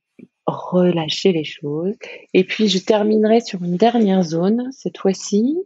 relâcher 0.49 1.33
les 1.33 1.45
choses. 1.45 1.95
Et 2.35 2.45
puis 2.45 2.69
je 2.69 2.79
terminerai 2.79 3.41
sur 3.41 3.63
une 3.63 3.77
dernière 3.77 4.23
zone, 4.23 4.71
cette 4.73 4.99
fois-ci, 4.99 5.59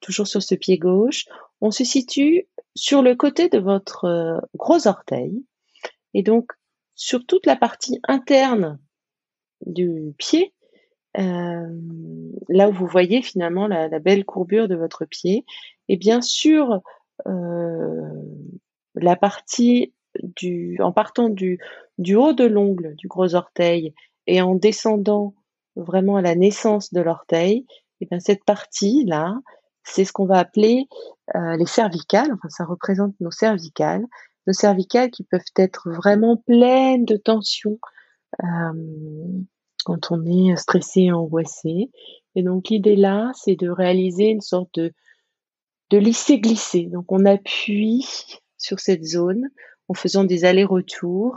toujours 0.00 0.26
sur 0.26 0.42
ce 0.42 0.54
pied 0.54 0.78
gauche. 0.78 1.26
On 1.60 1.70
se 1.70 1.84
situe 1.84 2.46
sur 2.74 3.02
le 3.02 3.14
côté 3.14 3.48
de 3.48 3.58
votre 3.58 4.04
euh, 4.04 4.38
gros 4.54 4.86
orteil. 4.86 5.44
Et 6.14 6.22
donc, 6.22 6.52
sur 6.94 7.26
toute 7.26 7.46
la 7.46 7.56
partie 7.56 8.00
interne 8.06 8.78
du 9.64 10.14
pied, 10.18 10.52
euh, 11.18 11.66
là 12.48 12.68
où 12.68 12.72
vous 12.72 12.86
voyez 12.86 13.22
finalement 13.22 13.66
la, 13.66 13.98
belle 13.98 14.24
courbure 14.24 14.68
de 14.68 14.74
votre 14.74 15.04
pied, 15.04 15.44
et 15.88 15.96
bien 15.96 16.20
sûr 16.20 16.80
euh, 17.26 18.12
la 18.94 19.16
partie 19.16 19.94
du, 20.22 20.78
en 20.80 20.92
partant 20.92 21.28
du, 21.28 21.58
du 21.98 22.14
haut 22.14 22.32
de 22.32 22.44
l'ongle 22.44 22.94
du 22.96 23.08
gros 23.08 23.34
orteil 23.34 23.94
et 24.26 24.40
en 24.42 24.54
descendant 24.54 25.34
vraiment 25.76 26.16
à 26.16 26.22
la 26.22 26.34
naissance 26.34 26.92
de 26.92 27.00
l'orteil, 27.00 27.66
et 28.00 28.06
bien 28.06 28.20
cette 28.20 28.44
partie 28.44 29.04
là, 29.04 29.34
c'est 29.84 30.04
ce 30.04 30.12
qu'on 30.12 30.26
va 30.26 30.38
appeler 30.38 30.86
euh, 31.34 31.56
les 31.56 31.66
cervicales. 31.66 32.32
Enfin, 32.32 32.48
ça 32.48 32.64
représente 32.64 33.14
nos 33.20 33.30
cervicales, 33.30 34.04
nos 34.46 34.52
cervicales 34.52 35.10
qui 35.10 35.24
peuvent 35.24 35.40
être 35.56 35.90
vraiment 35.90 36.36
pleines 36.36 37.04
de 37.04 37.16
tension 37.16 37.78
euh, 38.42 38.72
quand 39.84 40.10
on 40.10 40.24
est 40.24 40.56
stressé 40.56 41.02
et 41.02 41.12
angoissé. 41.12 41.90
Et 42.34 42.42
donc 42.42 42.68
l'idée 42.68 42.96
là, 42.96 43.30
c'est 43.34 43.56
de 43.56 43.68
réaliser 43.68 44.28
une 44.28 44.40
sorte 44.40 44.74
de 44.74 44.92
de 45.90 45.98
lisser 45.98 46.40
glisser. 46.40 46.86
Donc 46.86 47.12
on 47.12 47.24
appuie 47.24 48.06
sur 48.58 48.80
cette 48.80 49.04
zone 49.04 49.48
en 49.88 49.94
faisant 49.94 50.24
des 50.24 50.44
allers-retours 50.44 51.36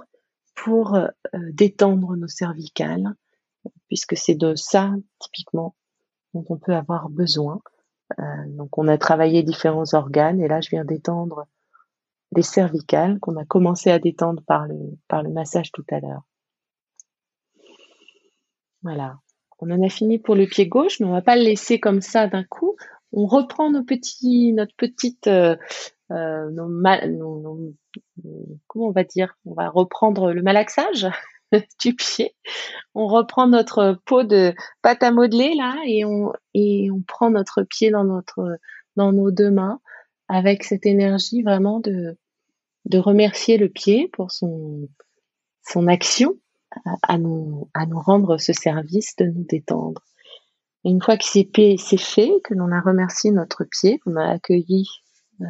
pour 0.64 0.95
euh, 0.95 1.07
détendre 1.34 2.15
nos 2.15 2.27
cervicales, 2.27 3.15
puisque 3.88 4.18
c'est 4.18 4.36
de 4.36 4.56
ça 4.56 4.94
typiquement 5.19 5.76
dont 6.34 6.45
on 6.49 6.57
peut 6.57 6.76
avoir 6.76 7.10
besoin. 7.10 7.61
Euh, 8.19 8.23
donc 8.48 8.77
on 8.77 8.88
a 8.88 8.98
travaillé 8.98 9.44
différents 9.44 9.94
organes 9.94 10.41
et 10.41 10.48
là 10.48 10.61
je 10.61 10.69
viens 10.69 10.84
d'étendre 10.84 11.45
les 12.36 12.41
cervicales 12.41 13.19
qu'on 13.19 13.38
a 13.38 13.45
commencé 13.45 13.90
à 13.90 13.99
détendre 13.99 14.44
par 14.45 14.68
le, 14.68 15.30
massage 15.30 15.72
tout 15.72 15.86
à 15.91 15.99
l'heure. 15.99 16.23
Voilà. 18.84 19.18
On 19.60 19.72
en 19.72 19.84
a 19.84 19.90
fini 19.90 20.19
pour 20.19 20.36
le 20.36 20.45
pied 20.45 20.68
gauche, 20.68 20.99
mais 20.99 21.06
on 21.06 21.11
va 21.11 21.22
pas 21.22 21.36
le 21.36 21.44
laisser 21.44 21.80
comme 21.80 22.02
ça 22.02 22.27
d'un 22.27 22.44
coup. 22.44 22.76
On 23.11 23.26
reprend 23.26 23.72
nos 23.72 23.84
petits, 23.84 24.53
notre 24.53 24.76
petite, 24.76 25.27
euh, 25.27 25.56
euh 26.11 26.49
nos, 26.52 26.68
nos, 26.68 27.73
comment 28.68 28.88
on 28.88 28.91
va 28.91 29.03
dire? 29.03 29.36
On 29.45 29.53
va 29.53 29.69
reprendre 29.69 30.31
le 30.31 30.41
malaxage 30.41 31.07
du 31.81 31.95
pied. 31.95 32.36
On 32.94 33.07
reprend 33.07 33.48
notre 33.48 33.99
peau 34.06 34.23
de 34.23 34.53
pâte 34.81 35.03
à 35.03 35.11
modeler 35.11 35.56
là 35.56 35.76
et 35.86 36.06
on 36.06 37.02
prend 37.07 37.30
notre 37.31 37.64
pied 37.64 37.91
dans 37.91 39.11
nos 39.11 39.31
deux 39.31 39.52
mains 39.52 39.80
avec 40.27 40.64
cette 40.64 40.86
énergie 40.86 41.41
vraiment 41.41 41.80
de 41.80 42.18
remercier 42.98 43.57
le 43.57 43.69
pied 43.69 44.07
pour 44.07 44.31
son 44.31 44.88
action 45.88 46.36
à 47.02 47.18
nous 47.18 47.69
rendre 47.91 48.38
ce 48.38 48.53
service 48.53 49.15
de 49.15 49.26
nous 49.26 49.44
détendre. 49.44 50.02
Une 50.85 51.01
fois 51.01 51.18
que 51.18 51.26
c'est 51.26 51.47
fait, 51.97 52.31
que 52.43 52.53
l'on 52.53 52.72
a 52.72 52.80
remercié 52.80 53.31
notre 53.31 53.65
pied, 53.65 53.99
qu'on 53.99 54.15
a 54.15 54.31
accueilli 54.31 54.88
euh, 55.41 55.45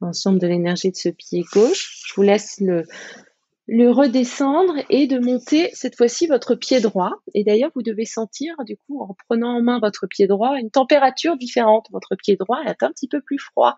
l'ensemble 0.00 0.38
de 0.38 0.46
l'énergie 0.46 0.90
de 0.90 0.96
ce 0.96 1.08
pied 1.08 1.44
gauche, 1.52 2.02
je 2.06 2.14
vous 2.14 2.22
laisse 2.22 2.60
le 2.60 3.90
redescendre 3.90 4.74
et 4.90 5.06
de 5.06 5.18
monter 5.18 5.70
cette 5.72 5.96
fois-ci 5.96 6.26
votre 6.26 6.54
pied 6.54 6.80
droit. 6.80 7.12
Et 7.34 7.44
d'ailleurs, 7.44 7.70
vous 7.74 7.82
devez 7.82 8.04
sentir, 8.04 8.54
du 8.66 8.76
coup, 8.76 9.00
en 9.00 9.16
prenant 9.26 9.56
en 9.56 9.62
main 9.62 9.78
votre 9.80 10.06
pied 10.06 10.26
droit, 10.26 10.58
une 10.58 10.70
température 10.70 11.38
différente. 11.38 11.86
Votre 11.90 12.14
pied 12.16 12.36
droit 12.36 12.60
est 12.66 12.82
un 12.82 12.90
petit 12.90 13.08
peu 13.08 13.22
plus 13.22 13.38
froid. 13.38 13.76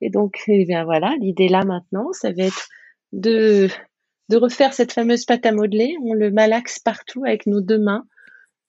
Et 0.00 0.10
donc, 0.10 0.42
eh 0.46 0.64
bien 0.66 0.84
voilà, 0.84 1.14
l'idée 1.20 1.48
là 1.48 1.64
maintenant, 1.64 2.12
ça 2.12 2.30
va 2.30 2.44
être 2.44 2.68
de 3.12 3.68
refaire 4.30 4.72
cette 4.72 4.92
fameuse 4.92 5.24
pâte 5.24 5.46
à 5.46 5.52
modeler. 5.52 5.96
On 6.04 6.12
le 6.12 6.30
malaxe 6.30 6.78
partout 6.78 7.24
avec 7.24 7.46
nos 7.46 7.60
deux 7.60 7.78
mains. 7.78 8.06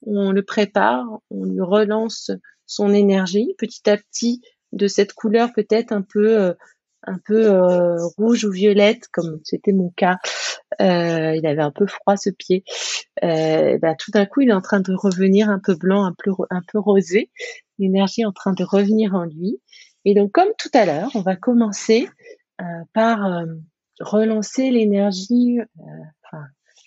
On 0.02 0.32
le 0.32 0.42
prépare, 0.42 1.06
on 1.30 1.44
lui 1.44 1.60
relance 1.60 2.30
son 2.66 2.92
énergie 2.92 3.54
petit 3.58 3.88
à 3.88 3.96
petit 3.96 4.42
de 4.72 4.86
cette 4.86 5.14
couleur 5.14 5.50
peut-être 5.54 5.92
un 5.92 6.02
peu 6.02 6.38
euh, 6.38 6.52
un 7.04 7.18
peu 7.24 7.46
euh, 7.46 7.96
rouge 8.16 8.44
ou 8.44 8.50
violette, 8.50 9.08
comme 9.12 9.40
c'était 9.44 9.72
mon 9.72 9.90
cas. 9.90 10.18
Euh, 10.80 11.34
il 11.34 11.46
avait 11.46 11.62
un 11.62 11.70
peu 11.70 11.86
froid 11.86 12.16
ce 12.16 12.30
pied. 12.30 12.64
Euh, 13.24 13.78
bah, 13.78 13.94
tout 13.94 14.10
d'un 14.10 14.26
coup, 14.26 14.42
il 14.42 14.50
est 14.50 14.54
en 14.54 14.60
train 14.60 14.80
de 14.80 14.92
revenir 14.94 15.48
un 15.48 15.58
peu 15.58 15.74
blanc, 15.74 16.04
un 16.04 16.14
peu 16.16 16.30
un 16.50 16.62
peu 16.70 16.78
rosé. 16.78 17.30
L'énergie 17.78 18.24
en 18.24 18.32
train 18.32 18.52
de 18.52 18.64
revenir 18.64 19.14
en 19.14 19.24
lui. 19.24 19.60
Et 20.04 20.14
donc, 20.14 20.32
comme 20.32 20.48
tout 20.58 20.70
à 20.74 20.84
l'heure, 20.84 21.10
on 21.14 21.20
va 21.20 21.36
commencer 21.36 22.08
par 22.92 23.44
relancer 24.00 24.70
l'énergie, 24.70 25.58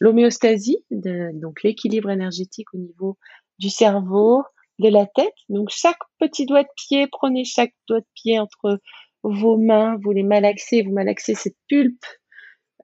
l'homéostasie, 0.01 0.83
donc 0.89 1.63
l'équilibre 1.63 2.09
énergétique 2.09 2.73
au 2.73 2.77
niveau 2.77 3.17
du 3.59 3.69
cerveau, 3.69 4.43
de 4.79 4.89
la 4.89 5.05
tête. 5.05 5.35
Donc 5.47 5.69
chaque 5.71 5.99
petit 6.19 6.45
doigt 6.45 6.63
de 6.63 6.69
pied, 6.75 7.07
prenez 7.07 7.45
chaque 7.45 7.73
doigt 7.87 8.01
de 8.01 8.07
pied 8.15 8.39
entre 8.39 8.79
vos 9.23 9.57
mains, 9.57 9.97
vous 10.03 10.11
les 10.11 10.23
malaxez, 10.23 10.81
vous 10.81 10.91
malaxez 10.91 11.35
cette 11.35 11.55
pulpe 11.69 12.03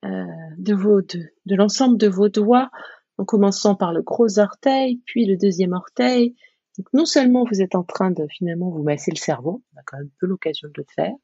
euh, 0.06 0.23
de, 0.60 1.56
l'ensemble 1.56 1.98
de 1.98 2.07
vos 2.07 2.30
doigts, 2.30 2.69
en 3.18 3.26
commençant 3.26 3.73
par 3.73 3.94
le 3.94 4.03
gros 4.03 4.38
orteil, 4.38 5.02
puis 5.06 5.26
le 5.26 5.38
deuxième 5.38 5.73
orteil. 5.73 6.35
Donc 6.77 6.88
non 6.94 7.06
seulement 7.06 7.45
vous 7.52 7.64
êtes 7.64 7.73
en 7.73 7.84
train 7.84 8.11
de 8.11 8.27
finalement 8.30 8.69
vous 8.69 8.84
masser 8.84 9.10
le 9.10 9.18
cerveau, 9.18 9.64
on 9.73 9.80
a 9.80 9.84
quand 9.88 9.98
même 9.98 10.11
peu 10.19 10.27
l'occasion 10.27 10.68
de 10.68 10.73
le 10.77 10.85
faire, 10.95 11.15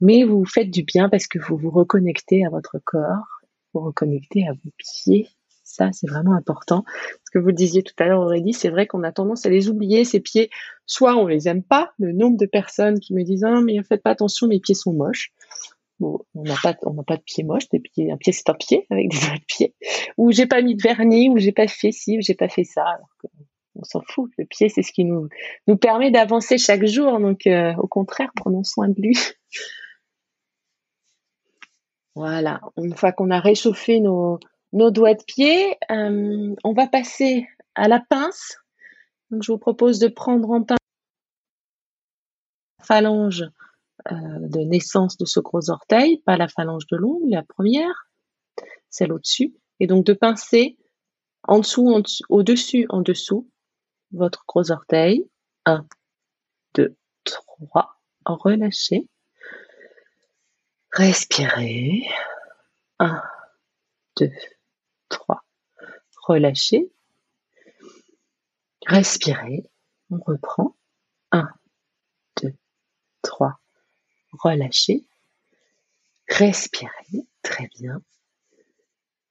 mais 0.00 0.24
vous 0.24 0.44
faites 0.44 0.70
du 0.70 0.82
bien 0.82 1.08
parce 1.08 1.28
que 1.28 1.38
vous 1.38 1.56
vous 1.56 1.70
reconnectez 1.70 2.44
à 2.44 2.50
votre 2.50 2.80
corps, 2.84 3.43
vous 3.74 3.80
reconnectez 3.80 4.46
à 4.46 4.52
vos 4.52 4.70
pieds, 4.78 5.28
ça, 5.64 5.90
c'est 5.92 6.08
vraiment 6.08 6.34
important. 6.34 6.84
Ce 7.24 7.30
que 7.32 7.38
vous 7.38 7.50
disiez 7.50 7.82
tout 7.82 7.94
à 7.98 8.04
l'heure, 8.04 8.20
Aurélie, 8.20 8.52
c'est 8.52 8.68
vrai 8.68 8.86
qu'on 8.86 9.02
a 9.02 9.12
tendance 9.12 9.44
à 9.46 9.48
les 9.48 9.68
oublier, 9.68 10.04
ces 10.04 10.20
pieds. 10.20 10.50
Soit 10.86 11.16
on 11.16 11.26
les 11.26 11.48
aime 11.48 11.62
pas, 11.62 11.92
le 11.98 12.12
nombre 12.12 12.36
de 12.36 12.46
personnes 12.46 13.00
qui 13.00 13.14
me 13.14 13.24
disent, 13.24 13.44
ah, 13.44 13.60
mais 13.64 13.82
faites 13.82 14.02
pas 14.02 14.10
attention, 14.10 14.46
mes 14.46 14.60
pieds 14.60 14.74
sont 14.74 14.92
moches. 14.92 15.32
On 16.00 16.18
n'a 16.34 16.54
pas, 16.62 16.74
de 16.74 17.22
pieds 17.22 17.44
moches, 17.44 17.64
un 17.72 18.16
pied 18.16 18.32
c'est 18.32 18.50
un 18.50 18.54
pied 18.54 18.86
avec 18.90 19.08
des 19.08 19.18
doigts 19.18 19.36
de 19.36 19.44
pied. 19.46 19.74
Ou 20.18 20.32
j'ai 20.32 20.46
pas 20.46 20.60
mis 20.60 20.76
de 20.76 20.82
vernis, 20.82 21.30
ou 21.30 21.38
j'ai 21.38 21.52
pas 21.52 21.66
fait 21.66 21.92
ci, 21.92 22.18
ou 22.18 22.20
j'ai 22.20 22.34
pas 22.34 22.48
fait 22.48 22.64
ça. 22.64 22.84
On 23.74 23.84
s'en 23.84 24.02
fout. 24.06 24.30
Le 24.36 24.44
pied, 24.44 24.68
c'est 24.68 24.82
ce 24.82 24.92
qui 24.92 25.04
nous, 25.04 25.28
nous 25.66 25.76
permet 25.76 26.10
d'avancer 26.10 26.58
chaque 26.58 26.84
jour. 26.84 27.18
Donc, 27.20 27.46
euh, 27.46 27.72
au 27.78 27.88
contraire, 27.88 28.30
prenons 28.36 28.64
soin 28.64 28.88
de 28.88 29.00
lui. 29.00 29.16
Voilà. 32.14 32.60
Une 32.76 32.96
fois 32.96 33.12
qu'on 33.12 33.30
a 33.30 33.40
réchauffé 33.40 34.00
nos, 34.00 34.38
doigts 34.72 35.14
de 35.14 35.24
pied. 35.24 35.76
Euh, 35.90 36.54
on 36.64 36.72
va 36.72 36.86
passer 36.86 37.48
à 37.74 37.88
la 37.88 38.00
pince. 38.00 38.58
Donc, 39.30 39.42
je 39.42 39.52
vous 39.52 39.58
propose 39.58 39.98
de 39.98 40.08
prendre 40.08 40.50
en 40.50 40.62
pince 40.62 40.78
la 42.78 42.84
phalange 42.84 43.44
euh, 44.12 44.38
de 44.40 44.60
naissance 44.60 45.16
de 45.16 45.24
ce 45.24 45.40
gros 45.40 45.70
orteil, 45.70 46.18
pas 46.18 46.36
la 46.36 46.48
phalange 46.48 46.86
de 46.86 46.96
l'ongle, 46.96 47.30
la 47.30 47.42
première, 47.42 48.08
celle 48.90 49.12
au-dessus, 49.12 49.54
et 49.80 49.86
donc 49.86 50.04
de 50.04 50.12
pincer 50.12 50.76
en 51.46 51.58
dessous, 51.58 52.02
au-dessus, 52.28 52.86
en 52.90 53.00
dessous, 53.00 53.48
votre 54.12 54.44
gros 54.46 54.70
orteil. 54.70 55.26
1, 55.66 55.86
2, 56.74 56.96
3. 57.24 58.00
Relâchez. 58.26 59.08
Respirez. 60.94 62.06
1, 63.00 63.20
2, 64.16 64.30
3. 65.08 65.44
Relâchez. 66.22 66.88
Respirez. 68.86 69.64
On 70.10 70.18
reprend. 70.24 70.76
1, 71.32 71.48
2, 72.44 72.54
3. 73.22 73.58
Relâchez. 74.38 75.04
Respirez. 76.28 77.26
Très 77.42 77.68
bien. 77.76 78.00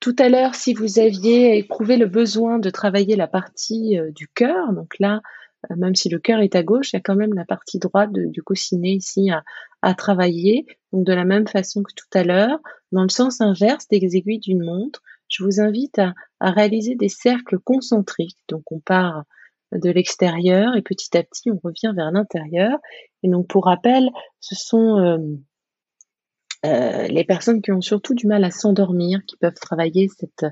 Tout 0.01 0.17
à 0.19 0.27
l'heure, 0.27 0.55
si 0.55 0.73
vous 0.73 0.99
aviez 0.99 1.57
éprouvé 1.57 1.95
le 1.95 2.07
besoin 2.07 2.59
de 2.59 2.69
travailler 2.69 3.15
la 3.15 3.27
partie 3.27 3.97
euh, 3.97 4.11
du 4.11 4.27
cœur, 4.27 4.73
donc 4.73 4.99
là, 4.99 5.21
même 5.75 5.95
si 5.95 6.09
le 6.09 6.19
cœur 6.19 6.39
est 6.41 6.55
à 6.55 6.63
gauche, 6.63 6.93
il 6.93 6.97
y 6.97 6.99
a 6.99 7.01
quand 7.01 7.15
même 7.15 7.33
la 7.33 7.45
partie 7.45 7.79
droite 7.79 8.11
du 8.11 8.43
coussinet 8.43 8.91
ici 8.91 9.29
à, 9.31 9.43
à, 9.81 9.93
travailler. 9.93 10.65
Donc 10.91 11.05
de 11.05 11.13
la 11.13 11.25
même 11.25 11.47
façon 11.47 11.83
que 11.83 11.93
tout 11.95 12.17
à 12.17 12.23
l'heure, 12.23 12.59
dans 12.91 13.03
le 13.03 13.09
sens 13.09 13.41
inverse 13.41 13.87
des 13.87 14.15
aiguilles 14.15 14.39
d'une 14.39 14.63
montre, 14.63 15.01
je 15.33 15.43
vous 15.43 15.59
invite 15.59 15.99
à, 15.99 16.13
réaliser 16.39 16.95
des 16.95 17.09
cercles 17.09 17.59
concentriques. 17.59 18.39
Donc 18.49 18.71
on 18.71 18.79
part 18.79 19.23
de 19.71 19.89
l'extérieur 19.89 20.75
et 20.75 20.81
petit 20.81 21.17
à 21.17 21.23
petit 21.23 21.49
on 21.49 21.59
revient 21.63 21.93
vers 21.95 22.11
l'intérieur. 22.11 22.77
Et 23.23 23.29
donc 23.29 23.47
pour 23.47 23.65
rappel, 23.65 24.09
ce 24.39 24.55
sont 24.55 24.99
euh, 24.99 25.17
euh, 26.65 27.07
les 27.07 27.23
personnes 27.23 27.61
qui 27.61 27.71
ont 27.71 27.81
surtout 27.81 28.13
du 28.13 28.27
mal 28.27 28.43
à 28.43 28.51
s'endormir, 28.51 29.21
qui 29.25 29.37
peuvent 29.37 29.53
travailler 29.55 30.09
cette, 30.09 30.45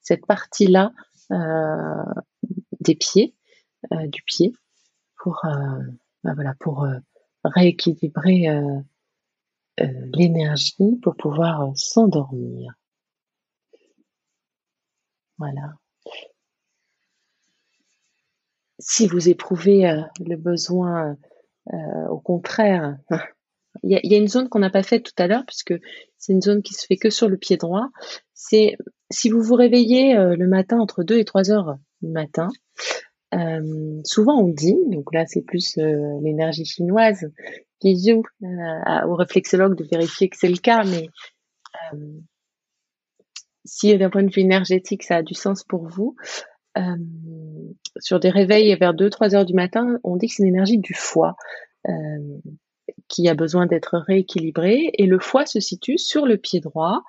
cette 0.00 0.26
partie-là 0.26 0.92
euh, 1.32 2.04
des 2.80 2.94
pieds, 2.94 3.34
du 4.08 4.22
pied, 4.22 4.52
pour, 5.22 5.40
bah 6.24 6.34
voilà, 6.34 6.54
pour 6.58 6.86
rééquilibrer 7.44 8.46
l'énergie 10.12 10.96
pour 11.02 11.16
pouvoir 11.16 11.70
s'endormir. 11.74 12.74
Voilà. 15.38 15.74
Si 18.80 19.06
vous 19.06 19.28
éprouvez 19.28 19.88
euh, 19.88 20.02
le 20.24 20.36
besoin, 20.36 21.16
euh, 21.72 22.08
au 22.10 22.18
contraire, 22.18 22.96
il 23.82 23.90
y, 23.90 24.14
a, 24.14 24.18
une 24.18 24.28
zone 24.28 24.48
qu'on 24.48 24.58
n'a 24.58 24.70
pas 24.70 24.82
faite 24.82 25.04
tout 25.04 25.22
à 25.22 25.26
l'heure, 25.26 25.44
puisque 25.46 25.74
c'est 26.16 26.32
une 26.32 26.42
zone 26.42 26.62
qui 26.62 26.74
se 26.74 26.86
fait 26.86 26.96
que 26.96 27.10
sur 27.10 27.28
le 27.28 27.36
pied 27.36 27.56
droit. 27.56 27.88
C'est 28.34 28.76
si 29.10 29.30
vous 29.30 29.42
vous 29.42 29.54
réveillez 29.54 30.16
euh, 30.16 30.36
le 30.36 30.48
matin 30.48 30.78
entre 30.78 31.02
2 31.02 31.18
et 31.18 31.24
3 31.24 31.50
heures 31.50 31.78
du 32.02 32.08
matin, 32.08 32.48
souvent 34.04 34.40
on 34.40 34.48
dit, 34.48 34.76
donc 34.86 35.12
là 35.12 35.24
c'est 35.26 35.42
plus 35.42 35.76
l'énergie 35.76 36.64
chinoise 36.64 37.30
qui 37.80 37.96
joue 37.98 38.22
au 38.42 39.14
réflexologue 39.14 39.76
de 39.76 39.84
vérifier 39.84 40.28
que 40.28 40.36
c'est 40.38 40.48
le 40.48 40.56
cas, 40.56 40.84
mais 40.84 41.08
si 43.64 43.96
d'un 43.98 44.10
point 44.10 44.22
de 44.22 44.32
vue 44.32 44.42
énergétique 44.42 45.02
ça 45.02 45.16
a 45.16 45.22
du 45.22 45.34
sens 45.34 45.62
pour 45.64 45.86
vous, 45.86 46.16
euh, 46.78 46.96
sur 47.98 48.20
des 48.20 48.30
réveils 48.30 48.74
vers 48.76 48.94
2-3 48.94 49.34
heures 49.34 49.44
du 49.44 49.54
matin, 49.54 49.98
on 50.04 50.16
dit 50.16 50.28
que 50.28 50.34
c'est 50.34 50.42
une 50.42 50.50
énergie 50.50 50.78
du 50.78 50.94
foie 50.94 51.34
euh, 51.88 51.92
qui 53.08 53.28
a 53.28 53.34
besoin 53.34 53.66
d'être 53.66 53.98
rééquilibrée 53.98 54.90
et 54.94 55.06
le 55.06 55.18
foie 55.18 55.46
se 55.46 55.60
situe 55.60 55.98
sur 55.98 56.26
le 56.26 56.36
pied 56.36 56.60
droit. 56.60 57.02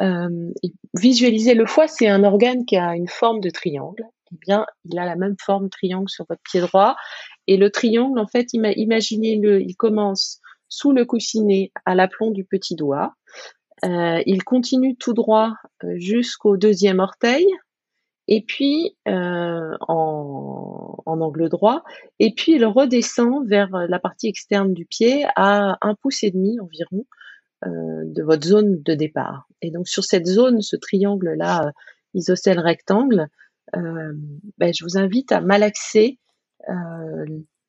Euh, 0.00 0.52
visualisez 0.94 1.54
le 1.54 1.66
foie, 1.66 1.88
c'est 1.88 2.08
un 2.08 2.24
organe 2.24 2.66
qui 2.66 2.76
a 2.76 2.94
une 2.94 3.08
forme 3.08 3.40
de 3.40 3.48
triangle. 3.48 4.04
Eh 4.32 4.36
bien, 4.40 4.66
il 4.84 4.98
a 4.98 5.04
la 5.04 5.16
même 5.16 5.36
forme 5.40 5.70
triangle 5.70 6.08
sur 6.08 6.26
votre 6.28 6.42
pied 6.42 6.60
droit 6.60 6.96
et 7.46 7.56
le 7.56 7.70
triangle, 7.70 8.18
en 8.18 8.26
fait, 8.26 8.52
imaginez-le, 8.52 9.62
il 9.62 9.76
commence 9.76 10.40
sous 10.68 10.92
le 10.92 11.04
coussinet 11.04 11.70
à 11.84 11.94
l'aplomb 11.94 12.30
du 12.30 12.44
petit 12.44 12.74
doigt. 12.74 13.14
Euh, 13.84 14.22
il 14.26 14.42
continue 14.42 14.96
tout 14.96 15.12
droit 15.12 15.54
euh, 15.84 15.94
jusqu'au 15.96 16.56
deuxième 16.56 16.98
orteil, 16.98 17.46
et 18.26 18.42
puis 18.42 18.96
euh, 19.06 19.76
en, 19.86 20.94
angle 21.06 21.48
droit, 21.48 21.84
et 22.18 22.34
puis 22.34 22.52
il 22.56 22.64
redescend 22.64 23.46
vers 23.46 23.70
la 23.70 23.98
partie 23.98 24.28
externe 24.28 24.74
du 24.74 24.84
pied 24.86 25.24
à 25.36 25.78
un 25.80 25.94
pouce 25.94 26.24
et 26.24 26.30
demi 26.30 26.58
environ 26.60 27.06
de 27.64 28.22
votre 28.22 28.46
zone 28.46 28.82
de 28.82 28.94
départ. 28.94 29.48
Et 29.62 29.70
donc 29.70 29.88
sur 29.88 30.04
cette 30.04 30.26
zone, 30.26 30.60
ce 30.60 30.76
triangle 30.76 31.32
là, 31.36 31.72
isocèle 32.14 32.60
rectangle, 32.60 33.28
ben, 33.72 34.72
je 34.74 34.84
vous 34.84 34.96
invite 34.98 35.32
à 35.32 35.40
malaxer 35.40 36.18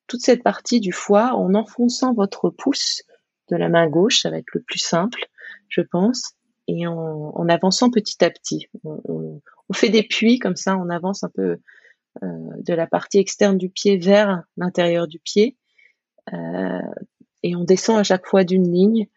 toute 0.08 0.22
cette 0.22 0.44
partie 0.44 0.80
du 0.80 0.92
foie 0.92 1.34
en 1.36 1.54
enfonçant 1.54 2.14
votre 2.14 2.50
pouce 2.50 3.04
de 3.50 3.56
la 3.56 3.70
main 3.70 3.88
gauche, 3.88 4.22
ça 4.22 4.30
va 4.30 4.38
être 4.38 4.54
le 4.54 4.62
plus 4.62 4.80
simple, 4.80 5.26
je 5.70 5.82
pense, 5.82 6.34
et 6.68 6.88
en, 6.88 7.48
avançant 7.50 7.90
petit 7.90 8.24
à 8.24 8.30
petit. 8.30 8.68
On, 8.84 9.42
fait 9.74 9.90
des 9.90 10.04
puits 10.04 10.40
comme 10.40 10.56
ça, 10.56 10.78
on 10.78 10.90
avance 10.90 11.24
un 11.24 11.30
peu 11.30 11.58
euh, 12.24 12.28
de 12.60 12.74
la 12.74 12.88
partie 12.88 13.20
externe 13.20 13.58
du 13.58 13.70
pied 13.70 13.98
vers 13.98 14.44
l'intérieur 14.56 15.08
du 15.08 15.20
pied, 15.20 15.58
euh, 16.34 16.82
et 17.44 17.56
on 17.56 17.64
descend 17.64 18.00
à 18.00 18.04
chaque 18.04 18.26
fois 18.26 18.44
d'une 18.44 18.72
ligne, 18.72 19.08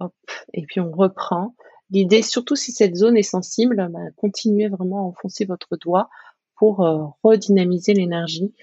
hop, 0.00 0.14
et 0.54 0.64
puis 0.66 0.80
on 0.80 0.90
reprend. 0.90 1.54
L'idée, 1.90 2.22
surtout 2.22 2.56
si 2.56 2.72
cette 2.72 2.96
zone 2.96 3.16
est 3.16 3.22
sensible, 3.22 3.88
bah, 3.90 4.00
continuez 4.16 4.68
vraiment 4.68 4.98
à 4.98 5.08
enfoncer 5.08 5.44
votre 5.44 5.76
doigt 5.76 6.08
pour 6.56 6.84
euh, 6.84 7.04
redynamiser 7.22 7.94
l'énergie 7.94 8.54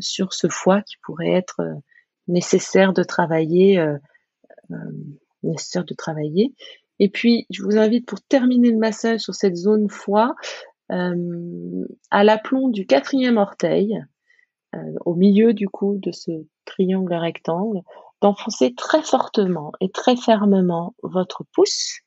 sur 0.00 0.32
ce 0.32 0.48
foie 0.48 0.82
qui 0.82 0.96
pourrait 1.02 1.32
être 1.32 1.60
nécessaire 2.26 2.92
de 2.92 3.02
travailler 3.02 3.78
nécessaire 5.42 5.84
de 5.84 5.94
travailler. 5.94 6.54
Et 6.98 7.08
puis, 7.08 7.46
je 7.50 7.62
vous 7.62 7.76
invite 7.76 8.06
pour 8.06 8.20
terminer 8.20 8.70
le 8.70 8.78
massage 8.78 9.20
sur 9.20 9.34
cette 9.34 9.56
zone 9.56 9.88
foie, 9.88 10.34
euh, 10.90 11.86
à 12.10 12.24
l'aplomb 12.24 12.68
du 12.68 12.86
quatrième 12.86 13.38
orteil, 13.38 13.98
euh, 14.74 14.78
au 15.04 15.14
milieu 15.14 15.52
du 15.52 15.68
coup 15.68 15.96
de 15.98 16.12
ce 16.12 16.30
triangle 16.64 17.14
rectangle, 17.14 17.80
d'enfoncer 18.20 18.74
très 18.74 19.02
fortement 19.02 19.72
et 19.80 19.90
très 19.90 20.16
fermement 20.16 20.94
votre 21.02 21.44
pouce. 21.54 22.01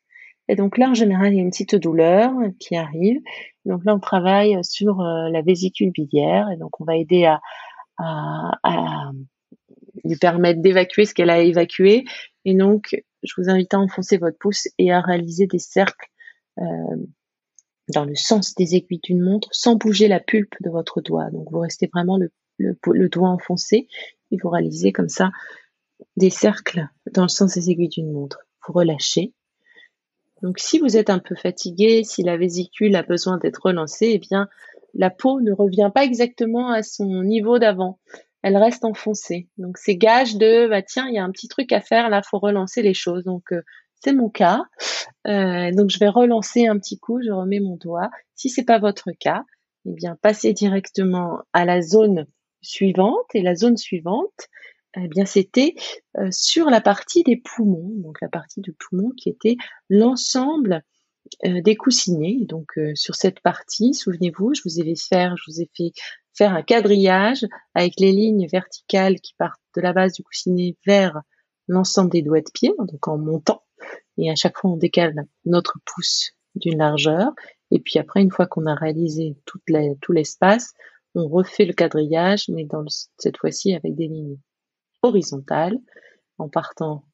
Et 0.48 0.56
donc 0.56 0.78
là, 0.78 0.90
en 0.90 0.94
général, 0.94 1.32
il 1.32 1.36
y 1.36 1.38
a 1.40 1.42
une 1.42 1.50
petite 1.50 1.74
douleur 1.74 2.32
qui 2.58 2.76
arrive. 2.76 3.20
Donc 3.64 3.84
là, 3.84 3.94
on 3.94 4.00
travaille 4.00 4.56
sur 4.62 5.00
euh, 5.00 5.28
la 5.30 5.42
vésicule 5.42 5.90
biliaire 5.90 6.48
et 6.50 6.56
donc 6.56 6.80
on 6.80 6.84
va 6.84 6.96
aider 6.96 7.24
à, 7.24 7.40
à, 7.98 8.52
à 8.62 9.10
lui 10.04 10.16
permettre 10.16 10.60
d'évacuer 10.60 11.04
ce 11.04 11.14
qu'elle 11.14 11.30
a 11.30 11.40
évacué. 11.40 12.04
Et 12.44 12.54
donc, 12.54 13.02
je 13.22 13.32
vous 13.36 13.50
invite 13.50 13.74
à 13.74 13.78
enfoncer 13.78 14.18
votre 14.18 14.38
pouce 14.38 14.68
et 14.78 14.92
à 14.92 15.00
réaliser 15.00 15.46
des 15.46 15.58
cercles 15.58 16.08
euh, 16.58 16.96
dans 17.94 18.04
le 18.04 18.14
sens 18.14 18.54
des 18.54 18.74
aiguilles 18.74 19.00
d'une 19.02 19.20
montre 19.20 19.48
sans 19.52 19.76
bouger 19.76 20.08
la 20.08 20.20
pulpe 20.20 20.54
de 20.62 20.70
votre 20.70 21.00
doigt. 21.00 21.30
Donc 21.30 21.50
vous 21.50 21.60
restez 21.60 21.88
vraiment 21.92 22.18
le, 22.18 22.30
le, 22.58 23.08
doigt 23.08 23.28
enfoncé 23.28 23.88
et 24.30 24.36
vous 24.42 24.48
réalisez 24.48 24.92
comme 24.92 25.08
ça 25.08 25.30
des 26.16 26.30
cercles 26.30 26.86
dans 27.12 27.22
le 27.22 27.28
sens 27.28 27.54
des 27.54 27.70
aiguilles 27.70 27.88
d'une 27.88 28.12
montre. 28.12 28.46
Vous 28.66 28.72
relâchez. 28.72 29.32
Donc 30.46 30.58
si 30.58 30.78
vous 30.78 30.96
êtes 30.96 31.10
un 31.10 31.18
peu 31.18 31.34
fatigué, 31.34 32.04
si 32.04 32.22
la 32.22 32.36
vésicule 32.36 32.94
a 32.94 33.02
besoin 33.02 33.36
d'être 33.38 33.62
relancée, 33.64 34.12
eh 34.14 34.18
bien 34.18 34.48
la 34.94 35.10
peau 35.10 35.40
ne 35.40 35.52
revient 35.52 35.90
pas 35.94 36.04
exactement 36.04 36.70
à 36.70 36.82
son 36.82 37.22
niveau 37.22 37.58
d'avant 37.58 37.98
elle 38.46 38.56
reste 38.56 38.84
enfoncée. 38.84 39.48
Donc 39.58 39.76
c'est 39.76 39.96
gage 39.96 40.36
de 40.36 40.68
bah 40.68 40.80
tiens, 40.80 41.08
il 41.08 41.14
y 41.14 41.18
a 41.18 41.24
un 41.24 41.32
petit 41.32 41.48
truc 41.48 41.72
à 41.72 41.80
faire 41.80 42.08
là, 42.08 42.22
faut 42.22 42.38
relancer 42.38 42.80
les 42.80 42.94
choses. 42.94 43.24
Donc 43.24 43.52
euh, 43.52 43.62
c'est 44.04 44.12
mon 44.12 44.28
cas. 44.28 44.62
Euh, 45.26 45.72
donc 45.72 45.90
je 45.90 45.98
vais 45.98 46.06
relancer 46.06 46.68
un 46.68 46.78
petit 46.78 46.96
coup, 46.96 47.20
je 47.20 47.32
remets 47.32 47.58
mon 47.58 47.74
doigt. 47.74 48.08
Si 48.36 48.48
c'est 48.48 48.64
pas 48.64 48.78
votre 48.78 49.10
cas, 49.18 49.42
eh 49.84 49.92
bien 49.94 50.16
passez 50.22 50.52
directement 50.52 51.40
à 51.52 51.64
la 51.64 51.82
zone 51.82 52.26
suivante 52.62 53.26
et 53.34 53.42
la 53.42 53.56
zone 53.56 53.76
suivante, 53.76 54.46
eh 54.96 55.08
bien 55.08 55.24
c'était 55.26 55.74
euh, 56.18 56.28
sur 56.30 56.70
la 56.70 56.80
partie 56.80 57.22
des 57.22 57.36
poumons, 57.36 57.92
donc 57.96 58.20
la 58.20 58.28
partie 58.28 58.60
de 58.60 58.72
poumon 58.72 59.10
qui 59.16 59.28
était 59.28 59.56
l'ensemble 59.88 60.82
des 61.44 61.74
coussinets. 61.74 62.38
Donc 62.42 62.78
sur 62.94 63.16
cette 63.16 63.40
partie, 63.40 63.94
souvenez-vous, 63.94 64.54
je 64.54 64.62
vous 64.64 64.78
ai 64.78 64.84
fait 64.84 65.08
faire, 65.08 65.36
je 65.36 65.50
vous 65.50 65.60
ai 65.60 65.68
fait 65.76 65.90
faire 66.36 66.52
un 66.52 66.62
quadrillage 66.62 67.44
avec 67.74 67.94
les 67.98 68.12
lignes 68.12 68.46
verticales 68.46 69.20
qui 69.20 69.34
partent 69.36 69.60
de 69.74 69.80
la 69.80 69.92
base 69.92 70.12
du 70.12 70.22
coussinet 70.22 70.76
vers 70.86 71.20
l'ensemble 71.68 72.10
des 72.10 72.22
doigts 72.22 72.40
de 72.40 72.50
pied, 72.52 72.72
donc 72.78 73.08
en 73.08 73.18
montant. 73.18 73.64
Et 74.18 74.30
à 74.30 74.34
chaque 74.34 74.56
fois, 74.58 74.70
on 74.70 74.76
décale 74.76 75.26
notre 75.44 75.78
pouce 75.84 76.32
d'une 76.54 76.78
largeur. 76.78 77.32
Et 77.70 77.80
puis 77.80 77.98
après, 77.98 78.22
une 78.22 78.30
fois 78.30 78.46
qu'on 78.46 78.66
a 78.66 78.74
réalisé 78.74 79.36
tout 79.44 80.12
l'espace, 80.12 80.72
on 81.14 81.28
refait 81.28 81.64
le 81.64 81.72
quadrillage, 81.72 82.48
mais 82.48 82.64
dans 82.64 82.84
cette 83.18 83.38
fois-ci 83.38 83.74
avec 83.74 83.94
des 83.94 84.06
lignes 84.06 84.38
horizontales, 85.02 85.78
en 86.38 86.48
partant 86.48 87.04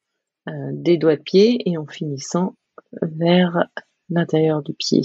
euh, 0.49 0.51
des 0.73 0.97
doigts 0.97 1.15
de 1.15 1.21
pied 1.21 1.69
et 1.69 1.77
en 1.77 1.87
finissant 1.87 2.55
vers 3.01 3.65
l'intérieur 4.09 4.61
du 4.61 4.73
pied. 4.73 5.01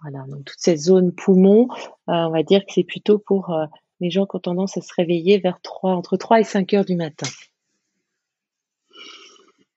Voilà, 0.00 0.24
donc 0.26 0.44
toute 0.44 0.58
cette 0.58 0.78
zone 0.78 1.12
poumon, 1.12 1.68
euh, 2.08 2.12
on 2.12 2.30
va 2.30 2.42
dire 2.42 2.60
que 2.60 2.72
c'est 2.72 2.84
plutôt 2.84 3.18
pour 3.18 3.50
euh, 3.50 3.66
les 4.00 4.10
gens 4.10 4.26
qui 4.26 4.36
ont 4.36 4.40
tendance 4.40 4.78
à 4.78 4.80
se 4.80 4.92
réveiller 4.96 5.38
vers 5.38 5.60
3, 5.60 5.92
entre 5.92 6.16
3 6.16 6.40
et 6.40 6.44
5 6.44 6.72
heures 6.72 6.84
du 6.84 6.96
matin. 6.96 7.26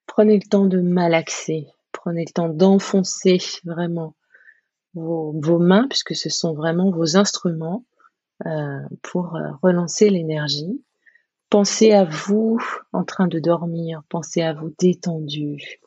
Prenez 0.05 0.35
le 0.35 0.47
temps 0.47 0.65
de 0.65 0.79
malaxer, 0.79 1.67
prenez 1.91 2.23
le 2.25 2.31
temps 2.31 2.49
d'enfoncer 2.49 3.39
vraiment 3.65 4.15
vos, 4.93 5.59
mains, 5.59 5.87
puisque 5.89 6.15
ce 6.15 6.29
sont 6.29 6.53
vraiment 6.53 6.91
vos 6.91 7.17
instruments 7.17 7.85
pour 9.01 9.37
relancer 9.61 10.09
l'énergie. 10.09 10.83
Pensez 11.52 11.91
à 11.91 12.06
vous 12.06 12.64
en 12.94 13.03
train 13.03 13.28
de 13.28 13.38
dormir, 13.38 14.03
pensez 14.07 14.41
à 14.41 14.53
vous 14.53 14.73
détendu. 14.80 15.82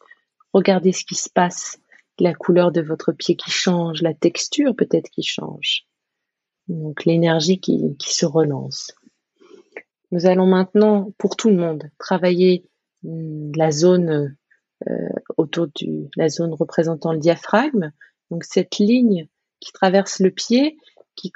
Regardez 0.53 0.93
ce 0.93 1.07
qui 1.07 1.15
se 1.15 1.31
passe 1.31 1.79
la 2.19 2.35
couleur 2.35 2.71
de 2.71 2.83
votre 2.83 3.13
pied 3.13 3.35
qui 3.35 3.51
change, 3.51 4.03
la 4.03 4.13
texture 4.13 4.77
peut-être 4.77 5.09
qui 5.09 5.23
change. 5.23 5.87
Donc 6.69 7.07
l'énergie 7.07 7.61
qui, 7.61 7.97
se 7.99 8.27
relance. 8.27 8.93
Nous 10.11 10.27
allons 10.27 10.45
maintenant, 10.45 11.15
pour 11.17 11.35
tout 11.35 11.49
le 11.49 11.57
monde, 11.57 11.85
travailler 11.99 12.67
hmm, 13.03 13.53
la 13.57 13.71
zone 13.71 14.37
euh, 14.87 15.09
autour 15.39 15.69
du 15.75 16.11
la 16.15 16.29
zone 16.29 16.53
représentant 16.53 17.15
le 17.15 17.21
diaphragme. 17.21 17.91
Donc 18.31 18.45
cette 18.45 18.77
ligne 18.77 19.29
qui 19.61 19.73
traverse 19.73 20.21
le 20.21 20.31
pied, 20.31 20.77
qui 21.17 21.33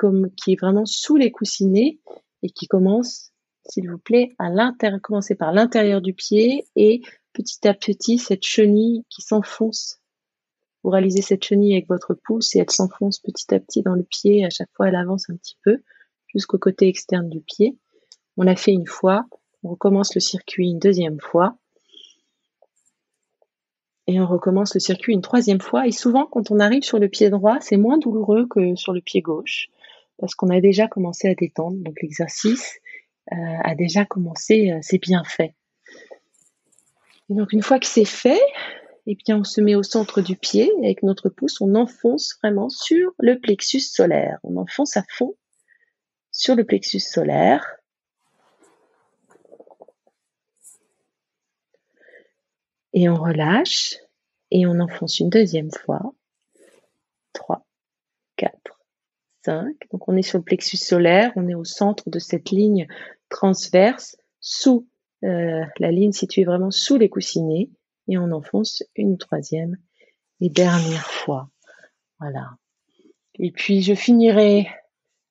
est 0.49 0.61
vraiment 0.61 0.85
sous 0.85 1.17
les 1.17 1.31
coussinets 1.31 1.99
et 2.43 2.51
qui 2.51 2.67
commence, 2.67 3.33
s'il 3.69 3.91
vous 3.91 3.99
plaît, 3.99 4.35
à 4.39 4.51
l'intérieur, 4.51 5.01
commencer 5.01 5.35
par 5.35 5.53
l'intérieur 5.53 6.01
du 6.01 6.15
pied 6.15 6.65
et 6.77 7.03
petit 7.33 7.67
à 7.69 7.75
petit 7.75 8.19
cette 8.19 8.45
chenille 8.45 9.05
qui 9.11 9.23
s'enfonce 9.23 10.01
vous 10.85 10.91
réalisez 10.91 11.23
cette 11.23 11.45
chenille 11.45 11.75
avec 11.75 11.89
votre 11.89 12.15
pouce 12.15 12.55
et 12.55 12.61
elle 12.61 12.71
s'enfonce 12.71 13.19
petit 13.19 13.53
à 13.55 13.61
petit 13.61 13.83
dans 13.83 13.95
le 13.95 14.05
pied. 14.05 14.45
À 14.45 14.51
chaque 14.51 14.71
fois, 14.75 14.89
elle 14.89 14.97
avance 14.97 15.29
un 15.29 15.37
petit 15.37 15.57
peu 15.65 15.83
jusqu'au 16.29 16.59
côté 16.59 16.89
externe 16.89 17.29
du 17.29 17.41
pied. 17.41 17.77
On 18.37 18.45
l'a 18.45 18.57
fait 18.57 18.73
une 18.73 18.87
fois. 18.87 19.25
On 19.63 19.71
recommence 19.71 20.15
le 20.15 20.21
circuit 20.21 20.71
une 20.71 20.79
deuxième 20.79 21.19
fois. 21.21 21.59
Et 24.07 24.21
on 24.21 24.27
recommence 24.27 24.73
le 24.75 24.81
circuit 24.81 25.13
une 25.13 25.21
troisième 25.21 25.61
fois. 25.61 25.87
Et 25.87 25.93
souvent, 25.93 26.27
quand 26.27 26.51
on 26.51 26.61
arrive 26.61 26.85
sur 26.85 26.99
le 26.99 27.09
pied 27.09 27.29
droit, 27.29 27.59
c'est 27.61 27.77
moins 27.77 27.99
douloureux 27.99 28.47
que 28.47 28.75
sur 28.77 28.93
le 28.93 29.01
pied 29.01 29.21
gauche 29.21 29.69
parce 30.17 30.35
qu'on 30.35 30.49
a 30.49 30.61
déjà 30.61 30.89
commencé 30.89 31.29
à 31.29 31.35
détendre. 31.35 31.77
Donc 31.79 32.01
l'exercice 32.01 32.79
a 33.31 33.75
déjà 33.75 34.05
commencé 34.05 34.71
euh, 34.71 34.79
ses 34.83 34.99
bienfaits. 34.99 35.53
Et 37.31 37.35
donc 37.35 37.53
une 37.53 37.63
fois 37.63 37.79
que 37.79 37.87
c'est 37.87 38.05
fait, 38.05 38.41
eh 39.07 39.15
bien 39.15 39.39
on 39.39 39.45
se 39.45 39.61
met 39.61 39.75
au 39.75 39.83
centre 39.83 40.21
du 40.21 40.37
pied 40.37 40.71
avec 40.79 41.03
notre 41.03 41.29
pouce, 41.29 41.61
on 41.61 41.75
enfonce 41.75 42.39
vraiment 42.43 42.69
sur 42.69 43.13
le 43.19 43.39
plexus 43.39 43.81
solaire. 43.81 44.39
On 44.43 44.57
enfonce 44.57 44.97
à 44.97 45.05
fond 45.09 45.35
sur 46.31 46.55
le 46.55 46.65
plexus 46.65 47.01
solaire. 47.01 47.77
Et 52.95 53.09
on 53.09 53.15
relâche 53.15 53.97
et 54.51 54.67
on 54.67 54.81
enfonce 54.81 55.21
une 55.21 55.29
deuxième 55.29 55.71
fois. 55.71 56.15
3, 57.35 57.67
4, 58.37 58.53
5. 59.45 59.75
Donc 59.93 60.09
on 60.09 60.17
est 60.17 60.23
sur 60.23 60.39
le 60.39 60.45
plexus 60.45 60.79
solaire, 60.79 61.33
on 61.37 61.49
est 61.49 61.55
au 61.55 61.65
centre 61.65 62.09
de 62.09 62.19
cette 62.19 62.51
ligne 62.51 62.87
transverse 63.29 64.17
sous 64.41 64.87
euh, 65.25 65.65
la 65.79 65.91
ligne 65.91 66.13
située 66.13 66.45
vraiment 66.45 66.71
sous 66.71 66.97
les 66.97 67.09
coussinets 67.09 67.71
et 68.07 68.19
on 68.19 68.31
enfonce 68.31 68.83
une 68.95 69.19
troisième 69.19 69.77
et 70.41 70.49
dernière 70.49 71.07
fois. 71.07 71.51
Voilà. 72.21 72.51
Et 73.35 73.51
puis 73.51 73.83
je 73.83 73.95
finirai. 73.95 74.69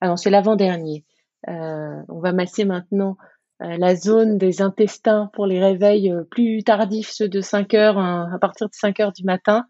Alors 0.02 0.14
ah 0.14 0.18
c'est 0.18 0.30
l'avant-dernier. 0.30 1.06
Euh, 1.48 2.02
on 2.10 2.20
va 2.20 2.34
masser 2.34 2.66
maintenant 2.66 3.18
euh, 3.62 3.78
la 3.78 3.96
zone 3.96 4.38
des 4.38 4.62
intestins 4.62 5.30
pour 5.34 5.46
les 5.46 5.60
réveils 5.60 6.14
plus 6.30 6.64
tardifs, 6.64 7.10
ceux 7.10 7.30
de 7.30 7.42
5 7.42 7.74
heures, 7.74 7.98
hein, 7.98 8.30
à 8.34 8.40
partir 8.40 8.68
de 8.68 8.76
5 8.76 9.00
heures 9.00 9.14
du 9.14 9.24
matin. 9.24 9.66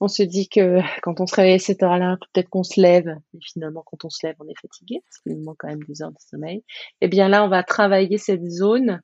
On 0.00 0.08
se 0.08 0.22
dit 0.22 0.48
que 0.48 0.80
quand 1.02 1.20
on 1.20 1.26
se 1.26 1.34
réveille 1.34 1.54
à 1.54 1.58
cette 1.58 1.82
heure-là, 1.82 2.18
peut-être 2.32 2.48
qu'on 2.48 2.62
se 2.62 2.80
lève, 2.80 3.16
mais 3.32 3.40
finalement, 3.42 3.82
quand 3.84 4.04
on 4.04 4.10
se 4.10 4.24
lève, 4.26 4.36
on 4.38 4.48
est 4.48 4.60
fatigué, 4.60 5.02
parce 5.04 5.18
qu'il 5.18 5.32
nous 5.36 5.44
manque 5.44 5.56
quand 5.58 5.68
même 5.68 5.82
des 5.82 6.02
heures 6.02 6.12
de 6.12 6.20
sommeil. 6.20 6.62
Eh 7.00 7.08
bien 7.08 7.28
là, 7.28 7.44
on 7.44 7.48
va 7.48 7.62
travailler 7.62 8.18
cette 8.18 8.48
zone. 8.48 9.00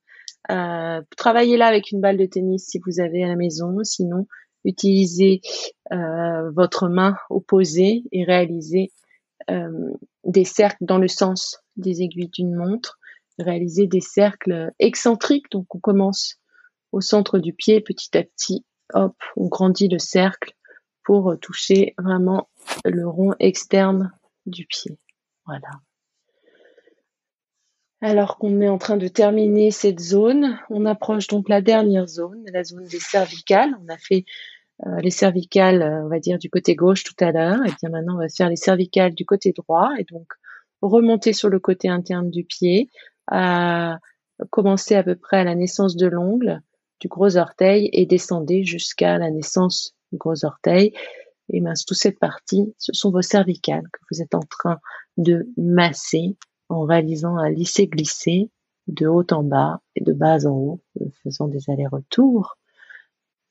Euh, 0.51 1.01
travaillez 1.17 1.57
là 1.57 1.67
avec 1.67 1.91
une 1.91 2.01
balle 2.01 2.17
de 2.17 2.27
tennis 2.27 2.67
si 2.69 2.81
vous 2.87 3.01
avez 3.01 3.25
à 3.25 3.29
la 3.29 3.37
maison. 3.37 3.77
Sinon, 3.83 4.27
utilisez 4.65 5.41
euh, 5.93 6.51
votre 6.53 6.89
main 6.89 7.17
opposée 7.29 8.05
et 8.13 8.25
réalisez 8.25 8.93
euh, 9.51 9.93
des 10.25 10.45
cercles 10.45 10.85
dans 10.85 10.99
le 10.99 11.09
sens 11.09 11.59
des 11.77 12.03
aiguilles 12.03 12.29
d'une 12.29 12.55
montre 12.55 12.99
réaliser 13.39 13.87
des 13.87 14.01
cercles 14.01 14.73
excentriques. 14.79 15.51
Donc 15.51 15.75
on 15.75 15.81
commence 15.81 16.37
au 16.93 17.01
centre 17.01 17.39
du 17.39 17.53
pied, 17.53 17.81
petit 17.81 18.17
à 18.17 18.23
petit, 18.23 18.65
hop, 18.93 19.17
on 19.37 19.49
grandit 19.49 19.89
le 19.89 19.99
cercle 19.99 20.53
pour 21.05 21.35
toucher 21.41 21.95
vraiment 21.99 22.49
le 22.85 23.07
rond 23.07 23.35
externe 23.39 24.13
du 24.47 24.67
pied. 24.67 24.99
Voilà. 25.47 25.69
Alors 28.01 28.37
qu'on 28.37 28.61
est 28.61 28.69
en 28.69 28.79
train 28.79 28.97
de 28.99 29.09
terminer 29.09 29.71
cette 29.71 30.01
zone, 30.01 30.59
on 30.69 30.85
approche 30.85 31.27
donc 31.27 31.49
la 31.49 31.63
dernière 31.63 32.07
zone, 32.07 32.45
la 32.53 32.63
zone 32.63 32.85
des 32.85 33.01
cervicales. 33.01 33.75
On 33.83 33.89
a 33.93 33.97
fait 33.97 34.25
euh, 34.87 35.01
les 35.01 35.11
cervicales, 35.11 35.83
euh, 35.83 36.05
on 36.05 36.09
va 36.09 36.19
dire, 36.19 36.39
du 36.39 36.51
côté 36.51 36.75
gauche 36.75 37.05
tout 37.05 37.15
à 37.21 37.33
l'heure. 37.33 37.65
Et 37.65 37.71
bien 37.81 37.89
maintenant, 37.91 38.17
on 38.17 38.19
va 38.19 38.29
faire 38.29 38.51
les 38.51 38.57
cervicales 38.57 39.15
du 39.15 39.25
côté 39.25 39.53
droit. 39.53 39.91
Et 39.99 40.05
donc, 40.05 40.27
remonter 40.83 41.33
sur 41.33 41.49
le 41.49 41.59
côté 41.61 41.89
interne 41.89 42.31
du 42.31 42.45
pied, 42.45 42.91
à 43.27 43.99
commencer 44.51 44.97
à 44.97 45.03
peu 45.03 45.15
près 45.15 45.39
à 45.39 45.45
la 45.45 45.55
naissance 45.55 45.97
de 45.97 46.07
l'ongle 46.07 46.61
du 47.01 47.09
gros 47.09 47.37
orteil 47.37 47.89
et 47.93 48.05
descendez 48.05 48.65
jusqu'à 48.65 49.17
la 49.19 49.31
naissance 49.31 49.94
gros 50.17 50.45
orteil. 50.45 50.93
Et 51.53 51.61
mince, 51.61 51.85
toute 51.85 51.99
cette 51.99 52.19
partie, 52.19 52.75
ce 52.79 52.93
sont 52.93 53.11
vos 53.11 53.23
cervicales 53.23 53.89
que 53.93 54.01
vous 54.11 54.23
êtes 54.23 54.35
en 54.35 54.41
train 54.41 54.79
de 55.17 55.47
masser 55.57 56.37
en 56.69 56.85
réalisant 56.85 57.37
un 57.37 57.51
lisser-glisser 57.51 58.51
de 58.87 59.07
haut 59.07 59.27
en 59.31 59.43
bas 59.43 59.81
et 59.95 60.03
de 60.03 60.13
bas 60.13 60.47
en 60.47 60.53
haut, 60.53 60.81
faisant 61.23 61.49
des 61.49 61.71
allers-retours, 61.71 62.57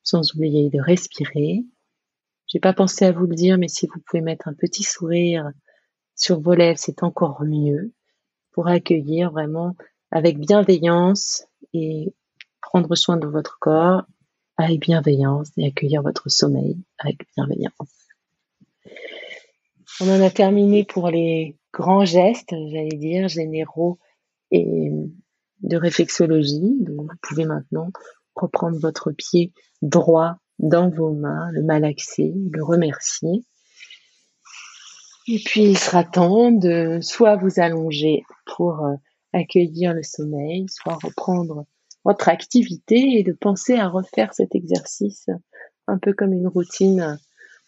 sans 0.03 0.33
oublier 0.35 0.69
de 0.69 0.79
respirer. 0.79 1.65
J'ai 2.47 2.59
pas 2.59 2.73
pensé 2.73 3.05
à 3.05 3.11
vous 3.11 3.25
le 3.25 3.35
dire, 3.35 3.57
mais 3.57 3.67
si 3.67 3.87
vous 3.87 3.99
pouvez 4.05 4.21
mettre 4.21 4.47
un 4.47 4.53
petit 4.53 4.83
sourire 4.83 5.51
sur 6.15 6.39
vos 6.39 6.53
lèvres, 6.53 6.79
c'est 6.79 7.03
encore 7.03 7.43
mieux 7.43 7.93
pour 8.51 8.67
accueillir 8.67 9.31
vraiment 9.31 9.75
avec 10.11 10.39
bienveillance 10.39 11.45
et 11.73 12.13
prendre 12.61 12.93
soin 12.95 13.17
de 13.17 13.27
votre 13.27 13.57
corps 13.59 14.03
avec 14.57 14.81
bienveillance 14.81 15.49
et 15.57 15.67
accueillir 15.67 16.01
votre 16.01 16.29
sommeil 16.29 16.77
avec 16.99 17.25
bienveillance. 17.35 17.73
On 20.01 20.09
en 20.09 20.21
a 20.21 20.29
terminé 20.29 20.85
pour 20.85 21.09
les 21.09 21.57
grands 21.71 22.05
gestes, 22.05 22.51
j'allais 22.51 22.97
dire, 22.97 23.27
généraux 23.27 23.99
et 24.51 24.91
de 25.61 25.77
réflexologie. 25.77 26.77
Vous 26.87 27.07
pouvez 27.21 27.45
maintenant 27.45 27.89
reprendre 28.35 28.77
votre 28.79 29.11
pied 29.11 29.53
droit 29.81 30.37
dans 30.59 30.89
vos 30.89 31.11
mains, 31.11 31.51
le 31.51 31.63
malaxer, 31.63 32.33
le 32.51 32.63
remercier. 32.63 33.43
Et 35.27 35.39
puis, 35.43 35.63
il 35.63 35.77
sera 35.77 36.03
temps 36.03 36.51
de 36.51 36.99
soit 37.01 37.37
vous 37.37 37.59
allonger 37.59 38.23
pour 38.45 38.85
euh, 38.85 38.95
accueillir 39.31 39.93
le 39.93 40.03
sommeil, 40.03 40.65
soit 40.69 40.97
reprendre 41.01 41.65
votre 42.03 42.29
activité 42.29 43.19
et 43.19 43.23
de 43.23 43.33
penser 43.33 43.75
à 43.75 43.87
refaire 43.87 44.33
cet 44.33 44.55
exercice 44.55 45.27
un 45.87 45.97
peu 45.97 46.13
comme 46.13 46.33
une 46.33 46.47
routine 46.47 47.01
euh, 47.01 47.15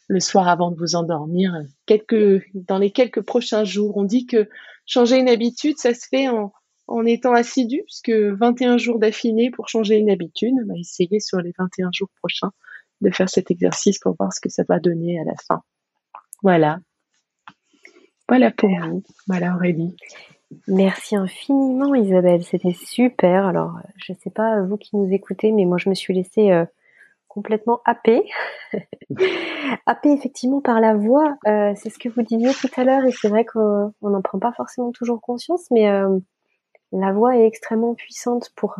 le 0.07 0.19
soir 0.19 0.47
avant 0.47 0.71
de 0.71 0.77
vous 0.77 0.95
endormir. 0.95 1.53
Quelques, 1.85 2.45
dans 2.53 2.77
les 2.77 2.91
quelques 2.91 3.21
prochains 3.21 3.63
jours, 3.63 3.97
on 3.97 4.03
dit 4.03 4.25
que 4.25 4.47
changer 4.85 5.17
une 5.17 5.29
habitude, 5.29 5.77
ça 5.77 5.93
se 5.93 6.07
fait 6.07 6.27
en, 6.27 6.53
en 6.87 7.05
étant 7.05 7.33
assidu, 7.33 7.81
puisque 7.85 8.11
21 8.11 8.77
jours 8.77 8.99
d'affinée 8.99 9.49
pour 9.49 9.67
changer 9.67 9.95
une 9.95 10.11
habitude. 10.11 10.53
On 10.63 10.67
va 10.67 10.79
essayer 10.79 11.19
sur 11.19 11.39
les 11.39 11.53
21 11.57 11.89
jours 11.91 12.09
prochains 12.19 12.51
de 13.01 13.09
faire 13.09 13.29
cet 13.29 13.51
exercice 13.51 13.99
pour 13.99 14.15
voir 14.17 14.31
ce 14.31 14.39
que 14.39 14.49
ça 14.49 14.63
va 14.67 14.79
donner 14.79 15.19
à 15.19 15.23
la 15.23 15.35
fin. 15.47 15.61
Voilà. 16.43 16.79
Voilà 18.29 18.51
pour 18.51 18.69
vous. 18.69 19.03
Voilà 19.27 19.55
Aurélie. 19.55 19.95
Merci 20.67 21.15
infiniment 21.15 21.95
Isabelle, 21.95 22.43
c'était 22.43 22.73
super. 22.73 23.45
Alors, 23.45 23.79
je 23.95 24.13
ne 24.13 24.17
sais 24.17 24.29
pas 24.29 24.61
vous 24.61 24.77
qui 24.77 24.95
nous 24.95 25.11
écoutez, 25.11 25.51
mais 25.51 25.65
moi 25.65 25.77
je 25.77 25.89
me 25.89 25.95
suis 25.95 26.13
laissée 26.13 26.51
euh, 26.51 26.65
complètement 27.27 27.81
happée. 27.85 28.23
happée 29.85 30.11
effectivement 30.11 30.61
par 30.61 30.79
la 30.79 30.95
voix. 30.95 31.37
Euh, 31.47 31.73
c'est 31.75 31.89
ce 31.89 31.97
que 31.97 32.09
vous 32.09 32.21
disiez 32.21 32.53
tout 32.53 32.69
à 32.77 32.83
l'heure 32.83 33.03
et 33.05 33.11
c'est 33.11 33.27
vrai 33.27 33.45
qu'on 33.45 33.91
n'en 34.01 34.21
prend 34.21 34.39
pas 34.39 34.51
forcément 34.53 34.91
toujours 34.91 35.19
conscience, 35.19 35.69
mais 35.71 35.89
euh, 35.89 36.19
la 36.91 37.11
voix 37.11 37.35
est 37.37 37.45
extrêmement 37.45 37.95
puissante 37.95 38.51
pour 38.55 38.75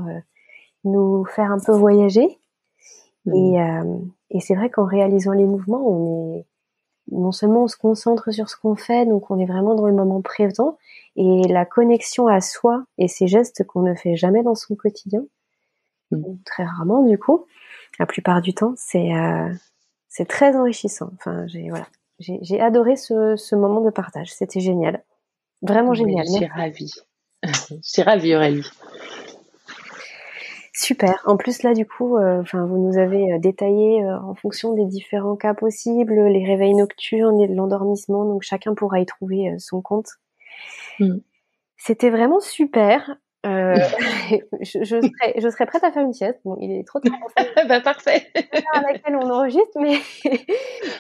nous 0.84 1.26
faire 1.26 1.52
un 1.52 1.60
peu 1.60 1.74
voyager. 1.74 2.38
Mmh. 3.26 3.34
Et, 3.34 4.38
et 4.38 4.40
c'est 4.40 4.54
vrai 4.54 4.70
qu'en 4.70 4.86
réalisant 4.86 5.32
les 5.32 5.46
mouvements, 5.46 5.84
on 5.88 6.36
est 6.36 6.46
non 7.12 7.32
seulement 7.32 7.64
on 7.64 7.68
se 7.68 7.78
concentre 7.78 8.32
sur 8.32 8.50
ce 8.50 8.56
qu'on 8.58 8.76
fait, 8.76 9.06
donc 9.06 9.30
on 9.30 9.40
est 9.40 9.46
vraiment 9.46 9.76
dans 9.76 9.88
le 9.88 9.94
moment 9.94 10.22
présent, 10.22 10.78
et 11.16 11.44
la 11.48 11.66
connexion 11.66 12.28
à 12.28 12.42
soi 12.42 12.86
et 12.98 13.08
ces 13.08 13.28
gestes 13.28 13.66
qu'on 13.66 13.82
ne 13.82 13.94
fait 13.94 14.16
jamais 14.16 14.44
dans 14.44 14.56
son 14.56 14.76
quotidien, 14.76 15.24
mm. 16.12 16.38
très 16.46 16.66
rarement 16.66 17.04
du 17.04 17.18
coup, 17.18 17.46
la 18.00 18.06
plupart 18.06 18.42
du 18.42 18.54
temps, 18.54 18.74
c'est 18.78 19.16
euh, 19.16 19.50
c'est 20.10 20.28
très 20.28 20.56
enrichissant. 20.56 21.12
Enfin, 21.16 21.46
j'ai 21.48 21.70
voilà, 21.70 21.88
j'ai 22.20 22.60
adoré 22.60 22.96
ce, 22.96 23.36
ce 23.36 23.56
moment 23.56 23.82
de 23.82 23.90
partage, 23.90 24.34
c'était 24.34 24.60
génial, 24.60 25.04
vraiment 25.62 25.94
génial. 25.94 26.26
Je 26.26 26.32
suis 26.32 26.46
ravie, 26.46 26.94
je 27.44 27.76
suis 27.82 28.02
ravie 28.02 28.36
Aurélie. 28.36 28.70
Super. 30.76 31.22
En 31.26 31.38
plus 31.38 31.64
là, 31.64 31.74
du 31.74 31.86
coup, 31.86 32.18
euh, 32.18 32.42
enfin, 32.42 32.66
vous 32.66 32.78
nous 32.78 32.98
avez 32.98 33.32
euh, 33.32 33.40
détaillé 33.40 34.04
euh, 34.04 34.20
en 34.20 34.36
fonction 34.36 34.74
des 34.74 34.86
différents 34.86 35.38
cas 35.38 35.54
possibles, 35.54 36.28
les 36.28 36.46
réveils 36.46 36.76
nocturnes 36.76 37.40
et 37.40 37.48
l'endormissement, 37.48 38.26
donc 38.26 38.42
chacun 38.42 38.76
pourra 38.76 39.00
y 39.00 39.06
trouver 39.06 39.56
son 39.58 39.82
compte. 39.82 40.10
Mm. 41.00 41.20
C'était 41.78 42.10
vraiment 42.10 42.42
super. 42.42 43.16
Je, 43.46 44.84
je, 44.84 45.00
serais, 45.00 45.34
je 45.38 45.50
serais 45.50 45.68
prête 45.68 45.84
à 45.84 45.92
faire 45.92 46.04
une 46.04 46.12
sieste. 46.12 46.40
Bon, 46.44 46.58
il 46.60 46.72
est 46.72 46.84
trop 46.84 47.00
tard. 47.00 47.14
bah, 47.70 47.80
parfait. 47.80 48.28
à 48.74 48.82
laquelle 48.82 49.16
on 49.16 49.30
enregistre, 49.30 49.80
mais. 49.80 49.98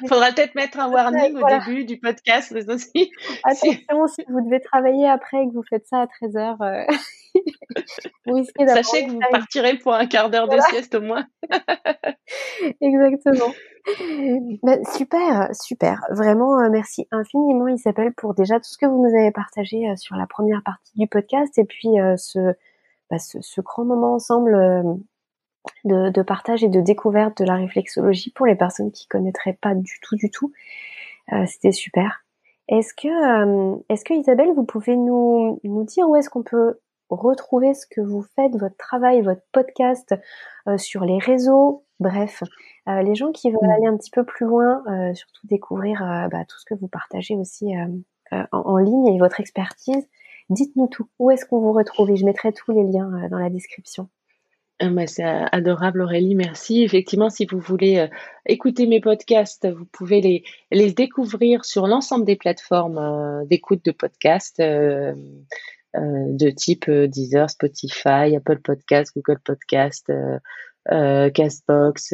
Faudra 0.07 0.31
peut-être 0.31 0.53
mettre 0.53 0.79
un 0.79 0.89
warning 0.89 1.35
au 1.35 1.47
début 1.47 1.85
du 1.85 1.97
podcast, 1.97 2.53
aussi. 2.69 3.11
Attention, 3.43 4.07
si 4.07 4.23
vous 4.29 4.41
devez 4.41 4.61
travailler 4.61 5.09
après 5.09 5.41
et 5.41 5.47
que 5.47 5.53
vous 5.53 5.63
faites 5.67 5.87
ça 5.87 6.01
à 6.01 6.05
13h, 6.05 6.61
euh... 6.61 6.95
vous 8.25 8.43
Sachez 8.43 9.05
que 9.05 9.11
vous 9.11 9.19
partirez 9.31 9.77
pour 9.77 9.93
un 9.93 10.05
quart 10.05 10.29
d'heure 10.29 10.47
de 10.47 10.57
sieste 10.69 10.95
au 10.95 11.01
moins. 11.01 11.25
Exactement. 12.81 13.51
Bah, 14.63 14.77
super, 14.95 15.49
super. 15.53 16.01
Vraiment, 16.09 16.59
euh, 16.59 16.69
merci 16.69 17.07
infiniment 17.11 17.67
Isabelle 17.67 18.13
pour 18.13 18.33
déjà 18.33 18.55
tout 18.55 18.69
ce 18.69 18.77
que 18.77 18.85
vous 18.85 19.07
nous 19.07 19.15
avez 19.15 19.31
partagé 19.31 19.87
euh, 19.87 19.95
sur 19.95 20.15
la 20.15 20.25
première 20.25 20.63
partie 20.63 20.97
du 20.97 21.07
podcast 21.07 21.57
et 21.59 21.65
puis 21.65 21.99
euh, 21.99 22.17
ce, 22.17 22.53
bah, 23.09 23.19
ce, 23.19 23.39
ce, 23.41 23.61
grand 23.61 23.85
moment 23.85 24.15
ensemble 24.15 24.97
de, 25.83 26.21
partage 26.23 26.63
et 26.63 26.69
de 26.69 26.81
découverte 26.81 27.41
de 27.41 27.45
la 27.45 27.55
réflexologie 27.55 28.31
pour 28.31 28.47
les 28.47 28.55
personnes 28.55 28.91
qui 28.91 29.07
connaîtraient 29.07 29.57
pas 29.61 29.75
du 29.75 29.99
tout, 30.01 30.15
du 30.15 30.31
tout. 30.31 30.51
C'était 31.47 31.71
super. 31.71 32.23
Est-ce 32.67 32.93
que, 32.93 33.83
est-ce 33.89 34.03
que 34.03 34.13
Isabelle, 34.13 34.53
vous 34.55 34.63
pouvez 34.63 34.95
nous, 34.95 35.59
nous 35.63 35.83
dire 35.83 36.07
où 36.07 36.15
est-ce 36.15 36.29
qu'on 36.29 36.43
peut 36.43 36.79
retrouver 37.09 37.73
ce 37.73 37.85
que 37.89 38.01
vous 38.01 38.23
faites, 38.35 38.55
votre 38.57 38.77
travail, 38.77 39.21
votre 39.21 39.43
podcast 39.51 40.15
euh, 40.67 40.77
sur 40.77 41.05
les 41.05 41.19
réseaux, 41.19 41.85
bref, 41.99 42.43
les 42.87 43.15
gens 43.15 43.31
qui 43.31 43.49
veulent 43.49 43.71
aller 43.71 43.87
un 43.87 43.97
petit 43.97 44.11
peu 44.11 44.23
plus 44.23 44.45
loin, 44.45 44.83
surtout 45.15 45.47
découvrir 45.47 46.27
bah, 46.29 46.45
tout 46.47 46.59
ce 46.59 46.65
que 46.65 46.75
vous 46.79 46.87
partagez 46.87 47.35
aussi 47.35 47.73
en, 48.31 48.47
en, 48.51 48.77
ligne 48.77 49.07
et 49.07 49.17
votre 49.17 49.39
expertise, 49.39 50.07
dites-nous 50.49 50.85
tout. 50.85 51.07
Où 51.17 51.31
est-ce 51.31 51.47
qu'on 51.47 51.59
vous 51.59 51.73
retrouve? 51.73 52.11
Et 52.11 52.15
je 52.15 52.25
mettrai 52.25 52.53
tous 52.53 52.71
les 52.73 52.83
liens 52.83 53.27
dans 53.31 53.39
la 53.39 53.49
description. 53.49 54.07
Ah, 54.79 54.89
bah, 54.89 55.07
c'est 55.07 55.23
adorable 55.23 56.01
Aurélie, 56.01 56.35
merci. 56.35 56.83
Effectivement, 56.83 57.29
si 57.29 57.45
vous 57.45 57.59
voulez 57.59 57.97
euh, 57.97 58.07
écouter 58.45 58.87
mes 58.87 58.99
podcasts, 58.99 59.65
vous 59.71 59.85
pouvez 59.85 60.19
les, 60.19 60.43
les 60.69 60.91
découvrir 60.91 61.63
sur 61.63 61.87
l'ensemble 61.87 62.25
des 62.25 62.35
plateformes 62.35 62.97
euh, 62.97 63.45
d'écoute 63.45 63.85
de 63.85 63.91
podcasts 63.91 64.59
euh, 64.59 65.13
de 65.97 66.49
type 66.49 66.89
Deezer, 66.89 67.49
Spotify, 67.49 68.35
Apple 68.35 68.59
Podcasts, 68.61 69.13
Google 69.15 69.39
Podcasts, 69.43 70.11
Castbox. 70.89 72.13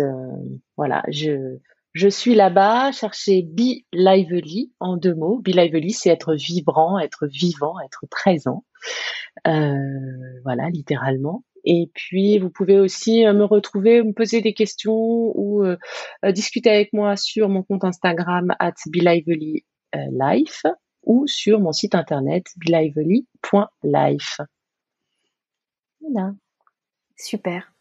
voilà, 0.78 1.04
je, 1.10 1.58
je 1.94 2.08
suis 2.08 2.36
là-bas. 2.36 2.92
Cherchez 2.92 3.42
Be 3.44 3.84
Lively 3.94 4.72
en 4.80 4.98
deux 4.98 5.16
mots. 5.16 5.40
Be 5.40 5.50
Lively, 5.50 5.92
c'est 5.92 6.10
être 6.10 6.36
vibrant, 6.36 7.00
être 7.00 7.28
vivant, 7.28 7.76
être 7.86 8.06
présent. 8.10 8.64
voilà, 9.46 10.70
littéralement. 10.72 11.44
Et 11.66 11.92
puis, 11.94 12.40
vous 12.40 12.50
pouvez 12.50 12.80
aussi 12.80 13.26
euh, 13.26 13.34
me 13.34 13.44
retrouver, 13.44 14.02
me 14.04 14.14
poser 14.14 14.42
des 14.42 14.54
questions 14.54 14.94
ou 15.36 15.64
euh, 15.64 15.78
euh, 16.26 16.32
discuter 16.32 16.70
avec 16.70 16.92
moi 16.94 17.16
sur 17.16 17.50
mon 17.50 17.64
compte 17.64 17.84
Instagram 17.84 18.54
at 18.60 18.74
Life 19.94 20.66
ou 21.04 21.28
sur 21.28 21.60
mon 21.60 21.72
site 21.72 21.96
internet 21.96 22.46
belively.life. 22.58 24.42
Voilà. 26.02 26.34
Super. 27.18 27.74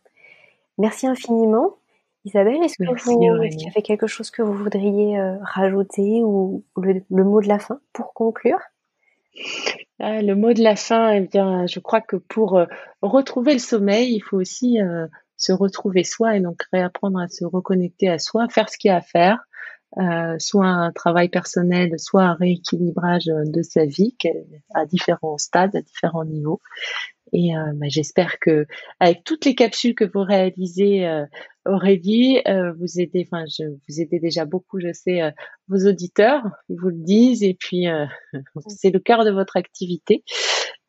Merci 0.78 1.06
infiniment. 1.06 1.76
Isabelle, 2.24 2.62
est-ce 2.62 2.76
que 2.76 2.84
vous, 2.84 3.48
qu'il 3.48 3.60
y 3.60 3.68
avait 3.68 3.82
quelque 3.82 4.06
chose 4.06 4.30
que 4.30 4.42
vous 4.42 4.52
voudriez 4.52 5.18
rajouter 5.40 6.22
ou 6.22 6.64
le, 6.76 7.24
mot 7.24 7.40
de 7.40 7.48
la 7.48 7.59
fin 7.59 7.80
pour 7.94 8.12
conclure? 8.12 8.60
Ah, 9.98 10.22
le 10.22 10.34
mot 10.34 10.52
de 10.52 10.62
la 10.62 10.76
fin, 10.76 11.12
eh 11.12 11.20
bien, 11.20 11.66
je 11.66 11.78
crois 11.78 12.01
que 12.01 12.16
pour 12.16 12.56
euh, 12.56 12.66
retrouver 13.02 13.52
le 13.52 13.59
sommeil, 13.59 14.14
il 14.14 14.20
faut 14.20 14.38
aussi 14.38 14.80
euh, 14.80 15.06
se 15.36 15.52
retrouver 15.52 16.05
soi 16.05 16.36
et 16.36 16.40
donc 16.40 16.62
réapprendre 16.72 17.18
à 17.18 17.28
se 17.28 17.44
reconnecter 17.44 18.09
à 18.09 18.18
soi, 18.18 18.48
faire 18.48 18.68
ce 18.68 18.78
qu'il 18.78 18.88
y 18.88 18.92
a 18.92 18.97
à 18.97 19.02
faire, 19.02 19.44
euh, 19.98 20.36
soit 20.38 20.66
un 20.66 20.92
travail 20.92 21.28
personnel, 21.28 21.98
soit 21.98 22.22
un 22.22 22.34
rééquilibrage 22.34 23.26
de 23.26 23.62
sa 23.62 23.84
vie 23.86 24.16
à 24.74 24.86
différents 24.86 25.38
stades, 25.38 25.74
à 25.74 25.82
différents 25.82 26.24
niveaux. 26.24 26.60
Et 27.32 27.56
euh, 27.56 27.72
bah, 27.74 27.86
j'espère 27.88 28.38
que 28.40 28.66
avec 28.98 29.24
toutes 29.24 29.44
les 29.44 29.54
capsules 29.54 29.94
que 29.94 30.04
vous 30.04 30.22
réalisez, 30.22 31.06
euh, 31.06 31.24
Aurélie, 31.66 32.40
euh, 32.48 32.72
vous 32.72 33.00
aidez, 33.00 33.26
enfin, 33.30 33.44
je 33.46 33.64
vous 33.68 34.00
aidez 34.00 34.18
déjà 34.18 34.44
beaucoup, 34.44 34.80
je 34.80 34.92
sais, 34.92 35.22
euh, 35.22 35.30
vos 35.68 35.88
auditeurs, 35.88 36.42
ils 36.68 36.76
vous 36.80 36.88
le 36.88 37.04
disent, 37.04 37.42
et 37.42 37.54
puis 37.54 37.86
c'est 38.66 38.90
le 38.90 38.98
cœur 38.98 39.24
de 39.24 39.30
votre 39.30 39.56
activité. 39.56 40.24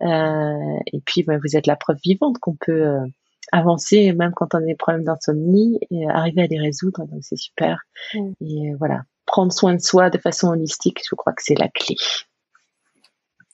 et 0.02 1.02
puis, 1.06 1.24
bah, 1.24 1.38
vous 1.44 1.56
êtes 1.56 1.68
la 1.68 1.76
preuve 1.76 2.00
vivante 2.04 2.40
qu'on 2.40 2.56
peut 2.56 2.98
avancer, 3.52 4.14
même 4.14 4.32
quand 4.36 4.54
on 4.54 4.60
a 4.60 4.66
des 4.66 4.76
problèmes 4.76 5.04
d'insomnie, 5.04 5.80
et 5.90 6.08
arriver 6.08 6.44
à 6.44 6.48
les 6.48 6.60
résoudre. 6.60 7.06
Donc 7.06 7.20
c'est 7.22 7.38
super. 7.38 7.80
Mm. 8.14 8.32
Et 8.42 8.74
voilà, 8.78 9.04
prendre 9.26 9.52
soin 9.52 9.74
de 9.74 9.82
soi 9.82 10.10
de 10.10 10.18
façon 10.18 10.50
holistique, 10.50 11.02
je 11.10 11.16
crois 11.16 11.34
que 11.34 11.42
c'est 11.44 11.58
la 11.58 11.70
clé. 11.70 11.96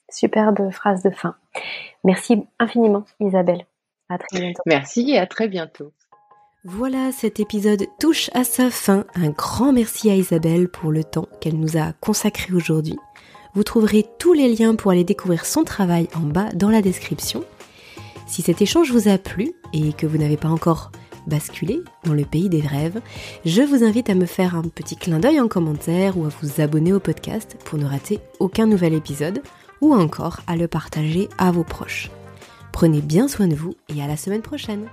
Superbe 0.10 0.72
phrase 0.72 1.04
de 1.04 1.10
fin. 1.10 1.36
Merci 2.04 2.46
infiniment, 2.60 3.04
Isabelle. 3.20 3.66
À 4.10 4.18
très 4.18 4.40
bientôt. 4.40 4.62
Merci 4.66 5.12
et 5.12 5.20
à 5.20 5.28
très 5.28 5.48
bientôt. 5.50 5.92
Voilà, 6.64 7.12
cet 7.12 7.40
épisode 7.40 7.86
touche 8.00 8.30
à 8.34 8.44
sa 8.44 8.70
fin. 8.70 9.06
Un 9.16 9.30
grand 9.30 9.72
merci 9.74 10.10
à 10.10 10.16
Isabelle 10.16 10.70
pour 10.70 10.92
le 10.92 11.04
temps 11.04 11.28
qu'elle 11.40 11.60
nous 11.60 11.78
a 11.78 11.94
consacré 12.02 12.54
aujourd'hui. 12.54 12.98
Vous 13.54 13.64
trouverez 13.64 14.06
tous 14.20 14.34
les 14.34 14.54
liens 14.54 14.76
pour 14.76 14.92
aller 14.92 15.04
découvrir 15.04 15.46
son 15.46 15.64
travail 15.64 16.08
en 16.16 16.22
bas 16.22 16.50
dans 16.54 16.70
la 16.70 16.82
description. 16.82 17.44
Si 18.28 18.42
cet 18.42 18.62
échange 18.62 18.92
vous 18.92 19.08
a 19.08 19.18
plu 19.18 19.54
et 19.74 19.94
que 19.94 20.06
vous 20.06 20.18
n'avez 20.18 20.38
pas 20.38 20.50
encore 20.50 20.92
basculé 21.28 21.82
dans 22.06 22.14
le 22.14 22.26
pays 22.26 22.50
des 22.50 22.62
rêves, 22.62 23.02
je 23.46 23.62
vous 23.62 23.84
invite 23.84 24.10
à 24.10 24.16
me 24.16 24.26
faire 24.26 24.56
un 24.56 24.64
petit 24.64 24.96
clin 24.96 25.20
d'œil 25.20 25.40
en 25.40 25.48
commentaire 25.48 26.18
ou 26.18 26.26
à 26.26 26.30
vous 26.42 26.62
abonner 26.62 26.94
au 26.94 27.00
podcast 27.00 27.58
pour 27.66 27.80
ne 27.80 27.86
rater 27.86 28.20
aucun 28.40 28.66
nouvel 28.66 28.94
épisode 28.94 29.42
ou 29.82 29.94
encore 29.94 30.42
à 30.48 30.56
le 30.56 30.68
partager 30.68 31.30
à 31.38 31.52
vos 31.52 31.64
proches. 31.64 32.10
Prenez 32.72 33.02
bien 33.02 33.28
soin 33.28 33.48
de 33.48 33.56
vous 33.56 33.76
et 33.90 34.02
à 34.02 34.08
la 34.08 34.18
semaine 34.18 34.42
prochaine 34.42 34.88